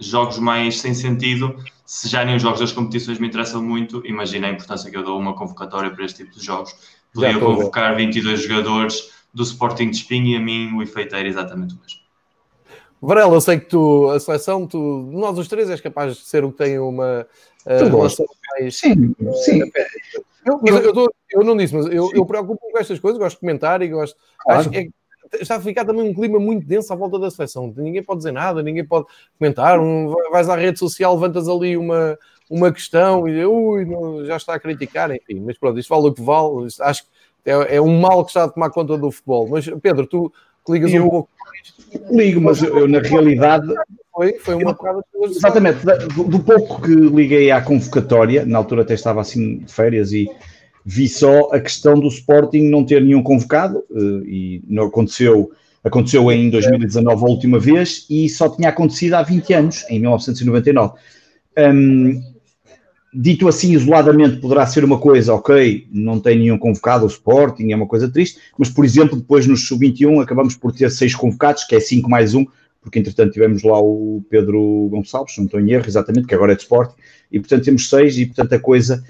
jogos 0.00 0.38
mais 0.38 0.80
sem 0.80 0.94
sentido, 0.94 1.54
se 1.84 2.08
já 2.08 2.24
nem 2.24 2.36
os 2.36 2.42
jogos 2.42 2.60
das 2.60 2.72
competições 2.72 3.18
me 3.18 3.28
interessam 3.28 3.62
muito, 3.62 4.04
imagina 4.06 4.46
a 4.46 4.50
importância 4.50 4.90
que 4.90 4.96
eu 4.96 5.02
dou 5.02 5.16
a 5.16 5.18
uma 5.18 5.34
convocatória 5.34 5.90
para 5.90 6.02
este 6.02 6.24
tipo 6.24 6.38
de 6.38 6.42
jogos. 6.42 6.74
Podia 7.12 7.38
convocar 7.38 7.94
22 7.94 8.42
jogadores 8.42 9.10
do 9.34 9.42
Sporting 9.42 9.90
de 9.90 9.98
Espinho 9.98 10.28
e 10.28 10.36
a 10.36 10.40
mim 10.40 10.72
o 10.74 10.82
efeito 10.82 11.14
era 11.14 11.28
exatamente 11.28 11.74
o 11.74 11.78
mesmo. 11.78 12.00
Varela, 13.02 13.34
eu 13.34 13.40
sei 13.40 13.60
que 13.60 13.66
tu, 13.66 14.08
a 14.08 14.18
seleção, 14.18 14.66
tu, 14.66 15.10
nós 15.12 15.38
os 15.38 15.46
três 15.46 15.68
és 15.68 15.80
capaz 15.80 16.16
de 16.16 16.24
ser 16.24 16.42
o 16.42 16.50
que 16.50 16.58
tem 16.58 16.78
uma 16.78 17.26
uh, 17.66 17.84
relação 17.84 18.24
mais. 18.50 18.78
Sim, 18.78 19.14
uh, 19.20 19.34
sim. 19.34 19.60
Eu, 20.48 20.60
eu, 20.64 20.78
eu, 20.78 20.92
tô, 20.92 21.12
eu, 21.30 21.44
não 21.44 21.56
disse, 21.56 21.74
mas 21.74 21.86
eu, 21.86 22.10
eu 22.14 22.24
preocupo 22.24 22.60
com 22.70 22.78
estas 22.78 22.98
coisas, 22.98 23.18
gosto 23.18 23.36
de 23.36 23.40
comentar 23.40 23.82
e 23.82 23.88
gosto. 23.88 24.16
Claro. 24.38 24.60
Acho 24.60 24.70
que 24.70 24.78
é, 24.78 24.88
está 25.40 25.56
a 25.56 25.60
ficar 25.60 25.84
também 25.84 26.02
um 26.02 26.14
clima 26.14 26.38
muito 26.38 26.66
denso 26.66 26.92
à 26.92 26.96
volta 26.96 27.18
da 27.18 27.30
seleção. 27.30 27.72
Ninguém 27.76 28.02
pode 28.02 28.18
dizer 28.18 28.32
nada, 28.32 28.62
ninguém 28.62 28.84
pode 28.84 29.06
comentar. 29.38 29.78
Um, 29.78 30.14
vais 30.30 30.48
à 30.48 30.56
rede 30.56 30.78
social, 30.78 31.14
levantas 31.14 31.48
ali 31.48 31.76
uma, 31.76 32.18
uma 32.48 32.72
questão 32.72 33.28
e 33.28 33.44
ui, 33.44 33.84
não, 33.84 34.24
já 34.24 34.36
está 34.36 34.54
a 34.54 34.60
criticar, 34.60 35.10
enfim. 35.10 35.42
Mas 35.44 35.58
pronto, 35.58 35.78
isto 35.78 35.90
vale 35.90 36.08
o 36.08 36.14
que 36.14 36.22
vale. 36.22 36.66
Isto, 36.66 36.82
acho 36.82 37.04
que 37.04 37.10
é, 37.50 37.76
é, 37.76 37.80
um 37.80 38.00
mal 38.00 38.24
que 38.24 38.30
está 38.30 38.44
a 38.44 38.48
tomar 38.48 38.70
conta 38.70 38.96
do 38.96 39.10
futebol. 39.10 39.48
Mas 39.48 39.68
Pedro, 39.82 40.06
tu 40.06 40.32
ligas 40.68 40.92
eu, 40.92 41.04
um 41.04 41.10
pouco. 41.10 41.30
Ligo, 42.10 42.40
mas 42.40 42.62
eu, 42.62 42.78
eu 42.78 42.88
na 42.88 43.00
realidade. 43.00 43.72
Foi, 44.12 44.32
foi 44.38 44.54
uma 44.56 44.72
bocada 44.72 45.00
Exatamente, 45.24 45.78
do, 46.14 46.24
do 46.24 46.40
pouco 46.40 46.82
que 46.82 46.92
liguei 46.92 47.50
à 47.50 47.60
convocatória, 47.60 48.44
na 48.44 48.58
altura 48.58 48.82
até 48.82 48.94
estava 48.94 49.20
assim 49.20 49.58
de 49.58 49.72
férias 49.72 50.12
e 50.12 50.28
vi 50.84 51.08
só 51.08 51.50
a 51.52 51.60
questão 51.60 51.98
do 51.98 52.08
Sporting 52.08 52.68
não 52.68 52.84
ter 52.84 53.02
nenhum 53.02 53.22
convocado 53.22 53.84
eh, 53.94 54.26
e 54.26 54.62
não 54.66 54.84
aconteceu, 54.84 55.52
aconteceu 55.84 56.32
em 56.32 56.50
2019 56.50 57.22
a 57.22 57.28
última 57.28 57.58
vez 57.58 58.06
e 58.08 58.28
só 58.28 58.48
tinha 58.48 58.70
acontecido 58.70 59.14
há 59.14 59.22
20 59.22 59.52
anos, 59.52 59.84
em 59.90 60.00
1999. 60.00 60.94
Um, 61.58 62.22
dito 63.12 63.48
assim, 63.48 63.72
isoladamente, 63.72 64.36
poderá 64.36 64.66
ser 64.66 64.84
uma 64.84 64.98
coisa, 64.98 65.34
ok, 65.34 65.86
não 65.90 66.20
tem 66.20 66.38
nenhum 66.38 66.58
convocado 66.58 67.04
o 67.04 67.08
Sporting, 67.08 67.72
é 67.72 67.76
uma 67.76 67.86
coisa 67.86 68.08
triste, 68.10 68.38
mas, 68.58 68.68
por 68.68 68.84
exemplo, 68.84 69.16
depois 69.16 69.46
no 69.46 69.56
Sub-21 69.56 70.22
acabamos 70.22 70.54
por 70.54 70.72
ter 70.72 70.90
seis 70.90 71.14
convocados, 71.14 71.64
que 71.64 71.74
é 71.74 71.80
5 71.80 72.08
mais 72.08 72.34
um, 72.34 72.44
porque 72.80 72.98
entretanto 72.98 73.32
tivemos 73.32 73.62
lá 73.62 73.80
o 73.80 74.22
Pedro 74.30 74.88
Gonçalves, 74.90 75.36
não 75.36 75.44
estou 75.44 75.60
em 75.60 75.70
erro, 75.70 75.86
exatamente, 75.86 76.26
que 76.26 76.34
agora 76.34 76.52
é 76.52 76.54
de 76.54 76.62
Sporting, 76.62 76.94
e 77.32 77.38
portanto 77.40 77.64
temos 77.64 77.88
seis, 77.88 78.18
e 78.18 78.26
portanto 78.26 78.52
a 78.52 78.58
coisa 78.58 79.02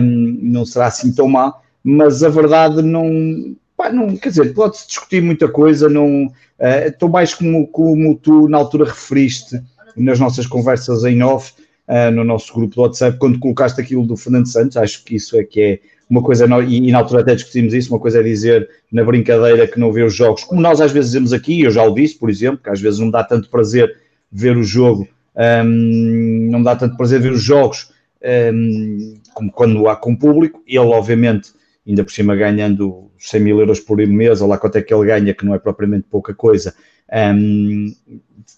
um, 0.00 0.38
não 0.42 0.64
será 0.64 0.86
assim 0.86 1.12
tão 1.12 1.28
má, 1.28 1.54
mas 1.84 2.22
a 2.22 2.28
verdade 2.28 2.82
não, 2.82 3.56
pá, 3.76 3.90
não 3.90 4.16
quer 4.16 4.30
dizer, 4.30 4.54
pode-se 4.54 4.86
discutir 4.86 5.22
muita 5.22 5.48
coisa, 5.48 5.88
não 5.88 6.26
uh, 6.26 6.88
estou 6.88 7.08
mais 7.08 7.34
como, 7.34 7.66
como 7.68 8.16
tu 8.16 8.48
na 8.48 8.58
altura 8.58 8.86
referiste 8.86 9.60
nas 9.96 10.18
nossas 10.18 10.46
conversas 10.46 11.04
em 11.04 11.22
off, 11.22 11.52
uh, 11.92 12.10
no 12.10 12.24
nosso 12.24 12.54
grupo 12.54 12.74
do 12.74 12.80
WhatsApp, 12.80 13.18
quando 13.18 13.38
colocaste 13.38 13.78
aquilo 13.80 14.06
do 14.06 14.16
Fernando 14.16 14.48
Santos, 14.48 14.76
acho 14.78 15.04
que 15.04 15.16
isso 15.16 15.38
é 15.38 15.44
que 15.44 15.60
é 15.60 15.78
uma 16.08 16.22
coisa, 16.22 16.46
e, 16.64 16.88
e 16.88 16.92
na 16.92 16.98
altura 16.98 17.20
até 17.20 17.34
discutimos 17.34 17.74
isso, 17.74 17.92
uma 17.92 18.00
coisa 18.00 18.20
é 18.20 18.22
dizer 18.22 18.68
na 18.90 19.04
brincadeira 19.04 19.66
que 19.66 19.78
não 19.78 19.92
vê 19.92 20.02
os 20.02 20.14
jogos, 20.14 20.44
como 20.44 20.60
nós 20.60 20.80
às 20.80 20.92
vezes 20.92 21.10
dizemos 21.10 21.32
aqui, 21.32 21.62
eu 21.62 21.70
já 21.70 21.84
o 21.84 21.94
disse, 21.94 22.18
por 22.18 22.30
exemplo, 22.30 22.60
que 22.62 22.70
às 22.70 22.80
vezes 22.80 22.98
não 22.98 23.10
dá 23.10 23.22
tanto 23.22 23.48
prazer 23.48 23.96
ver 24.30 24.56
o 24.56 24.62
jogo, 24.62 25.06
um, 25.64 26.48
não 26.50 26.62
dá 26.62 26.76
tanto 26.76 26.96
prazer 26.96 27.20
ver 27.20 27.32
os 27.32 27.42
jogos 27.42 27.90
um, 28.52 29.14
como 29.34 29.50
quando 29.50 29.88
há 29.88 29.96
com 29.96 30.16
público, 30.16 30.62
ele 30.66 30.78
obviamente, 30.78 31.50
ainda 31.86 32.04
por 32.04 32.12
cima 32.12 32.36
ganhando 32.36 33.10
100 33.18 33.40
mil 33.40 33.58
euros 33.60 33.80
por 33.80 33.96
mês, 33.96 34.40
ou 34.40 34.48
lá 34.48 34.58
quanto 34.58 34.76
é 34.76 34.82
que 34.82 34.92
ele 34.92 35.06
ganha, 35.06 35.34
que 35.34 35.44
não 35.44 35.54
é 35.54 35.58
propriamente 35.58 36.06
pouca 36.10 36.34
coisa, 36.34 36.74
um, 37.12 37.92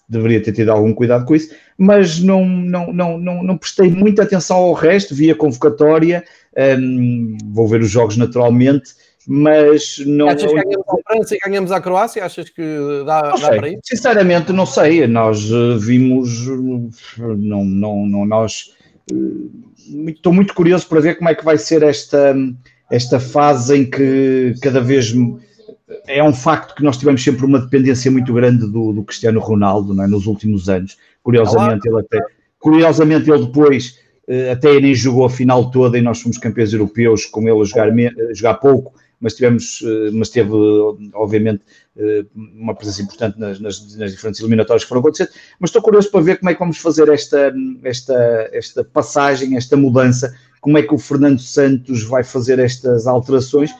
deveria 0.07 0.41
ter 0.41 0.53
tido 0.53 0.69
algum 0.69 0.93
cuidado 0.93 1.25
com 1.25 1.35
isso, 1.35 1.53
mas 1.77 2.19
não, 2.19 2.45
não, 2.45 2.93
não, 2.93 3.17
não, 3.17 3.43
não 3.43 3.57
prestei 3.57 3.89
muita 3.89 4.23
atenção 4.23 4.57
ao 4.57 4.73
resto, 4.73 5.15
vi 5.15 5.31
a 5.31 5.35
convocatória, 5.35 6.23
um, 6.79 7.37
vou 7.51 7.67
ver 7.67 7.81
os 7.81 7.89
jogos 7.89 8.17
naturalmente, 8.17 8.91
mas 9.27 9.97
não. 10.05 10.29
Achas 10.29 10.51
que 10.51 10.53
ganhamos 10.53 10.87
a 10.87 11.13
França 11.13 11.35
e 11.35 11.39
ganhamos 11.39 11.71
a 11.71 11.81
Croácia? 11.81 12.25
Achas 12.25 12.49
que 12.49 13.03
dá, 13.05 13.21
dá 13.21 13.49
para 13.49 13.69
ir? 13.69 13.79
Sinceramente, 13.83 14.53
não 14.53 14.67
sei. 14.67 15.07
Nós 15.07 15.51
uh, 15.51 15.79
vimos, 15.79 16.45
não, 17.17 17.65
não, 17.65 18.05
não, 18.05 18.25
nós 18.25 18.75
estou 20.07 20.31
muito 20.33 20.53
curioso 20.53 20.87
para 20.87 20.99
ver 20.99 21.17
como 21.17 21.29
é 21.29 21.35
que 21.35 21.43
vai 21.43 21.57
ser 21.57 21.83
esta, 21.83 22.35
esta 22.91 23.19
fase 23.19 23.75
em 23.75 23.89
que 23.89 24.53
cada 24.61 24.79
vez 24.79 25.11
é 26.07 26.23
um 26.23 26.33
facto 26.33 26.75
que 26.75 26.83
nós 26.83 26.97
tivemos 26.97 27.23
sempre 27.23 27.45
uma 27.45 27.59
dependência 27.59 28.09
muito 28.11 28.33
grande 28.33 28.67
do, 28.67 28.91
do 28.91 29.03
Cristiano 29.03 29.39
Ronaldo 29.39 30.01
é? 30.01 30.07
nos 30.07 30.25
últimos 30.25 30.67
anos. 30.69 30.97
Curiosamente, 31.21 31.87
ele 31.87 31.99
até, 31.99 32.19
curiosamente, 32.59 33.29
ele 33.29 33.45
depois 33.45 33.99
eh, 34.27 34.51
até 34.51 34.79
nem 34.79 34.93
jogou 34.93 35.25
a 35.25 35.29
final 35.29 35.69
toda 35.69 35.97
e 35.97 36.01
nós 36.01 36.21
fomos 36.21 36.37
campeões 36.37 36.73
europeus 36.73 37.25
com 37.25 37.41
ele 37.47 37.61
a 37.61 37.63
jogar, 37.63 37.89
a 37.89 38.33
jogar 38.33 38.55
pouco 38.55 38.93
mas 39.19 39.33
tivemos, 39.33 39.81
eh, 39.83 40.11
mas 40.13 40.29
teve, 40.29 40.51
obviamente, 41.13 41.63
eh, 41.97 42.25
uma 42.35 42.75
presença 42.75 43.01
importante 43.01 43.39
nas, 43.39 43.59
nas, 43.59 43.95
nas, 43.95 44.11
diferentes 44.11 44.39
eliminatórias 44.39 44.83
que 44.83 44.89
foram 44.89 45.01
acontecendo, 45.01 45.29
mas 45.59 45.69
estou 45.69 45.81
curioso 45.81 46.11
para 46.11 46.21
ver 46.21 46.37
como 46.37 46.49
é 46.49 46.53
que 46.53 46.59
vamos 46.59 46.77
fazer 46.77 47.07
esta, 47.09 47.53
esta, 47.83 48.49
esta 48.51 48.83
passagem, 48.83 49.55
esta 49.55 49.77
mudança, 49.77 50.35
como 50.61 50.77
é 50.77 50.83
que 50.83 50.93
o 50.93 50.97
Fernando 50.97 51.39
Santos 51.39 52.03
vai 52.03 52.23
fazer 52.23 52.59
estas 52.59 53.07
alterações, 53.07 53.71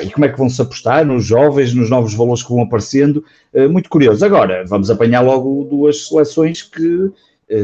e 0.00 0.10
como 0.10 0.24
é 0.24 0.28
que 0.28 0.38
vão 0.38 0.48
se 0.48 0.60
apostar 0.62 1.04
nos 1.04 1.24
jovens, 1.24 1.74
nos 1.74 1.90
novos 1.90 2.14
valores 2.14 2.42
que 2.42 2.50
vão 2.50 2.62
aparecendo, 2.62 3.24
eh, 3.52 3.66
muito 3.66 3.90
curioso. 3.90 4.24
Agora, 4.24 4.64
vamos 4.66 4.90
apanhar 4.90 5.20
logo 5.20 5.64
duas 5.70 6.08
seleções 6.08 6.62
que 6.62 7.10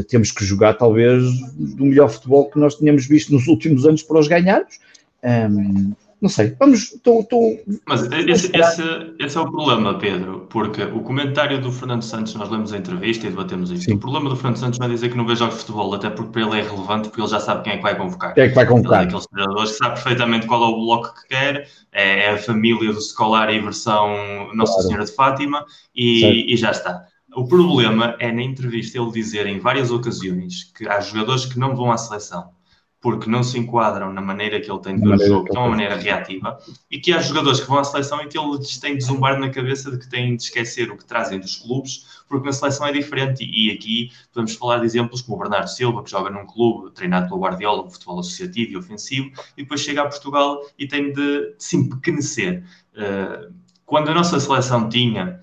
temos 0.06 0.30
que 0.30 0.44
jogar 0.44 0.74
talvez 0.74 1.24
do 1.56 1.86
melhor 1.86 2.10
futebol 2.10 2.50
que 2.50 2.58
nós 2.58 2.74
tínhamos 2.74 3.06
visto 3.06 3.32
nos 3.32 3.46
últimos 3.46 3.86
anos 3.86 4.02
para 4.02 4.18
os 4.18 4.28
ganharmos. 4.28 4.78
Um, 5.24 5.94
não 6.20 6.28
sei, 6.28 6.56
vamos. 6.58 6.90
Tô, 7.02 7.22
tô, 7.22 7.58
Mas 7.86 8.02
esse, 8.02 8.50
esse, 8.56 8.82
esse, 9.20 9.38
é 9.38 9.40
o 9.40 9.50
problema, 9.50 9.96
Pedro, 9.98 10.46
porque 10.50 10.82
o 10.82 11.00
comentário 11.00 11.60
do 11.60 11.70
Fernando 11.70 12.02
Santos, 12.02 12.34
nós 12.34 12.50
lemos 12.50 12.72
a 12.72 12.78
entrevista 12.78 13.26
e 13.26 13.30
debatemos 13.30 13.70
isto. 13.70 13.84
Sim. 13.84 13.94
O 13.94 13.98
problema 13.98 14.28
do 14.28 14.34
Fernando 14.34 14.56
Santos 14.56 14.78
não 14.80 14.86
é 14.86 14.90
dizer 14.90 15.10
que 15.10 15.16
não 15.16 15.24
vê 15.24 15.36
jogos 15.36 15.54
de 15.54 15.60
futebol, 15.60 15.94
até 15.94 16.10
porque 16.10 16.32
para 16.32 16.42
ele 16.42 16.58
é 16.58 16.62
relevante, 16.62 17.08
porque 17.08 17.20
ele 17.20 17.28
já 17.28 17.38
sabe 17.38 17.62
quem 17.62 17.74
é 17.74 17.76
que 17.76 17.82
vai 17.82 17.96
convocar. 17.96 18.34
Quem 18.34 18.44
é 18.44 18.48
que 18.48 18.54
vai 18.54 18.66
convocar? 18.66 19.02
Ele 19.02 19.04
é 19.04 19.08
aqueles 19.08 19.26
treinadores 19.28 19.70
que 19.70 19.76
sabe 19.76 19.94
perfeitamente 19.94 20.46
qual 20.46 20.64
é 20.64 20.66
o 20.66 20.76
bloco 20.76 21.14
que 21.14 21.28
quer, 21.28 21.68
é, 21.92 22.24
é 22.24 22.30
a 22.30 22.38
família 22.38 22.92
do 22.92 23.00
Scolari 23.00 23.54
e 23.54 23.60
versão 23.60 24.08
Nossa 24.54 24.72
claro. 24.72 24.88
Senhora 24.88 25.04
de 25.04 25.12
Fátima 25.12 25.64
e, 25.94 26.52
e 26.52 26.56
já 26.56 26.72
está. 26.72 27.00
O 27.36 27.46
problema 27.46 28.16
é 28.18 28.32
na 28.32 28.42
entrevista 28.42 28.98
ele 28.98 29.12
dizer 29.12 29.46
em 29.46 29.60
várias 29.60 29.92
ocasiões 29.92 30.64
que 30.76 30.88
há 30.88 30.98
jogadores 30.98 31.44
que 31.44 31.58
não 31.58 31.76
vão 31.76 31.92
à 31.92 31.96
seleção 31.96 32.57
porque 33.00 33.30
não 33.30 33.42
se 33.42 33.58
enquadram 33.58 34.12
na 34.12 34.20
maneira 34.20 34.60
que 34.60 34.70
ele 34.70 34.80
tem 34.80 34.96
de 34.96 35.02
ver 35.06 35.14
o 35.14 35.26
jogo, 35.26 35.44
que 35.44 35.56
é 35.56 35.60
uma 35.60 35.68
maneira 35.68 35.96
reativa, 35.96 36.58
e 36.90 36.98
que 36.98 37.12
há 37.12 37.20
jogadores 37.20 37.60
que 37.60 37.66
vão 37.66 37.78
à 37.78 37.84
seleção 37.84 38.20
e 38.20 38.26
que 38.26 38.36
eles 38.36 38.76
têm 38.78 38.96
de 38.96 39.04
zumbar 39.04 39.38
na 39.38 39.50
cabeça 39.50 39.90
de 39.90 39.98
que 39.98 40.08
têm 40.08 40.36
de 40.36 40.42
esquecer 40.42 40.90
o 40.90 40.96
que 40.96 41.04
trazem 41.04 41.38
dos 41.38 41.56
clubes, 41.56 42.22
porque 42.28 42.46
na 42.46 42.52
seleção 42.52 42.86
é 42.86 42.92
diferente. 42.92 43.44
E 43.44 43.70
aqui 43.70 44.10
podemos 44.32 44.54
falar 44.56 44.78
de 44.78 44.86
exemplos 44.86 45.22
como 45.22 45.36
o 45.36 45.40
Bernardo 45.40 45.68
Silva, 45.68 46.02
que 46.02 46.10
joga 46.10 46.28
num 46.30 46.44
clube 46.44 46.90
treinado 46.90 47.28
pelo 47.28 47.40
Guardiola, 47.40 47.84
um 47.84 47.90
futebol 47.90 48.18
associativo 48.18 48.72
e 48.72 48.76
ofensivo, 48.76 49.30
e 49.56 49.62
depois 49.62 49.80
chega 49.80 50.02
a 50.02 50.06
Portugal 50.06 50.60
e 50.76 50.86
tem 50.88 51.12
de, 51.12 51.54
de 51.54 51.54
se 51.58 51.76
empequenecer. 51.76 52.64
Uh, 52.94 53.54
quando 53.86 54.08
a 54.10 54.14
nossa 54.14 54.40
seleção 54.40 54.88
tinha 54.88 55.40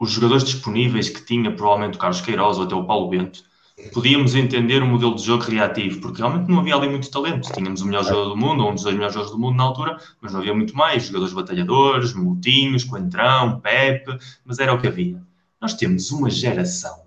os 0.00 0.10
jogadores 0.10 0.42
disponíveis 0.42 1.10
que 1.10 1.24
tinha, 1.24 1.54
provavelmente 1.54 1.96
o 1.96 2.00
Carlos 2.00 2.20
Queiroz 2.22 2.58
ou 2.58 2.64
até 2.64 2.74
o 2.74 2.84
Paulo 2.84 3.10
Bento, 3.10 3.44
podíamos 3.92 4.34
entender 4.34 4.82
o 4.82 4.86
modelo 4.86 5.14
de 5.14 5.22
jogo 5.22 5.44
reativo, 5.44 6.00
porque 6.00 6.18
realmente 6.18 6.48
não 6.48 6.60
havia 6.60 6.76
ali 6.76 6.88
muito 6.88 7.10
talento. 7.10 7.52
Tínhamos 7.52 7.80
o 7.80 7.86
melhor 7.86 8.04
jogador 8.04 8.28
do 8.30 8.36
mundo, 8.36 8.62
ou 8.62 8.70
um 8.70 8.74
dos 8.74 8.84
dois 8.84 8.94
melhores 8.94 9.14
jogadores 9.14 9.36
do 9.36 9.42
mundo 9.42 9.56
na 9.56 9.64
altura, 9.64 9.98
mas 10.20 10.32
não 10.32 10.40
havia 10.40 10.54
muito 10.54 10.76
mais. 10.76 11.06
Jogadores 11.06 11.34
batalhadores, 11.34 12.14
Moutinhos, 12.14 12.84
Coentrão, 12.84 13.60
Pepe, 13.60 14.16
mas 14.44 14.58
era 14.58 14.72
o 14.72 14.80
que 14.80 14.86
havia. 14.86 15.20
Nós 15.60 15.74
temos 15.74 16.10
uma 16.10 16.30
geração 16.30 17.02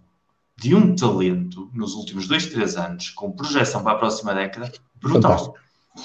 de 0.58 0.76
um 0.76 0.96
talento 0.96 1.70
nos 1.74 1.94
últimos 1.94 2.28
dois, 2.28 2.48
três 2.48 2.76
anos, 2.76 3.12
com 3.12 3.32
projeção 3.32 3.84
para 3.84 3.94
a 3.94 4.00
próxima 4.00 4.34
década, 4.34 4.72
brutal. 4.96 5.56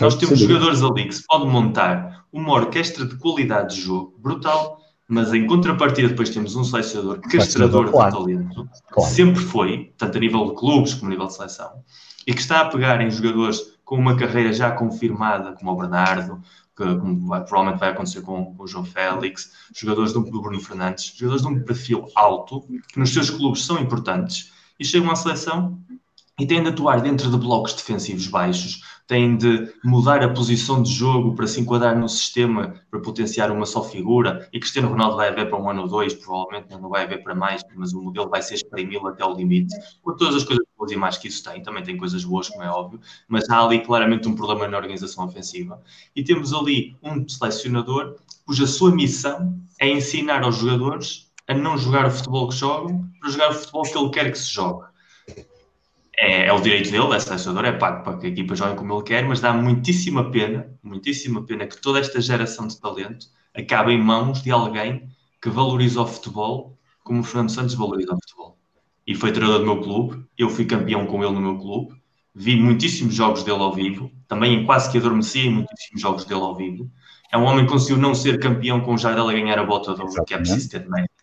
Nós 0.00 0.14
temos 0.14 0.38
jogadores 0.38 0.82
ali 0.82 1.06
que 1.06 1.14
se 1.14 1.26
pode 1.26 1.46
montar 1.46 2.24
uma 2.32 2.52
orquestra 2.52 3.04
de 3.04 3.16
qualidade 3.16 3.74
de 3.74 3.82
jogo 3.82 4.14
brutal 4.18 4.81
mas 5.12 5.30
em 5.34 5.46
contrapartida 5.46 6.08
depois 6.08 6.30
temos 6.30 6.56
um 6.56 6.64
selecionador 6.64 7.20
castrador 7.20 7.84
de 7.84 7.92
talento, 7.92 8.66
claro. 8.90 9.12
sempre 9.12 9.42
foi, 9.42 9.92
tanto 9.98 10.16
a 10.16 10.20
nível 10.20 10.46
de 10.48 10.54
clubes 10.54 10.94
como 10.94 11.08
a 11.08 11.10
nível 11.10 11.26
de 11.26 11.34
seleção, 11.34 11.70
e 12.26 12.32
que 12.32 12.40
está 12.40 12.62
a 12.62 12.64
pegar 12.70 12.98
em 13.02 13.10
jogadores 13.10 13.60
com 13.84 13.96
uma 13.96 14.16
carreira 14.16 14.54
já 14.54 14.70
confirmada, 14.70 15.52
como 15.52 15.70
o 15.70 15.76
Bernardo, 15.76 16.40
que 16.74 16.82
vai, 17.26 17.44
provavelmente 17.44 17.78
vai 17.78 17.90
acontecer 17.90 18.22
com, 18.22 18.54
com, 18.54 18.62
o 18.62 18.66
João 18.66 18.86
Félix, 18.86 19.52
jogadores 19.74 20.14
do, 20.14 20.22
do 20.22 20.40
Bruno 20.40 20.58
Fernandes, 20.62 21.12
jogadores 21.14 21.42
de 21.42 21.48
um 21.48 21.62
perfil 21.62 22.08
alto, 22.14 22.66
que 22.88 22.98
nos 22.98 23.12
seus 23.12 23.28
clubes 23.28 23.66
são 23.66 23.78
importantes, 23.78 24.50
e 24.80 24.84
chegam 24.84 25.10
à 25.10 25.14
seleção 25.14 25.78
e 26.40 26.46
têm 26.46 26.62
de 26.62 26.70
atuar 26.70 27.02
dentro 27.02 27.30
de 27.30 27.36
blocos 27.36 27.74
defensivos 27.74 28.28
baixos, 28.28 28.80
têm 29.12 29.36
de 29.36 29.70
mudar 29.84 30.22
a 30.22 30.32
posição 30.32 30.82
de 30.82 30.90
jogo 30.90 31.34
para 31.34 31.46
se 31.46 31.60
enquadrar 31.60 31.94
no 31.94 32.08
sistema, 32.08 32.76
para 32.90 32.98
potenciar 32.98 33.50
uma 33.50 33.66
só 33.66 33.84
figura. 33.84 34.48
E 34.50 34.58
Cristiano 34.58 34.88
Ronaldo 34.88 35.16
vai 35.16 35.28
haver 35.28 35.50
para 35.50 35.60
um 35.60 35.68
ano 35.68 35.82
ou 35.82 35.88
dois, 35.88 36.14
provavelmente 36.14 36.70
não 36.70 36.88
vai 36.88 37.04
haver 37.04 37.22
para 37.22 37.34
mais, 37.34 37.62
mas 37.76 37.92
o 37.92 38.00
modelo 38.00 38.30
vai 38.30 38.40
ser 38.40 38.54
exprimi-lo 38.54 39.06
até 39.08 39.22
o 39.22 39.34
limite. 39.34 39.76
Com 40.00 40.16
todas 40.16 40.36
as 40.36 40.44
coisas 40.44 40.64
boas 40.78 40.90
e 40.90 40.96
mais 40.96 41.18
que 41.18 41.28
isso 41.28 41.44
tem, 41.44 41.62
também 41.62 41.82
tem 41.82 41.98
coisas 41.98 42.24
boas, 42.24 42.48
como 42.48 42.62
é 42.62 42.70
óbvio, 42.70 43.00
mas 43.28 43.50
há 43.50 43.62
ali 43.62 43.80
claramente 43.80 44.26
um 44.26 44.34
problema 44.34 44.66
na 44.66 44.78
organização 44.78 45.26
ofensiva. 45.26 45.78
E 46.16 46.24
temos 46.24 46.54
ali 46.54 46.96
um 47.02 47.28
selecionador 47.28 48.16
cuja 48.46 48.66
sua 48.66 48.94
missão 48.94 49.60
é 49.78 49.90
ensinar 49.90 50.42
aos 50.42 50.56
jogadores 50.56 51.30
a 51.46 51.52
não 51.52 51.76
jogar 51.76 52.06
o 52.06 52.10
futebol 52.10 52.48
que 52.48 52.56
jogam, 52.56 53.06
para 53.20 53.28
jogar 53.28 53.50
o 53.50 53.54
futebol 53.54 53.82
que 53.82 53.98
ele 53.98 54.10
quer 54.10 54.32
que 54.32 54.38
se 54.38 54.50
jogue 54.50 54.90
é, 56.16 56.46
é, 56.46 56.52
o 56.52 56.60
direito 56.60 56.90
dele, 56.90 57.14
é 57.14 57.18
selecionador, 57.18 57.64
é 57.64 57.72
pago 57.72 58.04
para 58.04 58.18
que 58.18 58.26
a 58.26 58.28
equipa 58.28 58.54
jogue 58.54 58.76
como 58.76 58.94
ele 58.94 59.02
quer, 59.02 59.24
mas 59.24 59.40
dá 59.40 59.52
muitíssima 59.52 60.30
pena, 60.30 60.70
muitíssima 60.82 61.44
pena 61.44 61.66
que 61.66 61.80
toda 61.80 61.98
esta 61.98 62.20
geração 62.20 62.66
de 62.66 62.80
talento 62.80 63.26
acabe 63.54 63.92
em 63.92 64.02
mãos 64.02 64.42
de 64.42 64.50
alguém 64.50 65.08
que 65.40 65.48
valoriza 65.48 66.00
o 66.00 66.06
futebol 66.06 66.78
como 67.02 67.20
o 67.20 67.24
Fernando 67.24 67.50
Santos 67.50 67.74
valoriza 67.74 68.12
o 68.12 68.16
futebol. 68.20 68.58
E 69.06 69.14
foi 69.14 69.32
treinador 69.32 69.60
do 69.60 69.66
meu 69.66 69.82
clube, 69.82 70.24
eu 70.38 70.48
fui 70.48 70.64
campeão 70.64 71.06
com 71.06 71.22
ele 71.24 71.32
no 71.32 71.40
meu 71.40 71.58
clube, 71.58 72.00
vi 72.34 72.56
muitíssimos 72.56 73.14
jogos 73.14 73.42
dele 73.42 73.58
ao 73.58 73.72
vivo, 73.72 74.10
também 74.28 74.64
quase 74.64 74.90
que 74.90 74.98
adormeci 74.98 75.40
em 75.40 75.50
muitíssimos 75.50 76.00
jogos 76.00 76.24
dele 76.24 76.40
ao 76.40 76.56
vivo. 76.56 76.90
É 77.32 77.38
um 77.38 77.44
homem 77.44 77.64
que 77.64 77.72
conseguiu 77.72 77.96
não 77.96 78.14
ser 78.14 78.38
campeão 78.38 78.80
com 78.80 78.94
o 78.94 78.98
Jardel 78.98 79.28
a 79.28 79.32
ganhar 79.32 79.58
a 79.58 79.64
bota 79.64 79.94
de 79.94 80.02
ouro, 80.02 80.24
que 80.24 80.34
é 80.34 80.38
preciso 80.38 80.70
ter 80.70 80.88
mérito. 80.88 81.14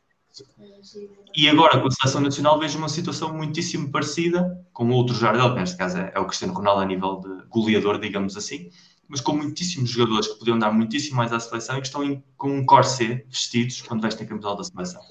E 1.35 1.47
agora, 1.47 1.79
com 1.79 1.87
a 1.87 1.91
seleção 1.91 2.21
nacional, 2.21 2.59
vejo 2.59 2.77
uma 2.77 2.89
situação 2.89 3.33
muitíssimo 3.33 3.91
parecida 3.91 4.65
com 4.73 4.89
outro 4.89 5.15
Jardel, 5.15 5.53
que 5.53 5.59
neste 5.59 5.77
caso 5.77 5.97
é, 5.97 6.11
é 6.15 6.19
o 6.19 6.25
Cristiano 6.25 6.53
Ronaldo 6.53 6.81
a 6.81 6.85
nível 6.85 7.19
de 7.19 7.47
goleador, 7.49 7.99
digamos 7.99 8.35
assim, 8.35 8.69
mas 9.07 9.21
com 9.21 9.33
muitíssimos 9.33 9.89
jogadores 9.89 10.27
que 10.27 10.39
podiam 10.39 10.57
dar 10.57 10.71
muitíssimo 10.71 11.17
mais 11.17 11.33
à 11.33 11.39
seleção 11.39 11.77
e 11.77 11.81
que 11.81 11.87
estão 11.87 12.03
em, 12.03 12.23
com 12.37 12.55
um 12.55 12.65
corset 12.65 13.25
vestidos 13.27 13.81
quando 13.81 14.01
vestem 14.01 14.25
a 14.25 14.29
camisola 14.29 14.57
da 14.57 14.63
seleção. 14.63 15.01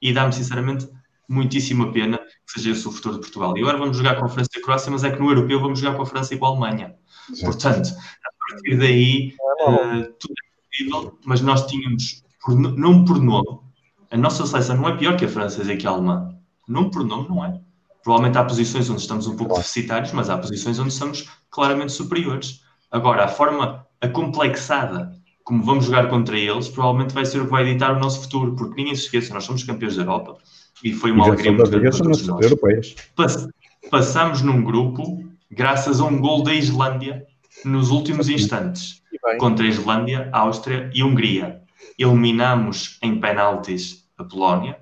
E 0.00 0.12
dá-me, 0.12 0.32
sinceramente, 0.32 0.88
muitíssima 1.28 1.92
pena 1.92 2.18
que 2.18 2.52
seja 2.52 2.70
esse 2.70 2.86
o 2.88 2.92
futuro 2.92 3.16
de 3.16 3.20
Portugal. 3.20 3.56
E 3.56 3.60
agora 3.60 3.78
vamos 3.78 3.96
jogar 3.96 4.16
com 4.16 4.24
a 4.24 4.28
França 4.28 4.50
e 4.54 4.58
a 4.58 4.62
Croácia, 4.62 4.90
mas 4.90 5.04
é 5.04 5.10
que 5.10 5.18
no 5.20 5.28
europeu 5.28 5.60
vamos 5.60 5.80
jogar 5.80 5.96
com 5.96 6.02
a 6.02 6.06
França 6.06 6.34
e 6.34 6.38
com 6.38 6.46
a 6.46 6.48
Alemanha. 6.48 6.94
Sim. 7.34 7.44
Portanto, 7.44 7.90
a 7.90 8.52
partir 8.52 8.78
daí, 8.78 9.34
uh, 9.66 10.12
tudo 10.18 10.34
é 10.34 10.86
possível, 10.86 11.18
mas 11.24 11.40
nós 11.40 11.66
tínhamos, 11.66 12.24
por, 12.40 12.56
não 12.56 13.04
por 13.04 13.20
nome, 13.20 13.67
a 14.10 14.16
nossa 14.16 14.46
seleção 14.46 14.76
não 14.76 14.88
é 14.88 14.96
pior 14.96 15.16
que 15.16 15.24
a 15.24 15.28
francesa 15.28 15.72
e 15.72 15.76
que 15.76 15.86
a 15.86 15.90
alemã. 15.90 16.34
Não 16.66 16.90
por 16.90 17.04
nome, 17.04 17.28
não 17.28 17.44
é. 17.44 17.60
Provavelmente 18.02 18.38
há 18.38 18.44
posições 18.44 18.88
onde 18.88 19.00
estamos 19.00 19.26
um 19.26 19.36
pouco 19.36 19.56
deficitários, 19.56 20.12
mas 20.12 20.30
há 20.30 20.38
posições 20.38 20.78
onde 20.78 20.92
somos 20.92 21.28
claramente 21.50 21.92
superiores. 21.92 22.62
Agora, 22.90 23.24
a 23.24 23.28
forma 23.28 23.86
acomplexada 24.00 25.12
como 25.44 25.62
vamos 25.62 25.86
jogar 25.86 26.10
contra 26.10 26.38
eles, 26.38 26.68
provavelmente 26.68 27.14
vai 27.14 27.24
ser 27.24 27.40
o 27.40 27.46
que 27.46 27.50
vai 27.50 27.66
editar 27.66 27.96
o 27.96 27.98
nosso 27.98 28.20
futuro, 28.20 28.54
porque 28.54 28.74
ninguém 28.76 28.94
se 28.94 29.04
esqueça, 29.04 29.32
nós 29.32 29.44
somos 29.44 29.64
campeões 29.64 29.96
da 29.96 30.02
Europa 30.02 30.36
e 30.84 30.92
foi 30.92 31.10
uma 31.10 31.24
alegria 31.24 31.52
muito 31.52 31.70
grande 31.70 31.88
para 31.96 32.04
todos 32.04 32.26
nós. 32.26 32.44
Europeias. 32.44 32.94
Passamos 33.90 34.42
num 34.42 34.62
grupo, 34.62 35.24
graças 35.50 36.00
a 36.00 36.04
um 36.04 36.20
gol 36.20 36.42
da 36.42 36.52
Islândia, 36.52 37.26
nos 37.64 37.90
últimos 37.90 38.28
instantes, 38.28 39.02
contra 39.38 39.64
a 39.64 39.68
Islândia, 39.68 40.28
Áustria 40.32 40.90
e 40.94 41.02
Hungria 41.02 41.62
eliminamos 41.98 42.98
em 43.02 43.20
penaltis 43.20 43.97
a 44.18 44.24
Polónia, 44.24 44.78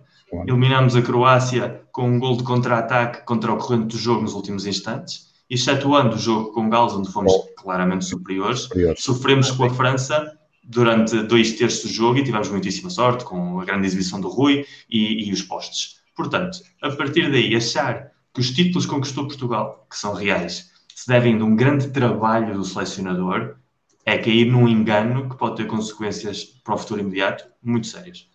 eliminamos 0.47 0.97
a 0.97 1.03
Croácia 1.03 1.82
com 1.93 2.09
um 2.09 2.18
gol 2.18 2.37
de 2.37 2.43
contra-ataque 2.43 3.24
contra 3.24 3.53
o 3.53 3.59
corrente 3.59 3.89
do 3.89 3.99
jogo 3.99 4.22
nos 4.22 4.34
últimos 4.34 4.66
instantes, 4.66 5.26
excetuando 5.49 6.16
o 6.16 6.18
jogo 6.18 6.53
com 6.53 6.68
Gales, 6.68 6.95
onde 6.95 7.12
fomos 7.12 7.32
claramente 7.57 8.05
superiores, 8.05 8.61
Superior. 8.61 8.95
sofremos 8.99 9.51
com 9.51 9.64
a 9.64 9.70
França 9.70 10.37
durante 10.64 11.22
dois 11.22 11.53
terços 11.53 11.91
do 11.91 11.95
jogo 11.95 12.18
e 12.18 12.24
tivemos 12.24 12.49
muitíssima 12.49 12.91
sorte 12.91 13.24
com 13.24 13.61
a 13.61 13.64
grande 13.64 13.87
exibição 13.87 14.20
do 14.20 14.28
Rui 14.28 14.66
e, 14.91 15.28
e 15.28 15.32
os 15.32 15.43
postes. 15.43 16.01
Portanto, 16.16 16.59
a 16.82 16.91
partir 16.91 17.30
daí, 17.30 17.55
achar 17.55 18.11
que 18.34 18.41
os 18.41 18.51
títulos 18.51 18.84
que 18.84 18.93
conquistou 18.93 19.26
Portugal, 19.26 19.87
que 19.89 19.97
são 19.97 20.12
reais, 20.12 20.72
se 20.95 21.07
devem 21.07 21.37
de 21.37 21.43
um 21.45 21.55
grande 21.55 21.89
trabalho 21.89 22.55
do 22.55 22.64
selecionador, 22.64 23.57
é 24.05 24.18
cair 24.18 24.47
num 24.47 24.66
engano 24.66 25.28
que 25.28 25.37
pode 25.37 25.57
ter 25.57 25.66
consequências 25.66 26.45
para 26.45 26.74
o 26.74 26.78
futuro 26.78 27.01
imediato 27.01 27.45
muito 27.62 27.87
sérias. 27.87 28.28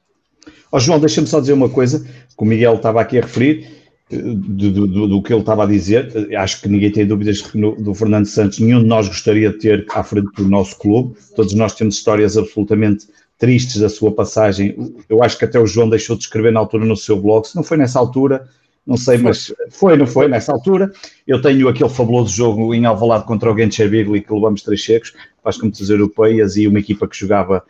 Ó 0.72 0.78
oh, 0.78 0.80
João, 0.80 1.00
deixa-me 1.00 1.28
só 1.28 1.40
dizer 1.40 1.54
uma 1.54 1.70
coisa, 1.70 2.00
que 2.00 2.44
o 2.44 2.46
Miguel 2.46 2.76
estava 2.76 3.02
aqui 3.02 3.18
a 3.18 3.22
referir, 3.22 3.68
eh, 4.12 4.18
do, 4.18 4.88
do, 4.88 5.08
do, 5.08 5.22
que 5.22 5.34
ele 5.34 5.42
estava 5.42 5.64
a 5.64 5.68
dizer, 5.68 6.12
eh, 6.32 6.36
acho 6.36 6.62
que 6.62 6.70
ninguém 6.70 6.92
tem 6.92 7.06
dúvidas 7.06 7.44
no, 7.54 7.76
do 7.76 7.94
Fernando 7.94 8.26
Santos, 8.26 8.60
nenhum 8.60 8.82
de 8.82 8.88
nós 8.88 9.08
gostaria 9.08 9.50
de 9.50 9.58
ter 9.58 9.86
à 9.94 10.04
frente 10.04 10.30
do 10.36 10.48
nosso 10.48 10.78
clube, 10.78 11.16
todos 11.36 11.54
nós 11.54 11.76
temos 11.76 11.96
histórias 11.96 12.38
absolutamente 12.38 13.08
tristes 13.38 13.82
da 13.82 13.90
sua 13.90 14.12
passagem, 14.12 14.94
eu 15.10 15.24
acho 15.24 15.38
que 15.38 15.46
até 15.46 15.60
o 15.60 15.66
João 15.66 15.90
deixou 15.90 16.16
de 16.16 16.24
escrever 16.24 16.52
na 16.52 16.60
altura 16.60 16.86
no 16.86 16.96
seu 16.96 17.20
blog, 17.20 17.48
se 17.48 17.56
não 17.56 17.64
foi 17.64 17.78
nessa 17.78 18.00
altura, 18.00 18.48
não 18.86 18.98
sei, 18.98 19.18
mas 19.18 19.54
foi, 19.70 19.96
não 19.96 20.08
foi, 20.08 20.28
nessa 20.28 20.52
altura. 20.52 20.92
Eu 21.28 21.42
tenho 21.42 21.68
aquele 21.68 21.90
fabuloso 21.90 22.36
jogo 22.36 22.74
em 22.74 22.86
Alvalade 22.86 23.26
contra 23.26 23.52
o 23.52 23.58
Gencher 23.58 23.90
Bigli 23.90 24.22
que 24.22 24.34
levamos 24.34 24.64
três 24.64 24.80
checos, 24.80 25.12
para 25.42 25.50
as 25.50 25.58
competições 25.58 25.92
europeias 25.92 26.58
e 26.58 26.68
uma 26.68 26.80
equipa 26.80 27.08
que 27.08 27.16
jogava 27.16 27.64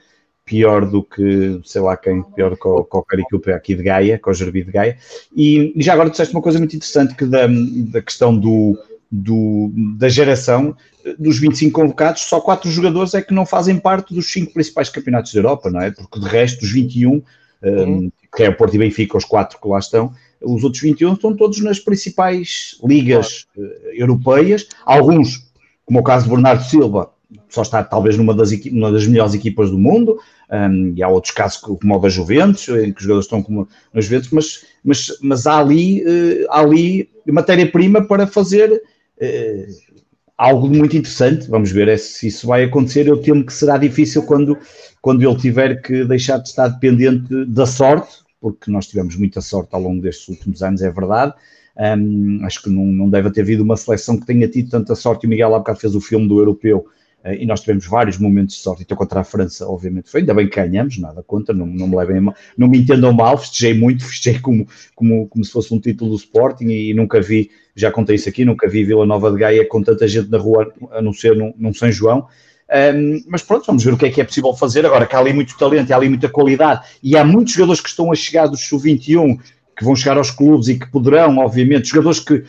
pior 0.52 0.86
do 0.86 1.02
que, 1.02 1.62
sei 1.64 1.80
lá 1.80 1.96
quem, 1.96 2.22
pior 2.22 2.58
que 2.58 2.68
o, 2.68 2.84
que 2.84 2.98
o 2.98 3.04
Caricupa 3.04 3.52
aqui 3.52 3.74
de 3.74 3.84
Gaia, 3.84 4.20
com 4.20 4.32
o 4.32 4.34
Gerbi 4.34 4.66
de 4.66 4.72
Gaia. 4.74 4.98
E, 5.34 5.72
e, 5.74 5.82
já 5.82 5.94
agora 5.94 6.10
disseste 6.10 6.36
uma 6.36 6.42
coisa 6.42 6.60
muito 6.60 6.76
interessante, 6.76 7.16
que 7.16 7.26
da, 7.26 7.48
da 7.48 8.02
questão 8.02 8.38
do, 8.38 8.78
do, 9.10 9.72
da 9.98 10.10
geração, 10.10 10.76
dos 11.18 11.40
25 11.40 11.72
convocados, 11.72 12.24
só 12.24 12.42
quatro 12.42 12.70
jogadores 12.70 13.14
é 13.14 13.22
que 13.22 13.34
não 13.34 13.46
fazem 13.46 13.80
parte 13.80 14.14
dos 14.14 14.30
cinco 14.30 14.52
principais 14.52 14.90
campeonatos 14.90 15.34
da 15.34 15.40
Europa, 15.40 15.72
não 15.72 15.80
é? 15.80 15.90
Porque 15.90 16.20
de 16.20 16.28
resto, 16.28 16.60
dos 16.60 16.72
21, 16.74 17.12
uhum. 17.12 17.24
um, 17.64 18.12
que 18.36 18.44
é 18.44 18.50
o 18.50 18.58
Porto 18.58 18.76
e 18.76 18.78
Benfica, 18.78 19.18
os 19.18 19.24
quatro 19.24 19.58
que 19.58 19.68
lá 19.70 19.80
estão, 19.80 20.12
os 20.42 20.66
outros 20.66 20.84
21 20.84 21.14
estão 21.14 21.34
todos 21.34 21.62
nas 21.62 21.80
principais 21.80 22.78
ligas 22.84 23.46
uh, 23.56 23.62
europeias, 23.94 24.68
alguns, 24.86 25.50
como 25.86 26.00
o 26.00 26.04
caso 26.04 26.26
de 26.26 26.32
Bernardo 26.32 26.66
Silva, 26.66 27.10
só 27.50 27.62
está 27.62 27.84
talvez 27.84 28.18
numa 28.18 28.34
das, 28.34 28.52
uma 28.72 28.92
das 28.92 29.08
melhores 29.08 29.34
equipas 29.34 29.70
do 29.70 29.78
mundo, 29.78 30.20
um, 30.52 30.94
e 30.96 31.02
há 31.02 31.08
outros 31.08 31.34
casos 31.34 31.58
como 31.58 31.96
o 31.96 32.00
da 32.00 32.10
Juventus, 32.10 32.68
em 32.68 32.92
que 32.92 33.00
os 33.00 33.04
jogadores 33.04 33.26
estão 33.26 33.42
como 33.42 33.68
nas 33.94 34.06
Juventus, 34.06 34.30
mas, 34.32 34.66
mas, 34.84 35.18
mas 35.22 35.48
há 35.48 35.60
ali, 35.60 36.04
uh, 36.04 36.48
ali 36.50 37.10
matéria-prima 37.26 38.06
para 38.06 38.28
fazer 38.28 38.72
uh, 38.72 40.02
algo 40.38 40.68
muito 40.68 40.98
interessante. 40.98 41.50
Vamos 41.50 41.72
ver 41.72 41.88
é 41.88 41.98
se 41.98 42.28
isso 42.28 42.48
vai 42.48 42.64
acontecer. 42.64 43.08
Eu 43.08 43.22
temo 43.22 43.46
que 43.46 43.54
será 43.54 43.78
difícil 43.78 44.24
quando, 44.24 44.58
quando 45.02 45.24
ele 45.24 45.38
tiver 45.38 45.82
que 45.82 46.04
deixar 46.04 46.38
de 46.40 46.50
estar 46.50 46.68
dependente 46.68 47.46
da 47.46 47.66
sorte, 47.66 48.18
porque 48.42 48.70
nós 48.70 48.88
tivemos 48.88 49.16
muita 49.16 49.40
sorte 49.40 49.70
ao 49.72 49.82
longo 49.82 50.02
destes 50.02 50.28
últimos 50.28 50.62
anos, 50.62 50.82
é 50.82 50.92
verdade, 50.92 51.34
Um, 51.78 52.46
acho 52.46 52.62
que 52.64 52.70
não, 52.70 52.86
não 52.86 53.10
deve 53.10 53.32
ter 53.32 53.42
havido 53.42 53.64
uma 53.64 53.78
seleção 53.78 54.20
que 54.20 54.26
tenha 54.26 54.48
tido 54.48 54.70
tanta 54.70 54.94
sorte. 54.94 55.26
O 55.26 55.30
Miguel 55.30 55.56
há 55.56 55.60
bocado 55.60 55.80
fez 55.80 55.96
o 55.96 56.02
filme 56.02 56.28
do 56.28 56.38
europeu 56.38 56.86
e 57.26 57.46
nós 57.46 57.62
tivemos 57.62 57.86
vários 57.86 58.18
momentos 58.18 58.56
de 58.56 58.62
sorte. 58.62 58.84
Então, 58.84 58.98
contra 58.98 59.20
a 59.20 59.24
França, 59.24 59.68
obviamente, 59.68 60.10
foi. 60.10 60.22
Ainda 60.22 60.34
bem 60.34 60.48
que 60.48 60.56
ganhamos, 60.56 60.98
nada 60.98 61.22
contra, 61.22 61.54
não, 61.54 61.68
não 61.68 61.88
me 61.88 61.96
levem 61.96 62.20
mal, 62.20 62.36
não 62.58 62.68
me 62.68 62.80
entendam 62.80 63.14
mal. 63.14 63.38
Festejei 63.38 63.74
muito, 63.74 64.04
festejei 64.06 64.40
como, 64.40 64.68
como, 64.96 65.28
como 65.28 65.46
se 65.46 65.52
fosse 65.52 65.74
um 65.74 65.80
título 65.80 66.12
do 66.12 66.16
Sporting 66.18 66.66
e, 66.66 66.90
e 66.90 66.94
nunca 66.94 67.22
vi, 67.22 67.52
já 67.76 67.92
contei 67.92 68.16
isso 68.16 68.28
aqui, 68.28 68.44
nunca 68.44 68.68
vi 68.68 68.84
Vila 68.84 69.06
Nova 69.06 69.32
de 69.32 69.38
Gaia 69.38 69.68
com 69.68 69.82
tanta 69.84 70.08
gente 70.08 70.30
na 70.30 70.38
rua, 70.38 70.74
a 70.92 71.02
não 71.02 71.14
ser 71.14 71.36
num, 71.36 71.54
num 71.58 71.74
São 71.74 71.92
João. 71.92 72.28
Um, 72.72 73.22
mas 73.28 73.44
pronto, 73.44 73.66
vamos 73.66 73.84
ver 73.84 73.94
o 73.94 73.98
que 73.98 74.06
é 74.06 74.10
que 74.10 74.22
é 74.22 74.24
possível 74.24 74.54
fazer. 74.54 74.86
Agora 74.86 75.06
que 75.06 75.16
há 75.16 75.20
ali 75.20 75.34
muito 75.34 75.58
talento, 75.58 75.92
há 75.92 75.96
ali 75.96 76.08
muita 76.08 76.30
qualidade 76.30 76.82
e 77.04 77.18
há 77.18 77.24
muitos 77.24 77.54
jogadores 77.54 77.82
que 77.82 77.90
estão 77.90 78.12
a 78.12 78.16
chegar 78.16 78.48
do 78.48 78.56
Sub-21 78.56 79.38
que 79.82 79.86
vão 79.86 79.96
chegar 79.96 80.16
aos 80.16 80.30
clubes 80.30 80.68
e 80.68 80.78
que 80.78 80.86
poderão, 80.92 81.40
obviamente, 81.40 81.90
jogadores 81.90 82.20
que, 82.20 82.44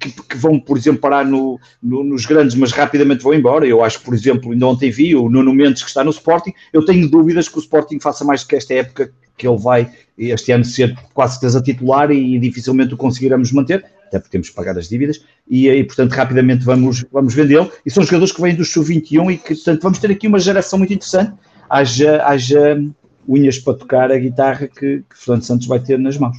que, 0.00 0.10
que 0.10 0.36
vão, 0.36 0.58
por 0.58 0.76
exemplo, 0.76 1.00
parar 1.00 1.24
no, 1.24 1.60
no, 1.80 2.02
nos 2.02 2.26
grandes, 2.26 2.56
mas 2.56 2.72
rapidamente 2.72 3.22
vão 3.22 3.32
embora. 3.32 3.64
Eu 3.64 3.84
acho, 3.84 4.00
por 4.02 4.12
exemplo, 4.12 4.50
ainda 4.50 4.66
ontem 4.66 4.90
vi 4.90 5.14
o 5.14 5.30
Nuno 5.30 5.54
Mendes 5.54 5.84
que 5.84 5.88
está 5.88 6.02
no 6.02 6.10
Sporting. 6.10 6.52
Eu 6.72 6.84
tenho 6.84 7.08
dúvidas 7.08 7.48
que 7.48 7.56
o 7.56 7.60
Sporting 7.60 8.00
faça 8.00 8.24
mais 8.24 8.42
do 8.42 8.48
que 8.48 8.56
esta 8.56 8.74
época 8.74 9.12
que 9.38 9.46
ele 9.46 9.58
vai 9.58 9.92
este 10.18 10.50
ano 10.50 10.64
ser 10.64 10.98
quase 11.14 11.34
certeza 11.34 11.62
titular 11.62 12.10
e 12.10 12.36
dificilmente 12.40 12.94
o 12.94 12.96
conseguiremos 12.96 13.52
manter 13.52 13.84
até 14.08 14.18
porque 14.18 14.32
temos 14.32 14.48
que 14.48 14.56
pagar 14.56 14.76
as 14.76 14.88
dívidas, 14.88 15.24
e, 15.48 15.68
e 15.68 15.84
portanto 15.84 16.10
rapidamente 16.10 16.64
vamos, 16.64 17.04
vamos 17.12 17.32
vendê-lo, 17.32 17.70
e 17.86 17.90
são 17.92 18.02
jogadores 18.02 18.32
que 18.32 18.42
vêm 18.42 18.56
do 18.56 18.64
Sub-21 18.64 19.34
e 19.34 19.38
que, 19.38 19.54
portanto, 19.54 19.82
vamos 19.82 20.00
ter 20.00 20.10
aqui 20.10 20.26
uma 20.26 20.40
geração 20.40 20.80
muito 20.80 20.92
interessante, 20.92 21.32
haja, 21.68 22.20
haja 22.24 22.82
unhas 23.28 23.58
para 23.58 23.74
tocar 23.74 24.10
a 24.10 24.18
guitarra 24.18 24.68
que, 24.68 25.02
que 25.08 25.16
Fernando 25.16 25.42
Santos 25.42 25.66
vai 25.66 25.80
ter 25.80 25.98
nas 25.98 26.16
mãos. 26.18 26.36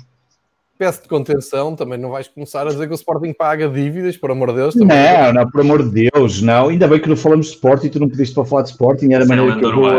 Peço 0.77 1.03
de 1.03 1.07
contenção, 1.07 1.75
também 1.75 1.99
não 1.99 2.09
vais 2.09 2.27
começar 2.27 2.65
a 2.65 2.71
dizer 2.71 2.87
que 2.87 2.93
o 2.93 2.95
Sporting 2.95 3.33
paga 3.33 3.69
dívidas, 3.69 4.17
por 4.17 4.31
amor 4.31 4.49
de 4.49 4.55
Deus. 4.55 4.73
Também. 4.73 4.97
Não, 4.97 5.33
não, 5.33 5.51
por 5.51 5.61
amor 5.61 5.87
de 5.87 6.09
Deus, 6.09 6.41
não. 6.41 6.69
Ainda 6.69 6.87
bem 6.87 6.99
que 6.99 7.07
não 7.07 7.15
falamos 7.15 7.47
de 7.47 7.51
Sporting, 7.53 7.89
tu 7.89 7.99
não 7.99 8.09
pediste 8.09 8.33
para 8.33 8.45
falar 8.45 8.63
de 8.63 8.69
Sporting, 8.69 9.13
era 9.13 9.23
a 9.23 9.27
maneira 9.27 9.59
que 9.59 9.65
eu 9.65 9.75
vou... 9.75 9.89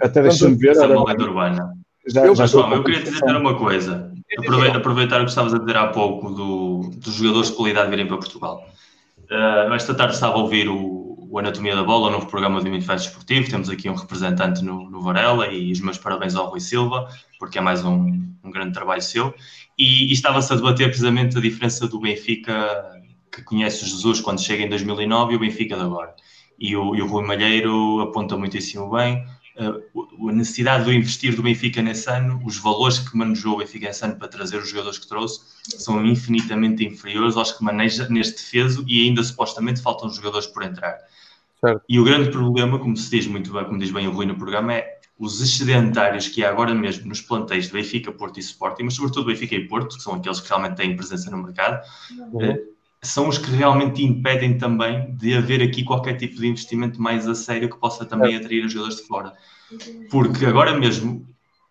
Até 0.00 0.22
deixa-me 0.22 0.54
ver. 0.54 0.76
Era... 0.76 0.98
Urbana. 0.98 1.74
Já, 2.06 2.24
eu, 2.24 2.34
já 2.34 2.44
pessoal, 2.44 2.72
eu 2.72 2.82
queria 2.82 3.02
dizer 3.02 3.36
uma 3.36 3.54
coisa. 3.58 4.10
Aproveitar, 4.38 4.76
aproveitar 4.78 5.20
o 5.20 5.24
que 5.24 5.30
estavas 5.30 5.54
a 5.54 5.58
dizer 5.58 5.76
há 5.76 5.88
pouco 5.88 6.30
do, 6.30 6.90
dos 6.96 7.14
jogadores 7.14 7.50
de 7.50 7.56
qualidade 7.56 7.90
virem 7.90 8.06
para 8.06 8.16
Portugal. 8.16 8.66
Uh, 9.30 9.72
esta 9.74 9.94
tarde 9.94 10.14
estava 10.14 10.34
a 10.34 10.38
ouvir 10.38 10.68
o, 10.68 10.74
o, 11.34 11.38
Anatomia 11.40 11.74
da 11.74 11.82
Bola, 11.82 12.06
o 12.06 12.10
novo 12.12 12.26
programa 12.26 12.60
do 12.60 12.70
Manifesto 12.70 13.08
Esportivo. 13.08 13.50
Temos 13.50 13.68
aqui 13.68 13.90
um 13.90 13.94
representante 13.96 14.62
no, 14.64 14.88
no, 14.88 15.02
Varela 15.02 15.48
e 15.48 15.72
os 15.72 15.80
meus 15.80 15.98
parabéns 15.98 16.36
ao 16.36 16.48
Rui 16.48 16.60
Silva, 16.60 17.08
porque 17.40 17.58
é 17.58 17.60
mais 17.60 17.84
um, 17.84 18.24
um 18.44 18.50
grande 18.52 18.72
trabalho 18.72 19.02
seu. 19.02 19.34
E, 19.76 20.10
e 20.10 20.12
estava-se 20.12 20.52
a 20.52 20.56
debater 20.56 20.86
precisamente 20.86 21.36
a 21.36 21.40
diferença 21.40 21.88
do 21.88 21.98
Benfica, 21.98 22.54
que 23.32 23.42
conhece 23.42 23.84
Jesus 23.84 24.20
quando 24.20 24.40
chega 24.40 24.62
em 24.62 24.68
2009, 24.68 25.32
e 25.32 25.36
o 25.36 25.40
Benfica 25.40 25.74
de 25.74 25.82
agora. 25.82 26.14
E 26.56 26.76
o, 26.76 26.94
e 26.94 27.02
o 27.02 27.06
Rui 27.08 27.26
Malheiro 27.26 28.00
aponta 28.00 28.36
muitíssimo 28.36 28.88
bem 28.90 29.26
a 29.56 30.32
necessidade 30.32 30.84
de 30.84 30.96
investir 30.96 31.36
do 31.36 31.42
Benfica 31.42 31.80
nesse 31.80 32.10
ano, 32.10 32.42
os 32.44 32.58
valores 32.58 32.98
que 32.98 33.16
manejou 33.16 33.54
o 33.54 33.58
Benfica 33.58 33.86
nesse 33.86 34.04
ano 34.04 34.16
para 34.16 34.26
trazer 34.26 34.56
os 34.56 34.68
jogadores 34.68 34.98
que 34.98 35.06
trouxe, 35.06 35.40
são 35.78 36.04
infinitamente 36.04 36.84
inferiores 36.84 37.36
aos 37.36 37.52
que 37.52 37.62
maneja 37.62 38.08
neste 38.08 38.34
defeso 38.34 38.84
e 38.88 39.06
ainda 39.06 39.22
supostamente 39.22 39.80
faltam 39.80 40.10
jogadores 40.10 40.48
por 40.48 40.64
entrar. 40.64 40.98
Certo. 41.64 41.82
E 41.88 41.98
o 41.98 42.04
grande 42.04 42.30
problema, 42.30 42.78
como 42.78 42.94
se 42.94 43.10
diz 43.10 43.26
muito 43.26 43.50
bem, 43.50 43.64
como 43.64 43.78
diz 43.78 43.90
bem 43.90 44.06
o 44.06 44.10
Rui 44.10 44.26
no 44.26 44.36
programa, 44.36 44.74
é 44.74 44.98
os 45.18 45.40
excedentários 45.40 46.28
que 46.28 46.44
há 46.44 46.50
agora 46.50 46.74
mesmo 46.74 47.08
nos 47.08 47.22
plantéis 47.22 47.66
de 47.66 47.72
Benfica, 47.72 48.12
Porto 48.12 48.36
e 48.36 48.40
Sporting, 48.40 48.82
mas 48.82 48.94
sobretudo 48.94 49.26
Benfica 49.26 49.54
e 49.54 49.66
Porto, 49.66 49.96
que 49.96 50.02
são 50.02 50.14
aqueles 50.14 50.40
que 50.40 50.48
realmente 50.48 50.76
têm 50.76 50.94
presença 50.94 51.30
no 51.30 51.42
mercado, 51.42 51.80
uhum. 52.32 52.42
Eh, 52.42 52.60
são 53.00 53.28
os 53.28 53.38
que 53.38 53.50
realmente 53.50 54.02
impedem 54.02 54.58
também 54.58 55.14
de 55.14 55.34
haver 55.34 55.62
aqui 55.62 55.84
qualquer 55.84 56.14
tipo 56.14 56.36
de 56.36 56.46
investimento 56.46 57.00
mais 57.00 57.28
a 57.28 57.34
sério 57.34 57.70
que 57.70 57.78
possa 57.78 58.04
também 58.04 58.34
atrair 58.34 58.64
os 58.64 58.72
jogadores 58.72 59.00
de 59.00 59.06
fora. 59.06 59.32
Porque 60.10 60.46
agora 60.46 60.78
mesmo 60.78 61.26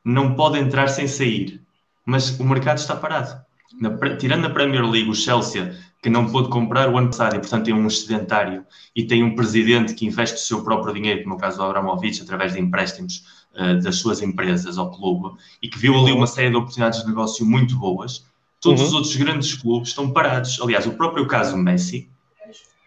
não 0.06 0.36
pode 0.36 0.60
entrar 0.60 0.88
sem 0.88 1.08
sair, 1.08 1.60
mas 2.06 2.40
o 2.40 2.44
mercado 2.44 2.78
está 2.78 2.96
parado. 2.96 3.42
Na, 3.80 4.16
tirando 4.18 4.46
a 4.46 4.50
Premier 4.50 4.88
League, 4.88 5.10
o 5.10 5.16
Chelsea, 5.16 5.76
que 6.04 6.10
não 6.10 6.30
pôde 6.30 6.50
comprar 6.50 6.90
o 6.90 6.98
ano 6.98 7.08
passado 7.08 7.36
e, 7.36 7.40
portanto, 7.40 7.66
tem 7.66 7.74
um 7.74 7.88
excedentário 7.88 8.64
e 8.96 9.04
tem 9.04 9.24
um 9.24 9.36
presidente 9.36 9.96
que 9.96 10.06
investe 10.06 10.36
o 10.36 10.40
seu 10.40 10.64
próprio 10.64 10.94
dinheiro, 10.94 11.24
como 11.24 11.34
é 11.34 11.38
o 11.38 11.40
caso 11.40 11.58
do 11.58 11.64
Abramovich, 11.64 12.22
através 12.22 12.54
de 12.54 12.60
empréstimos 12.60 13.24
uh, 13.56 13.82
das 13.82 13.96
suas 13.96 14.22
empresas 14.22 14.78
ao 14.78 14.92
clube, 14.92 15.36
e 15.62 15.68
que 15.68 15.80
viu 15.80 15.98
ali 15.98 16.12
uma 16.12 16.28
série 16.28 16.52
de 16.52 16.58
oportunidades 16.58 17.02
de 17.02 17.08
negócio 17.08 17.44
muito 17.46 17.76
boas 17.78 18.26
Todos 18.64 18.80
uhum. 18.80 18.88
os 18.88 18.94
outros 18.94 19.16
grandes 19.18 19.54
clubes 19.56 19.90
estão 19.90 20.10
parados. 20.10 20.58
Aliás, 20.62 20.88
o 20.88 20.94
próprio 20.94 21.28
caso 21.28 21.58
Messi, 21.58 22.10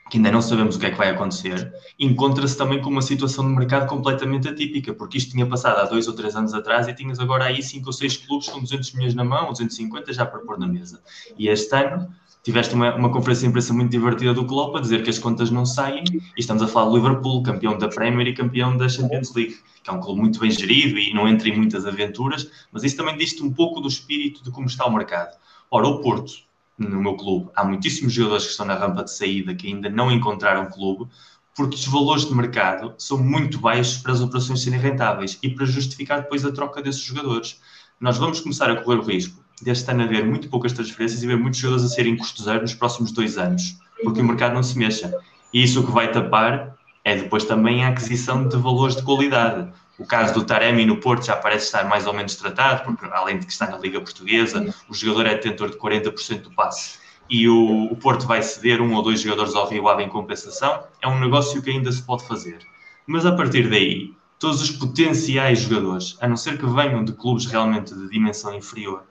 que 0.08 0.16
ainda 0.16 0.32
não 0.32 0.40
sabemos 0.40 0.76
o 0.76 0.78
que 0.78 0.86
é 0.86 0.90
que 0.90 0.96
vai 0.96 1.10
acontecer, 1.10 1.70
encontra-se 1.98 2.56
também 2.56 2.80
com 2.80 2.88
uma 2.88 3.02
situação 3.02 3.46
de 3.46 3.54
mercado 3.54 3.86
completamente 3.86 4.48
atípica, 4.48 4.94
porque 4.94 5.18
isto 5.18 5.32
tinha 5.32 5.44
passado 5.44 5.78
há 5.78 5.84
dois 5.84 6.08
ou 6.08 6.14
três 6.14 6.34
anos 6.34 6.54
atrás 6.54 6.88
e 6.88 6.94
tinhas 6.94 7.20
agora 7.20 7.44
aí 7.44 7.62
cinco 7.62 7.88
ou 7.88 7.92
seis 7.92 8.16
clubes 8.16 8.48
com 8.48 8.62
200 8.62 8.92
milhões 8.94 9.14
na 9.14 9.22
mão, 9.22 9.52
250 9.52 10.14
já 10.14 10.24
para 10.24 10.40
pôr 10.40 10.58
na 10.58 10.66
mesa. 10.66 11.02
E 11.36 11.46
este 11.46 11.76
ano 11.76 12.08
tiveste 12.46 12.76
uma, 12.76 12.94
uma 12.94 13.10
conferência 13.10 13.42
de 13.42 13.48
imprensa 13.48 13.74
muito 13.74 13.90
divertida 13.90 14.32
do 14.32 14.46
Klopp 14.46 14.76
a 14.76 14.80
dizer 14.80 15.02
que 15.02 15.10
as 15.10 15.18
contas 15.18 15.50
não 15.50 15.66
saem 15.66 16.04
e 16.14 16.22
estamos 16.36 16.62
a 16.62 16.68
falar 16.68 16.90
do 16.90 16.96
Liverpool, 16.96 17.42
campeão 17.42 17.76
da 17.76 17.88
Premier 17.88 18.28
e 18.28 18.32
campeão 18.32 18.76
da 18.76 18.88
Champions 18.88 19.34
League, 19.34 19.56
que 19.82 19.90
é 19.90 19.92
um 19.92 20.00
clube 20.00 20.20
muito 20.20 20.38
bem 20.38 20.48
gerido 20.52 20.96
e 20.96 21.12
não 21.12 21.26
entra 21.26 21.48
em 21.48 21.56
muitas 21.56 21.84
aventuras, 21.84 22.48
mas 22.70 22.84
isso 22.84 22.96
também 22.96 23.18
diz-te 23.18 23.42
um 23.42 23.52
pouco 23.52 23.80
do 23.80 23.88
espírito 23.88 24.44
de 24.44 24.52
como 24.52 24.68
está 24.68 24.86
o 24.86 24.94
mercado. 24.94 25.36
Ora, 25.68 25.88
o 25.88 26.00
Porto, 26.00 26.34
no 26.78 27.02
meu 27.02 27.16
clube, 27.16 27.50
há 27.56 27.64
muitíssimos 27.64 28.12
jogadores 28.12 28.44
que 28.44 28.52
estão 28.52 28.64
na 28.64 28.76
rampa 28.76 29.02
de 29.02 29.10
saída 29.10 29.52
que 29.52 29.66
ainda 29.66 29.90
não 29.90 30.12
encontraram 30.12 30.70
clube, 30.70 31.10
porque 31.52 31.74
os 31.74 31.84
valores 31.86 32.26
de 32.26 32.32
mercado 32.32 32.94
são 32.96 33.18
muito 33.18 33.58
baixos 33.58 33.98
para 33.98 34.12
as 34.12 34.20
operações 34.20 34.62
serem 34.62 34.78
rentáveis 34.78 35.36
e 35.42 35.48
para 35.48 35.66
justificar 35.66 36.22
depois 36.22 36.44
a 36.44 36.52
troca 36.52 36.80
desses 36.80 37.02
jogadores. 37.02 37.60
Nós 37.98 38.18
vamos 38.18 38.40
começar 38.40 38.70
a 38.70 38.76
correr 38.76 39.00
o 39.00 39.02
risco 39.02 39.44
deste 39.62 39.90
ano 39.90 40.04
haver 40.04 40.24
muito 40.24 40.48
poucas 40.48 40.72
transferências 40.72 41.22
e 41.22 41.26
ver 41.26 41.36
muitos 41.36 41.60
jogadores 41.60 41.90
a 41.90 41.94
serem 41.94 42.16
custo 42.16 42.42
zero 42.42 42.62
nos 42.62 42.74
próximos 42.74 43.12
dois 43.12 43.38
anos, 43.38 43.78
porque 44.02 44.20
o 44.20 44.24
mercado 44.24 44.54
não 44.54 44.62
se 44.62 44.78
mexa. 44.78 45.12
E 45.52 45.62
isso 45.62 45.80
o 45.80 45.86
que 45.86 45.92
vai 45.92 46.10
tapar 46.10 46.76
é 47.04 47.16
depois 47.16 47.44
também 47.44 47.84
a 47.84 47.88
aquisição 47.88 48.48
de 48.48 48.56
valores 48.56 48.96
de 48.96 49.02
qualidade. 49.02 49.68
O 49.98 50.04
caso 50.04 50.34
do 50.34 50.44
Taremi 50.44 50.84
no 50.84 50.98
Porto 50.98 51.24
já 51.24 51.36
parece 51.36 51.66
estar 51.66 51.84
mais 51.84 52.06
ou 52.06 52.12
menos 52.12 52.34
tratado, 52.34 52.84
porque 52.84 53.06
além 53.12 53.38
de 53.38 53.46
que 53.46 53.52
está 53.52 53.66
na 53.66 53.78
Liga 53.78 54.00
Portuguesa, 54.00 54.74
o 54.88 54.94
jogador 54.94 55.26
é 55.26 55.34
detentor 55.34 55.70
de 55.70 55.78
40% 55.78 56.42
do 56.42 56.50
passe 56.50 56.98
e 57.28 57.48
o, 57.48 57.84
o, 57.90 57.96
Porto 57.96 58.26
vai 58.26 58.42
ceder 58.42 58.80
um 58.80 58.94
ou 58.94 59.02
dois 59.02 59.20
jogadores 59.20 59.54
ao 59.54 59.68
Rio 59.68 59.88
Ave 59.88 60.04
em 60.04 60.08
compensação, 60.08 60.84
é 61.02 61.08
um 61.08 61.18
negócio 61.18 61.60
que 61.60 61.70
ainda 61.70 61.90
se 61.90 62.02
pode 62.02 62.26
fazer. 62.26 62.58
Mas 63.06 63.26
a 63.26 63.32
partir 63.32 63.68
daí, 63.68 64.14
todos 64.38 64.62
os 64.62 64.70
potenciais 64.70 65.60
jogadores, 65.60 66.16
a 66.20 66.28
não 66.28 66.36
ser 66.36 66.58
que 66.58 66.66
venham 66.66 67.04
de 67.04 67.12
clubes 67.12 67.46
realmente 67.46 67.94
de 67.94 68.08
dimensão 68.08 68.54
inferior, 68.54 69.04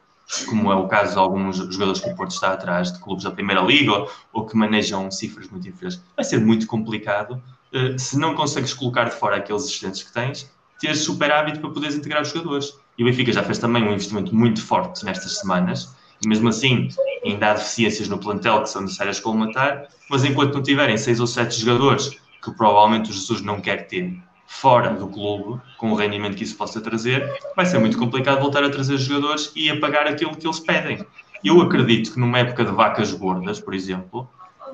como 0.47 0.72
é 0.72 0.76
o 0.76 0.88
caso 0.88 1.14
de 1.14 1.19
alguns 1.19 1.57
jogadores 1.57 2.02
que 2.02 2.10
o 2.10 2.15
Porto 2.15 2.31
está 2.31 2.53
atrás, 2.53 2.91
de 2.91 2.99
clubes 2.99 3.23
da 3.23 3.31
Primeira 3.31 3.61
Liga 3.61 4.07
ou, 4.34 4.45
que 4.45 4.57
manejam 4.57 5.10
cifras 5.11 5.47
muito 5.49 5.68
inferiores, 5.68 6.02
vai 6.15 6.26
ser 6.26 6.39
muito 6.39 6.68
complicado 6.68 7.41
uh, 7.73 7.97
se 7.99 8.18
não 8.18 8.34
consegues 8.34 8.73
colocar 8.73 9.06
de 9.06 9.15
fora 9.15 9.38
aqueles 9.38 9.65
excedentes 9.65 10.03
que 10.03 10.11
tens 10.11 10.49
ter 10.80 10.95
superávit 10.95 11.60
para 11.60 11.69
poderes 11.69 11.95
integrar 11.95 12.22
os 12.22 12.30
jogadores. 12.30 12.77
E 12.97 13.03
o 13.03 13.06
Benfica 13.06 13.31
já 13.31 13.43
fez 13.43 13.57
também 13.57 13.84
um 13.84 13.91
investimento 13.91 14.35
muito 14.35 14.61
forte 14.61 15.06
nestas 15.06 15.39
semanas, 15.39 15.95
e 16.23 16.27
mesmo 16.27 16.49
assim 16.49 16.89
ainda 17.23 17.52
há 17.52 17.53
deficiências 17.53 18.07
no 18.07 18.18
plantel 18.18 18.61
que 18.61 18.69
são 18.69 18.81
necessárias 18.81 19.19
colmatar, 19.19 19.88
mas 20.10 20.23
enquanto 20.23 20.53
não 20.53 20.64
tiverem 20.64 20.97
seis 20.97 21.19
ou 21.19 21.27
sete 21.27 21.60
jogadores, 21.60 22.10
que 22.43 22.52
provavelmente 22.52 23.10
o 23.10 23.14
Jesus 23.14 23.41
não 23.41 23.60
quer 23.60 23.88
ter 23.88 24.18
fora 24.47 24.93
do 24.93 25.07
clube, 25.07 25.59
com 25.77 25.91
o 25.91 25.95
rendimento 25.95 26.35
que 26.35 26.43
isso 26.43 26.55
possa 26.55 26.80
trazer, 26.81 27.31
vai 27.55 27.65
ser 27.65 27.80
muito 27.80 27.97
complicado 27.97 28.39
voltar 28.39 28.63
a 28.63 28.69
trazer 28.69 28.97
jogadores 28.97 29.51
e 29.55 29.69
a 29.69 29.80
pagar 29.80 30.07
aquilo 30.07 30.35
que 30.35 30.45
eles 30.45 30.59
pedem. 30.59 31.05
Eu 31.43 31.61
acredito 31.61 32.13
que 32.13 32.19
numa 32.19 32.39
época 32.39 32.65
de 32.65 32.72
vacas 32.72 33.11
gordas, 33.13 33.59
por 33.59 33.73
exemplo, 33.73 34.27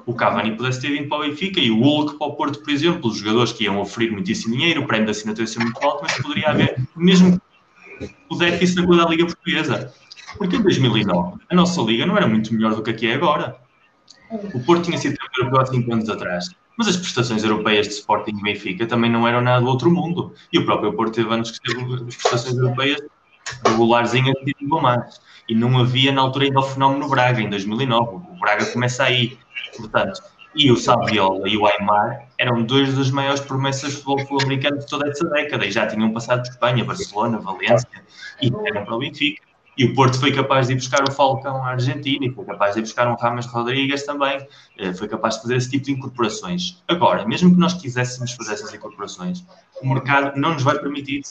o 0.05 0.13
Cavani 0.13 0.55
pudesse 0.55 0.81
ter 0.81 0.89
vindo 0.89 1.07
para 1.07 1.17
o 1.17 1.21
Benfica 1.21 1.59
e 1.59 1.69
o 1.69 1.79
Hulk 1.79 2.17
para 2.17 2.27
o 2.27 2.35
Porto, 2.35 2.59
por 2.59 2.69
exemplo, 2.69 3.09
os 3.09 3.17
jogadores 3.17 3.51
que 3.51 3.65
iam 3.65 3.79
oferir 3.79 4.11
muitíssimo 4.11 4.55
dinheiro, 4.55 4.81
o 4.81 4.87
prémio 4.87 5.05
da 5.05 5.11
assinatura 5.11 5.43
ia 5.43 5.47
ser 5.47 5.59
muito 5.59 5.83
alto, 5.83 6.03
mas 6.03 6.13
poderia 6.21 6.49
haver 6.49 6.75
mesmo 6.95 7.41
o 8.29 8.35
déficit 8.35 8.85
coisa 8.85 9.03
da 9.03 9.09
Liga 9.09 9.25
Portuguesa. 9.25 9.93
Porque 10.37 10.55
em 10.55 10.61
2009 10.61 11.39
a 11.49 11.55
nossa 11.55 11.81
Liga 11.81 12.05
não 12.05 12.15
era 12.15 12.27
muito 12.27 12.53
melhor 12.53 12.73
do 12.73 12.81
que 12.81 12.89
aqui 12.89 13.07
é 13.07 13.15
agora. 13.15 13.57
O 14.53 14.63
Porto 14.63 14.85
tinha 14.85 14.97
sido 14.97 15.17
campeão 15.17 15.59
há 15.59 15.65
5 15.65 15.93
anos 15.93 16.09
atrás, 16.09 16.49
mas 16.77 16.87
as 16.87 16.97
prestações 16.97 17.43
europeias 17.43 17.87
de 17.87 17.93
Sporting 17.93 18.37
e 18.37 18.41
Benfica 18.41 18.85
também 18.85 19.11
não 19.11 19.27
eram 19.27 19.41
nada 19.41 19.61
do 19.61 19.67
outro 19.67 19.91
mundo. 19.91 20.33
E 20.51 20.59
o 20.59 20.65
próprio 20.65 20.93
Porto 20.93 21.13
teve 21.15 21.33
anos 21.33 21.51
que 21.51 21.61
teve 21.61 21.93
as 21.93 22.15
prestações 22.15 22.55
europeias 22.55 23.01
regularzinhas 23.65 24.35
e 24.45 24.65
mais. 24.65 25.21
E 25.47 25.55
não 25.55 25.77
havia 25.77 26.11
na 26.11 26.21
altura 26.21 26.45
ainda 26.45 26.59
o 26.59 26.63
fenómeno 26.63 27.09
Braga, 27.09 27.41
em 27.41 27.49
2009. 27.49 28.15
O 28.15 28.39
Braga 28.39 28.65
começa 28.67 29.03
aí. 29.03 29.37
Portanto, 29.75 30.21
e 30.55 30.71
o 30.71 30.75
Saviola 30.75 31.47
e 31.47 31.57
o 31.57 31.65
Aymar 31.65 32.27
eram 32.37 32.63
dois 32.63 32.93
das 32.95 33.09
maiores 33.09 33.41
promessas 33.41 33.91
de 33.91 34.01
futebol 34.01 34.41
americano 34.41 34.79
de 34.79 34.85
toda 34.85 35.09
essa 35.09 35.25
década 35.29 35.65
e 35.65 35.71
já 35.71 35.87
tinham 35.87 36.11
passado 36.11 36.45
Espanha, 36.45 36.83
Barcelona, 36.83 37.39
Valência 37.39 37.87
e 38.41 38.51
eram 38.65 38.85
para 38.85 38.95
o 38.95 38.99
Benfica. 38.99 39.50
E 39.81 39.85
o 39.85 39.95
Porto 39.95 40.19
foi 40.19 40.31
capaz 40.31 40.67
de 40.67 40.73
ir 40.73 40.75
buscar 40.75 41.01
o 41.09 41.11
Falcão 41.11 41.55
à 41.65 41.69
Argentina 41.69 42.23
e 42.23 42.29
foi 42.29 42.45
capaz 42.45 42.75
de 42.75 42.81
ir 42.81 42.83
buscar 42.83 43.07
um 43.07 43.15
Rames 43.15 43.47
Rodrigues 43.47 44.03
também. 44.03 44.37
Eh, 44.77 44.93
foi 44.93 45.07
capaz 45.07 45.37
de 45.37 45.41
fazer 45.41 45.55
esse 45.55 45.71
tipo 45.71 45.85
de 45.85 45.91
incorporações. 45.93 46.83
Agora, 46.87 47.25
mesmo 47.25 47.51
que 47.51 47.59
nós 47.59 47.73
quiséssemos 47.73 48.31
fazer 48.33 48.53
essas 48.53 48.71
incorporações, 48.71 49.43
o 49.81 49.91
mercado 49.91 50.39
não 50.39 50.53
nos 50.53 50.61
vai 50.61 50.77
permitir. 50.77 51.23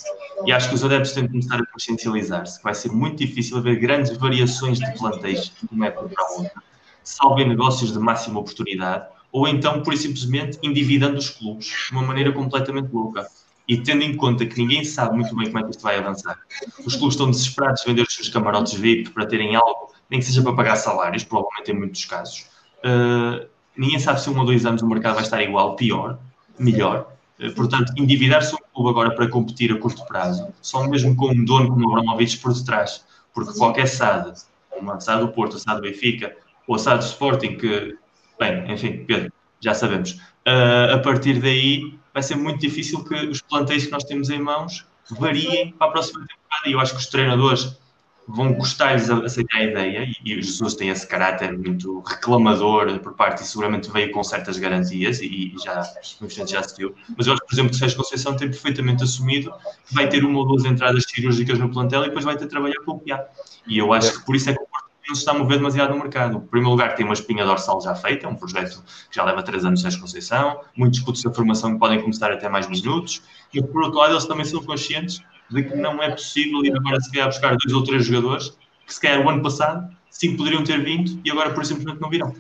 E 0.44 0.50
acho 0.50 0.68
que 0.68 0.74
os 0.74 0.82
adeptos 0.82 1.12
têm 1.12 1.26
que 1.26 1.30
começar 1.30 1.60
a 1.60 1.66
consciencializar-se. 1.66 2.60
Vai 2.60 2.74
ser 2.74 2.90
muito 2.90 3.18
difícil 3.18 3.56
haver 3.56 3.78
grandes 3.78 4.16
variações 4.16 4.80
de 4.80 4.98
plantéis 4.98 5.52
de 5.62 5.68
uma 5.70 5.86
época 5.86 6.08
para 6.08 6.30
outra, 6.32 6.62
salvo 7.04 7.38
em 7.38 7.48
negócios 7.48 7.92
de 7.92 8.00
máxima 8.00 8.40
oportunidade, 8.40 9.06
ou 9.30 9.46
então, 9.46 9.80
por 9.80 9.96
simplesmente, 9.96 10.58
endividando 10.60 11.18
os 11.18 11.30
clubes 11.30 11.66
de 11.66 11.92
uma 11.92 12.02
maneira 12.02 12.32
completamente 12.32 12.92
louca 12.92 13.28
e 13.70 13.80
tendo 13.80 14.02
em 14.02 14.16
conta 14.16 14.44
que 14.44 14.60
ninguém 14.60 14.84
sabe 14.84 15.14
muito 15.14 15.32
bem 15.36 15.46
como 15.46 15.60
é 15.60 15.62
que 15.62 15.70
isto 15.70 15.82
vai 15.84 15.96
avançar, 15.96 16.36
os 16.84 16.96
clubes 16.96 17.14
estão 17.14 17.30
desesperados 17.30 17.82
de 17.82 17.86
vender 17.86 18.02
os 18.02 18.12
seus 18.12 18.28
camarotes 18.28 18.72
VIP 18.74 19.10
para 19.10 19.24
terem 19.26 19.54
algo, 19.54 19.94
nem 20.10 20.18
que 20.18 20.26
seja 20.26 20.42
para 20.42 20.54
pagar 20.54 20.74
salários, 20.74 21.22
provavelmente 21.22 21.70
em 21.70 21.74
muitos 21.74 22.04
casos. 22.04 22.46
Uh, 22.84 23.46
ninguém 23.76 24.00
sabe 24.00 24.20
se 24.20 24.28
um 24.28 24.36
ou 24.36 24.44
dois 24.44 24.66
anos 24.66 24.82
o 24.82 24.88
mercado 24.88 25.14
vai 25.14 25.22
estar 25.22 25.40
igual, 25.40 25.76
pior, 25.76 26.18
melhor. 26.58 27.12
Uh, 27.38 27.54
portanto, 27.54 27.92
endividar-se 27.96 28.52
um 28.56 28.58
clube 28.74 28.90
agora 28.90 29.14
para 29.14 29.28
competir 29.28 29.70
a 29.72 29.78
curto 29.78 30.04
prazo, 30.04 30.48
só 30.60 30.88
mesmo 30.88 31.14
com 31.14 31.30
um 31.30 31.44
dono 31.44 31.68
como 31.68 31.90
o 31.90 31.92
Abramovich 31.92 32.38
por 32.38 32.52
detrás, 32.52 33.04
porque 33.32 33.56
qualquer 33.56 33.86
SAD, 33.86 34.32
uma 34.76 34.98
SAD 34.98 35.20
do 35.20 35.28
Porto, 35.28 35.54
a 35.54 35.60
SAD 35.60 35.76
do 35.76 35.82
Benfica, 35.82 36.36
ou 36.66 36.76
SAD 36.76 36.98
do 36.98 37.04
Sporting, 37.04 37.56
que, 37.56 37.96
bem, 38.36 38.68
enfim, 38.68 39.04
Pedro, 39.06 39.32
já 39.60 39.74
sabemos. 39.74 40.14
Uh, 40.44 40.94
a 40.94 40.98
partir 40.98 41.40
daí, 41.40 41.99
vai 42.12 42.22
ser 42.22 42.36
muito 42.36 42.60
difícil 42.60 43.04
que 43.04 43.14
os 43.14 43.40
plantéis 43.40 43.86
que 43.86 43.92
nós 43.92 44.04
temos 44.04 44.30
em 44.30 44.40
mãos 44.40 44.84
variem 45.10 45.72
para 45.72 45.88
a 45.88 45.90
próxima 45.90 46.20
temporada. 46.20 46.68
E 46.68 46.72
eu 46.72 46.80
acho 46.80 46.92
que 46.92 47.00
os 47.00 47.06
treinadores 47.06 47.76
vão 48.28 48.52
gostar-lhes 48.52 49.10
aceitar 49.10 49.58
a 49.58 49.64
ideia, 49.64 50.08
e, 50.24 50.36
o 50.36 50.42
Jesus 50.42 50.74
tem 50.74 50.88
esse 50.88 51.06
caráter 51.06 51.56
muito 51.56 52.00
reclamador 52.00 52.98
por 53.00 53.14
parte, 53.14 53.42
e 53.42 53.46
seguramente 53.46 53.90
veio 53.90 54.12
com 54.12 54.22
certas 54.22 54.56
garantias, 54.58 55.20
e, 55.20 55.54
e 55.54 55.54
já, 55.62 55.82
muita 56.20 56.34
gente 56.34 56.52
já 56.52 56.60
viu. 56.76 56.94
Mas 57.16 57.26
eu 57.26 57.32
acho, 57.32 57.42
por 57.44 57.52
exemplo, 57.52 57.70
que 57.70 57.76
Sérgio 57.76 57.96
Conceição 57.96 58.36
tem 58.36 58.48
perfeitamente 58.48 59.02
assumido 59.02 59.52
que 59.86 59.94
vai 59.94 60.08
ter 60.08 60.24
uma 60.24 60.38
ou 60.38 60.46
duas 60.46 60.64
entradas 60.64 61.04
cirúrgicas 61.08 61.58
no 61.58 61.70
plantel 61.70 62.04
e 62.04 62.06
depois 62.06 62.24
vai 62.24 62.36
ter 62.36 62.44
de 62.44 62.50
trabalhar 62.50 62.80
com 62.84 62.92
o 62.92 63.00
Piá. 63.00 63.24
E 63.66 63.78
eu 63.78 63.92
acho 63.92 64.18
que 64.18 64.26
por 64.26 64.36
isso 64.36 64.50
é 64.50 64.54
que 64.54 64.62
não 65.10 65.14
se 65.16 65.22
está 65.22 65.32
a 65.32 65.34
mover 65.34 65.58
demasiado 65.58 65.90
no 65.90 65.98
mercado. 65.98 66.38
Em 66.38 66.40
primeiro 66.40 66.70
lugar, 66.70 66.94
tem 66.94 67.04
uma 67.04 67.14
espinha 67.14 67.44
dorsal 67.44 67.80
já 67.80 67.94
feita, 67.94 68.26
é 68.26 68.28
um 68.28 68.36
projeto 68.36 68.82
que 69.10 69.16
já 69.16 69.24
leva 69.24 69.42
três 69.42 69.64
anos 69.64 69.82
de 69.82 70.00
Conceição, 70.00 70.60
muitos 70.76 71.00
putos 71.00 71.20
de 71.20 71.34
formação 71.34 71.72
que 71.72 71.78
podem 71.78 72.00
começar 72.00 72.32
a 72.32 72.36
ter 72.36 72.48
mais 72.48 72.68
minutos, 72.68 73.22
e 73.52 73.60
por 73.60 73.82
outro 73.82 73.98
lado, 73.98 74.12
eles 74.12 74.24
também 74.24 74.44
são 74.44 74.62
conscientes 74.62 75.20
de 75.50 75.64
que 75.64 75.74
não 75.74 76.00
é 76.00 76.10
possível 76.10 76.64
ir 76.64 76.74
agora 76.76 77.00
se 77.00 77.10
calhar 77.10 77.26
buscar 77.26 77.56
dois 77.56 77.74
ou 77.74 77.82
três 77.82 78.04
jogadores 78.04 78.56
que 78.86 78.94
se 78.94 79.00
calhar 79.00 79.24
o 79.24 79.28
ano 79.28 79.42
passado 79.42 79.90
sim 80.08 80.36
poderiam 80.36 80.62
ter 80.62 80.82
vindo 80.82 81.20
e 81.24 81.30
agora 81.30 81.50
por 81.50 81.64
simplesmente 81.64 82.00
não 82.00 82.08
virão. 82.08 82.34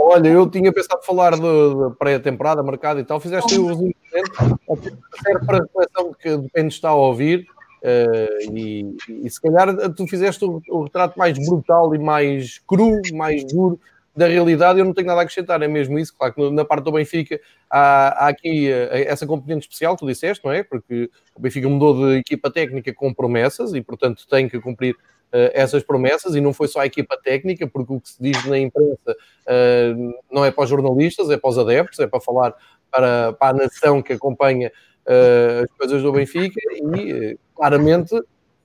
Olha, 0.00 0.28
eu 0.28 0.48
tinha 0.48 0.72
pensado 0.72 1.02
falar 1.02 1.34
de, 1.34 1.94
pré-temporada, 1.98 2.62
mercado 2.62 3.00
e 3.00 3.04
tal. 3.04 3.20
Fizeste 3.20 3.58
o 3.58 3.66
resumo 3.66 3.94
para 5.46 5.64
a 5.64 5.66
seleção 5.66 6.14
que 6.14 6.36
depende 6.36 6.68
de 6.68 6.74
estar 6.74 6.90
a 6.90 6.94
ouvir. 6.94 7.46
Uh, 7.82 8.56
e, 8.56 8.96
e, 9.24 9.30
se 9.30 9.40
calhar 9.40 9.68
tu 9.92 10.06
fizeste 10.08 10.44
o, 10.44 10.60
o, 10.68 10.82
retrato 10.82 11.16
mais 11.16 11.38
brutal 11.46 11.94
e 11.94 11.98
mais 11.98 12.58
cru, 12.66 13.00
mais 13.12 13.44
duro 13.44 13.78
da 14.16 14.26
realidade. 14.26 14.80
Eu 14.80 14.84
não 14.84 14.92
tenho 14.92 15.06
nada 15.06 15.20
a 15.20 15.22
acrescentar, 15.22 15.62
é 15.62 15.68
mesmo 15.68 15.96
isso. 15.96 16.12
Claro 16.16 16.34
que 16.34 16.50
na 16.50 16.64
parte 16.64 16.84
do 16.84 16.92
Benfica 16.92 17.40
há, 17.70 18.24
há 18.24 18.28
aqui 18.28 18.68
uh, 18.68 18.88
essa 18.90 19.26
componente 19.26 19.66
especial, 19.68 19.96
tu 19.96 20.06
disseste, 20.06 20.44
não 20.44 20.52
é? 20.52 20.64
Porque 20.64 21.08
o 21.36 21.40
Benfica 21.40 21.68
mudou 21.68 21.94
de 21.94 22.18
equipa 22.18 22.50
técnica 22.50 22.92
com 22.92 23.14
promessas 23.14 23.72
e, 23.72 23.80
portanto, 23.80 24.26
tem 24.28 24.48
que 24.48 24.60
cumprir 24.60 24.94
uh, 24.94 25.50
essas 25.54 25.84
promessas. 25.84 26.34
E 26.34 26.40
não 26.40 26.52
foi 26.52 26.66
só 26.66 26.80
a 26.80 26.86
equipa 26.86 27.16
técnica, 27.16 27.64
porque 27.68 27.92
o 27.92 28.00
que 28.00 28.08
se 28.08 28.20
diz 28.20 28.44
na 28.44 28.58
imprensa 28.58 29.16
não 30.30 30.44
é 30.44 30.50
para 30.50 30.64
os 30.64 30.70
jornalistas, 30.70 31.30
é 31.30 31.36
para 31.36 31.48
os 31.48 31.58
adeptos, 31.58 32.00
é 32.00 32.06
para 32.08 32.20
falar 32.20 32.54
para, 32.90 33.32
para 33.34 33.56
a 33.56 33.62
nação 33.62 34.02
que 34.02 34.12
acompanha 34.12 34.70
as 35.06 35.70
coisas 35.78 36.02
do 36.02 36.12
Benfica 36.12 36.60
e 36.74 37.38
claramente, 37.58 38.14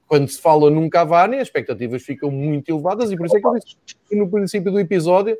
quando 0.07 0.29
se 0.29 0.39
fala 0.39 0.69
num 0.69 0.87
Cavani, 0.87 1.37
as 1.37 1.47
expectativas 1.47 2.03
ficam 2.03 2.29
muito 2.29 2.69
elevadas 2.69 3.11
e 3.11 3.17
por 3.17 3.25
isso 3.25 3.37
é 3.37 3.41
que 3.41 3.47
eu 3.47 3.53
disse 3.53 3.75
no 4.11 4.29
princípio 4.29 4.71
do 4.71 4.79
episódio, 4.79 5.35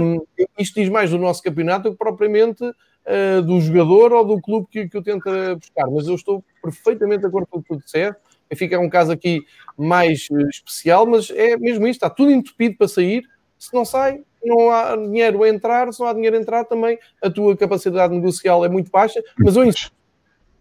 um, 0.00 0.20
isto 0.58 0.78
diz 0.78 0.90
mais 0.90 1.10
do 1.10 1.18
nosso 1.18 1.42
campeonato 1.42 1.84
do 1.84 1.92
que 1.92 1.98
propriamente 1.98 2.62
uh, 2.62 3.42
do 3.42 3.58
jogador 3.60 4.12
ou 4.12 4.24
do 4.24 4.40
clube 4.40 4.68
que, 4.70 4.86
que 4.86 4.98
o 4.98 5.02
tenta 5.02 5.56
buscar. 5.56 5.90
Mas 5.90 6.06
eu 6.06 6.14
estou 6.14 6.44
perfeitamente 6.62 7.20
de 7.20 7.26
acordo 7.26 7.46
com 7.46 7.58
o 7.58 7.62
que 7.62 7.68
tu 7.68 7.78
disseste. 7.78 8.20
Fica 8.54 8.78
um 8.78 8.88
caso 8.88 9.10
aqui 9.10 9.44
mais 9.76 10.28
uh, 10.30 10.48
especial, 10.48 11.06
mas 11.06 11.30
é 11.30 11.56
mesmo 11.56 11.86
isto, 11.86 11.96
está 11.96 12.10
tudo 12.10 12.30
entupido 12.30 12.76
para 12.76 12.86
sair. 12.86 13.24
Se 13.58 13.72
não 13.74 13.86
sai, 13.86 14.20
não 14.44 14.70
há 14.70 14.94
dinheiro 14.94 15.42
a 15.42 15.48
entrar, 15.48 15.90
se 15.92 15.98
não 15.98 16.06
há 16.06 16.12
dinheiro 16.12 16.36
a 16.36 16.40
entrar, 16.40 16.64
também 16.64 16.98
a 17.22 17.30
tua 17.30 17.56
capacidade 17.56 18.14
negocial 18.14 18.62
é 18.64 18.68
muito 18.68 18.90
baixa. 18.90 19.20
Mas 19.38 19.56
eu 19.56 19.64
insisto, 19.64 19.95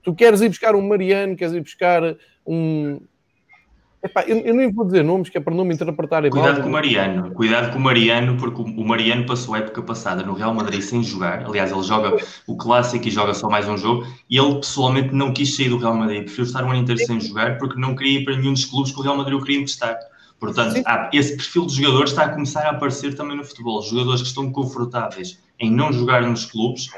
Tu 0.05 0.13
queres 0.13 0.39
ir 0.39 0.49
buscar 0.49 0.75
um 0.75 0.87
Mariano, 0.87 1.35
queres 1.35 1.55
ir 1.55 1.61
buscar 1.61 2.15
um. 2.45 3.01
Epá, 4.03 4.21
eu, 4.27 4.37
eu 4.37 4.53
nem 4.53 4.71
vou 4.71 4.85
dizer 4.85 5.03
nomes, 5.03 5.29
que 5.29 5.37
é 5.39 5.41
para 5.41 5.55
não 5.55 5.65
me 5.65 5.73
interpretarem 5.73 6.29
mal. 6.29 6.43
Cuidado 6.43 6.61
com 6.61 6.69
o 6.69 6.71
Mariano, 6.71 7.31
cuidado 7.31 7.73
com 7.73 7.79
o 7.79 7.81
Mariano, 7.81 8.37
porque 8.37 8.61
o 8.61 8.87
Mariano 8.87 9.25
passou 9.25 9.55
a 9.55 9.57
época 9.57 9.81
passada 9.81 10.21
no 10.21 10.33
Real 10.33 10.53
Madrid 10.53 10.79
sem 10.79 11.01
jogar. 11.01 11.43
Aliás, 11.43 11.71
ele 11.71 11.81
joga 11.81 12.15
o 12.45 12.55
clássico 12.55 13.07
e 13.07 13.09
joga 13.09 13.33
só 13.33 13.49
mais 13.49 13.67
um 13.67 13.75
jogo. 13.75 14.05
E 14.29 14.37
ele 14.37 14.53
pessoalmente 14.57 15.11
não 15.11 15.33
quis 15.33 15.55
sair 15.55 15.69
do 15.69 15.77
Real 15.79 15.95
Madrid, 15.95 16.19
preferiu 16.19 16.45
estar 16.45 16.63
um 16.63 16.69
ano 16.69 16.81
inteiro 16.81 17.03
sem 17.03 17.19
jogar, 17.19 17.57
porque 17.57 17.79
não 17.79 17.95
queria 17.95 18.19
ir 18.19 18.25
para 18.25 18.37
nenhum 18.37 18.53
dos 18.53 18.65
clubes 18.65 18.91
que 18.91 18.99
o 18.99 19.01
Real 19.01 19.17
Madrid 19.17 19.33
o 19.33 19.41
queria 19.41 19.57
emprestar. 19.57 19.97
Portanto, 20.39 20.83
há, 20.85 21.09
esse 21.11 21.35
perfil 21.35 21.65
de 21.65 21.81
jogadores 21.81 22.11
está 22.11 22.25
a 22.25 22.29
começar 22.29 22.61
a 22.67 22.71
aparecer 22.71 23.15
também 23.15 23.35
no 23.35 23.43
futebol. 23.43 23.81
Jogadores 23.81 24.21
que 24.21 24.27
estão 24.27 24.51
confortáveis 24.51 25.39
em 25.59 25.71
não 25.71 25.91
jogar 25.91 26.21
nos 26.21 26.45
clubes 26.45 26.89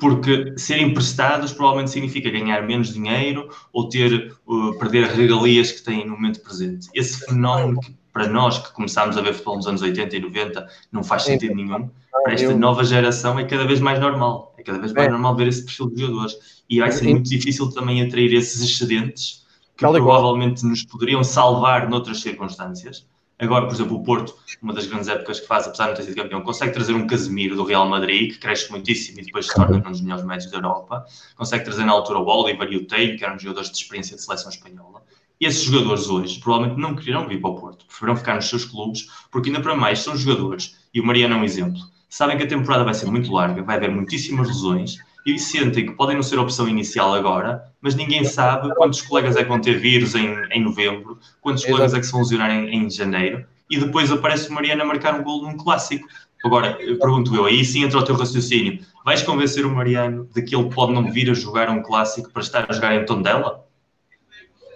porque 0.00 0.54
ser 0.56 0.80
emprestados 0.80 1.52
provavelmente 1.52 1.90
significa 1.90 2.30
ganhar 2.30 2.66
menos 2.66 2.92
dinheiro 2.92 3.48
ou 3.72 3.88
ter 3.88 4.34
uh, 4.46 4.76
perder 4.78 5.06
regalias 5.08 5.70
que 5.70 5.82
têm 5.82 6.06
no 6.06 6.12
momento 6.12 6.40
presente. 6.40 6.88
Esse 6.94 7.24
fenómeno 7.26 7.78
que 7.80 7.94
para 8.12 8.26
nós 8.26 8.58
que 8.58 8.72
começámos 8.72 9.16
a 9.16 9.20
ver 9.20 9.34
futebol 9.34 9.56
nos 9.56 9.66
anos 9.66 9.82
80 9.82 10.16
e 10.16 10.20
90 10.20 10.66
não 10.90 11.04
faz 11.04 11.22
sentido 11.22 11.54
nenhum. 11.54 11.88
Para 12.24 12.32
esta 12.32 12.56
nova 12.56 12.82
geração 12.82 13.38
é 13.38 13.44
cada 13.44 13.64
vez 13.64 13.78
mais 13.78 14.00
normal. 14.00 14.54
É 14.58 14.62
cada 14.62 14.78
vez 14.78 14.92
mais 14.92 15.06
é. 15.06 15.10
normal 15.10 15.36
ver 15.36 15.46
esse 15.46 15.64
perfil 15.64 15.90
de 15.90 16.00
jogadores. 16.00 16.34
E 16.68 16.80
vai 16.80 16.90
ser 16.90 17.08
muito 17.08 17.28
difícil 17.28 17.70
também 17.70 18.02
atrair 18.02 18.32
esses 18.34 18.60
excedentes 18.62 19.46
que 19.76 19.86
provavelmente 19.86 20.64
nos 20.66 20.82
poderiam 20.82 21.22
salvar 21.22 21.88
noutras 21.88 22.20
circunstâncias 22.20 23.06
Agora, 23.40 23.66
por 23.66 23.74
exemplo, 23.74 23.96
o 23.96 24.02
Porto, 24.02 24.34
uma 24.60 24.74
das 24.74 24.86
grandes 24.86 25.08
épocas 25.08 25.40
que 25.40 25.46
faz, 25.46 25.66
apesar 25.66 25.84
de 25.84 25.90
não 25.90 25.96
ter 25.96 26.02
sido 26.02 26.16
campeão, 26.16 26.42
consegue 26.42 26.72
trazer 26.72 26.92
um 26.92 27.06
Casemiro 27.06 27.56
do 27.56 27.64
Real 27.64 27.88
Madrid, 27.88 28.32
que 28.32 28.38
cresce 28.38 28.70
muitíssimo 28.70 29.20
e 29.20 29.24
depois 29.24 29.46
se 29.46 29.54
torna 29.54 29.78
um 29.78 29.90
dos 29.90 30.02
melhores 30.02 30.24
médios 30.24 30.50
da 30.50 30.58
Europa. 30.58 31.06
Consegue 31.36 31.64
trazer 31.64 31.84
na 31.84 31.92
altura 31.92 32.18
o 32.18 32.26
Oliver 32.26 32.70
e 32.70 32.76
o 32.76 32.86
Teio, 32.86 33.16
que 33.16 33.24
eram 33.24 33.38
jogadores 33.38 33.70
de 33.70 33.78
experiência 33.78 34.14
de 34.14 34.22
seleção 34.22 34.50
espanhola. 34.50 35.02
E 35.40 35.46
esses 35.46 35.62
jogadores 35.62 36.06
hoje 36.06 36.38
provavelmente 36.38 36.78
não 36.78 36.94
queriam 36.94 37.26
vir 37.26 37.40
para 37.40 37.48
o 37.48 37.58
Porto, 37.58 37.86
preferirão 37.86 38.14
ficar 38.14 38.34
nos 38.34 38.46
seus 38.46 38.66
clubes, 38.66 39.08
porque 39.30 39.48
ainda 39.48 39.62
para 39.62 39.74
mais 39.74 40.00
são 40.00 40.14
jogadores, 40.14 40.76
e 40.92 41.00
o 41.00 41.04
Mariano 41.04 41.34
é 41.34 41.38
um 41.38 41.44
exemplo, 41.44 41.80
sabem 42.10 42.36
que 42.36 42.42
a 42.42 42.46
temporada 42.46 42.84
vai 42.84 42.92
ser 42.92 43.06
muito 43.06 43.32
larga, 43.32 43.62
vai 43.62 43.76
haver 43.76 43.90
muitíssimas 43.90 44.48
lesões, 44.48 44.98
e 45.26 45.38
sentem 45.38 45.86
que 45.86 45.92
podem 45.92 46.16
não 46.16 46.22
ser 46.22 46.38
opção 46.38 46.68
inicial 46.68 47.14
agora, 47.14 47.64
mas 47.80 47.94
ninguém 47.94 48.24
sabe 48.24 48.74
quantos 48.74 49.02
colegas 49.02 49.36
é 49.36 49.42
que 49.42 49.48
vão 49.48 49.60
ter 49.60 49.78
vírus 49.78 50.14
em, 50.14 50.34
em 50.50 50.62
novembro, 50.62 51.18
quantos 51.40 51.62
Exato. 51.62 51.76
colegas 51.76 51.94
é 51.94 52.00
que 52.00 52.06
se 52.06 52.12
vão 52.12 52.20
lesionar 52.22 52.50
em, 52.50 52.74
em, 52.74 52.90
janeiro, 52.90 53.44
e 53.70 53.78
depois 53.78 54.10
aparece 54.10 54.48
o 54.48 54.52
Mariano 54.52 54.82
a 54.82 54.84
marcar 54.84 55.14
um 55.14 55.22
gol 55.22 55.42
num 55.42 55.56
clássico. 55.56 56.06
Agora, 56.44 56.76
eu 56.80 56.98
pergunto 56.98 57.34
eu, 57.36 57.44
aí 57.44 57.64
sim 57.64 57.84
entra 57.84 57.98
o 57.98 58.04
teu 58.04 58.16
raciocínio, 58.16 58.80
vais 59.04 59.22
convencer 59.22 59.66
o 59.66 59.70
Mariano 59.70 60.28
de 60.34 60.42
que 60.42 60.56
ele 60.56 60.70
pode 60.70 60.92
não 60.92 61.10
vir 61.12 61.30
a 61.30 61.34
jogar 61.34 61.68
um 61.68 61.82
clássico 61.82 62.30
para 62.30 62.42
estar 62.42 62.66
a 62.68 62.72
jogar 62.72 62.94
em 62.94 63.04
Tondela? 63.04 63.64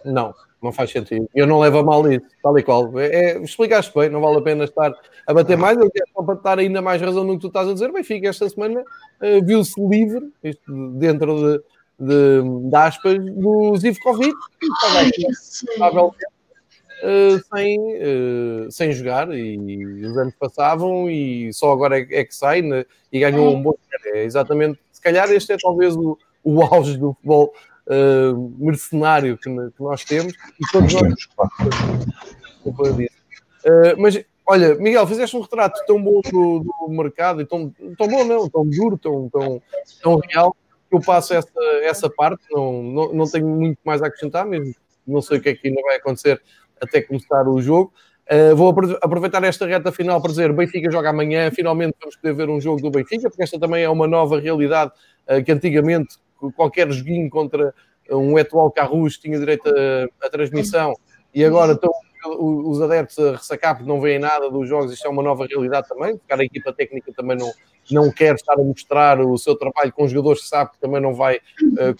Não, 0.04 0.34
não 0.62 0.72
faz 0.72 0.90
sentido. 0.90 1.28
Eu 1.34 1.46
não 1.46 1.58
levo 1.58 1.78
a 1.78 1.82
mal 1.82 2.10
isso, 2.10 2.26
tal 2.42 2.58
e 2.58 2.62
qual. 2.62 2.98
É, 2.98 3.06
é, 3.06 3.38
explicaste 3.42 3.92
bem, 3.94 4.08
não 4.08 4.20
vale 4.20 4.38
a 4.38 4.42
pena 4.42 4.64
estar 4.64 4.92
a 5.26 5.34
bater 5.34 5.56
mais. 5.56 5.78
Eu 5.78 5.90
quero 5.90 6.06
só 6.12 6.22
para 6.22 6.34
dar 6.34 6.58
ainda 6.58 6.82
mais 6.82 7.00
razão 7.00 7.24
no 7.24 7.34
que 7.34 7.40
tu 7.40 7.46
estás 7.48 7.68
a 7.68 7.72
dizer. 7.72 7.92
Benfica, 7.92 8.28
esta 8.28 8.48
semana 8.48 8.80
uh, 8.80 9.44
viu-se 9.44 9.80
livre, 9.80 10.30
isto, 10.42 10.90
dentro 10.92 11.36
de, 11.36 11.62
de, 12.06 12.68
de 12.70 12.76
aspas, 12.76 13.18
do 13.18 13.76
Zivkovic, 13.76 14.34
que 14.60 14.66
estava 14.66 15.00
aqui, 15.00 15.26
uh, 17.04 17.56
sem, 17.56 17.78
uh, 17.78 18.70
sem 18.70 18.92
jogar. 18.92 19.32
E 19.34 20.04
os 20.06 20.16
anos 20.16 20.34
passavam 20.38 21.10
e 21.10 21.52
só 21.52 21.72
agora 21.72 21.98
é, 21.98 22.06
é 22.10 22.24
que 22.24 22.34
sai 22.34 22.62
né, 22.62 22.84
e 23.12 23.20
ganhou 23.20 23.54
um 23.54 23.62
bom. 23.62 23.74
É 24.06 24.24
exatamente, 24.24 24.78
se 24.92 25.00
calhar 25.00 25.30
este 25.30 25.52
é 25.52 25.56
talvez 25.56 25.96
o, 25.96 26.18
o 26.42 26.62
auge 26.62 26.98
do 26.98 27.14
futebol 27.14 27.52
uh, 27.88 28.54
mercenário 28.58 29.36
que, 29.36 29.50
que, 29.50 29.82
nós 29.82 30.04
temos 30.04 30.32
e 30.32 30.72
todos 30.72 30.92
nós. 30.94 31.14
Uh, 32.66 33.94
mas 33.98 34.24
olha, 34.46 34.74
Miguel, 34.76 35.06
fizeste 35.06 35.36
um 35.36 35.40
retrato 35.40 35.80
tão 35.86 36.02
bom 36.02 36.20
do, 36.20 36.60
do, 36.60 36.88
mercado 36.88 37.40
e 37.40 37.46
tão, 37.46 37.72
tão 37.96 38.08
bom, 38.08 38.24
não, 38.24 38.48
tão 38.48 38.68
duro, 38.68 38.98
tão, 38.98 39.28
tão, 39.28 39.62
tão 40.02 40.20
real, 40.28 40.56
que 40.88 40.96
eu 40.96 41.00
passo 41.00 41.34
essa, 41.34 41.60
essa 41.82 42.10
parte, 42.10 42.42
não, 42.50 42.82
não, 42.82 43.12
não 43.12 43.30
tenho 43.30 43.46
muito 43.46 43.78
mais 43.84 44.02
a 44.02 44.06
acrescentar, 44.06 44.46
mesmo 44.46 44.74
não 45.06 45.20
sei 45.20 45.38
o 45.38 45.40
que 45.40 45.50
é 45.50 45.54
que 45.54 45.68
ainda 45.68 45.82
vai 45.82 45.96
acontecer 45.96 46.40
até 46.80 47.02
começar 47.02 47.46
o 47.48 47.60
jogo. 47.60 47.92
Uh, 48.30 48.56
vou 48.56 48.74
aproveitar 49.02 49.44
esta 49.44 49.66
reta 49.66 49.92
final 49.92 50.20
para 50.20 50.30
dizer: 50.30 50.50
Benfica 50.52 50.90
joga 50.90 51.10
amanhã, 51.10 51.50
finalmente 51.50 51.94
vamos 52.00 52.16
poder 52.16 52.34
ver 52.34 52.48
um 52.48 52.58
jogo 52.58 52.80
do 52.80 52.90
Benfica, 52.90 53.28
porque 53.28 53.42
esta 53.42 53.58
também 53.58 53.84
é 53.84 53.88
uma 53.88 54.06
nova 54.06 54.40
realidade 54.40 54.92
uh, 55.28 55.44
que 55.44 55.52
antigamente 55.52 56.16
qualquer 56.52 56.90
joguinho 56.90 57.30
contra 57.30 57.74
um 58.10 58.36
atual 58.36 58.70
Carrus 58.70 59.18
tinha 59.18 59.38
direito 59.38 59.68
à 60.22 60.28
transmissão. 60.28 60.94
E 61.34 61.44
agora 61.44 61.72
estão 61.72 61.90
os 62.26 62.80
adeptos 62.80 63.18
a 63.18 63.32
ressacar 63.32 63.76
porque 63.76 63.88
não 63.88 64.00
veem 64.00 64.18
nada 64.18 64.50
dos 64.50 64.68
jogos, 64.68 64.92
isto 64.92 65.06
é 65.06 65.10
uma 65.10 65.22
nova 65.22 65.46
realidade 65.46 65.88
também, 65.88 66.16
porque 66.16 66.32
a 66.32 66.44
equipa 66.44 66.72
técnica 66.72 67.12
também 67.12 67.36
não, 67.36 67.52
não 67.90 68.10
quer 68.10 68.34
estar 68.34 68.54
a 68.54 68.62
mostrar 68.62 69.20
o 69.20 69.36
seu 69.36 69.54
trabalho 69.56 69.92
com 69.92 70.08
jogadores 70.08 70.42
que 70.42 70.48
sabe 70.48 70.70
que 70.72 70.78
também 70.78 71.00
não 71.00 71.14
vai 71.14 71.36
uh, 71.36 71.94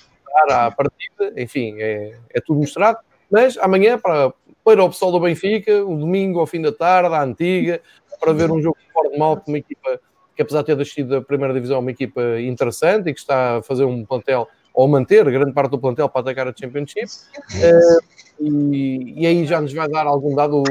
à 0.48 0.70
partida, 0.70 1.32
enfim, 1.36 1.76
é, 1.78 2.16
é 2.30 2.40
tudo 2.40 2.60
mostrado, 2.60 2.98
mas 3.30 3.58
amanhã 3.58 3.98
para, 3.98 4.32
para 4.64 4.84
o 4.84 4.88
pessoal 4.88 5.12
do 5.12 5.20
Benfica, 5.20 5.84
o 5.84 5.96
domingo 5.96 6.40
ao 6.40 6.46
fim 6.46 6.62
da 6.62 6.72
tarde, 6.72 7.14
à 7.14 7.22
antiga, 7.22 7.80
para 8.18 8.32
ver 8.32 8.50
um 8.50 8.60
jogo 8.60 8.76
de 9.10 9.18
mal 9.18 9.36
com 9.36 9.50
uma 9.50 9.58
equipa 9.58 10.00
que 10.34 10.42
apesar 10.42 10.60
de 10.60 10.66
ter 10.66 10.76
descido 10.76 11.10
da 11.10 11.22
primeira 11.22 11.54
divisão, 11.54 11.76
é 11.76 11.80
uma 11.80 11.90
equipa 11.90 12.20
interessante 12.40 13.08
e 13.08 13.14
que 13.14 13.20
está 13.20 13.58
a 13.58 13.62
fazer 13.62 13.84
um 13.84 14.04
plantel 14.04 14.48
ou 14.72 14.88
manter 14.88 15.24
grande 15.30 15.52
parte 15.52 15.70
do 15.70 15.78
plantel 15.78 16.08
para 16.08 16.20
atacar 16.20 16.48
a 16.48 16.54
Championship. 16.54 17.06
Uh, 17.54 18.44
e, 18.74 19.22
e, 19.22 19.26
aí 19.26 19.46
já 19.46 19.60
nos 19.60 19.72
vai 19.72 19.88
dar 19.88 20.06
algum 20.06 20.34
dado. 20.34 20.64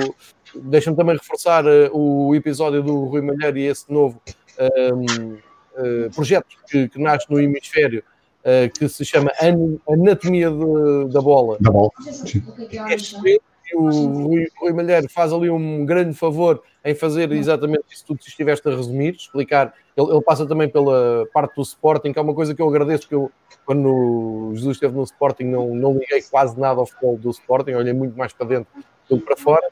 Deixa-me 0.54 0.98
também 0.98 1.16
reforçar 1.16 1.66
uh, 1.66 1.90
o 1.98 2.36
episódio 2.36 2.84
do 2.84 3.06
Rui 3.06 3.22
Malheiro 3.22 3.58
e 3.58 3.68
esse 3.68 3.92
novo 3.92 4.22
um, 4.94 5.34
uh, 5.34 5.38
eh, 5.78 6.10
projeto 6.14 6.46
que, 6.70 6.90
que, 6.90 7.02
nasce 7.02 7.26
no 7.30 7.40
hemisfério. 7.40 8.04
que 8.78 8.88
se 8.90 9.04
chama 9.06 9.32
Anatomia 9.88 10.52
de, 10.52 11.14
da 11.14 11.22
Bola. 11.22 11.58
Da 11.60 11.72
bola. 11.72 11.90
Excelente 12.92 13.42
o 13.76 13.90
Rui, 13.90 14.48
Rui 14.60 14.74
Malheiro 14.74 15.10
faz 15.10 15.32
ali 15.32 15.50
um 15.50 15.86
grande 15.86 16.14
favor 16.14 16.62
em 16.86 16.94
fazer 16.94 17.32
exatamente 17.32 17.86
isso 17.90 18.06
tudo 18.06 18.20
que 18.20 18.28
estiveste 18.28 18.68
a 18.68 18.72
resumir, 18.72 19.16
explicar. 19.16 19.74
Ele, 19.96 20.12
ele, 20.12 20.22
passa 20.22 20.46
também 20.46 20.68
pela 20.68 21.26
parte 21.34 21.56
do 21.56 21.62
Sporting, 21.62 22.12
que 22.12 22.20
é 22.20 22.22
uma 22.22 22.34
coisa 22.34 22.54
que 22.54 22.62
eu 22.62 22.68
agradeço, 22.68 23.08
que 23.08 23.16
eu, 23.16 23.32
quando 23.66 23.88
o 23.88 24.52
Jesus 24.56 24.78
esteve 24.78 24.94
no 24.94 25.04
Sporting, 25.04 25.46
não, 25.46 25.74
não 25.74 25.94
liguei 25.94 26.22
quase 26.24 26.60
nada 26.60 26.80
ao 26.80 26.86
futebol 26.86 27.18
do 27.18 27.30
Sporting, 27.30 27.72
olhei 27.72 27.94
muito 27.94 28.18
mais 28.18 28.34
para 28.34 28.48
dentro 28.48 28.68
do 29.10 29.18
que 29.18 29.26
para 29.26 29.38
fora. 29.38 29.66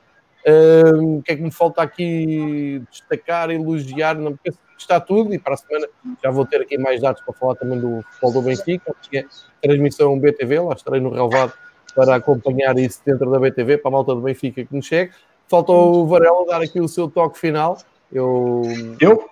Uh, 0.45 1.17
o 1.17 1.21
que 1.21 1.33
é 1.33 1.35
que 1.35 1.41
me 1.41 1.51
falta 1.51 1.81
aqui 1.81 2.81
destacar, 2.89 3.51
elogiar? 3.51 4.15
Não, 4.15 4.35
porque 4.35 4.51
está 4.77 4.99
tudo 4.99 5.33
e 5.33 5.39
para 5.39 5.53
a 5.53 5.57
semana 5.57 5.87
já 6.23 6.31
vou 6.31 6.45
ter 6.45 6.61
aqui 6.61 6.77
mais 6.77 7.01
dados 7.01 7.21
para 7.21 7.33
falar 7.33 7.55
também 7.55 7.79
do 7.79 8.01
futebol 8.03 8.33
do 8.33 8.41
Benfica, 8.41 8.95
que 9.01 9.19
é 9.19 9.25
transmissão 9.61 10.17
BTV, 10.17 10.59
lá 10.61 10.73
estarei 10.73 10.99
no 10.99 11.11
relevado 11.11 11.53
para 11.93 12.15
acompanhar 12.15 12.77
isso 12.79 13.01
dentro 13.05 13.29
da 13.29 13.39
BTV, 13.39 13.77
para 13.77 13.89
a 13.89 13.91
malta 13.91 14.15
do 14.15 14.21
Benfica 14.21 14.63
que 14.65 14.75
nos 14.75 14.85
chegue. 14.85 15.11
Falta 15.51 15.73
o 15.73 16.07
Varela 16.07 16.45
dar 16.45 16.61
aqui 16.61 16.79
o 16.79 16.87
seu 16.87 17.09
toque 17.09 17.37
final. 17.37 17.77
Eu, 18.09 18.61
eu? 19.01 19.25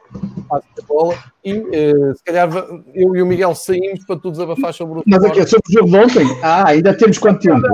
passo 0.49 0.65
a 0.81 0.85
bola 0.85 1.15
e 1.45 1.53
uh, 1.53 2.15
se 2.15 2.23
calhar 2.23 2.49
eu 2.93 3.15
e 3.15 3.21
o 3.21 3.25
Miguel 3.25 3.53
saímos 3.55 4.03
para 4.05 4.17
tu 4.17 4.31
desabafar 4.31 4.73
sobre 4.73 4.99
o. 4.99 5.03
Mas 5.05 5.23
aqui 5.23 5.39
é 5.39 5.45
sobre 5.45 5.63
o 5.69 5.71
jogo 5.71 5.89
de 5.89 5.97
ontem? 5.97 6.39
Ah, 6.41 6.69
ainda 6.69 6.93
temos 6.93 7.17
quanto 7.17 7.39
tempo? 7.39 7.61
Não, 7.61 7.69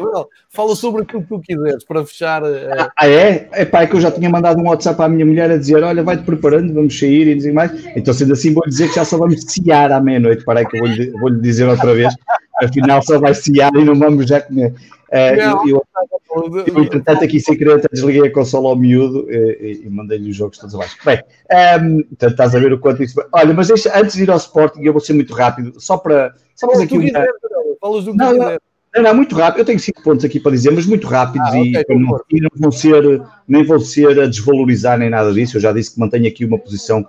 não, 0.00 0.12
não, 0.12 0.28
Fala 0.50 0.76
sobre 0.76 1.02
aquilo 1.02 1.22
que 1.22 1.28
tu 1.28 1.40
quiseres 1.40 1.84
para 1.84 2.04
fechar. 2.04 2.42
Uh... 2.42 2.90
Ah, 2.96 3.08
é? 3.08 3.48
É 3.52 3.64
pá, 3.64 3.82
é 3.82 3.86
que 3.86 3.96
eu 3.96 4.00
já 4.00 4.10
tinha 4.10 4.30
mandado 4.30 4.60
um 4.60 4.68
WhatsApp 4.68 5.00
à 5.02 5.08
minha 5.08 5.24
mulher 5.26 5.50
a 5.50 5.56
dizer: 5.56 5.82
Olha, 5.82 6.02
vai-te 6.02 6.24
preparando, 6.24 6.72
vamos 6.74 6.96
sair 6.96 7.26
e 7.28 7.34
dizer 7.34 7.52
mais. 7.52 7.72
Então, 7.96 8.12
sendo 8.14 8.32
assim, 8.32 8.52
vou 8.52 8.64
dizer 8.66 8.88
que 8.88 8.96
já 8.96 9.04
só 9.04 9.18
vamos 9.18 9.40
ciar 9.48 9.90
à 9.90 10.00
meia-noite. 10.00 10.44
Para 10.44 10.64
que 10.64 10.76
eu 10.76 10.80
vou-lhe 10.80 11.10
vou 11.12 11.30
dizer 11.30 11.68
outra 11.68 11.94
vez 11.94 12.14
afinal 12.62 13.02
só 13.02 13.18
vai 13.18 13.34
ciar 13.34 13.74
e 13.74 13.84
não 13.84 13.98
vamos 13.98 14.26
já 14.26 14.40
comer. 14.40 14.74
Uh, 15.12 15.36
não, 15.36 15.68
eu, 15.68 15.84
eu, 16.34 16.64
eu, 16.66 16.84
entretanto, 16.84 17.22
aqui 17.22 17.38
sem 17.38 17.56
querer, 17.56 17.86
desliguei 17.92 18.26
a 18.26 18.32
consola 18.32 18.70
ao 18.70 18.76
miúdo 18.76 19.30
e, 19.30 19.82
e 19.84 19.90
mandei-lhe 19.90 20.30
os 20.30 20.36
jogos 20.36 20.56
todos 20.56 20.74
abaixo. 20.74 20.96
Bem, 21.04 21.18
um, 21.18 21.54
ehm, 21.54 22.02
portanto, 22.04 22.30
estás 22.30 22.54
a 22.54 22.58
ver 22.58 22.72
o 22.72 22.78
quanto 22.78 23.02
isso. 23.02 23.22
Olha, 23.30 23.52
mas 23.52 23.68
deixa, 23.68 23.92
antes 23.94 24.16
de 24.16 24.22
ir 24.22 24.30
ao 24.30 24.38
Sporting, 24.38 24.80
eu 24.82 24.92
vou 24.92 25.00
ser 25.00 25.12
muito 25.12 25.34
rápido, 25.34 25.78
só 25.78 25.98
para. 25.98 26.34
Só 26.56 26.66
fazer 26.66 26.84
aqui 26.84 26.96
um. 26.96 27.00
Quiser, 27.02 27.28
falas 27.82 28.04
do 28.04 28.12
que 28.12 28.16
não, 28.16 28.32
não, 28.32 28.58
não, 28.94 29.02
não, 29.02 29.14
muito 29.14 29.34
rápido. 29.34 29.60
Eu 29.60 29.64
tenho 29.64 29.80
cinco 29.80 30.02
pontos 30.02 30.24
aqui 30.24 30.38
para 30.40 30.52
dizer, 30.52 30.70
mas 30.70 30.86
muito 30.86 31.06
rápidos 31.06 31.48
ah, 31.52 31.58
e, 31.58 31.76
okay, 31.76 31.96
não, 31.96 32.20
e, 32.30 32.40
não, 32.40 32.50
vão 32.56 32.70
ser, 32.70 33.22
nem 33.46 33.64
vão 33.64 33.80
ser 33.80 34.18
a 34.20 34.26
desvalorizar 34.26 34.96
nem 34.96 35.10
nada 35.10 35.32
disso. 35.32 35.56
Eu 35.56 35.60
já 35.60 35.72
disse 35.72 35.92
que 35.92 36.00
mantenho 36.00 36.28
aqui 36.28 36.44
uma 36.44 36.58
posição 36.58 37.00
um, 37.00 37.04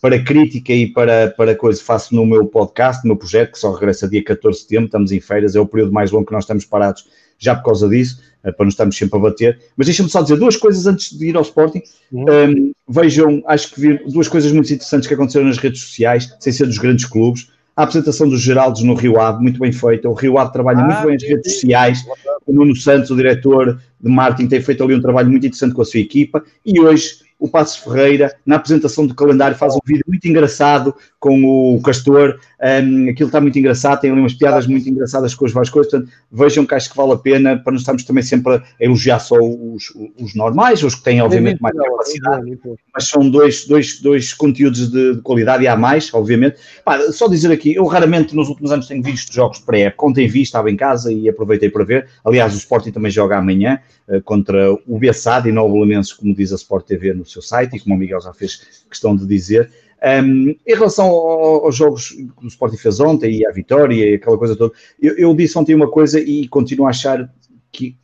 para 0.00 0.22
crítica 0.22 0.72
e 0.72 0.86
para, 0.86 1.30
para 1.30 1.54
coisa, 1.54 1.82
faço 1.82 2.14
no 2.14 2.26
meu 2.26 2.46
podcast, 2.46 3.02
no 3.02 3.08
meu 3.08 3.16
projeto, 3.16 3.52
que 3.52 3.58
só 3.58 3.72
regressa 3.72 4.08
dia 4.08 4.22
14 4.22 4.58
de 4.58 4.62
setembro, 4.62 4.86
estamos 4.86 5.10
em 5.10 5.20
feiras, 5.20 5.56
é 5.56 5.60
o 5.60 5.66
período 5.66 5.92
mais 5.92 6.10
longo 6.10 6.26
que 6.26 6.32
nós 6.32 6.44
estamos 6.44 6.64
parados 6.66 7.06
já 7.38 7.56
por 7.56 7.64
causa 7.64 7.88
disso, 7.88 8.20
uh, 8.44 8.52
para 8.52 8.64
não 8.64 8.68
estarmos 8.68 8.96
sempre 8.96 9.18
a 9.18 9.22
bater. 9.22 9.58
Mas 9.76 9.86
deixa-me 9.86 10.08
só 10.08 10.22
dizer 10.22 10.36
duas 10.36 10.56
coisas 10.56 10.86
antes 10.86 11.16
de 11.18 11.30
ir 11.30 11.36
ao 11.36 11.42
Sporting. 11.42 11.82
Uhum. 12.12 12.24
Um, 12.24 12.72
vejam, 12.86 13.42
acho 13.46 13.74
que 13.74 13.80
vi 13.80 13.98
duas 14.06 14.28
coisas 14.28 14.52
muito 14.52 14.72
interessantes 14.72 15.08
que 15.08 15.14
aconteceram 15.14 15.46
nas 15.46 15.58
redes 15.58 15.80
sociais, 15.80 16.32
sem 16.38 16.52
ser 16.52 16.66
dos 16.66 16.78
grandes 16.78 17.06
clubes. 17.06 17.50
A 17.74 17.84
apresentação 17.84 18.28
dos 18.28 18.42
Geraldos 18.42 18.82
no 18.82 18.94
Rio 18.94 19.18
Ave, 19.18 19.42
muito 19.42 19.58
bem 19.58 19.72
feita. 19.72 20.08
O 20.08 20.12
Rio 20.12 20.38
Ave 20.38 20.52
trabalha 20.52 20.80
ah, 20.80 20.84
muito 20.84 21.06
bem 21.06 21.16
as 21.16 21.22
redes 21.22 21.54
sociais. 21.54 22.04
O 22.46 22.52
Nuno 22.52 22.76
Santos, 22.76 23.10
o 23.10 23.16
diretor 23.16 23.80
de 23.98 24.10
marketing, 24.10 24.48
tem 24.48 24.60
feito 24.60 24.84
ali 24.84 24.94
um 24.94 25.00
trabalho 25.00 25.30
muito 25.30 25.46
interessante 25.46 25.74
com 25.74 25.80
a 25.80 25.84
sua 25.86 26.00
equipa. 26.00 26.44
E 26.66 26.78
hoje 26.78 27.22
o 27.42 27.48
Passos 27.48 27.76
Ferreira, 27.76 28.32
na 28.46 28.54
apresentação 28.54 29.04
do 29.04 29.16
calendário, 29.16 29.56
faz 29.56 29.74
um 29.74 29.80
vídeo 29.84 30.04
muito 30.06 30.28
engraçado 30.28 30.94
com 31.18 31.74
o 31.74 31.82
Castor. 31.82 32.38
Um, 32.62 33.10
aquilo 33.10 33.26
está 33.26 33.40
muito 33.40 33.58
engraçado, 33.58 34.00
tem 34.00 34.12
ali 34.12 34.20
umas 34.20 34.32
piadas 34.32 34.64
muito 34.64 34.88
engraçadas 34.88 35.34
com 35.34 35.44
as 35.44 35.50
várias 35.50 35.68
coisas. 35.68 35.90
Portanto, 35.90 36.12
vejam 36.30 36.64
que 36.64 36.72
acho 36.72 36.88
que 36.88 36.96
vale 36.96 37.12
a 37.12 37.16
pena 37.16 37.58
para 37.58 37.72
não 37.72 37.80
estarmos 37.80 38.04
também 38.04 38.22
sempre 38.22 38.54
a 38.54 38.62
elogiar 38.78 39.18
só 39.18 39.34
os, 39.40 39.92
os 40.20 40.36
normais, 40.36 40.84
os 40.84 40.94
que 40.94 41.02
têm, 41.02 41.20
obviamente, 41.20 41.60
mais 41.60 41.76
capacidade. 41.76 42.58
Mas 42.94 43.08
são 43.08 43.28
dois, 43.28 43.66
dois, 43.66 44.00
dois 44.00 44.32
conteúdos 44.32 44.88
de, 44.88 45.16
de 45.16 45.22
qualidade 45.22 45.64
e 45.64 45.66
há 45.66 45.76
mais, 45.76 46.14
obviamente. 46.14 46.58
Pá, 46.84 47.00
só 47.10 47.26
dizer 47.26 47.50
aqui, 47.50 47.74
eu 47.74 47.86
raramente 47.86 48.36
nos 48.36 48.48
últimos 48.48 48.70
anos 48.70 48.86
tenho 48.86 49.02
visto 49.02 49.34
jogos 49.34 49.58
pré-época. 49.58 50.06
Ontem 50.06 50.28
vi, 50.28 50.42
estava 50.42 50.70
em 50.70 50.76
casa 50.76 51.12
e 51.12 51.28
aproveitei 51.28 51.70
para 51.70 51.82
ver. 51.82 52.08
Aliás, 52.24 52.54
o 52.54 52.56
Sporting 52.56 52.92
também 52.92 53.10
joga 53.10 53.36
amanhã 53.36 53.80
uh, 54.06 54.22
contra 54.22 54.72
o 54.86 54.96
Bessade 54.96 55.48
e 55.48 55.52
Novo 55.52 55.76
Elementos, 55.76 56.12
como 56.12 56.32
diz 56.32 56.52
a 56.52 56.56
Sport 56.56 56.86
TV 56.86 57.12
no 57.12 57.24
seu 57.32 57.42
site 57.42 57.76
e 57.76 57.80
como 57.80 57.94
o 57.94 57.98
Miguel 57.98 58.20
já 58.20 58.32
fez 58.32 58.84
questão 58.88 59.16
de 59.16 59.26
dizer. 59.26 59.70
Um, 60.04 60.50
em 60.66 60.74
relação 60.74 61.06
ao, 61.06 61.66
aos 61.66 61.76
jogos 61.76 62.08
que 62.08 62.44
o 62.44 62.48
Sporting 62.48 62.76
fez 62.76 62.98
ontem 62.98 63.38
e 63.38 63.46
à 63.46 63.52
vitória 63.52 63.94
e 63.94 64.14
aquela 64.14 64.36
coisa 64.36 64.56
toda, 64.56 64.74
eu, 65.00 65.16
eu, 65.16 65.34
disse 65.34 65.56
ontem 65.56 65.76
uma 65.76 65.88
coisa 65.88 66.18
e 66.18 66.48
continuo 66.48 66.86
a 66.86 66.90
achar 66.90 67.32
que, 67.70 67.96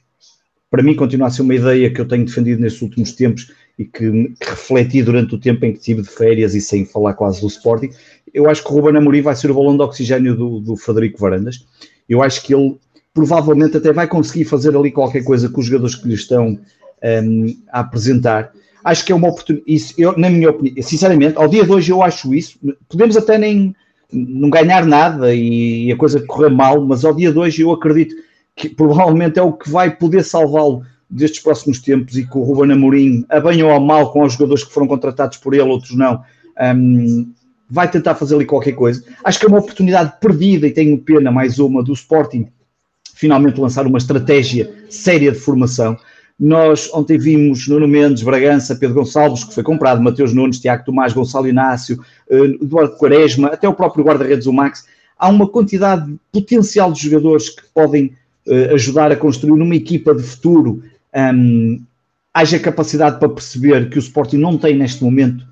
para 0.70 0.82
mim, 0.82 0.94
continua 0.94 1.26
a 1.26 1.30
ser 1.30 1.42
uma 1.42 1.56
ideia 1.56 1.92
que 1.92 2.00
eu 2.00 2.06
tenho 2.06 2.24
defendido 2.24 2.60
nestes 2.60 2.82
últimos 2.82 3.12
tempos 3.12 3.50
e 3.76 3.84
que, 3.84 4.10
que 4.10 4.48
refleti 4.48 5.02
durante 5.02 5.34
o 5.34 5.38
tempo 5.38 5.64
em 5.64 5.72
que 5.72 5.78
estive 5.78 6.02
de 6.02 6.08
férias 6.08 6.54
e 6.54 6.60
sem 6.60 6.84
falar 6.84 7.14
quase 7.14 7.40
do 7.40 7.48
Sporting. 7.48 7.90
Eu 8.32 8.48
acho 8.48 8.62
que 8.62 8.70
o 8.70 8.74
Ruben 8.74 8.96
Amorim 8.96 9.22
vai 9.22 9.34
ser 9.34 9.50
o 9.50 9.54
balão 9.54 9.76
de 9.76 9.82
oxigênio 9.82 10.36
do, 10.36 10.60
do 10.60 10.76
Frederico 10.76 11.18
Varandas. 11.18 11.66
Eu 12.08 12.22
acho 12.22 12.42
que 12.42 12.54
ele 12.54 12.78
provavelmente 13.12 13.76
até 13.76 13.92
vai 13.92 14.06
conseguir 14.06 14.44
fazer 14.44 14.76
ali 14.76 14.92
qualquer 14.92 15.24
coisa 15.24 15.48
com 15.48 15.60
os 15.60 15.66
jogadores 15.66 15.96
que 15.96 16.06
lhe 16.06 16.14
estão 16.14 16.58
um, 17.02 17.56
a 17.72 17.80
apresentar 17.80 18.52
acho 18.84 19.04
que 19.04 19.12
é 19.12 19.14
uma 19.14 19.28
oportunidade. 19.28 19.72
Isso, 19.72 19.94
eu, 19.98 20.16
na 20.16 20.30
minha 20.30 20.50
opinião, 20.50 20.82
sinceramente, 20.82 21.36
ao 21.36 21.48
dia 21.48 21.64
de 21.64 21.70
hoje 21.70 21.92
eu 21.92 22.02
acho 22.02 22.34
isso. 22.34 22.58
Podemos 22.88 23.16
até 23.16 23.38
nem 23.38 23.74
não 24.12 24.48
ganhar 24.48 24.86
nada 24.86 25.34
e 25.34 25.92
a 25.92 25.96
coisa 25.96 26.20
correr 26.26 26.50
mal, 26.50 26.84
mas 26.84 27.04
ao 27.04 27.14
dia 27.14 27.30
de 27.30 27.38
hoje 27.38 27.62
eu 27.62 27.72
acredito 27.72 28.14
que 28.56 28.68
provavelmente 28.68 29.38
é 29.38 29.42
o 29.42 29.52
que 29.52 29.70
vai 29.70 29.94
poder 29.94 30.24
salvá-lo 30.24 30.82
destes 31.08 31.40
próximos 31.40 31.78
tempos 31.80 32.16
e 32.16 32.26
que 32.26 32.36
o 32.36 32.42
Ruben 32.42 32.72
Amorim, 32.72 33.24
a 33.28 33.40
bem 33.40 33.62
ou 33.62 33.70
a 33.70 33.80
mal, 33.80 34.12
com 34.12 34.22
os 34.22 34.32
jogadores 34.32 34.64
que 34.64 34.72
foram 34.72 34.86
contratados 34.86 35.38
por 35.38 35.54
ele, 35.54 35.62
outros 35.62 35.94
não, 35.94 36.22
um, 36.74 37.32
vai 37.70 37.90
tentar 37.90 38.14
fazer 38.14 38.34
ali 38.34 38.44
qualquer 38.44 38.72
coisa. 38.72 39.02
Acho 39.22 39.38
que 39.38 39.46
é 39.46 39.48
uma 39.48 39.58
oportunidade 39.58 40.14
perdida 40.20 40.66
e 40.66 40.72
tenho 40.72 40.98
pena, 40.98 41.30
mais 41.30 41.58
uma, 41.58 41.82
do 41.82 41.92
Sporting 41.92 42.48
finalmente 43.14 43.60
lançar 43.60 43.84
uma 43.84 43.98
estratégia 43.98 44.72
séria 44.88 45.32
de 45.32 45.38
formação. 45.38 45.96
Nós 46.38 46.88
ontem 46.94 47.18
vimos 47.18 47.66
Nuno 47.66 47.88
Mendes, 47.88 48.22
Bragança, 48.22 48.76
Pedro 48.76 48.96
Gonçalves, 48.96 49.42
que 49.42 49.52
foi 49.52 49.64
comprado, 49.64 50.00
Mateus 50.00 50.32
Nunes, 50.32 50.60
Tiago 50.60 50.84
Tomás, 50.84 51.12
Gonçalo 51.12 51.48
Inácio, 51.48 52.00
eh, 52.30 52.56
Eduardo 52.62 52.96
Quaresma, 52.96 53.48
até 53.48 53.68
o 53.68 53.74
próprio 53.74 54.04
guarda-redes, 54.04 54.46
o 54.46 54.52
Max. 54.52 54.84
Há 55.18 55.28
uma 55.28 55.48
quantidade 55.48 56.14
potencial 56.30 56.92
de 56.92 57.02
jogadores 57.02 57.48
que 57.50 57.62
podem 57.74 58.12
uh, 58.46 58.74
ajudar 58.74 59.10
a 59.10 59.16
construir 59.16 59.58
numa 59.58 59.74
equipa 59.74 60.14
de 60.14 60.22
futuro. 60.22 60.80
Um, 61.12 61.82
haja 62.32 62.56
capacidade 62.60 63.18
para 63.18 63.28
perceber 63.28 63.90
que 63.90 63.98
o 63.98 64.00
Sporting 64.00 64.36
não 64.36 64.56
tem 64.56 64.76
neste 64.76 65.02
momento, 65.02 65.44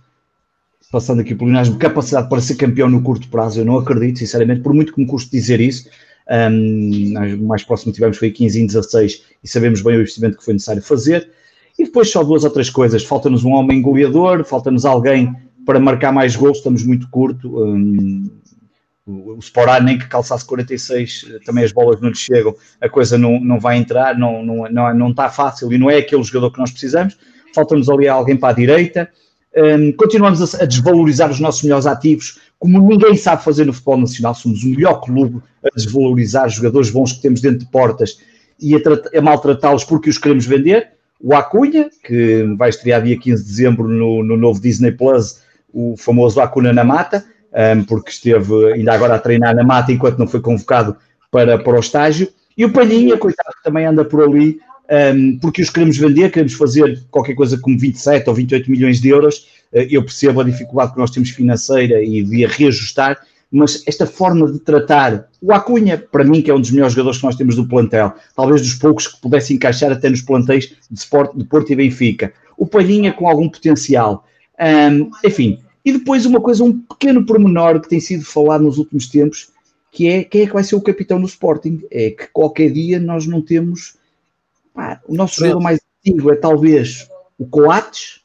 passando 0.93 1.21
aqui 1.21 1.35
pelo 1.35 1.51
Inasmo, 1.51 1.79
capacidade 1.79 2.29
para 2.29 2.41
ser 2.41 2.55
campeão 2.55 2.89
no 2.89 3.03
curto 3.03 3.29
prazo. 3.29 3.59
Eu 3.59 3.65
não 3.65 3.77
acredito, 3.77 4.21
sinceramente, 4.21 4.61
por 4.61 4.73
muito 4.73 4.95
que 4.95 5.01
me 5.01 5.07
custe 5.07 5.33
dizer 5.33 5.61
isso. 5.61 5.89
Um, 6.29 7.47
mais 7.47 7.63
próximo 7.63 7.93
tivemos 7.93 8.17
foi 8.19 8.31
15 8.31 8.61
em 8.61 8.67
16 8.67 9.23
e 9.45 9.49
sabemos 9.49 9.81
bem 9.81 9.97
o 9.97 10.01
investimento 10.01 10.37
que 10.37 10.45
foi 10.45 10.55
necessário 10.55 10.83
fazer. 10.83 11.31
E 11.79 11.85
depois 11.85 12.11
só 12.11 12.25
duas 12.25 12.43
ou 12.45 12.51
três 12.51 12.71
coisas. 12.71 13.05
Falta-nos 13.05 13.45
um 13.45 13.53
homem 13.53 13.83
goleador, 13.83 14.45
falta-nos 14.45 14.85
alguém 14.85 15.35
para 15.65 15.79
marcar 15.79 16.13
mais 16.13 16.35
gols, 16.35 16.59
estamos 16.59 16.85
muito 16.85 17.09
curto. 17.11 17.63
Um, 17.63 18.31
o, 19.07 19.39
Sporá 19.39 19.81
nem 19.81 19.99
que 19.99 20.09
calçasse 20.09 20.45
46, 20.45 21.41
também 21.45 21.65
as 21.65 21.73
bolas 21.73 22.01
não 22.01 22.09
lhe 22.09 22.17
chegam, 22.17 22.55
a 22.81 22.89
coisa 22.89 23.17
não, 23.17 23.39
não 23.39 23.61
vai 23.61 23.77
entrar, 23.77 24.19
não, 24.19 24.45
não, 24.45 24.69
não, 24.71 24.95
não 24.95 25.11
está 25.11 25.29
fácil 25.29 25.73
e 25.73 25.79
não 25.79 25.89
é 25.89 25.99
aquele 25.99 26.23
jogador 26.25 26.51
que 26.51 26.59
nós 26.59 26.71
precisamos. 26.71 27.17
Falta-nos 27.55 27.89
ali 27.89 28.09
alguém 28.09 28.37
para 28.37 28.51
a 28.51 28.57
direita. 28.57 29.09
Um, 29.57 29.93
continuamos 29.93 30.55
a, 30.55 30.65
a, 30.65 30.67
desvalorizar 30.67 31.31
os 31.31 31.41
nossos 31.41 31.63
melhores 31.63 31.87
ativos, 31.87 32.39
como 32.59 32.81
ninguém 32.81 33.17
sabe 33.17 33.45
fazer 33.45 33.65
no 33.65 33.73
futebol 33.73 33.99
nacional. 33.99 34.35
Somos 34.35 34.63
o 34.63 34.69
melhor 34.69 35.01
clube 35.01 35.43
a 35.65 35.69
desvalorizar 35.75 36.49
jogadores 36.49 36.91
bons 36.91 37.13
que 37.13 37.23
temos 37.23 37.41
dentro 37.41 37.61
de 37.61 37.71
portas 37.71 38.19
e 38.61 38.75
a, 38.75 38.79
a 39.19 39.21
maltratá-los 39.21 39.85
porque 39.85 40.11
os 40.11 40.19
queremos 40.19 40.47
vender. 40.47 40.91
O 41.21 41.35
Acunha, 41.35 41.89
que 42.05 42.43
vai 42.59 42.69
estrear 42.69 43.03
dia 43.03 43.19
15 43.19 43.43
de 43.43 43.49
dezembro 43.49 43.89
no, 43.89 44.23
no 44.23 44.37
novo 44.37 44.61
Disney 44.61 44.93
Plus, 44.93 45.41
o 45.73 45.97
famoso 45.97 46.41
Acuna 46.41 46.73
na 46.73 46.85
Mata 46.85 47.25
um, 47.57 47.85
porque 47.85 48.11
esteve 48.11 48.73
ainda 48.73 48.93
agora 48.93 49.15
a 49.15 49.19
treinar 49.19 49.55
na 49.55 49.65
mata 49.65 49.91
enquanto 49.91 50.19
não 50.19 50.27
foi 50.27 50.41
convocado 50.41 50.97
para, 51.31 51.59
para 51.59 51.77
o 51.77 51.81
estágio. 51.81 52.29
E 52.57 52.65
o 52.65 52.73
Palhinha, 52.73 53.17
coitado, 53.17 53.57
que 53.57 53.63
também 53.65 53.87
anda 53.87 54.05
por 54.05 54.23
ali, 54.23 54.59
um, 55.15 55.39
porque 55.39 55.63
os 55.63 55.71
queremos 55.71 55.97
vender, 55.97 56.31
queremos 56.31 56.55
fazer 56.55 57.03
qualquer 57.11 57.35
coisa 57.35 57.59
como 57.59 57.79
27 57.79 58.29
ou 58.29 58.35
28 58.35 58.71
milhões 58.71 59.01
de 59.01 59.09
euros. 59.09 59.47
Uh, 59.73 59.87
eu 59.91 60.03
percebo 60.03 60.41
a 60.41 60.45
dificuldade 60.45 60.93
que 60.93 60.99
nós 60.99 61.11
temos 61.11 61.31
financeira 61.31 62.03
e 62.03 62.23
de 62.23 62.47
reajustar, 62.47 63.21
mas 63.51 63.83
esta 63.87 64.07
forma 64.07 64.51
de 64.51 64.59
tratar 64.59 65.29
o 65.41 65.53
Acunha, 65.53 65.97
para 65.99 66.25
mim, 66.25 66.43
que 66.43 66.51
é 66.51 66.55
um 66.55 66.61
dos 66.61 66.71
melhores 66.71 66.93
jogadores 66.93 67.19
que 67.19 67.25
nós 67.25 67.37
temos 67.37 67.57
do 67.57 67.67
plantel, 67.67 68.13
talvez 68.35 68.61
dos 68.61 68.75
poucos 68.75 69.07
que 69.07 69.21
pudesse 69.21 69.55
encaixar 69.55 69.93
até 69.93 70.11
nos 70.11 70.23
plantéis 70.23 70.75
de, 70.91 70.99
Sport, 70.99 71.37
de 71.37 71.45
Porto 71.45 71.73
e 71.73 71.77
Benfica. 71.77 72.33
O 72.57 72.67
Palhinha 72.67 73.13
com 73.13 73.29
algum 73.29 73.49
potencial. 73.49 74.25
Um, 74.59 75.11
enfim, 75.25 75.61
e 75.87 75.93
depois 75.93 76.27
uma 76.27 76.41
coisa, 76.41 76.65
um 76.65 76.81
pequeno 76.81 77.25
pormenor 77.25 77.81
que 77.81 77.89
tem 77.89 78.01
sido 78.01 78.25
falado 78.25 78.65
nos 78.65 78.77
últimos 78.77 79.09
tempos, 79.09 79.51
que 79.93 80.09
é 80.09 80.25
quem 80.25 80.43
é 80.43 80.47
que 80.49 80.53
vai 80.53 80.65
ser 80.65 80.75
o 80.75 80.83
capitão 80.83 81.17
no 81.17 81.27
Sporting. 81.27 81.81
É 81.93 82.11
que 82.11 82.27
qualquer 82.33 82.73
dia 82.73 82.99
nós 82.99 83.25
não 83.27 83.41
temos. 83.41 83.97
Pá, 84.75 85.01
o 85.07 85.15
nosso 85.15 85.37
jogador 85.37 85.61
mais 85.61 85.79
antigo 86.05 86.33
é 86.33 86.37
talvez 86.37 87.09
o 87.39 87.47
Coates. 87.47 88.21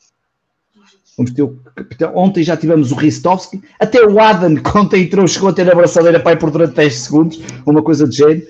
Vamos 1.22 1.32
ter 1.32 1.44
o 1.44 1.56
capitão. 1.76 2.12
Ontem 2.16 2.44
já 2.44 2.58
tivemos 2.58 2.92
o 2.92 2.96
Ristovski. 2.96 3.62
Até 3.80 4.04
o 4.04 4.20
Adam, 4.20 4.56
que 4.62 4.78
ontem 4.78 5.04
entrou, 5.04 5.28
chegou 5.28 5.50
a 5.50 5.54
ter 5.54 5.72
a 5.72 5.76
braçadeira 5.76 6.20
pai 6.20 6.36
por 6.36 6.50
durante 6.50 6.74
10 6.74 6.96
segundos, 6.96 7.40
uma 7.66 7.82
coisa 7.82 8.08
de 8.08 8.18
género. 8.18 8.42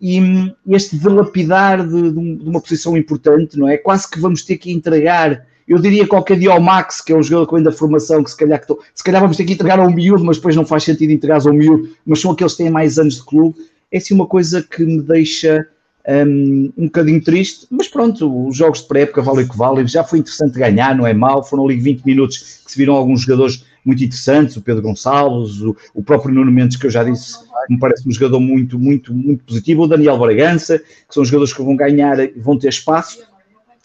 E 0.00 0.20
hum, 0.20 0.52
este 0.68 0.96
dilapidar 0.96 1.86
de, 1.86 2.10
de, 2.10 2.48
uma 2.48 2.60
posição 2.60 2.96
importante, 2.96 3.58
não 3.58 3.68
é? 3.68 3.76
Quase 3.76 4.08
que 4.08 4.20
vamos 4.20 4.44
ter 4.44 4.56
que 4.56 4.72
entregar 4.72 5.44
eu 5.68 5.78
diria 5.78 6.04
qualquer 6.04 6.36
dia 6.36 6.50
ao 6.50 6.60
Max, 6.60 7.00
que 7.00 7.12
é 7.12 7.16
um 7.16 7.22
jogador 7.22 7.46
que 7.46 7.54
vem 7.54 7.62
da 7.62 7.70
formação, 7.70 8.24
que 8.24 8.30
se 8.32 8.36
calhar, 8.36 8.60
que 8.60 8.66
tô, 8.66 8.82
se 8.92 9.04
calhar 9.04 9.20
vamos 9.20 9.36
ter 9.36 9.44
que 9.44 9.52
entregar 9.52 9.78
ao 9.78 9.88
miúdo, 9.88 10.24
mas 10.24 10.36
depois 10.36 10.56
não 10.56 10.66
faz 10.66 10.82
sentido 10.82 11.12
entregar 11.12 11.46
ao 11.46 11.52
miúdo, 11.52 11.90
mas 12.04 12.20
são 12.20 12.32
aqueles 12.32 12.54
que 12.54 12.64
têm 12.64 12.72
mais 12.72 12.98
anos 12.98 13.14
de 13.14 13.24
clube. 13.24 13.56
É 13.92 13.98
assim 13.98 14.12
uma 14.12 14.26
coisa 14.26 14.64
que 14.68 14.84
me 14.84 15.00
deixa 15.00 15.64
um, 16.08 16.72
um 16.76 16.84
bocadinho 16.84 17.22
triste, 17.22 17.66
mas 17.70 17.88
pronto, 17.88 18.48
os 18.48 18.56
jogos 18.56 18.80
de 18.80 18.88
pré-época 18.88 19.22
valem 19.22 19.44
o 19.44 19.48
que 19.48 19.56
valem, 19.56 19.86
já 19.86 20.02
foi 20.02 20.20
interessante 20.20 20.58
ganhar, 20.58 20.94
não 20.94 21.06
é 21.06 21.12
mal, 21.12 21.42
foram 21.42 21.66
ali 21.66 21.76
20 21.76 22.04
minutos 22.04 22.62
que 22.64 22.72
se 22.72 22.78
viram 22.78 22.94
alguns 22.94 23.22
jogadores 23.22 23.64
muito 23.84 24.04
interessantes, 24.04 24.56
o 24.56 24.62
Pedro 24.62 24.82
Gonçalves, 24.82 25.60
o, 25.60 25.76
o 25.94 26.02
próprio 26.02 26.34
Nuno 26.34 26.52
Mendes, 26.52 26.76
que 26.76 26.86
eu 26.86 26.90
já 26.90 27.02
disse, 27.04 27.38
me 27.68 27.78
parece 27.78 28.08
um 28.08 28.12
jogador 28.12 28.40
muito, 28.40 28.78
muito, 28.78 29.12
muito 29.14 29.44
positivo, 29.44 29.82
o 29.82 29.86
Daniel 29.86 30.18
Bragança, 30.18 30.78
que 30.78 31.14
são 31.14 31.24
jogadores 31.24 31.52
que 31.52 31.62
vão 31.62 31.76
ganhar, 31.76 32.16
vão 32.36 32.58
ter 32.58 32.68
espaço, 32.68 33.22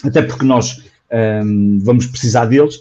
até 0.04 0.22
porque 0.22 0.46
nós 0.46 0.84
um, 1.44 1.80
vamos 1.80 2.06
precisar 2.08 2.46
deles. 2.46 2.80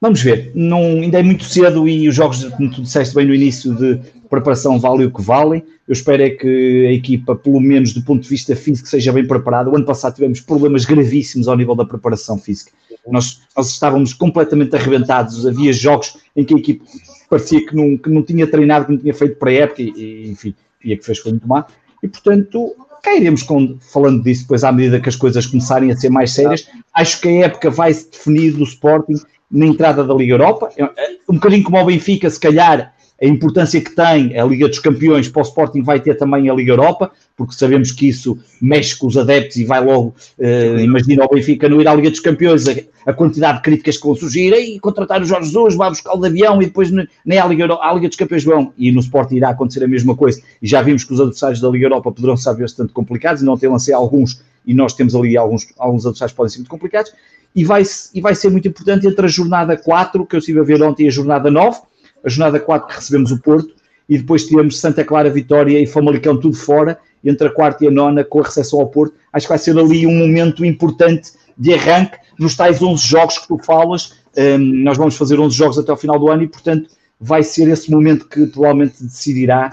Vamos 0.00 0.22
ver, 0.22 0.52
não, 0.54 0.80
ainda 0.80 1.18
é 1.18 1.22
muito 1.24 1.42
cedo 1.44 1.88
e 1.88 2.08
os 2.08 2.14
jogos, 2.14 2.44
como 2.44 2.70
tu 2.70 2.82
disseste 2.82 3.14
bem 3.16 3.26
no 3.26 3.34
início, 3.34 3.74
de 3.74 4.00
preparação 4.28 4.78
valem 4.78 5.06
o 5.06 5.10
que 5.12 5.22
valem. 5.22 5.62
Eu 5.86 5.92
espero 5.92 6.22
é 6.22 6.30
que 6.30 6.86
a 6.86 6.92
equipa, 6.92 7.34
pelo 7.34 7.60
menos 7.60 7.92
do 7.92 8.02
ponto 8.02 8.22
de 8.22 8.28
vista 8.28 8.54
físico, 8.54 8.88
seja 8.88 9.12
bem 9.12 9.26
preparada. 9.26 9.70
O 9.70 9.76
ano 9.76 9.84
passado 9.84 10.14
tivemos 10.14 10.40
problemas 10.40 10.84
gravíssimos 10.84 11.48
ao 11.48 11.56
nível 11.56 11.74
da 11.74 11.84
preparação 11.84 12.38
física. 12.38 12.72
Nós, 13.06 13.40
nós 13.56 13.70
estávamos 13.70 14.12
completamente 14.12 14.76
arrebentados, 14.76 15.46
havia 15.46 15.72
jogos 15.72 16.18
em 16.36 16.44
que 16.44 16.54
a 16.54 16.58
equipe 16.58 16.84
parecia 17.28 17.64
que 17.64 17.74
não, 17.74 17.96
que 17.96 18.10
não 18.10 18.22
tinha 18.22 18.46
treinado, 18.46 18.86
que 18.86 18.92
não 18.92 18.98
tinha 18.98 19.14
feito 19.14 19.38
pré-época, 19.38 19.82
e, 19.82 19.92
e, 19.96 20.30
enfim, 20.30 20.54
e 20.84 20.92
a 20.92 20.96
que 20.96 21.04
fez 21.04 21.18
foi 21.18 21.32
muito 21.32 21.48
má. 21.48 21.66
E 22.02 22.08
portanto, 22.08 22.74
cá 23.02 23.14
iremos 23.16 23.42
com, 23.42 23.78
falando 23.92 24.22
disso 24.22 24.42
depois 24.42 24.64
à 24.64 24.72
medida 24.72 25.00
que 25.00 25.08
as 25.08 25.16
coisas 25.16 25.46
começarem 25.46 25.90
a 25.90 25.96
ser 25.96 26.10
mais 26.10 26.32
sérias. 26.32 26.68
Acho 26.94 27.20
que 27.20 27.28
a 27.28 27.46
época 27.46 27.70
vai 27.70 27.92
se 27.92 28.10
definir 28.10 28.52
do 28.52 28.64
Sporting 28.64 29.14
na 29.50 29.66
entrada 29.66 30.04
da 30.04 30.14
Liga 30.14 30.34
Europa. 30.34 30.70
É, 30.76 30.82
é, 30.82 31.16
um 31.28 31.34
bocadinho 31.34 31.64
como 31.64 31.80
o 31.80 31.84
Benfica, 31.86 32.28
se 32.28 32.38
calhar 32.38 32.94
a 33.20 33.26
importância 33.26 33.80
que 33.80 33.90
tem 33.90 34.38
a 34.38 34.44
Liga 34.44 34.68
dos 34.68 34.78
Campeões 34.78 35.28
para 35.28 35.40
o 35.40 35.44
Sporting 35.44 35.82
vai 35.82 35.98
ter 35.98 36.14
também 36.14 36.48
a 36.48 36.54
Liga 36.54 36.72
Europa, 36.72 37.10
porque 37.36 37.52
sabemos 37.52 37.90
que 37.90 38.08
isso 38.08 38.38
mexe 38.60 38.96
com 38.96 39.08
os 39.08 39.16
adeptos 39.16 39.56
e 39.56 39.64
vai 39.64 39.84
logo, 39.84 40.14
uh, 40.38 40.78
imagina 40.78 41.24
o 41.24 41.34
Benfica 41.34 41.68
não 41.68 41.80
ir 41.80 41.88
à 41.88 41.94
Liga 41.94 42.10
dos 42.10 42.20
Campeões, 42.20 42.68
a, 42.68 42.74
a, 43.06 43.12
quantidade 43.12 43.58
de 43.58 43.64
críticas 43.64 43.96
que 43.96 44.06
vão 44.06 44.14
surgir, 44.14 44.52
e 44.52 44.78
contratar 44.78 45.20
o 45.20 45.24
Jorge 45.24 45.46
Jesus, 45.46 45.74
vai 45.74 45.88
buscar 45.90 46.12
o 46.12 46.20
de 46.20 46.28
avião 46.28 46.62
e 46.62 46.66
depois 46.66 46.92
nem 46.92 47.38
à 47.38 47.46
Liga, 47.46 47.66
à 47.80 47.92
Liga 47.92 48.06
dos 48.06 48.16
Campeões 48.16 48.44
vão, 48.44 48.72
e 48.78 48.92
no 48.92 49.00
Sporting 49.00 49.34
irá 49.34 49.50
acontecer 49.50 49.82
a 49.82 49.88
mesma 49.88 50.14
coisa, 50.14 50.40
e 50.62 50.68
já 50.68 50.80
vimos 50.80 51.02
que 51.02 51.12
os 51.12 51.20
adversários 51.20 51.60
da 51.60 51.68
Liga 51.68 51.86
Europa 51.86 52.12
poderão 52.12 52.36
ser 52.36 52.54
bastante 52.54 52.92
complicados, 52.92 53.42
e 53.42 53.44
não 53.44 53.58
ter 53.58 53.68
lancei 53.68 53.94
alguns, 53.94 54.40
e 54.64 54.72
nós 54.72 54.94
temos 54.94 55.16
ali 55.16 55.36
alguns, 55.36 55.66
alguns 55.76 56.06
adversários 56.06 56.32
que 56.32 56.36
podem 56.36 56.50
ser 56.52 56.58
muito 56.58 56.70
complicados, 56.70 57.12
e 57.54 57.64
vai, 57.64 57.82
e 58.14 58.20
vai 58.20 58.34
ser 58.36 58.50
muito 58.50 58.68
importante 58.68 59.08
entre 59.08 59.26
a 59.26 59.28
jornada 59.28 59.76
4, 59.76 60.24
que 60.24 60.36
eu 60.36 60.38
estive 60.38 60.60
a 60.60 60.62
ver 60.62 60.80
ontem, 60.82 61.04
e 61.04 61.08
a 61.08 61.10
jornada 61.10 61.50
9, 61.50 61.80
a 62.24 62.28
jornada 62.28 62.60
4 62.60 62.88
que 62.88 62.94
recebemos 62.94 63.30
o 63.30 63.40
Porto, 63.40 63.74
e 64.08 64.16
depois 64.16 64.46
tivemos 64.46 64.80
Santa 64.80 65.04
Clara, 65.04 65.28
Vitória 65.28 65.78
e 65.80 65.86
Famalicão 65.86 66.36
tudo 66.38 66.56
fora, 66.56 66.98
entre 67.22 67.48
a 67.48 67.50
quarta 67.50 67.84
e 67.84 67.88
a 67.88 67.90
nona 67.90 68.24
com 68.24 68.40
a 68.40 68.44
recepção 68.44 68.80
ao 68.80 68.88
Porto. 68.88 69.14
Acho 69.32 69.46
que 69.46 69.50
vai 69.50 69.58
ser 69.58 69.76
ali 69.78 70.06
um 70.06 70.16
momento 70.16 70.64
importante 70.64 71.32
de 71.56 71.74
arranque 71.74 72.16
nos 72.38 72.56
tais 72.56 72.80
11 72.80 73.06
jogos 73.06 73.38
que 73.38 73.48
tu 73.48 73.58
falas. 73.58 74.14
Um, 74.36 74.58
nós 74.82 74.96
vamos 74.96 75.16
fazer 75.16 75.38
11 75.38 75.54
jogos 75.54 75.78
até 75.78 75.90
ao 75.90 75.96
final 75.96 76.18
do 76.18 76.28
ano 76.28 76.44
e, 76.44 76.48
portanto, 76.48 76.88
vai 77.20 77.42
ser 77.42 77.68
esse 77.68 77.90
momento 77.90 78.28
que 78.28 78.46
provavelmente 78.46 79.02
decidirá 79.02 79.70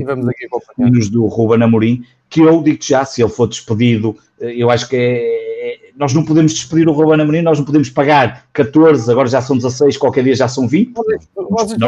e 0.00 0.04
vamos 0.04 0.28
aqui 0.28 0.48
do 1.10 1.26
Ruben 1.26 1.62
Amorim, 1.62 2.04
que 2.28 2.40
eu 2.40 2.62
digo 2.62 2.78
já, 2.82 3.04
se 3.04 3.22
ele 3.22 3.30
for 3.30 3.46
despedido, 3.46 4.16
eh, 4.40 4.54
eu 4.56 4.70
acho 4.70 4.88
que 4.88 4.96
é, 4.96 5.70
é, 5.72 5.78
nós 5.96 6.12
não 6.12 6.24
podemos 6.24 6.52
despedir 6.52 6.88
o 6.88 6.92
Ruben 6.92 7.20
Amorim, 7.20 7.42
nós 7.42 7.58
não 7.58 7.64
podemos 7.64 7.88
pagar 7.90 8.46
14, 8.52 9.10
agora 9.10 9.28
já 9.28 9.40
são 9.40 9.56
16, 9.56 9.96
qualquer 9.96 10.24
dia 10.24 10.34
já 10.34 10.48
são 10.48 10.66
20. 10.66 10.94
Vocês, 11.50 11.78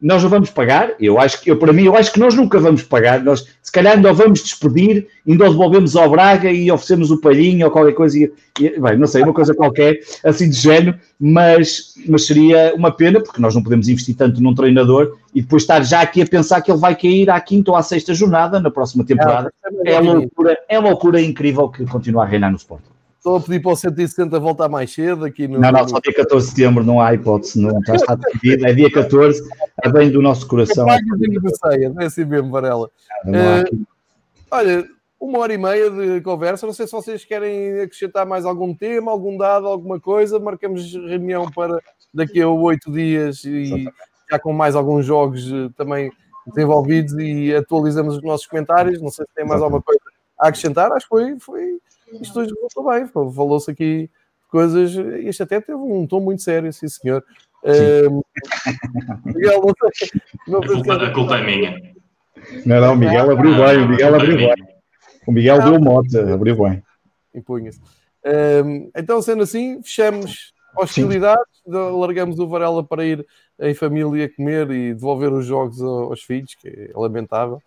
nós 0.00 0.22
não 0.22 0.28
vamos 0.28 0.50
pagar, 0.50 0.92
eu 1.00 1.18
acho 1.18 1.40
que, 1.40 1.50
eu, 1.50 1.58
para 1.58 1.72
mim, 1.72 1.84
eu 1.84 1.96
acho 1.96 2.12
que 2.12 2.20
nós 2.20 2.34
nunca 2.34 2.58
vamos 2.58 2.82
pagar, 2.82 3.22
nós 3.22 3.46
se 3.62 3.72
calhar 3.72 3.94
ainda 3.94 4.12
vamos 4.12 4.42
despedir, 4.42 5.06
ainda 5.26 5.46
o 5.46 5.50
devolvemos 5.50 5.96
ao 5.96 6.10
Braga 6.10 6.50
e 6.50 6.70
oferecemos 6.70 7.10
o 7.10 7.20
palhinho 7.20 7.66
ou 7.66 7.72
qualquer 7.72 7.94
coisa, 7.94 8.18
e, 8.18 8.32
e, 8.60 8.78
bem, 8.78 8.98
não 8.98 9.06
sei, 9.06 9.22
uma 9.22 9.32
coisa 9.32 9.54
qualquer, 9.54 9.98
assim 10.22 10.50
de 10.50 10.56
género, 10.56 10.98
mas, 11.18 11.94
mas 12.06 12.26
seria 12.26 12.74
uma 12.76 12.90
pena, 12.90 13.20
porque 13.20 13.40
nós 13.40 13.54
não 13.54 13.62
podemos 13.62 13.88
investir 13.88 14.14
tanto 14.14 14.42
num 14.42 14.54
treinador 14.54 15.16
e 15.34 15.40
depois 15.40 15.62
estar 15.62 15.82
já 15.82 16.02
aqui 16.02 16.20
a 16.20 16.26
pensar 16.26 16.60
que 16.60 16.70
ele 16.70 16.78
vai 16.78 16.94
cair 16.94 17.30
à 17.30 17.40
quinta 17.40 17.70
ou 17.70 17.76
à 17.76 17.82
sexta 17.82 18.12
jornada 18.14 18.60
na 18.60 18.70
próxima 18.70 19.04
temporada. 19.04 19.52
É, 19.86 19.92
é 19.92 20.00
loucura, 20.00 20.58
é 20.68 20.78
loucura 20.78 21.20
incrível 21.20 21.68
que 21.68 21.84
continua 21.86 22.24
a 22.24 22.26
reinar 22.26 22.50
no 22.50 22.56
Sport. 22.56 22.93
Estou 23.24 23.38
a 23.38 23.40
pedir 23.40 23.62
para 23.62 23.72
o 23.72 23.76
160 23.76 24.38
voltar 24.38 24.68
mais 24.68 24.92
cedo 24.92 25.24
aqui 25.24 25.48
no. 25.48 25.58
Não, 25.58 25.72
não, 25.72 25.88
só 25.88 25.98
dia 25.98 26.12
14 26.12 26.46
de 26.46 26.50
setembro, 26.54 26.84
não 26.84 27.00
há 27.00 27.14
hipótese, 27.14 27.58
não, 27.58 27.80
já 27.82 27.94
está 27.94 28.16
decidido, 28.16 28.66
é 28.66 28.74
dia 28.74 28.92
14, 28.92 29.42
é 29.82 29.88
bem 29.88 30.10
do 30.10 30.20
nosso 30.20 30.46
coração. 30.46 30.86
É 30.90 30.98
ceia, 30.98 31.94
é 32.00 32.04
assim 32.04 32.26
mesmo, 32.26 32.50
Varela. 32.50 32.90
Uh, 33.24 33.86
olha, 34.50 34.86
uma 35.18 35.38
hora 35.38 35.54
e 35.54 35.56
meia 35.56 35.90
de 35.90 36.20
conversa, 36.20 36.66
não 36.66 36.74
sei 36.74 36.84
se 36.84 36.92
vocês 36.92 37.24
querem 37.24 37.80
acrescentar 37.80 38.26
mais 38.26 38.44
algum 38.44 38.74
tema, 38.74 39.10
algum 39.10 39.38
dado, 39.38 39.68
alguma 39.68 39.98
coisa, 39.98 40.38
marcamos 40.38 40.92
reunião 40.92 41.50
para 41.50 41.80
daqui 42.12 42.42
a 42.42 42.48
oito 42.50 42.92
dias 42.92 43.42
e 43.46 43.86
já 44.30 44.38
com 44.38 44.52
mais 44.52 44.76
alguns 44.76 45.06
jogos 45.06 45.50
eh, 45.50 45.70
também 45.78 46.12
desenvolvidos 46.48 47.14
e 47.14 47.54
atualizamos 47.54 48.16
os 48.16 48.22
nossos 48.22 48.46
comentários, 48.46 49.00
não 49.00 49.08
sei 49.08 49.24
se 49.24 49.34
tem 49.34 49.46
mais 49.46 49.62
alguma 49.62 49.80
coisa 49.80 50.02
a 50.38 50.48
acrescentar, 50.48 50.92
acho 50.92 51.06
que 51.06 51.08
foi, 51.08 51.38
foi 51.40 51.78
isto 52.20 52.40
hoje 52.40 52.52
voltou 52.60 52.90
bem, 52.90 53.06
falou-se 53.06 53.70
aqui 53.70 54.10
coisas, 54.48 54.92
isto 55.24 55.42
até 55.42 55.60
teve 55.60 55.78
um 55.78 56.06
tom 56.06 56.20
muito 56.20 56.42
sério, 56.42 56.72
sim 56.72 56.88
senhor. 56.88 57.24
Uh, 57.62 58.22
Miguel, 59.24 59.62
não 59.62 59.90
sei, 59.92 60.20
não 60.46 60.62
sei 60.62 60.92
a 60.92 61.12
culpa 61.12 61.38
é 61.38 61.44
minha. 61.44 61.94
Não, 62.64 62.80
não, 62.80 62.92
o 62.92 62.96
Miguel 62.96 63.30
abriu 63.30 63.54
ah, 63.54 63.68
bem, 63.68 63.84
o 63.84 63.88
Miguel 63.88 64.14
abriu 64.14 64.36
bem. 64.36 64.54
O 65.26 65.32
Miguel 65.32 65.62
deu 65.62 65.80
moto, 65.80 66.18
abriu 66.18 66.56
bem. 66.56 66.82
Impunha-se. 67.34 67.80
Uh, 68.24 68.90
então, 68.96 69.20
sendo 69.22 69.42
assim, 69.42 69.82
fechamos 69.82 70.52
hostilidades, 70.76 71.44
largamos 71.66 72.38
o 72.38 72.46
Varela 72.46 72.84
para 72.84 73.04
ir 73.04 73.26
em 73.60 73.74
família 73.74 74.32
comer 74.34 74.70
e 74.70 74.94
devolver 74.94 75.32
os 75.32 75.46
jogos 75.46 75.80
aos 75.80 76.22
filhos, 76.22 76.54
que 76.54 76.68
é 76.68 76.90
lamentável, 76.94 77.60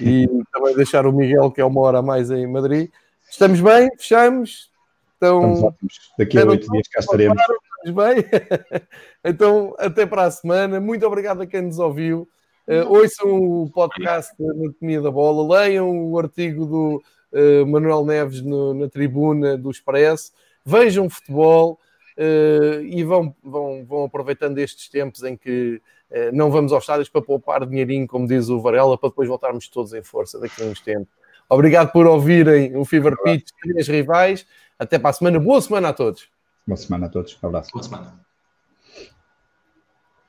e 0.00 0.26
também 0.52 0.74
deixar 0.74 1.06
o 1.06 1.12
Miguel, 1.12 1.50
que 1.50 1.60
é 1.60 1.64
uma 1.64 1.80
hora 1.80 1.98
a 1.98 2.02
mais 2.02 2.30
em 2.30 2.46
Madrid. 2.46 2.90
Estamos 3.34 3.60
bem? 3.60 3.90
Fechamos? 3.98 4.70
Então, 5.16 5.74
Daqui 6.16 6.38
a 6.38 6.46
oito 6.46 6.70
dias 6.70 6.86
cá 6.86 7.00
estaremos. 7.00 7.36
Estamos 7.84 8.04
bem? 8.04 8.24
então, 9.24 9.74
até 9.76 10.06
para 10.06 10.22
a 10.22 10.30
semana. 10.30 10.78
Muito 10.78 11.04
obrigado 11.04 11.42
a 11.42 11.46
quem 11.46 11.62
nos 11.62 11.80
ouviu. 11.80 12.28
Uh, 12.68 12.88
ouçam 12.88 13.28
o 13.28 13.68
podcast 13.72 14.32
da 14.38 14.52
Anatomia 14.52 15.00
da 15.00 15.10
Bola, 15.10 15.58
leiam 15.58 16.12
o 16.12 16.16
artigo 16.16 16.64
do 16.64 17.02
uh, 17.32 17.66
Manuel 17.66 18.04
Neves 18.04 18.40
no, 18.40 18.72
na 18.72 18.88
tribuna 18.88 19.58
do 19.58 19.68
Expresso, 19.68 20.30
vejam 20.64 21.10
futebol 21.10 21.80
uh, 22.16 22.82
e 22.82 23.02
vão, 23.02 23.34
vão, 23.42 23.84
vão 23.84 24.04
aproveitando 24.04 24.58
estes 24.58 24.88
tempos 24.88 25.24
em 25.24 25.36
que 25.36 25.82
não 26.32 26.48
vamos 26.48 26.72
aos 26.72 26.84
estádios 26.84 27.08
para 27.08 27.20
poupar 27.20 27.66
dinheirinho, 27.66 28.06
como 28.06 28.28
diz 28.28 28.48
o 28.48 28.60
Varela, 28.60 28.96
para 28.96 29.08
depois 29.08 29.28
voltarmos 29.28 29.66
todos 29.68 29.92
em 29.92 30.02
força 30.04 30.38
daqui 30.38 30.62
a 30.62 30.66
uns 30.66 30.80
tempos. 30.80 31.08
Obrigado 31.48 31.92
por 31.92 32.06
ouvirem 32.06 32.76
o 32.76 32.84
Fever 32.84 33.16
Pitch, 33.22 33.48
três 33.62 33.88
rivais. 33.88 34.46
Até 34.78 34.98
para 34.98 35.10
a 35.10 35.12
semana. 35.12 35.38
Boa 35.38 35.60
semana 35.60 35.88
a 35.90 35.92
todos. 35.92 36.28
Boa 36.66 36.76
semana 36.76 37.06
a 37.06 37.08
todos. 37.08 37.38
Um 37.42 37.46
abraço. 37.46 37.70
Boa 37.72 37.82
semana. 37.82 38.24